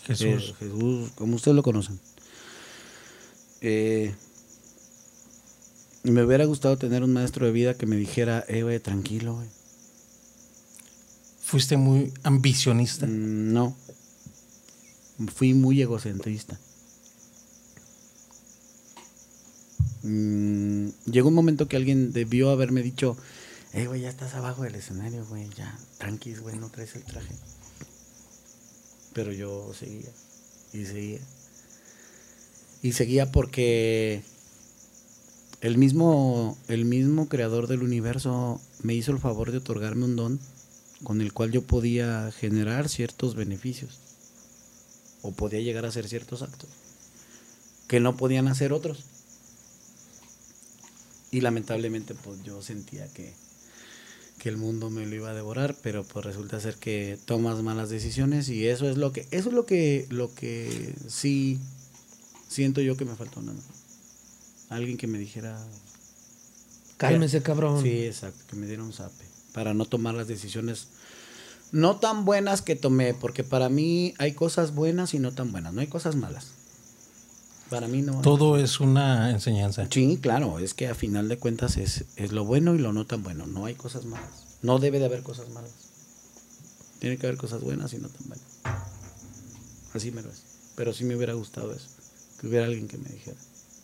Jesús. 0.05 0.27
eh, 0.27 0.55
Jesús, 0.59 1.11
como 1.15 1.37
ustedes 1.37 1.55
lo 1.55 1.63
conocen. 1.63 1.99
Eh, 3.63 4.15
me 6.03 6.23
hubiera 6.25 6.45
gustado 6.45 6.77
tener 6.77 7.03
un 7.03 7.13
maestro 7.13 7.47
de 7.47 7.53
vida 7.53 7.75
que 7.75 7.87
me 7.87 7.97
dijera, 7.97 8.45
eh, 8.49 8.63
güey, 8.63 8.79
tranquilo, 8.81 9.35
güey. 9.37 9.49
Fuiste 11.43 11.77
muy 11.77 12.13
ambicionista. 12.23 13.07
Mm, 13.07 13.53
No. 13.53 13.77
Fui 15.29 15.53
muy 15.53 15.83
egocentrista. 15.83 16.59
Mm, 20.03 20.89
llegó 21.11 21.29
un 21.29 21.35
momento 21.35 21.69
que 21.69 21.77
alguien 21.77 22.13
debió 22.13 22.51
haberme 22.51 22.83
dicho, 22.83 23.17
eh, 23.75 23.87
güey, 23.87 24.01
ya 24.01 24.09
estás 24.09 24.35
abajo 24.35 24.63
del 24.63 24.75
escenario, 24.75 25.27
güey, 25.27 25.49
ya, 25.57 25.79
tranquis, 25.99 26.41
güey, 26.41 26.57
no 26.59 26.71
traes 26.71 26.97
el 26.97 27.05
traje. 27.05 27.35
Pero 29.13 29.33
yo 29.33 29.73
seguía 29.75 30.11
y 30.73 30.87
seguía. 30.87 31.21
Y 32.83 32.93
seguía 32.93 33.31
porque 33.31 34.23
el 35.61 35.77
mismo, 35.77 36.57
el 36.69 36.87
mismo 36.87 37.29
creador 37.29 37.67
del 37.67 37.83
universo 37.83 38.59
me 38.83 38.95
hizo 38.95 39.13
el 39.13 39.19
favor 39.19 39.51
de 39.53 39.59
otorgarme 39.59 40.07
un 40.07 40.17
don 40.17 40.41
con 41.05 41.21
el 41.21 41.35
cual 41.35 41.51
yo 41.51 41.63
podía 41.63 42.33
generar 42.33 42.89
ciertos 42.89 43.35
beneficios 43.35 44.10
o 45.23 45.33
podía 45.33 45.61
llegar 45.61 45.85
a 45.85 45.89
hacer 45.89 46.09
ciertos 46.09 46.43
actos 46.43 46.69
que 47.91 47.99
no 47.99 48.17
podían 48.17 48.47
hacer 48.47 48.73
otros. 48.73 49.05
Y 51.33 51.41
lamentablemente 51.41 52.15
pues 52.15 52.43
yo 52.45 52.63
sentía 52.63 53.09
que, 53.13 53.33
que 54.39 54.49
el 54.49 54.57
mundo 54.57 54.91
me 54.91 55.07
lo 55.07 55.15
iba 55.17 55.31
a 55.31 55.35
devorar, 55.35 55.77
pero 55.83 56.05
pues 56.05 56.25
resulta 56.25 56.61
ser 56.61 56.77
que 56.77 57.19
tomas 57.25 57.63
malas 57.63 57.91
decisiones 57.91 58.49
y 58.49 58.69
eso 58.69 58.89
es 58.89 58.97
lo 58.97 59.13
que 59.13 59.27
eso 59.33 59.49
es 59.49 59.55
lo 59.55 59.67
que 59.67 60.07
lo 60.09 60.33
que 60.35 60.95
sí 61.09 61.59
siento 62.49 62.81
yo 62.81 62.97
que 62.97 63.05
me 63.05 63.17
faltó 63.17 63.43
nada. 63.43 63.59
Alguien 64.69 64.97
que 64.97 65.09
me 65.09 65.19
dijera 65.19 65.61
Cálmese, 66.97 67.43
cabrón. 67.43 67.83
Sí, 67.83 68.05
exacto, 68.05 68.45
que 68.51 68.57
me 68.57 68.67
diera 68.67 68.85
un 68.85 68.93
zape 68.93 69.25
para 69.53 69.75
no 69.75 69.85
tomar 69.85 70.15
las 70.15 70.29
decisiones 70.29 70.89
no 71.73 71.97
tan 71.97 72.25
buenas 72.25 72.63
que 72.63 72.77
tomé, 72.77 73.15
porque 73.15 73.45
para 73.45 73.69
mí 73.69 74.15
hay 74.19 74.33
cosas 74.33 74.75
buenas 74.75 75.15
y 75.15 75.19
no 75.19 75.33
tan 75.33 75.53
buenas, 75.53 75.73
no 75.73 75.81
hay 75.81 75.87
cosas 75.87 76.17
malas. 76.17 76.49
Para 77.69 77.87
mí 77.87 78.03
no. 78.03 78.21
Todo 78.23 78.57
es 78.57 78.81
una 78.81 79.31
enseñanza. 79.31 79.87
Sí, 79.91 80.19
claro, 80.21 80.59
es 80.59 80.75
que 80.75 80.89
a 80.89 80.95
final 80.95 81.29
de 81.29 81.39
cuentas 81.39 81.77
es, 81.77 82.05
es 82.17 82.33
lo 82.33 82.45
bueno 82.45 82.75
y 82.75 82.79
lo 82.79 82.93
no 82.93 83.07
tan 83.07 83.23
bueno, 83.23 83.47
no 83.47 83.67
hay 83.67 83.75
cosas 83.75 84.05
malas. 84.05 84.59
No 84.63 84.79
debe 84.79 84.99
de 84.99 85.05
haber 85.05 85.23
cosas 85.23 85.49
malas. 85.51 85.71
Tiene 86.99 87.17
que 87.17 87.27
haber 87.27 87.39
cosas 87.39 87.63
buenas 87.63 87.93
y 87.93 87.99
no 87.99 88.09
tan 88.09 88.29
buenas. 88.29 88.47
Así 89.95 90.11
me 90.11 90.23
lo 90.23 90.31
es. 90.31 90.43
Pero 90.75 90.93
sí 90.93 91.05
me 91.05 91.15
hubiera 91.15 91.35
gustado 91.35 91.73
eso, 91.73 91.89
que 92.41 92.49
hubiera 92.49 92.67
alguien 92.67 92.89
que 92.89 92.99
me 92.99 93.09
dijera 93.09 93.37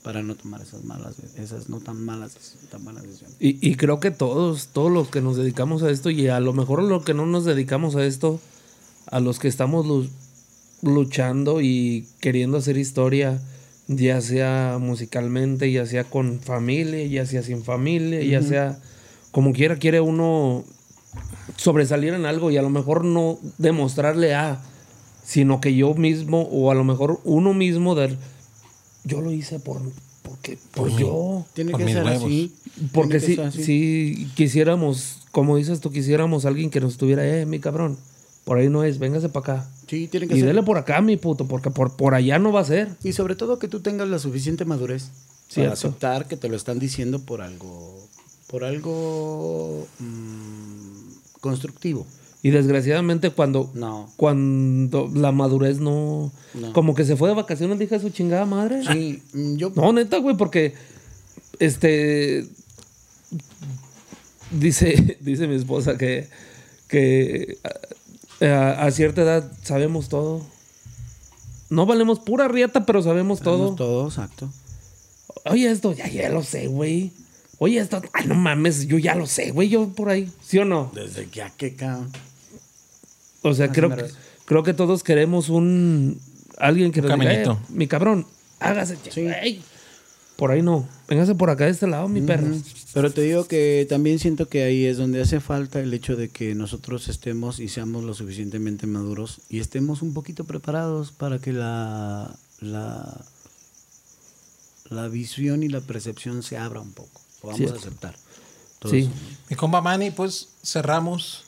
para 0.07 0.23
no 0.23 0.37
tomar 0.37 0.61
esas 0.61 0.85
malas, 0.85 1.17
esas 1.37 1.69
no 1.69 1.81
tan 1.81 2.01
malas, 2.05 2.37
tan 2.71 2.85
malas 2.85 3.03
decisiones. 3.03 3.35
Y, 3.41 3.59
y 3.61 3.75
creo 3.75 3.99
que 3.99 4.13
todos, 4.13 4.69
todos 4.69 4.89
los 4.89 5.09
que 5.09 5.21
nos 5.21 5.37
dedicamos 5.37 5.83
a 5.83 5.91
esto, 5.91 6.11
y 6.11 6.29
a 6.29 6.39
lo 6.39 6.53
mejor 6.53 6.81
los 6.85 7.05
que 7.05 7.13
no 7.13 7.27
nos 7.27 7.45
dedicamos 7.45 7.97
a 7.97 8.07
esto, 8.07 8.39
a 9.11 9.19
los 9.19 9.41
que 9.41 9.49
estamos 9.49 9.85
luchando 10.81 11.61
y 11.61 12.07
queriendo 12.21 12.59
hacer 12.59 12.79
historia, 12.79 13.41
ya 13.89 14.21
sea 14.21 14.79
musicalmente, 14.81 15.73
ya 15.73 15.87
sea 15.87 16.05
con 16.05 16.39
familia, 16.39 17.05
ya 17.07 17.27
sea 17.27 17.43
sin 17.43 17.65
familia, 17.65 18.23
ya 18.23 18.43
sea 18.43 18.79
como 19.33 19.53
quiera, 19.53 19.75
quiere 19.75 20.01
uno 20.01 20.63
sobresalir 21.57 22.15
en 22.15 22.27
algo 22.27 22.53
y 22.53 22.59
a 22.59 22.63
lo 22.63 22.71
mejor 22.71 23.05
no 23.05 23.41
demostrarle 23.59 24.37
a, 24.37 24.63
sino 25.25 25.61
que 25.61 25.75
yo 25.75 25.95
mismo 25.95 26.43
o 26.43 26.71
a 26.71 26.77
lo 26.77 26.85
mejor 26.85 27.19
uno 27.25 27.55
mismo 27.55 27.97
dar, 27.97 28.17
yo 29.07 29.21
lo 29.21 29.33
hice 29.33 29.59
por, 29.61 29.81
porque, 30.23 30.59
por 30.75 30.89
yo. 30.99 31.45
Tiene 31.55 31.71
Por 31.73 31.81
que 31.85 31.93
ser 31.93 32.05
huevos. 32.05 32.25
así. 32.25 32.53
Porque 32.93 33.21
si, 33.21 33.41
así. 33.41 33.65
si 33.65 34.29
quisiéramos, 34.35 35.21
como 35.31 35.57
dices 35.57 35.81
tú, 35.81 35.91
quisiéramos 35.91 36.45
alguien 36.45 36.71
que 36.71 36.81
nos 36.81 36.93
estuviera, 36.93 37.25
eh, 37.27 37.47
mi 37.47 37.61
cabrón, 37.61 37.97
por 38.45 38.59
ahí 38.59 38.69
no 38.69 38.85
es, 38.85 38.99
véngase 38.99 39.29
para 39.29 39.55
acá. 39.55 39.71
Sí, 39.89 40.09
tiene 40.09 40.27
que 40.29 40.35
Y 40.35 40.41
ser. 40.41 40.49
dele 40.49 40.63
por 40.63 40.79
acá, 40.79 41.01
mi 41.01 41.17
puto, 41.17 41.47
porque 41.47 41.71
por, 41.71 41.97
por 41.97 42.15
allá 42.15 42.39
no 42.39 42.53
va 42.53 42.61
a 42.61 42.65
ser. 42.65 42.89
Y 43.05 43.13
sobre 43.13 43.37
todo 43.37 43.59
que 43.59 43.69
tú 43.69 43.81
tengas 43.81 44.09
la 44.09 44.19
suficiente 44.19 44.65
madurez 44.65 45.11
Cierto. 45.49 45.71
para 45.71 45.73
aceptar 45.73 46.29
que 46.29 46.37
te 46.37 46.49
lo 46.49 46.57
están 46.57 46.79
diciendo 46.79 47.21
por 47.21 47.41
algo, 47.41 47.99
por 48.49 48.65
algo 48.65 49.87
mm, 50.01 51.39
constructivo. 51.41 52.07
Y 52.47 52.51
desgraciadamente 52.51 53.31
cuando, 53.31 53.73
No. 53.75 54.09
cuando 54.17 55.11
la 55.13 55.33
madurez 55.33 55.81
no, 55.81 56.31
No. 56.55 56.73
Como 56.73 56.95
que 56.95 57.05
se 57.05 57.17
fue 57.17 57.29
de 57.29 57.35
vacaciones, 57.35 57.77
dije 57.79 57.97
a 57.97 58.01
su 58.01 58.11
chingada 58.11 58.47
madre. 58.47 58.83
Sí, 58.93 59.21
mm, 59.33 59.57
yo 59.57 59.73
No, 59.75 59.93
neta, 59.93 60.19
güey, 60.19 60.37
porque 60.37 60.75
este 61.59 62.47
dice, 64.53 65.17
dice 65.21 65.49
mi 65.49 65.57
esposa 65.57 65.99
que, 65.99 66.29
que 66.89 67.59
a, 68.41 68.85
a 68.85 68.91
cierta 68.93 69.23
edad 69.23 69.51
sabemos 69.65 70.09
todo. 70.09 70.43
No 71.69 71.85
valemos 71.85 72.21
pura 72.21 72.47
riata, 72.47 72.87
pero 72.87 73.03
sabemos 73.03 73.41
todo. 73.41 73.57
Sabemos 73.59 73.77
todo, 73.77 74.07
exacto. 74.07 74.49
Oye, 75.51 75.69
esto, 75.69 75.93
ya, 75.95 76.07
ya 76.09 76.29
lo 76.29 76.45
sé, 76.45 76.69
güey. 76.69 77.11
Oye, 77.59 77.81
esto, 77.81 78.01
ay, 78.13 78.27
no 78.29 78.37
mames, 78.37 78.87
yo 78.87 78.99
ya 78.99 79.17
lo 79.17 79.27
sé, 79.27 79.51
güey, 79.51 79.69
yo 79.69 79.89
por 79.89 80.11
ahí, 80.11 80.31
¿sí 80.47 80.59
o 80.59 80.65
no? 80.65 80.93
Desde 80.95 81.27
que 81.27 81.43
a 81.43 81.51
qué 81.51 81.75
cabrón. 81.75 82.13
O 83.49 83.55
sea, 83.55 83.67
Más 83.69 83.77
creo 83.77 83.95
que, 83.97 84.05
creo 84.45 84.63
que 84.63 84.75
todos 84.75 85.03
queremos 85.03 85.49
un 85.49 86.21
alguien 86.59 86.93
que 86.93 87.01
Un 87.01 87.09
nos 87.09 87.19
diga, 87.19 87.31
caminito. 87.31 87.53
"Eh, 87.53 87.67
mi 87.73 87.87
cabrón, 87.87 88.27
hágase, 88.61 88.97
Sí. 89.11 89.23
güey". 89.23 89.61
Por 90.37 90.51
ahí 90.51 90.61
no. 90.61 90.87
Véngase 91.09 91.35
por 91.35 91.49
acá 91.49 91.65
de 91.65 91.71
este 91.71 91.87
lado, 91.87 92.09
mi 92.09 92.21
perro. 92.21 92.49
Pero 92.93 93.11
te 93.11 93.23
digo 93.23 93.47
que 93.49 93.87
también 93.89 94.19
siento 94.19 94.49
que 94.51 94.65
ahí 94.65 94.85
es 94.85 94.99
donde 94.99 95.23
hace 95.23 95.41
falta 95.41 95.81
el 95.81 95.95
hecho 95.95 96.15
de 96.15 96.29
que 96.29 96.55
nosotros 96.55 97.09
estemos 97.09 97.59
y 97.59 97.69
seamos 97.69 98.05
lo 98.05 98.13
suficientemente 98.13 98.87
maduros 98.87 99.41
y 99.49 99.61
estemos 99.61 100.03
un 100.03 100.13
poquito 100.13 100.45
preparados 100.45 101.11
para 101.13 101.39
que 101.39 101.55
la, 101.55 102.35
la, 102.61 103.19
la 104.91 105.09
visión 105.09 105.63
y 105.63 105.69
la 105.69 105.81
percepción 105.81 106.43
se 106.43 106.59
abra 106.59 106.81
un 106.83 106.93
poco. 106.93 107.21
Podamos 107.41 107.59
Cierto. 107.59 107.79
aceptar. 107.79 108.15
todo 108.79 108.93
Sí. 108.93 108.99
eso. 108.99 109.11
Mi 109.49 109.57
compa 109.57 109.81
Manny, 109.81 110.11
pues 110.11 110.49
cerramos 110.63 111.45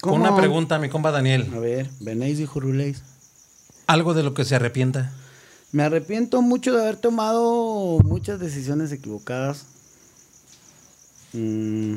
con 0.00 0.20
una 0.20 0.36
pregunta, 0.36 0.78
mi 0.78 0.88
compa 0.88 1.10
Daniel. 1.10 1.50
A 1.54 1.58
ver, 1.58 1.90
venéis 2.00 2.38
y 2.40 2.46
juruléis. 2.46 3.02
Algo 3.86 4.14
de 4.14 4.22
lo 4.22 4.34
que 4.34 4.44
se 4.44 4.54
arrepienta. 4.54 5.12
Me 5.72 5.82
arrepiento 5.82 6.42
mucho 6.42 6.74
de 6.74 6.82
haber 6.82 6.96
tomado 6.96 7.98
muchas 8.04 8.40
decisiones 8.40 8.92
equivocadas. 8.92 9.66
Mm, 11.32 11.96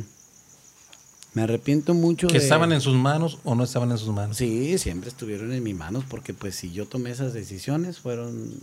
me 1.34 1.44
arrepiento 1.44 1.94
mucho 1.94 2.28
Que 2.28 2.40
de... 2.40 2.44
estaban 2.44 2.72
en 2.72 2.82
sus 2.82 2.96
manos 2.96 3.40
o 3.44 3.56
no 3.56 3.64
estaban 3.64 3.92
en 3.92 3.98
sus 3.98 4.10
manos. 4.10 4.38
Sí, 4.38 4.78
siempre 4.78 5.10
estuvieron 5.10 5.54
en 5.54 5.64
mis 5.64 5.76
manos 5.76 6.04
porque 6.10 6.34
pues 6.34 6.56
si 6.56 6.72
yo 6.72 6.88
tomé 6.88 7.12
esas 7.12 7.34
decisiones 7.34 8.00
fueron, 8.00 8.54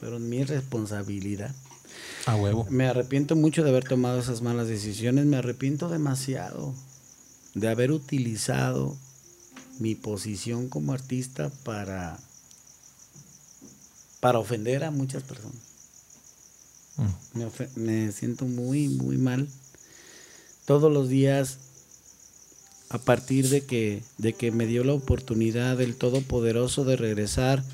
fueron 0.00 0.28
mi 0.28 0.42
responsabilidad. 0.44 1.54
A 2.26 2.36
huevo. 2.36 2.66
Me 2.70 2.86
arrepiento 2.86 3.36
mucho 3.36 3.62
de 3.62 3.70
haber 3.70 3.84
tomado 3.84 4.18
esas 4.18 4.40
malas 4.40 4.68
decisiones, 4.68 5.26
me 5.26 5.36
arrepiento 5.36 5.88
demasiado 5.88 6.74
de 7.54 7.68
haber 7.68 7.92
utilizado 7.92 8.96
mi 9.78 9.94
posición 9.94 10.68
como 10.68 10.92
artista 10.92 11.50
para, 11.64 12.18
para 14.20 14.38
ofender 14.38 14.84
a 14.84 14.90
muchas 14.90 15.22
personas. 15.22 15.56
Mm. 16.96 17.80
Me, 17.80 18.12
siento 18.12 18.44
muy, 18.44 18.88
muy 18.88 19.16
mal. 19.16 19.48
Todos 20.64 20.92
los 20.92 21.08
días, 21.08 21.58
a 22.88 22.98
partir 22.98 23.48
de 23.48 23.64
que, 23.64 24.02
de 24.18 24.32
que 24.32 24.50
me 24.50 24.66
dio 24.66 24.84
la 24.84 24.94
oportunidad 24.94 25.76
del 25.76 25.96
Todopoderoso 25.96 26.84
de 26.84 26.96
regresar, 26.96 27.64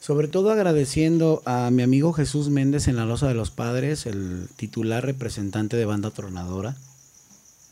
sobre 0.00 0.28
todo 0.28 0.50
agradeciendo 0.50 1.42
a 1.44 1.70
mi 1.70 1.82
amigo 1.82 2.12
Jesús 2.12 2.50
Méndez 2.50 2.88
en 2.88 2.96
la 2.96 3.06
Loza 3.06 3.28
de 3.28 3.34
los 3.34 3.50
Padres, 3.50 4.06
el 4.06 4.48
titular 4.56 5.04
representante 5.04 5.76
de 5.76 5.84
Banda 5.86 6.10
Tronadora, 6.10 6.76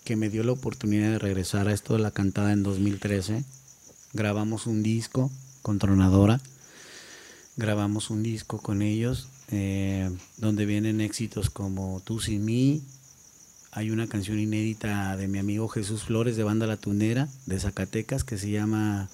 que 0.04 0.16
me 0.16 0.30
dio 0.30 0.42
la 0.44 0.52
oportunidad 0.52 1.10
de 1.10 1.18
regresar 1.18 1.68
a 1.68 1.72
esto 1.72 1.94
de 1.94 2.00
la 2.00 2.10
cantada 2.10 2.52
en 2.52 2.62
2013. 2.62 3.44
Grabamos 4.12 4.66
un 4.66 4.82
disco 4.82 5.30
con 5.62 5.78
Tronadora 5.78 6.40
grabamos 7.56 8.10
un 8.10 8.22
disco 8.22 8.58
con 8.58 8.82
ellos 8.82 9.28
eh, 9.50 10.10
donde 10.38 10.66
vienen 10.66 11.00
éxitos 11.00 11.50
como 11.50 12.00
Tú 12.04 12.20
sin 12.20 12.44
mí. 12.44 12.82
Hay 13.72 13.90
una 13.90 14.06
canción 14.06 14.38
inédita 14.38 15.16
de 15.16 15.28
mi 15.28 15.38
amigo 15.38 15.68
Jesús 15.68 16.04
Flores 16.04 16.36
de 16.36 16.44
Banda 16.44 16.66
La 16.66 16.76
Tunera 16.76 17.28
de 17.46 17.58
Zacatecas 17.58 18.24
que 18.24 18.38
se 18.38 18.50
llama 18.50 19.08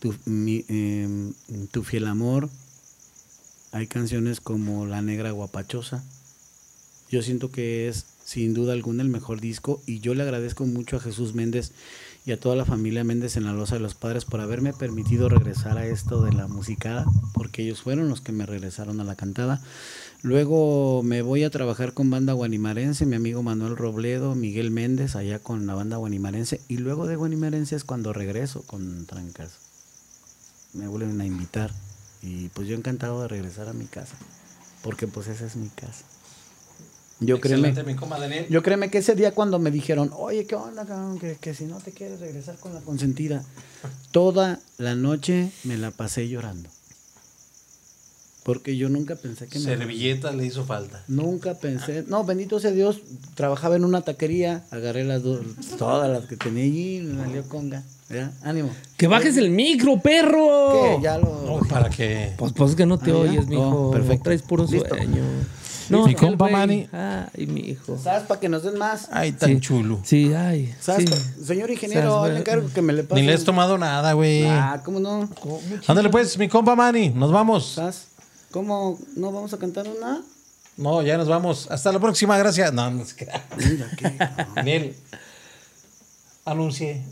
Tu, 0.00 0.14
em, 0.26 1.32
Tu 1.70 1.82
fiel 1.82 2.06
amor. 2.06 2.48
Hay 3.72 3.86
canciones 3.86 4.40
como 4.40 4.86
La 4.86 5.02
Negra 5.02 5.30
Guapachosa. 5.30 6.02
Yo 7.12 7.20
siento 7.20 7.50
que 7.50 7.88
es 7.88 8.06
sin 8.24 8.54
duda 8.54 8.72
alguna 8.72 9.02
el 9.02 9.10
mejor 9.10 9.38
disco 9.38 9.82
y 9.84 10.00
yo 10.00 10.14
le 10.14 10.22
agradezco 10.22 10.64
mucho 10.64 10.96
a 10.96 11.00
Jesús 11.00 11.34
Méndez 11.34 11.72
y 12.24 12.32
a 12.32 12.40
toda 12.40 12.56
la 12.56 12.64
familia 12.64 13.04
Méndez 13.04 13.36
en 13.36 13.44
la 13.44 13.52
Loza 13.52 13.74
de 13.74 13.82
los 13.82 13.94
Padres 13.94 14.24
por 14.24 14.40
haberme 14.40 14.72
permitido 14.72 15.28
regresar 15.28 15.76
a 15.76 15.86
esto 15.86 16.22
de 16.22 16.32
la 16.32 16.48
musicada, 16.48 17.04
porque 17.34 17.64
ellos 17.64 17.82
fueron 17.82 18.08
los 18.08 18.22
que 18.22 18.32
me 18.32 18.46
regresaron 18.46 18.98
a 18.98 19.04
la 19.04 19.14
cantada. 19.14 19.60
Luego 20.22 21.02
me 21.02 21.20
voy 21.20 21.44
a 21.44 21.50
trabajar 21.50 21.92
con 21.92 22.08
banda 22.08 22.32
guanimarense, 22.32 23.04
mi 23.04 23.16
amigo 23.16 23.42
Manuel 23.42 23.76
Robledo, 23.76 24.34
Miguel 24.34 24.70
Méndez, 24.70 25.14
allá 25.14 25.38
con 25.38 25.66
la 25.66 25.74
banda 25.74 25.98
guanimarense, 25.98 26.62
y 26.66 26.78
luego 26.78 27.06
de 27.06 27.16
guanimarense 27.16 27.76
es 27.76 27.84
cuando 27.84 28.14
regreso 28.14 28.62
con 28.62 29.04
Trancas. 29.04 29.58
Me 30.72 30.88
vuelven 30.88 31.20
a 31.20 31.26
invitar 31.26 31.72
y 32.22 32.48
pues 32.48 32.68
yo 32.68 32.74
encantado 32.74 33.20
de 33.20 33.28
regresar 33.28 33.68
a 33.68 33.74
mi 33.74 33.84
casa, 33.84 34.16
porque 34.82 35.06
pues 35.06 35.26
esa 35.26 35.44
es 35.44 35.56
mi 35.56 35.68
casa. 35.68 36.06
Yo 37.24 37.40
créeme, 37.40 37.72
mi 37.84 37.94
Daniel. 37.94 38.46
yo 38.48 38.62
créeme 38.62 38.90
que 38.90 38.98
ese 38.98 39.14
día 39.14 39.32
cuando 39.32 39.58
me 39.58 39.70
dijeron, 39.70 40.10
oye, 40.16 40.46
¿qué 40.46 40.54
onda, 40.54 40.84
cabrón? 40.84 41.18
Que, 41.18 41.36
que 41.40 41.54
si 41.54 41.64
no 41.64 41.78
te 41.78 41.92
quieres 41.92 42.20
regresar 42.20 42.56
con 42.56 42.74
la 42.74 42.80
consentida. 42.80 43.42
Toda 44.12 44.60
la 44.78 44.94
noche 44.94 45.50
me 45.64 45.76
la 45.76 45.90
pasé 45.90 46.28
llorando. 46.28 46.68
Porque 48.42 48.76
yo 48.76 48.88
nunca 48.88 49.14
pensé 49.14 49.46
que 49.46 49.60
me... 49.60 49.64
Servilleta 49.64 50.32
le 50.32 50.44
hizo 50.44 50.64
falta. 50.64 51.04
Nunca 51.06 51.54
pensé... 51.54 52.04
No, 52.08 52.24
bendito 52.24 52.58
sea 52.58 52.72
Dios, 52.72 53.00
trabajaba 53.36 53.76
en 53.76 53.84
una 53.84 54.00
taquería, 54.02 54.64
agarré 54.72 55.04
las 55.04 55.22
dos, 55.22 55.40
todas 55.78 56.10
las 56.10 56.26
que 56.28 56.36
tenía 56.36 56.64
allí, 56.64 57.00
me 57.02 57.22
salió 57.22 57.44
conga. 57.48 57.84
¿Ya? 58.10 58.32
Ánimo. 58.42 58.70
¡Que 58.96 59.06
bajes 59.06 59.36
el 59.36 59.50
micro, 59.50 60.00
perro! 60.00 60.72
¿Qué? 60.98 61.02
Ya 61.04 61.18
lo... 61.18 61.42
No, 61.46 61.60
para 61.68 61.88
que. 61.88 62.34
Pues, 62.36 62.52
pues 62.52 62.74
que 62.74 62.84
no 62.84 62.98
te 62.98 63.10
Ah, 63.12 63.16
oyes, 63.16 63.46
mijo. 63.46 63.88
Oh, 63.88 63.90
perfecto. 63.92 64.24
Traes 64.24 64.42
puro 64.42 64.66
Listo. 64.66 64.88
sueño. 64.88 65.22
Mi 66.04 66.14
compa. 66.14 66.48
Manny. 66.48 66.88
Ay, 66.92 67.46
mijo. 67.46 67.98
¿Sabes? 67.98 68.24
Para 68.24 68.40
que 68.40 68.48
nos 68.48 68.62
den 68.62 68.78
más. 68.78 69.08
Ay, 69.12 69.32
tan 69.32 69.50
Sí. 69.50 69.60
chulo. 69.60 70.00
Sí, 70.04 70.32
ay. 70.34 70.74
¿Sabes? 70.80 71.10
sí. 71.10 71.44
Señor 71.44 71.70
ingeniero, 71.70 72.16
¿Sabes, 72.20 72.32
le 72.34 72.40
encargo 72.40 72.68
que 72.74 72.82
me 72.82 72.92
le 72.92 73.04
pase. 73.04 73.20
Ni 73.20 73.26
le 73.26 73.34
has 73.34 73.44
tomado 73.44 73.78
nada, 73.78 74.12
güey. 74.14 74.44
Ah, 74.46 74.80
¿cómo 74.84 75.00
no? 75.00 75.28
Ándale 75.86 76.08
pues, 76.10 76.36
mi 76.38 76.48
compa 76.48 76.74
Manny, 76.74 77.10
nos 77.10 77.30
vamos. 77.32 77.72
¿Sabes? 77.74 78.08
¿Cómo 78.50 78.98
no 79.16 79.32
vamos 79.32 79.52
a 79.52 79.58
cantar 79.58 79.86
una? 79.88 80.22
No, 80.76 81.02
ya 81.02 81.16
nos 81.18 81.28
vamos. 81.28 81.70
Hasta 81.70 81.92
la 81.92 81.98
próxima, 81.98 82.36
gracias. 82.38 82.72
No, 82.72 82.90
no 82.90 83.04
se 83.04 83.14
crea. 83.16 83.44
Mira, 84.64 84.86
anuncie 86.44 87.02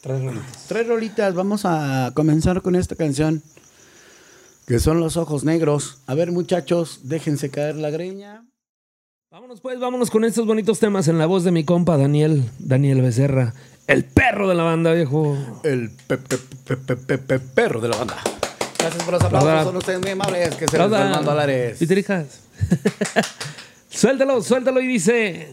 tres 0.00 0.22
rolitas. 0.22 0.64
Tres 0.68 0.86
rolitas, 0.86 1.34
vamos 1.34 1.62
a 1.64 2.12
comenzar 2.14 2.62
con 2.62 2.76
esta 2.76 2.94
canción. 2.96 3.42
Que 4.66 4.78
son 4.78 5.00
los 5.00 5.16
ojos 5.16 5.44
negros. 5.44 5.98
A 6.06 6.14
ver, 6.14 6.32
muchachos, 6.32 7.00
déjense 7.04 7.50
caer 7.50 7.76
la 7.76 7.90
greña. 7.90 8.44
Vámonos 9.30 9.60
pues, 9.60 9.78
vámonos 9.80 10.10
con 10.10 10.24
estos 10.24 10.46
bonitos 10.46 10.78
temas 10.78 11.08
en 11.08 11.18
la 11.18 11.26
voz 11.26 11.44
de 11.44 11.50
mi 11.50 11.64
compa 11.64 11.96
Daniel, 11.96 12.44
Daniel 12.60 13.02
Becerra, 13.02 13.52
el 13.88 14.04
perro 14.04 14.48
de 14.48 14.54
la 14.54 14.62
banda, 14.62 14.92
viejo. 14.92 15.36
El 15.64 15.90
pe- 16.06 16.18
pe- 16.18 16.38
pe- 16.38 16.76
pe- 16.76 16.96
pe- 16.96 17.18
pe- 17.18 17.38
perro 17.40 17.80
de 17.80 17.88
la 17.88 17.96
banda. 17.96 18.16
Gracias 18.78 19.02
por 19.02 19.14
los 19.14 19.22
aplausos, 19.22 19.50
Hola. 19.50 19.64
son 19.64 19.76
ustedes 19.76 20.00
muy 20.00 20.10
amables. 20.10 20.54
Que 20.54 20.68
se 20.68 20.78
les 20.78 20.86
Hola. 20.86 20.98
vuelvan 21.00 21.24
dólares. 21.24 21.78
Pitirijas. 21.78 22.40
suéltalo, 23.90 24.40
suéltalo 24.42 24.80
y 24.80 24.86
dice. 24.86 25.52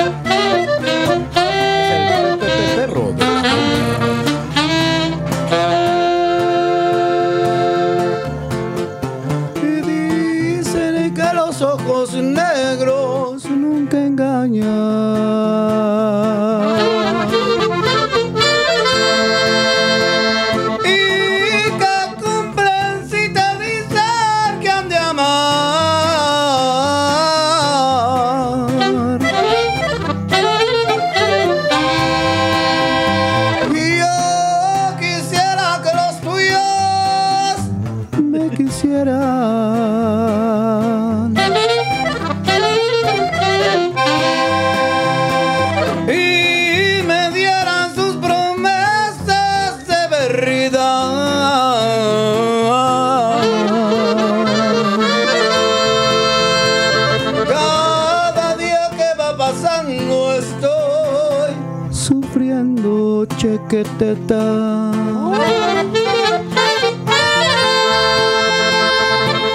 sufriendo 63.71 63.83
chequeteta. 63.83 64.91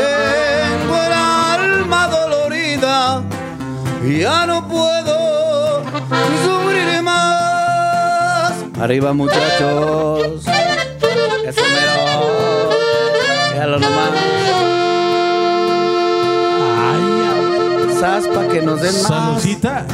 Tengo 0.00 0.96
el 0.96 1.12
alma 1.12 2.00
dolorida 2.08 3.22
y 4.04 4.18
ya 4.20 4.46
no 4.46 4.66
puedo 4.66 5.82
sufrir 6.44 7.02
más. 7.02 8.52
Arriba 8.80 9.12
muchachos. 9.12 10.19
Sas 18.32 18.44
pa' 18.44 18.52
que 18.52 18.62
nos 18.62 18.80
den 18.80 18.94
más. 19.02 19.08
Salucita. 19.08 19.86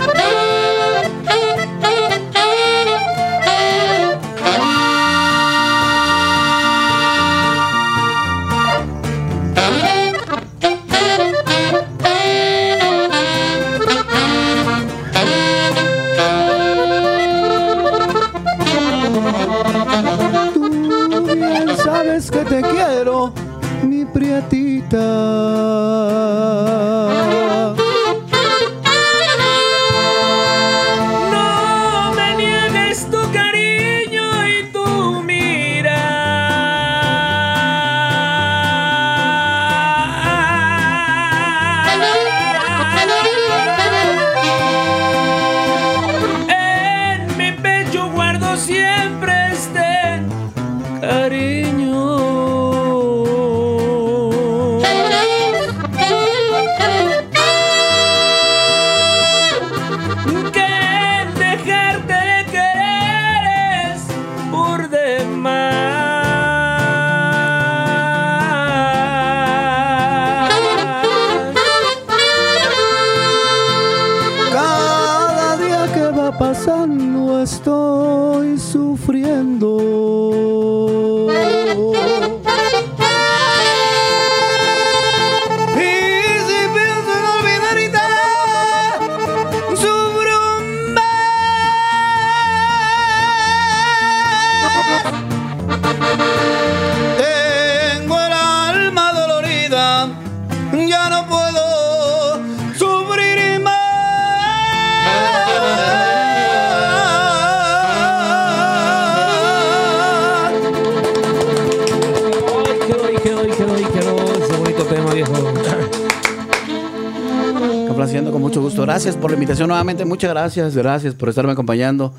Invitación 119.47 119.69
nuevamente. 119.69 120.05
Muchas 120.05 120.31
gracias, 120.31 120.75
gracias 120.77 121.15
por 121.15 121.29
estarme 121.29 121.53
acompañando. 121.53 122.13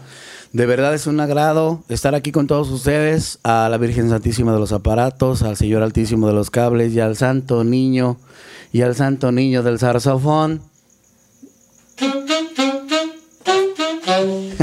De 0.54 0.66
verdad 0.66 0.94
es 0.94 1.08
un 1.08 1.20
agrado 1.20 1.84
estar 1.90 2.16
aquí 2.16 2.32
con 2.32 2.48
todos 2.48 2.70
ustedes, 2.70 3.40
a 3.44 3.68
la 3.70 3.78
Virgen 3.78 4.10
Santísima 4.10 4.54
de 4.54 4.60
los 4.60 4.72
Aparatos, 4.72 5.42
al 5.42 5.58
Señor 5.58 5.84
Altísimo 5.84 6.28
de 6.28 6.34
los 6.34 6.50
Cables 6.50 6.94
y 6.94 7.02
al 7.02 7.18
Santo 7.18 7.66
Niño 7.66 8.16
y 8.72 8.82
al 8.82 8.96
Santo 8.96 9.34
Niño 9.34 9.62
del 9.62 9.78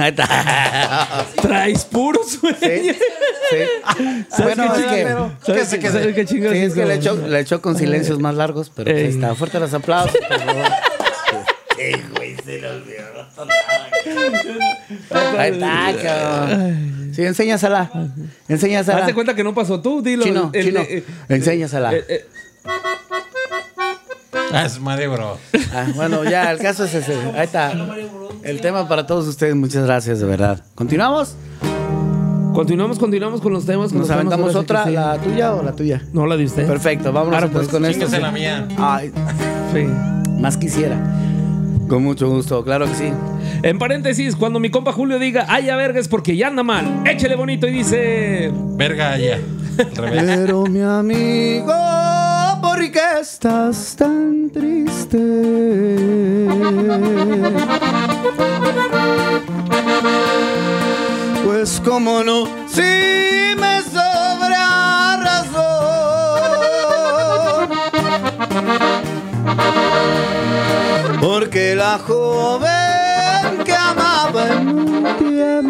está. 0.08 1.26
Traes 1.42 1.84
puro 1.84 2.20
sueño. 2.26 2.56
Sí, 2.60 2.94
sí. 3.50 3.56
¿Sabes 4.30 4.56
Bueno, 4.56 4.72
qué 4.72 4.80
es 4.80 4.86
chinga- 4.86 4.94
que- 4.94 5.46
¿Sabes 5.46 5.68
se 5.68 5.76
qué- 5.78 5.82
quede. 5.82 5.92
sabes 5.92 6.14
qué 6.14 6.24
chingas 6.24 6.52
Sí, 6.52 6.58
es 6.58 6.72
que 6.72 6.80
hizo? 6.80 6.86
le 7.28 7.40
echo 7.40 7.60
con 7.60 7.76
silencios 7.76 8.18
más 8.20 8.34
largos, 8.34 8.72
pero 8.74 8.90
pues 8.90 9.04
ahí 9.04 9.10
está. 9.10 9.34
Fuerte 9.34 9.60
los 9.60 9.74
aplausos, 9.74 10.16
por 10.28 10.40
favor. 10.40 10.64
Sí, 11.76 11.92
güey, 12.16 12.36
se 12.36 12.60
le 12.60 12.68
olvidó. 12.70 13.26
Ahí 15.38 15.51
está, 15.52 15.92
cabrón. 16.02 17.10
Sí, 17.14 17.22
enséñasela. 17.24 17.90
Enséñasela. 18.48 18.98
Hazte 18.98 19.14
cuenta 19.14 19.34
que 19.34 19.44
no 19.44 19.55
pasó 19.55 19.80
tú, 19.80 20.02
dilo. 20.02 20.24
Chino, 20.24 20.51
El- 20.52 20.64
chino. 20.64 20.80
eh, 20.80 21.05
Enséñasela. 21.28 21.94
eh, 21.94 22.05
eh, 22.09 22.24
Ah, 24.52 24.66
es 24.66 24.78
Mario 24.80 25.12
Bro. 25.12 25.38
Ah, 25.72 25.86
bueno, 25.96 26.22
ya, 26.24 26.52
el 26.52 26.59
caso 26.59 26.84
es 26.84 26.94
ese. 26.94 27.14
Ahí 27.34 27.44
está. 27.44 27.72
El 28.44 28.60
tema 28.60 28.86
para 28.88 29.06
todos 29.06 29.26
ustedes. 29.26 29.55
Muchas 29.56 29.84
gracias, 29.84 30.20
de 30.20 30.26
verdad. 30.26 30.62
¿Continuamos? 30.76 31.34
Continuamos, 32.55 32.98
continuamos 33.01 33.40
con 33.40 33.52
los 33.52 33.66
temas. 33.66 33.90
con 33.90 33.98
¿Nos 33.98 34.09
los 34.09 34.16
temas, 34.16 34.32
aventamos 34.32 34.52
que 34.52 34.59
otra? 34.59 34.84
sí. 34.84 34.92
¿La 34.92 35.18
tuya 35.18 35.55
o 35.55 35.62
la 35.64 35.72
tuya? 35.72 36.02
No, 36.12 36.24
la 36.26 36.36
de 36.36 36.44
usted. 36.44 36.66
Perfecto, 36.68 37.12
vámonos 37.12 37.38
Claro, 37.38 37.52
pues, 37.52 37.66
con 37.68 37.84
esto. 37.84 38.06
La 38.18 38.30
mía. 38.30 38.68
Ay, 38.78 39.10
Sí. 39.72 39.86
más 40.40 40.56
quisiera. 40.56 40.96
Con 41.89 42.02
mucho 42.02 42.28
gusto, 42.28 42.65
claro 42.65 42.86
que 42.86 42.94
sí. 42.94 43.12
En 43.62 43.78
paréntesis, 43.78 44.36
cuando 44.36 44.61
mi 44.61 44.70
compa 44.70 44.93
Julio 44.93 45.19
diga, 45.19 45.47
ay, 45.48 45.70
a 45.70 45.77
verga, 45.77 46.01
es 46.01 46.09
porque 46.09 46.36
ya 46.36 46.48
anda 46.48 46.62
mal. 46.62 47.02
Échele 47.06 47.36
bonito 47.36 47.66
y 47.66 47.73
dice. 47.73 48.52
Verga 48.77 49.16
revés. 49.94 50.23
Pero 50.24 50.65
mi 50.65 50.81
amigo, 50.81 51.74
¿por 52.62 52.78
qué 52.90 53.20
estás 53.20 53.94
tan 53.97 54.51
triste? 54.51 55.19
Pues 61.44 61.81
como 61.85 62.23
no, 62.23 62.47
si 62.66 62.82
me 62.82 63.82
sobra 63.82 65.16
razón. 65.23 65.94
Porque 71.20 71.74
la 71.74 71.98
joven 71.98 73.64
que 73.64 73.74
amaba 73.74 74.48
en 74.48 74.68
un 74.68 75.16
tiempo 75.18 75.64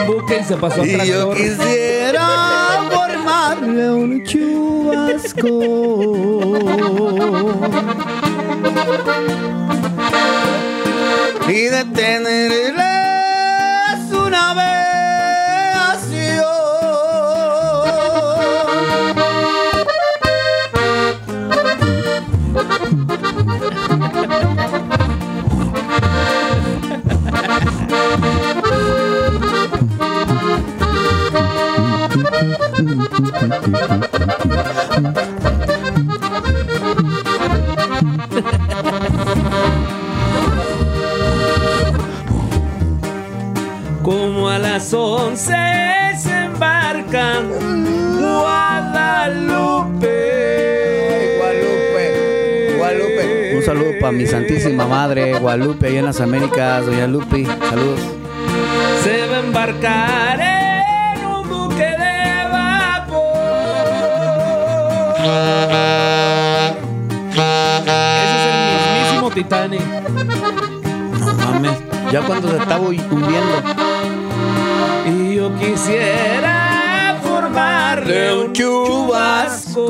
un 0.00 0.06
buque 0.06 0.38
y 0.40 0.44
se 0.44 0.56
pasó 0.56 0.82
a 0.82 0.86
Y 0.86 1.06
yo 1.06 1.32
quisiera 1.32 2.88
formarle 2.90 3.90
un 3.90 4.22
chubasco 4.24 5.48
y 11.48 11.62
detenerle 11.64 12.82
su 14.08 14.30
navegación. 14.30 14.79
Como 44.02 44.48
a 44.48 44.58
las 44.58 44.92
once 44.92 45.54
se 46.18 46.44
embarca 46.44 47.42
Guadalupe. 48.18 50.08
Guadalupe, 51.38 52.76
Guadalupe. 52.78 53.56
Un 53.56 53.62
saludo 53.62 53.90
para 54.00 54.12
mi 54.12 54.26
santísima 54.26 54.86
madre, 54.86 55.38
Guadalupe, 55.38 55.86
allá 55.86 55.98
en 56.00 56.06
las 56.06 56.20
Américas, 56.20 56.86
doña 56.86 57.06
Lupe. 57.06 57.44
Saludos. 57.44 58.00
Se 59.04 59.26
va 59.26 59.36
a 59.36 59.40
embarcar 59.40 60.29
Titanic. 69.42 69.80
No 71.18 71.32
mames. 71.32 71.78
Ya 72.12 72.20
cuando 72.20 72.50
se 72.50 72.58
estaba 72.58 72.86
hundiendo. 72.86 73.62
Y 75.06 75.36
yo 75.36 75.54
quisiera 75.56 77.18
formarle 77.22 78.34
un 78.34 78.52
chubasco 78.52 79.86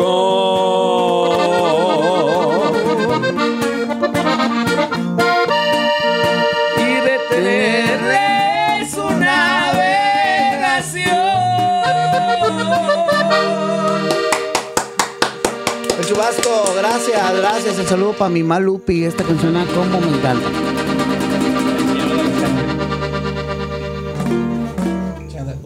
Gracias, 16.76 17.36
gracias. 17.36 17.78
El 17.78 17.86
saludo 17.86 18.12
para 18.12 18.28
mi 18.30 18.42
Malupi. 18.42 19.04
Esta 19.04 19.24
canción, 19.24 19.56
ah, 19.56 19.66
como 19.74 20.00
me 20.00 20.16
encanta. 20.16 20.48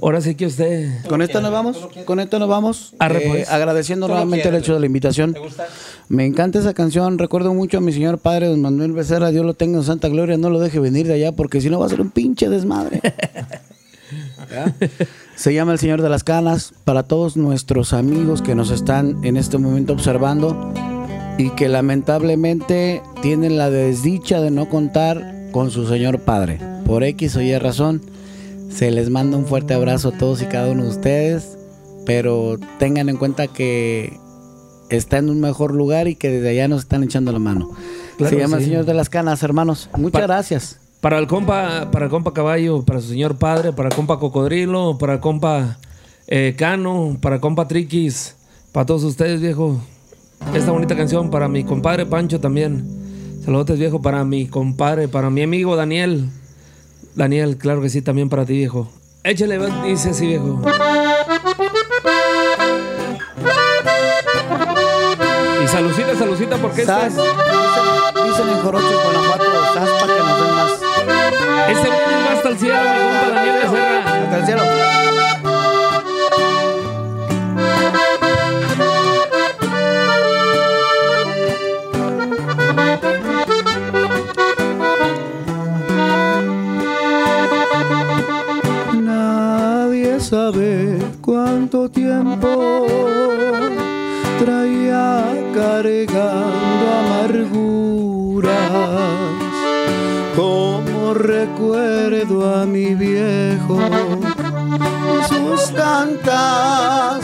Ahora 0.02 0.20
sí 0.20 0.34
que 0.34 0.46
usted. 0.46 0.90
Con 1.08 1.22
esto 1.22 1.40
nos 1.40 1.50
vamos, 1.50 1.88
con 2.04 2.20
esto 2.20 2.38
nos 2.38 2.48
vamos. 2.48 2.94
Arre, 2.98 3.24
Eh, 3.24 3.28
pues. 3.28 3.48
agradeciendo 3.50 4.06
nuevamente 4.06 4.48
el 4.48 4.54
hecho 4.54 4.74
de 4.74 4.80
la 4.80 4.86
invitación. 4.86 5.34
Me 6.08 6.26
encanta 6.26 6.58
esa 6.58 6.74
canción. 6.74 7.18
Recuerdo 7.18 7.54
mucho 7.54 7.78
a 7.78 7.80
mi 7.80 7.92
señor 7.92 8.18
padre, 8.18 8.48
don 8.48 8.60
Manuel 8.60 8.92
Becerra. 8.92 9.30
Dios 9.30 9.46
lo 9.46 9.54
tenga 9.54 9.78
en 9.78 9.84
Santa 9.84 10.08
Gloria. 10.08 10.36
No 10.36 10.50
lo 10.50 10.60
deje 10.60 10.78
venir 10.78 11.06
de 11.06 11.14
allá 11.14 11.32
porque 11.32 11.60
si 11.62 11.70
no 11.70 11.78
va 11.78 11.86
a 11.86 11.88
ser 11.88 12.02
un 12.02 12.10
pinche 12.10 12.48
desmadre. 12.50 13.00
¿Ya? 14.50 14.74
Se 15.36 15.52
llama 15.54 15.72
El 15.72 15.78
Señor 15.78 16.02
de 16.02 16.08
las 16.08 16.24
Canas. 16.24 16.72
Para 16.84 17.02
todos 17.02 17.36
nuestros 17.36 17.92
amigos 17.92 18.42
que 18.42 18.54
nos 18.54 18.70
están 18.70 19.24
en 19.24 19.36
este 19.36 19.58
momento 19.58 19.92
observando 19.92 20.72
y 21.38 21.50
que 21.50 21.68
lamentablemente 21.68 23.02
tienen 23.22 23.58
la 23.58 23.70
desdicha 23.70 24.40
de 24.40 24.50
no 24.50 24.68
contar 24.68 25.48
con 25.52 25.70
su 25.70 25.86
señor 25.88 26.20
padre. 26.20 26.60
Por 26.86 27.02
X 27.04 27.36
o 27.36 27.40
Y 27.42 27.56
razón. 27.58 28.02
Se 28.70 28.90
les 28.90 29.10
manda 29.10 29.36
un 29.36 29.46
fuerte 29.46 29.74
abrazo 29.74 30.08
a 30.08 30.18
todos 30.18 30.42
y 30.42 30.46
cada 30.46 30.70
uno 30.70 30.82
de 30.84 30.88
ustedes, 30.90 31.56
pero 32.06 32.56
tengan 32.80 33.08
en 33.08 33.16
cuenta 33.16 33.46
que 33.46 34.18
está 34.90 35.18
en 35.18 35.30
un 35.30 35.40
mejor 35.40 35.72
lugar 35.74 36.08
y 36.08 36.16
que 36.16 36.28
desde 36.30 36.48
allá 36.50 36.66
nos 36.68 36.80
están 36.82 37.04
echando 37.04 37.30
la 37.32 37.38
mano. 37.38 37.70
Claro 38.18 38.30
Se 38.34 38.40
llama 38.40 38.56
el. 38.58 38.64
Señor 38.64 38.84
de 38.84 38.94
las 38.94 39.08
Canas, 39.08 39.42
hermanos. 39.42 39.88
Muchas 39.96 40.20
Pa- 40.20 40.26
gracias. 40.26 40.80
Para 41.04 41.18
el 41.18 41.26
compa, 41.26 41.90
para 41.92 42.06
el 42.06 42.10
compa 42.10 42.32
caballo, 42.32 42.82
para 42.82 42.98
su 42.98 43.08
señor 43.08 43.36
padre, 43.36 43.74
para 43.74 43.90
el 43.90 43.94
compa 43.94 44.18
cocodrilo, 44.18 44.96
para 44.96 45.12
el 45.12 45.20
compa 45.20 45.76
eh, 46.26 46.54
cano, 46.56 47.18
para 47.20 47.34
el 47.34 47.42
compa 47.42 47.68
triquis, 47.68 48.34
para 48.72 48.86
todos 48.86 49.04
ustedes, 49.04 49.42
viejo. 49.42 49.78
Esta 50.54 50.70
bonita 50.70 50.96
canción 50.96 51.28
para 51.30 51.46
mi 51.46 51.62
compadre 51.62 52.06
Pancho 52.06 52.40
también. 52.40 52.86
Saludos, 53.44 53.78
viejo, 53.78 54.00
para 54.00 54.24
mi 54.24 54.46
compadre, 54.46 55.06
para 55.06 55.28
mi 55.28 55.42
amigo 55.42 55.76
Daniel. 55.76 56.30
Daniel, 57.14 57.58
claro 57.58 57.82
que 57.82 57.90
sí, 57.90 58.00
también 58.00 58.30
para 58.30 58.46
ti, 58.46 58.54
viejo. 58.54 58.88
Échale, 59.24 59.58
dice 59.84 60.08
así, 60.08 60.26
viejo. 60.26 60.62
Y 65.62 65.68
salucita, 65.68 66.16
salucita, 66.16 66.56
porque 66.56 66.80
este, 66.80 66.94
Sas, 66.94 67.12
dicen, 67.14 68.26
dicen 68.26 68.48
en 68.48 68.58
Jorocho, 68.62 69.00
Guanajuato, 69.04 69.44
sas 69.74 69.90
para 70.00 70.14
que 70.14 70.20
nos 70.20 70.40
den 70.40 70.54
más. 70.54 70.83
Este 71.68 71.88
va 71.88 72.32
hasta 72.32 72.48
el 72.48 72.58
cielo, 72.58 72.74
mi 72.80 72.98
compa 72.98 73.28
Daniel 73.34 73.56
Becerra. 73.62 73.98
Hasta 74.22 74.36
el 74.38 74.44
cielo. 74.46 74.62
Nadie 89.02 90.20
sabe 90.20 90.98
cuánto 91.20 91.88
tiempo 91.88 92.86
traía 94.38 95.24
cargando 95.54 96.84
amarguras 97.00 97.74
recuerdo 101.12 102.54
a 102.54 102.64
mi 102.64 102.94
viejo. 102.94 103.78
Sus 105.28 105.74
tantas 105.74 107.20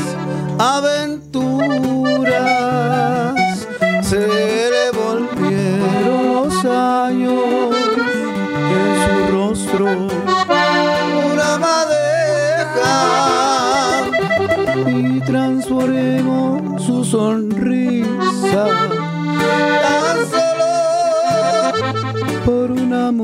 aventuras 0.59 1.71
se 4.03 4.27
le 4.75 4.91
volvieron 4.93 6.05
los 6.05 6.65
años 6.65 7.75
en 8.77 8.89
su 9.03 9.15
rostro 9.33 9.87
una 11.33 11.59
madeja 11.59 12.99
y 14.89 15.21
transformó 15.21 16.79
su 16.79 17.05
sonrisa 17.05 18.67
si 23.11 23.17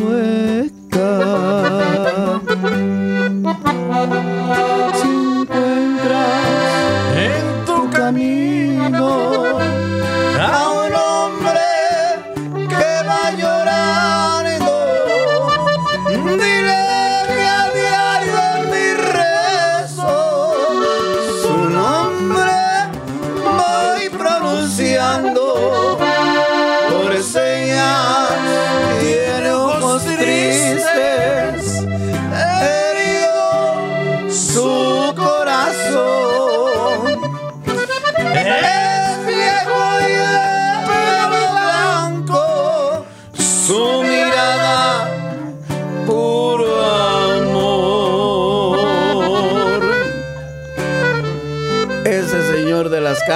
encuentras 5.38 6.26
en 7.14 7.46
tu 7.64 7.78
camino 7.90 9.06
a 10.40 10.70
un 10.70 10.92
hombre 10.92 11.68
que 12.68 12.88
va 13.06 13.24
llorando, 13.30 14.74
dile 16.36 16.82
que 17.28 17.40
a 17.46 17.70
diario 17.78 18.36
en 18.56 18.62
mi 18.72 18.88
rezo 19.14 20.16
su 21.42 21.54
nombre 21.70 22.58
voy 23.44 24.02
pronunciando. 24.18 25.45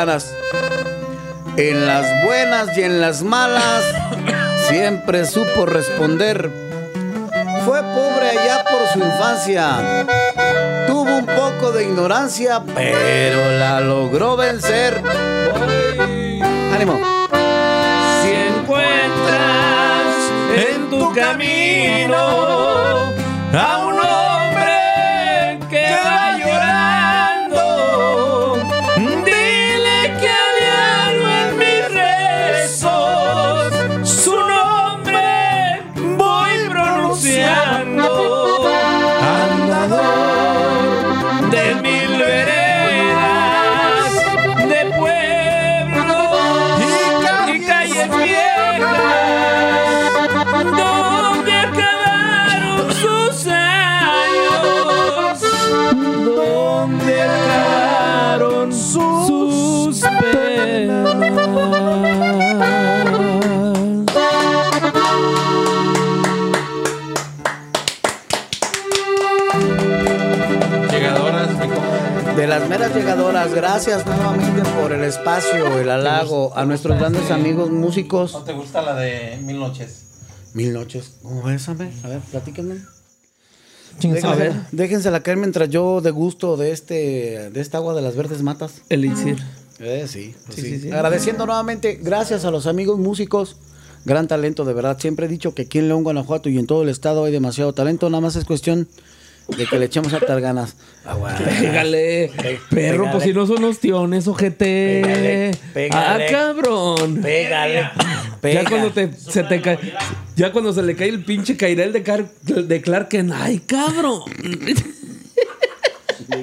En 0.01 1.86
las 1.86 2.24
buenas 2.24 2.74
y 2.74 2.85
en 2.85 3.02
las 3.02 3.22
malas 3.22 3.85
siempre 4.66 5.27
supo 5.27 5.66
responder. 5.66 6.51
Fue 7.66 7.82
pobre 7.82 8.31
allá 8.31 8.64
por 8.64 8.89
su 8.89 8.98
infancia. 8.98 10.06
Tuvo 10.86 11.18
un 11.18 11.27
poco 11.27 11.72
de 11.72 11.85
ignorancia, 11.85 12.62
pero 12.74 13.59
la 13.59 13.82
logró 13.82 14.39
vencer. 14.39 15.02
Ánimo. 16.74 16.98
Si 18.22 18.31
encuentras 18.31 20.06
en 20.56 20.89
tu 20.89 21.12
camino 21.12 22.16
a 23.52 23.80
llegadoras, 73.01 73.55
gracias 73.55 74.05
nuevamente 74.05 74.62
por 74.78 74.93
el 74.93 75.02
espacio, 75.05 75.78
el 75.78 75.89
halago, 75.89 76.55
a 76.55 76.66
nuestros 76.66 76.98
grandes 76.98 77.31
amigos 77.31 77.70
músicos. 77.70 78.32
¿No 78.35 78.43
te 78.43 78.52
gusta 78.52 78.82
la 78.82 78.94
de 78.94 79.39
Mil 79.43 79.59
Noches? 79.59 80.05
Mil 80.52 80.72
noches. 80.74 81.14
¿Cómo 81.22 81.43
ves, 81.43 81.66
hombre? 81.68 81.90
A 82.05 82.09
ver, 82.09 82.20
platíquenme. 82.20 82.74
A 82.74 82.77
ver. 82.77 82.82
Déjensela, 84.01 84.68
déjensela 84.72 85.22
caer 85.22 85.39
mientras 85.39 85.70
yo 85.70 86.01
degusto 86.02 86.56
de 86.59 86.72
este 86.72 87.51
de 87.51 87.60
esta 87.60 87.78
agua 87.78 87.94
de 87.94 88.02
las 88.02 88.16
verdes 88.16 88.43
matas. 88.43 88.82
Elixir. 88.90 89.39
Eh, 89.78 90.05
sí, 90.06 90.35
pues 90.44 90.56
Sí, 90.56 90.62
sí. 90.62 90.68
sí, 90.74 90.81
sí. 90.82 90.90
Agradeciendo 90.93 91.47
nuevamente, 91.47 91.98
gracias 92.02 92.44
a 92.44 92.51
los 92.51 92.66
amigos 92.66 92.98
músicos. 92.98 93.56
Gran 94.05 94.28
talento, 94.28 94.64
de 94.66 94.74
verdad. 94.74 94.98
Siempre 94.98 95.24
he 95.27 95.28
dicho 95.28 95.55
que 95.55 95.62
aquí 95.62 95.78
en 95.78 95.89
León, 95.89 96.02
Guanajuato 96.05 96.48
y 96.51 96.59
en 96.59 96.66
todo 96.66 96.82
el 96.82 96.90
estado 96.90 97.24
hay 97.24 97.32
demasiado 97.32 97.72
talento. 97.72 98.10
Nada 98.10 98.20
más 98.20 98.36
es 98.36 98.44
cuestión 98.44 98.89
de 99.49 99.67
que 99.67 99.79
le 99.79 99.87
echemos 99.87 100.12
hartas 100.12 100.41
ganas. 100.41 100.77
Ah, 101.05 101.15
bueno. 101.15 101.37
Pégale, 101.39 102.31
perro, 102.71 103.11
pues 103.11 103.25
si 103.25 103.33
no 103.33 103.47
son 103.47 103.65
ostiones, 103.65 104.29
ojete. 104.29 105.01
Pégale, 105.05 105.51
pégale. 105.75 106.27
Ah, 106.27 106.31
cabrón. 106.31 107.21
Pégale. 107.21 107.91
Ya 108.43 108.65
cuando 108.69 108.91
te, 108.93 109.12
se 109.12 109.43
te 109.43 109.61
cae, 109.61 109.79
ya 110.37 110.53
cuando 110.53 110.73
se 110.73 110.83
le 110.83 110.95
cae 110.97 111.09
el 111.09 111.25
pinche 111.25 111.57
cairel 111.57 111.93
de, 111.93 112.03
Car- 112.03 112.31
de 112.43 112.81
Clark 112.81 113.09
Kent, 113.09 113.33
ay, 113.35 113.59
cabrón. 113.61 114.21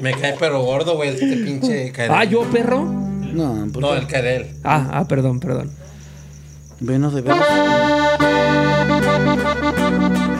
Me 0.01 0.11
cae 0.11 0.35
pero 0.37 0.61
gordo, 0.63 0.95
güey, 0.95 1.09
este 1.11 1.37
pinche 1.37 1.91
Kairel. 1.93 2.15
Ah, 2.17 2.23
yo, 2.25 2.41
perro. 2.43 2.83
No, 2.83 3.67
¿por 3.71 3.81
No, 3.81 3.93
el 3.95 4.05
Kairel. 4.07 4.47
Ah, 4.63 4.89
ah, 4.91 5.07
perdón, 5.07 5.39
perdón. 5.39 5.71
Venos 6.79 7.13
de 7.13 7.21
veras. 7.21 7.45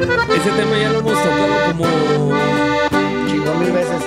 Ese 0.00 0.50
tema 0.52 0.78
ya 0.80 0.92
lo 0.92 1.00
hemos 1.00 1.12
tocado 1.12 1.76
como. 1.76 2.32
Chingo 3.28 3.54
mil 3.56 3.72
veces. 3.72 4.02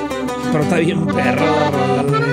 Pero 0.52 0.64
está 0.64 0.78
bien 0.78 1.06
perro 1.06 2.33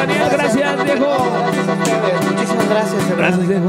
Daniel, 0.00 0.28
gracias, 0.32 0.78
ustedes. 0.78 1.00
Muchísimas 2.30 2.68
gracias. 2.70 3.08
verdad. 3.08 3.16
Gracias, 3.18 3.48
grandes 3.48 3.68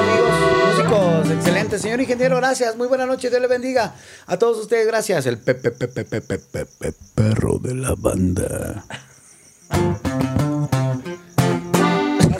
amigos, 0.00 0.32
músicos, 0.66 1.30
excelente. 1.30 1.78
Señor 1.78 2.00
ingeniero, 2.00 2.36
gracias. 2.36 2.74
Muy 2.76 2.88
buena 2.88 3.04
noche. 3.04 3.28
Dios 3.28 3.42
le 3.42 3.48
bendiga. 3.48 3.94
A 4.26 4.38
todos 4.38 4.58
ustedes, 4.58 4.86
gracias. 4.86 5.26
El 5.26 5.36
pepe, 5.36 5.72
pepe, 5.72 6.04
pepe, 6.04 6.38
pepe, 6.38 6.64
pepe, 6.64 6.98
perro 7.14 7.58
de 7.58 7.74
la 7.74 7.94
banda. 7.94 8.86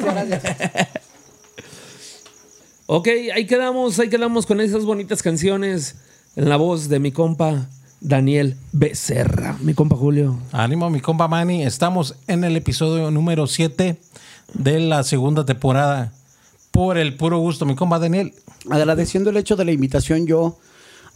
Gracias, 0.01 0.43
gracias. 0.43 0.89
Ok, 2.87 3.09
ahí 3.35 3.47
quedamos, 3.47 3.99
ahí 3.99 4.09
quedamos 4.09 4.47
con 4.47 4.63
esas 4.63 4.87
bonitas 4.87 5.23
canciones 5.23 5.97
en 6.37 6.49
la 6.49 6.57
voz 6.57 6.89
de 6.89 6.99
mi 6.99 7.13
compa 7.13 7.69
Daniel 8.03 8.57
Becerra. 8.73 9.57
Mi 9.61 9.75
compa 9.75 9.97
Julio. 9.97 10.39
Ánimo, 10.51 10.91
mi 10.91 11.01
compa 11.01 11.29
Manny. 11.29 11.63
Estamos 11.63 12.17
en 12.27 12.43
el 12.43 12.57
episodio 12.57 13.11
número 13.13 13.47
7 13.47 13.97
de 14.55 14.81
la 14.81 15.05
segunda 15.05 15.45
temporada. 15.45 16.13
Por 16.73 16.99
el 16.99 17.17
puro 17.17 17.39
gusto, 17.39 17.65
mi 17.65 17.77
compa 17.77 18.01
Daniel. 18.01 18.35
Agradeciendo 18.69 19.31
el 19.31 19.37
hecho 19.37 19.55
de 19.55 19.65
la 19.65 19.73
invitación, 19.73 20.27
yo 20.27 20.59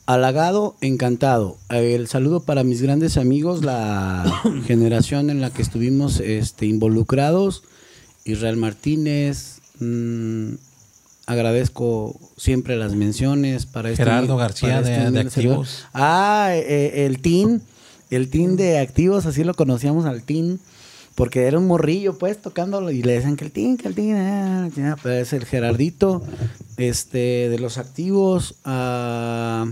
halagado, 0.06 0.76
encantado. 0.80 1.56
El 1.70 2.06
saludo 2.06 2.44
para 2.44 2.62
mis 2.62 2.80
grandes 2.82 3.16
amigos, 3.16 3.64
la 3.64 4.24
generación 4.66 5.28
en 5.28 5.40
la 5.40 5.50
que 5.50 5.62
estuvimos 5.62 6.20
este, 6.20 6.66
involucrados. 6.66 7.64
Israel 8.24 8.56
Martínez. 8.56 9.60
mm, 9.80 10.54
agradezco 11.26 12.18
siempre 12.36 12.76
las 12.76 12.94
menciones 12.94 13.66
para 13.66 13.90
este 13.90 14.04
Gerardo 14.04 14.36
García 14.36 14.80
para 14.82 15.10
de- 15.10 15.10
de. 15.10 15.20
Activos. 15.20 15.84
Ah, 15.92 16.50
eh, 16.52 17.04
el 17.06 17.20
team, 17.20 17.60
el 18.10 18.30
team 18.30 18.56
de 18.56 18.78
activos, 18.78 19.26
así 19.26 19.44
lo 19.44 19.54
conocíamos 19.54 20.06
al 20.06 20.22
team. 20.22 20.58
Porque 21.16 21.44
era 21.46 21.56
un 21.58 21.66
morrillo, 21.66 22.18
pues, 22.18 22.42
tocándolo 22.42 22.90
y 22.90 23.02
le 23.02 23.14
decían 23.14 23.36
que 23.36 23.46
el 23.46 23.50
team, 23.50 23.78
que 23.78 23.88
el 23.88 23.94
team, 23.94 24.16
ah, 24.18 24.96
pues, 25.02 25.28
es 25.28 25.32
el 25.32 25.46
Gerardito, 25.46 26.22
este, 26.76 27.48
de 27.48 27.58
los 27.58 27.78
activos, 27.78 28.56
a, 28.66 29.64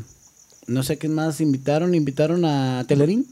no 0.66 0.82
sé 0.82 0.97
qué 0.97 1.10
más 1.10 1.43
invitaron, 1.43 1.94
invitaron 1.94 2.47
a 2.47 2.86
Telerín, 2.89 3.26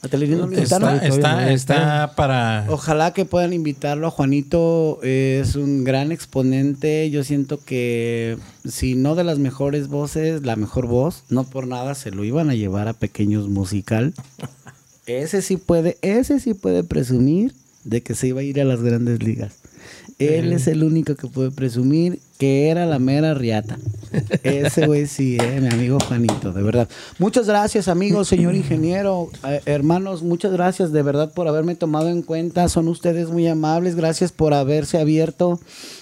a 0.00 0.08
Telerín 0.08 0.38
no 0.38 0.46
lo 0.46 0.52
invitaron. 0.52 0.94
Está, 0.94 1.06
está, 1.06 1.18
todavía 1.18 1.46
no 1.46 1.52
está 1.52 2.12
para. 2.14 2.66
Ojalá 2.68 3.12
que 3.12 3.24
puedan 3.24 3.52
invitarlo 3.52 4.06
a 4.06 4.10
Juanito, 4.10 5.00
es 5.02 5.56
un 5.56 5.82
gran 5.82 6.12
exponente, 6.12 7.10
yo 7.10 7.24
siento 7.24 7.58
que 7.64 8.38
si 8.64 8.94
no 8.94 9.16
de 9.16 9.24
las 9.24 9.38
mejores 9.38 9.88
voces, 9.88 10.42
la 10.42 10.56
mejor 10.56 10.86
voz, 10.86 11.24
no 11.30 11.44
por 11.44 11.66
nada 11.66 11.94
se 11.94 12.12
lo 12.12 12.24
iban 12.24 12.48
a 12.48 12.54
llevar 12.54 12.86
a 12.86 12.92
Pequeños 12.92 13.48
Musical. 13.48 14.14
Ese 15.06 15.40
sí 15.40 15.56
puede, 15.56 15.96
ese 16.02 16.38
sí 16.38 16.52
puede 16.52 16.84
presumir 16.84 17.54
de 17.84 18.02
que 18.02 18.14
se 18.14 18.28
iba 18.28 18.40
a 18.40 18.44
ir 18.44 18.60
a 18.60 18.64
las 18.64 18.82
grandes 18.82 19.22
ligas. 19.22 19.54
Él 20.18 20.52
es 20.52 20.66
el 20.66 20.82
único 20.82 21.14
que 21.14 21.28
puede 21.28 21.50
presumir 21.52 22.18
que 22.38 22.68
era 22.70 22.86
la 22.86 22.98
mera 22.98 23.34
riata. 23.34 23.78
Ese 24.42 24.86
güey 24.86 25.06
sí, 25.06 25.36
eh, 25.40 25.60
mi 25.60 25.68
amigo 25.68 25.98
Juanito, 26.00 26.52
de 26.52 26.62
verdad. 26.62 26.88
Muchas 27.18 27.46
gracias, 27.46 27.88
amigos, 27.88 28.26
señor 28.28 28.54
ingeniero, 28.54 29.28
eh, 29.46 29.60
hermanos, 29.66 30.22
muchas 30.22 30.52
gracias 30.52 30.92
de 30.92 31.02
verdad 31.02 31.32
por 31.32 31.46
haberme 31.48 31.74
tomado 31.74 32.08
en 32.08 32.22
cuenta. 32.22 32.68
Son 32.68 32.88
ustedes 32.88 33.28
muy 33.28 33.46
amables. 33.48 33.94
Gracias 33.96 34.32
por 34.32 34.54
haberse 34.54 34.98
abierto 34.98 35.60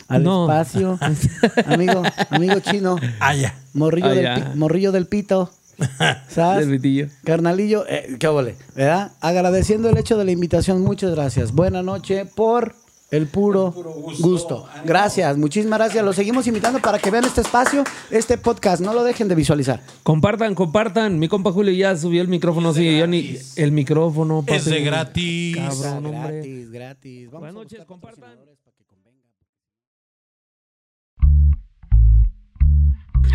al 0.08 0.24
No. 0.24 0.44
espacio. 0.44 0.98
amigo, 1.66 2.02
amigo 2.30 2.60
chino, 2.60 2.96
Ah, 3.20 3.34
ya. 3.34 3.54
morrillo, 3.74 4.06
Ah, 4.08 4.12
del, 4.14 4.56
morrillo 4.56 4.92
del 4.92 5.06
pito. 5.06 5.50
¿Sabes? 6.28 6.68
Del. 6.68 7.10
Carnalillo, 7.24 7.84
eh, 7.88 8.16
qué 8.18 8.28
ole, 8.28 8.56
¿verdad? 8.74 9.12
Agradeciendo 9.20 9.90
el 9.90 9.98
hecho 9.98 10.16
de 10.16 10.24
la 10.24 10.30
invitación, 10.32 10.80
muchas 10.82 11.10
gracias. 11.10 11.52
Buena 11.52 11.82
noche 11.82 12.24
por 12.24 12.74
el 13.10 13.26
puro, 13.28 13.72
gusto. 14.18 14.66
Gracias, 14.84 15.36
muchísimas 15.36 15.78
gracias. 15.78 16.04
Los 16.04 16.16
seguimos 16.16 16.46
invitando 16.46 16.80
para 16.80 16.98
que 16.98 17.10
vean 17.10 17.24
este 17.24 17.40
espacio, 17.40 17.84
este 18.10 18.36
podcast. 18.36 18.82
No 18.82 18.92
lo 18.92 19.04
dejen 19.04 19.28
de 19.28 19.34
visualizar. 19.34 19.80
Compartan, 20.02 20.54
compartan. 20.54 21.18
Mi 21.18 21.28
compa 21.28 21.52
Julio 21.52 21.72
ya 21.72 21.96
subió 21.96 22.20
el 22.22 22.28
micrófono. 22.28 22.72
Sí, 22.74 22.98
yo 22.98 23.06
ni. 23.06 23.38
El 23.56 23.72
micrófono. 23.72 24.44
Es 24.46 24.64
papi. 24.64 24.76
de 24.76 24.82
gratis. 24.82 25.56
Cabrón, 25.56 26.06
hombre. 26.06 26.32
gratis, 26.34 26.70
gratis. 26.70 27.30
Vamos 27.30 27.40
Buenas 27.40 27.54
noches, 27.54 27.84
compartan. 27.86 28.55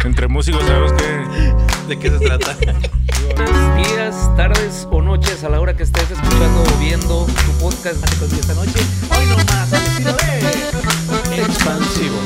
Entre 0.04 0.28
músicos 0.28 0.64
sabemos 0.66 0.94
que... 0.94 1.88
de 1.88 2.00
qué 2.00 2.10
se 2.10 2.20
trata. 2.20 2.56
Buenos 3.36 3.90
días, 3.90 4.36
tardes 4.36 4.88
o 4.92 5.02
noches 5.02 5.44
a 5.44 5.50
la 5.50 5.60
hora 5.60 5.76
que 5.76 5.84
estés 5.84 6.10
escuchando 6.10 6.64
o 6.64 6.80
viendo 6.80 7.26
tu 7.26 7.52
podcast. 7.60 8.04
Hace 8.04 8.18
con 8.18 8.40
esta 8.40 8.54
noche. 8.54 8.80
Hoy 9.18 9.26
nomás, 9.28 9.74
al 9.74 9.84
estilo 9.84 10.14
de... 10.14 11.42
Expansivo. 11.42 12.18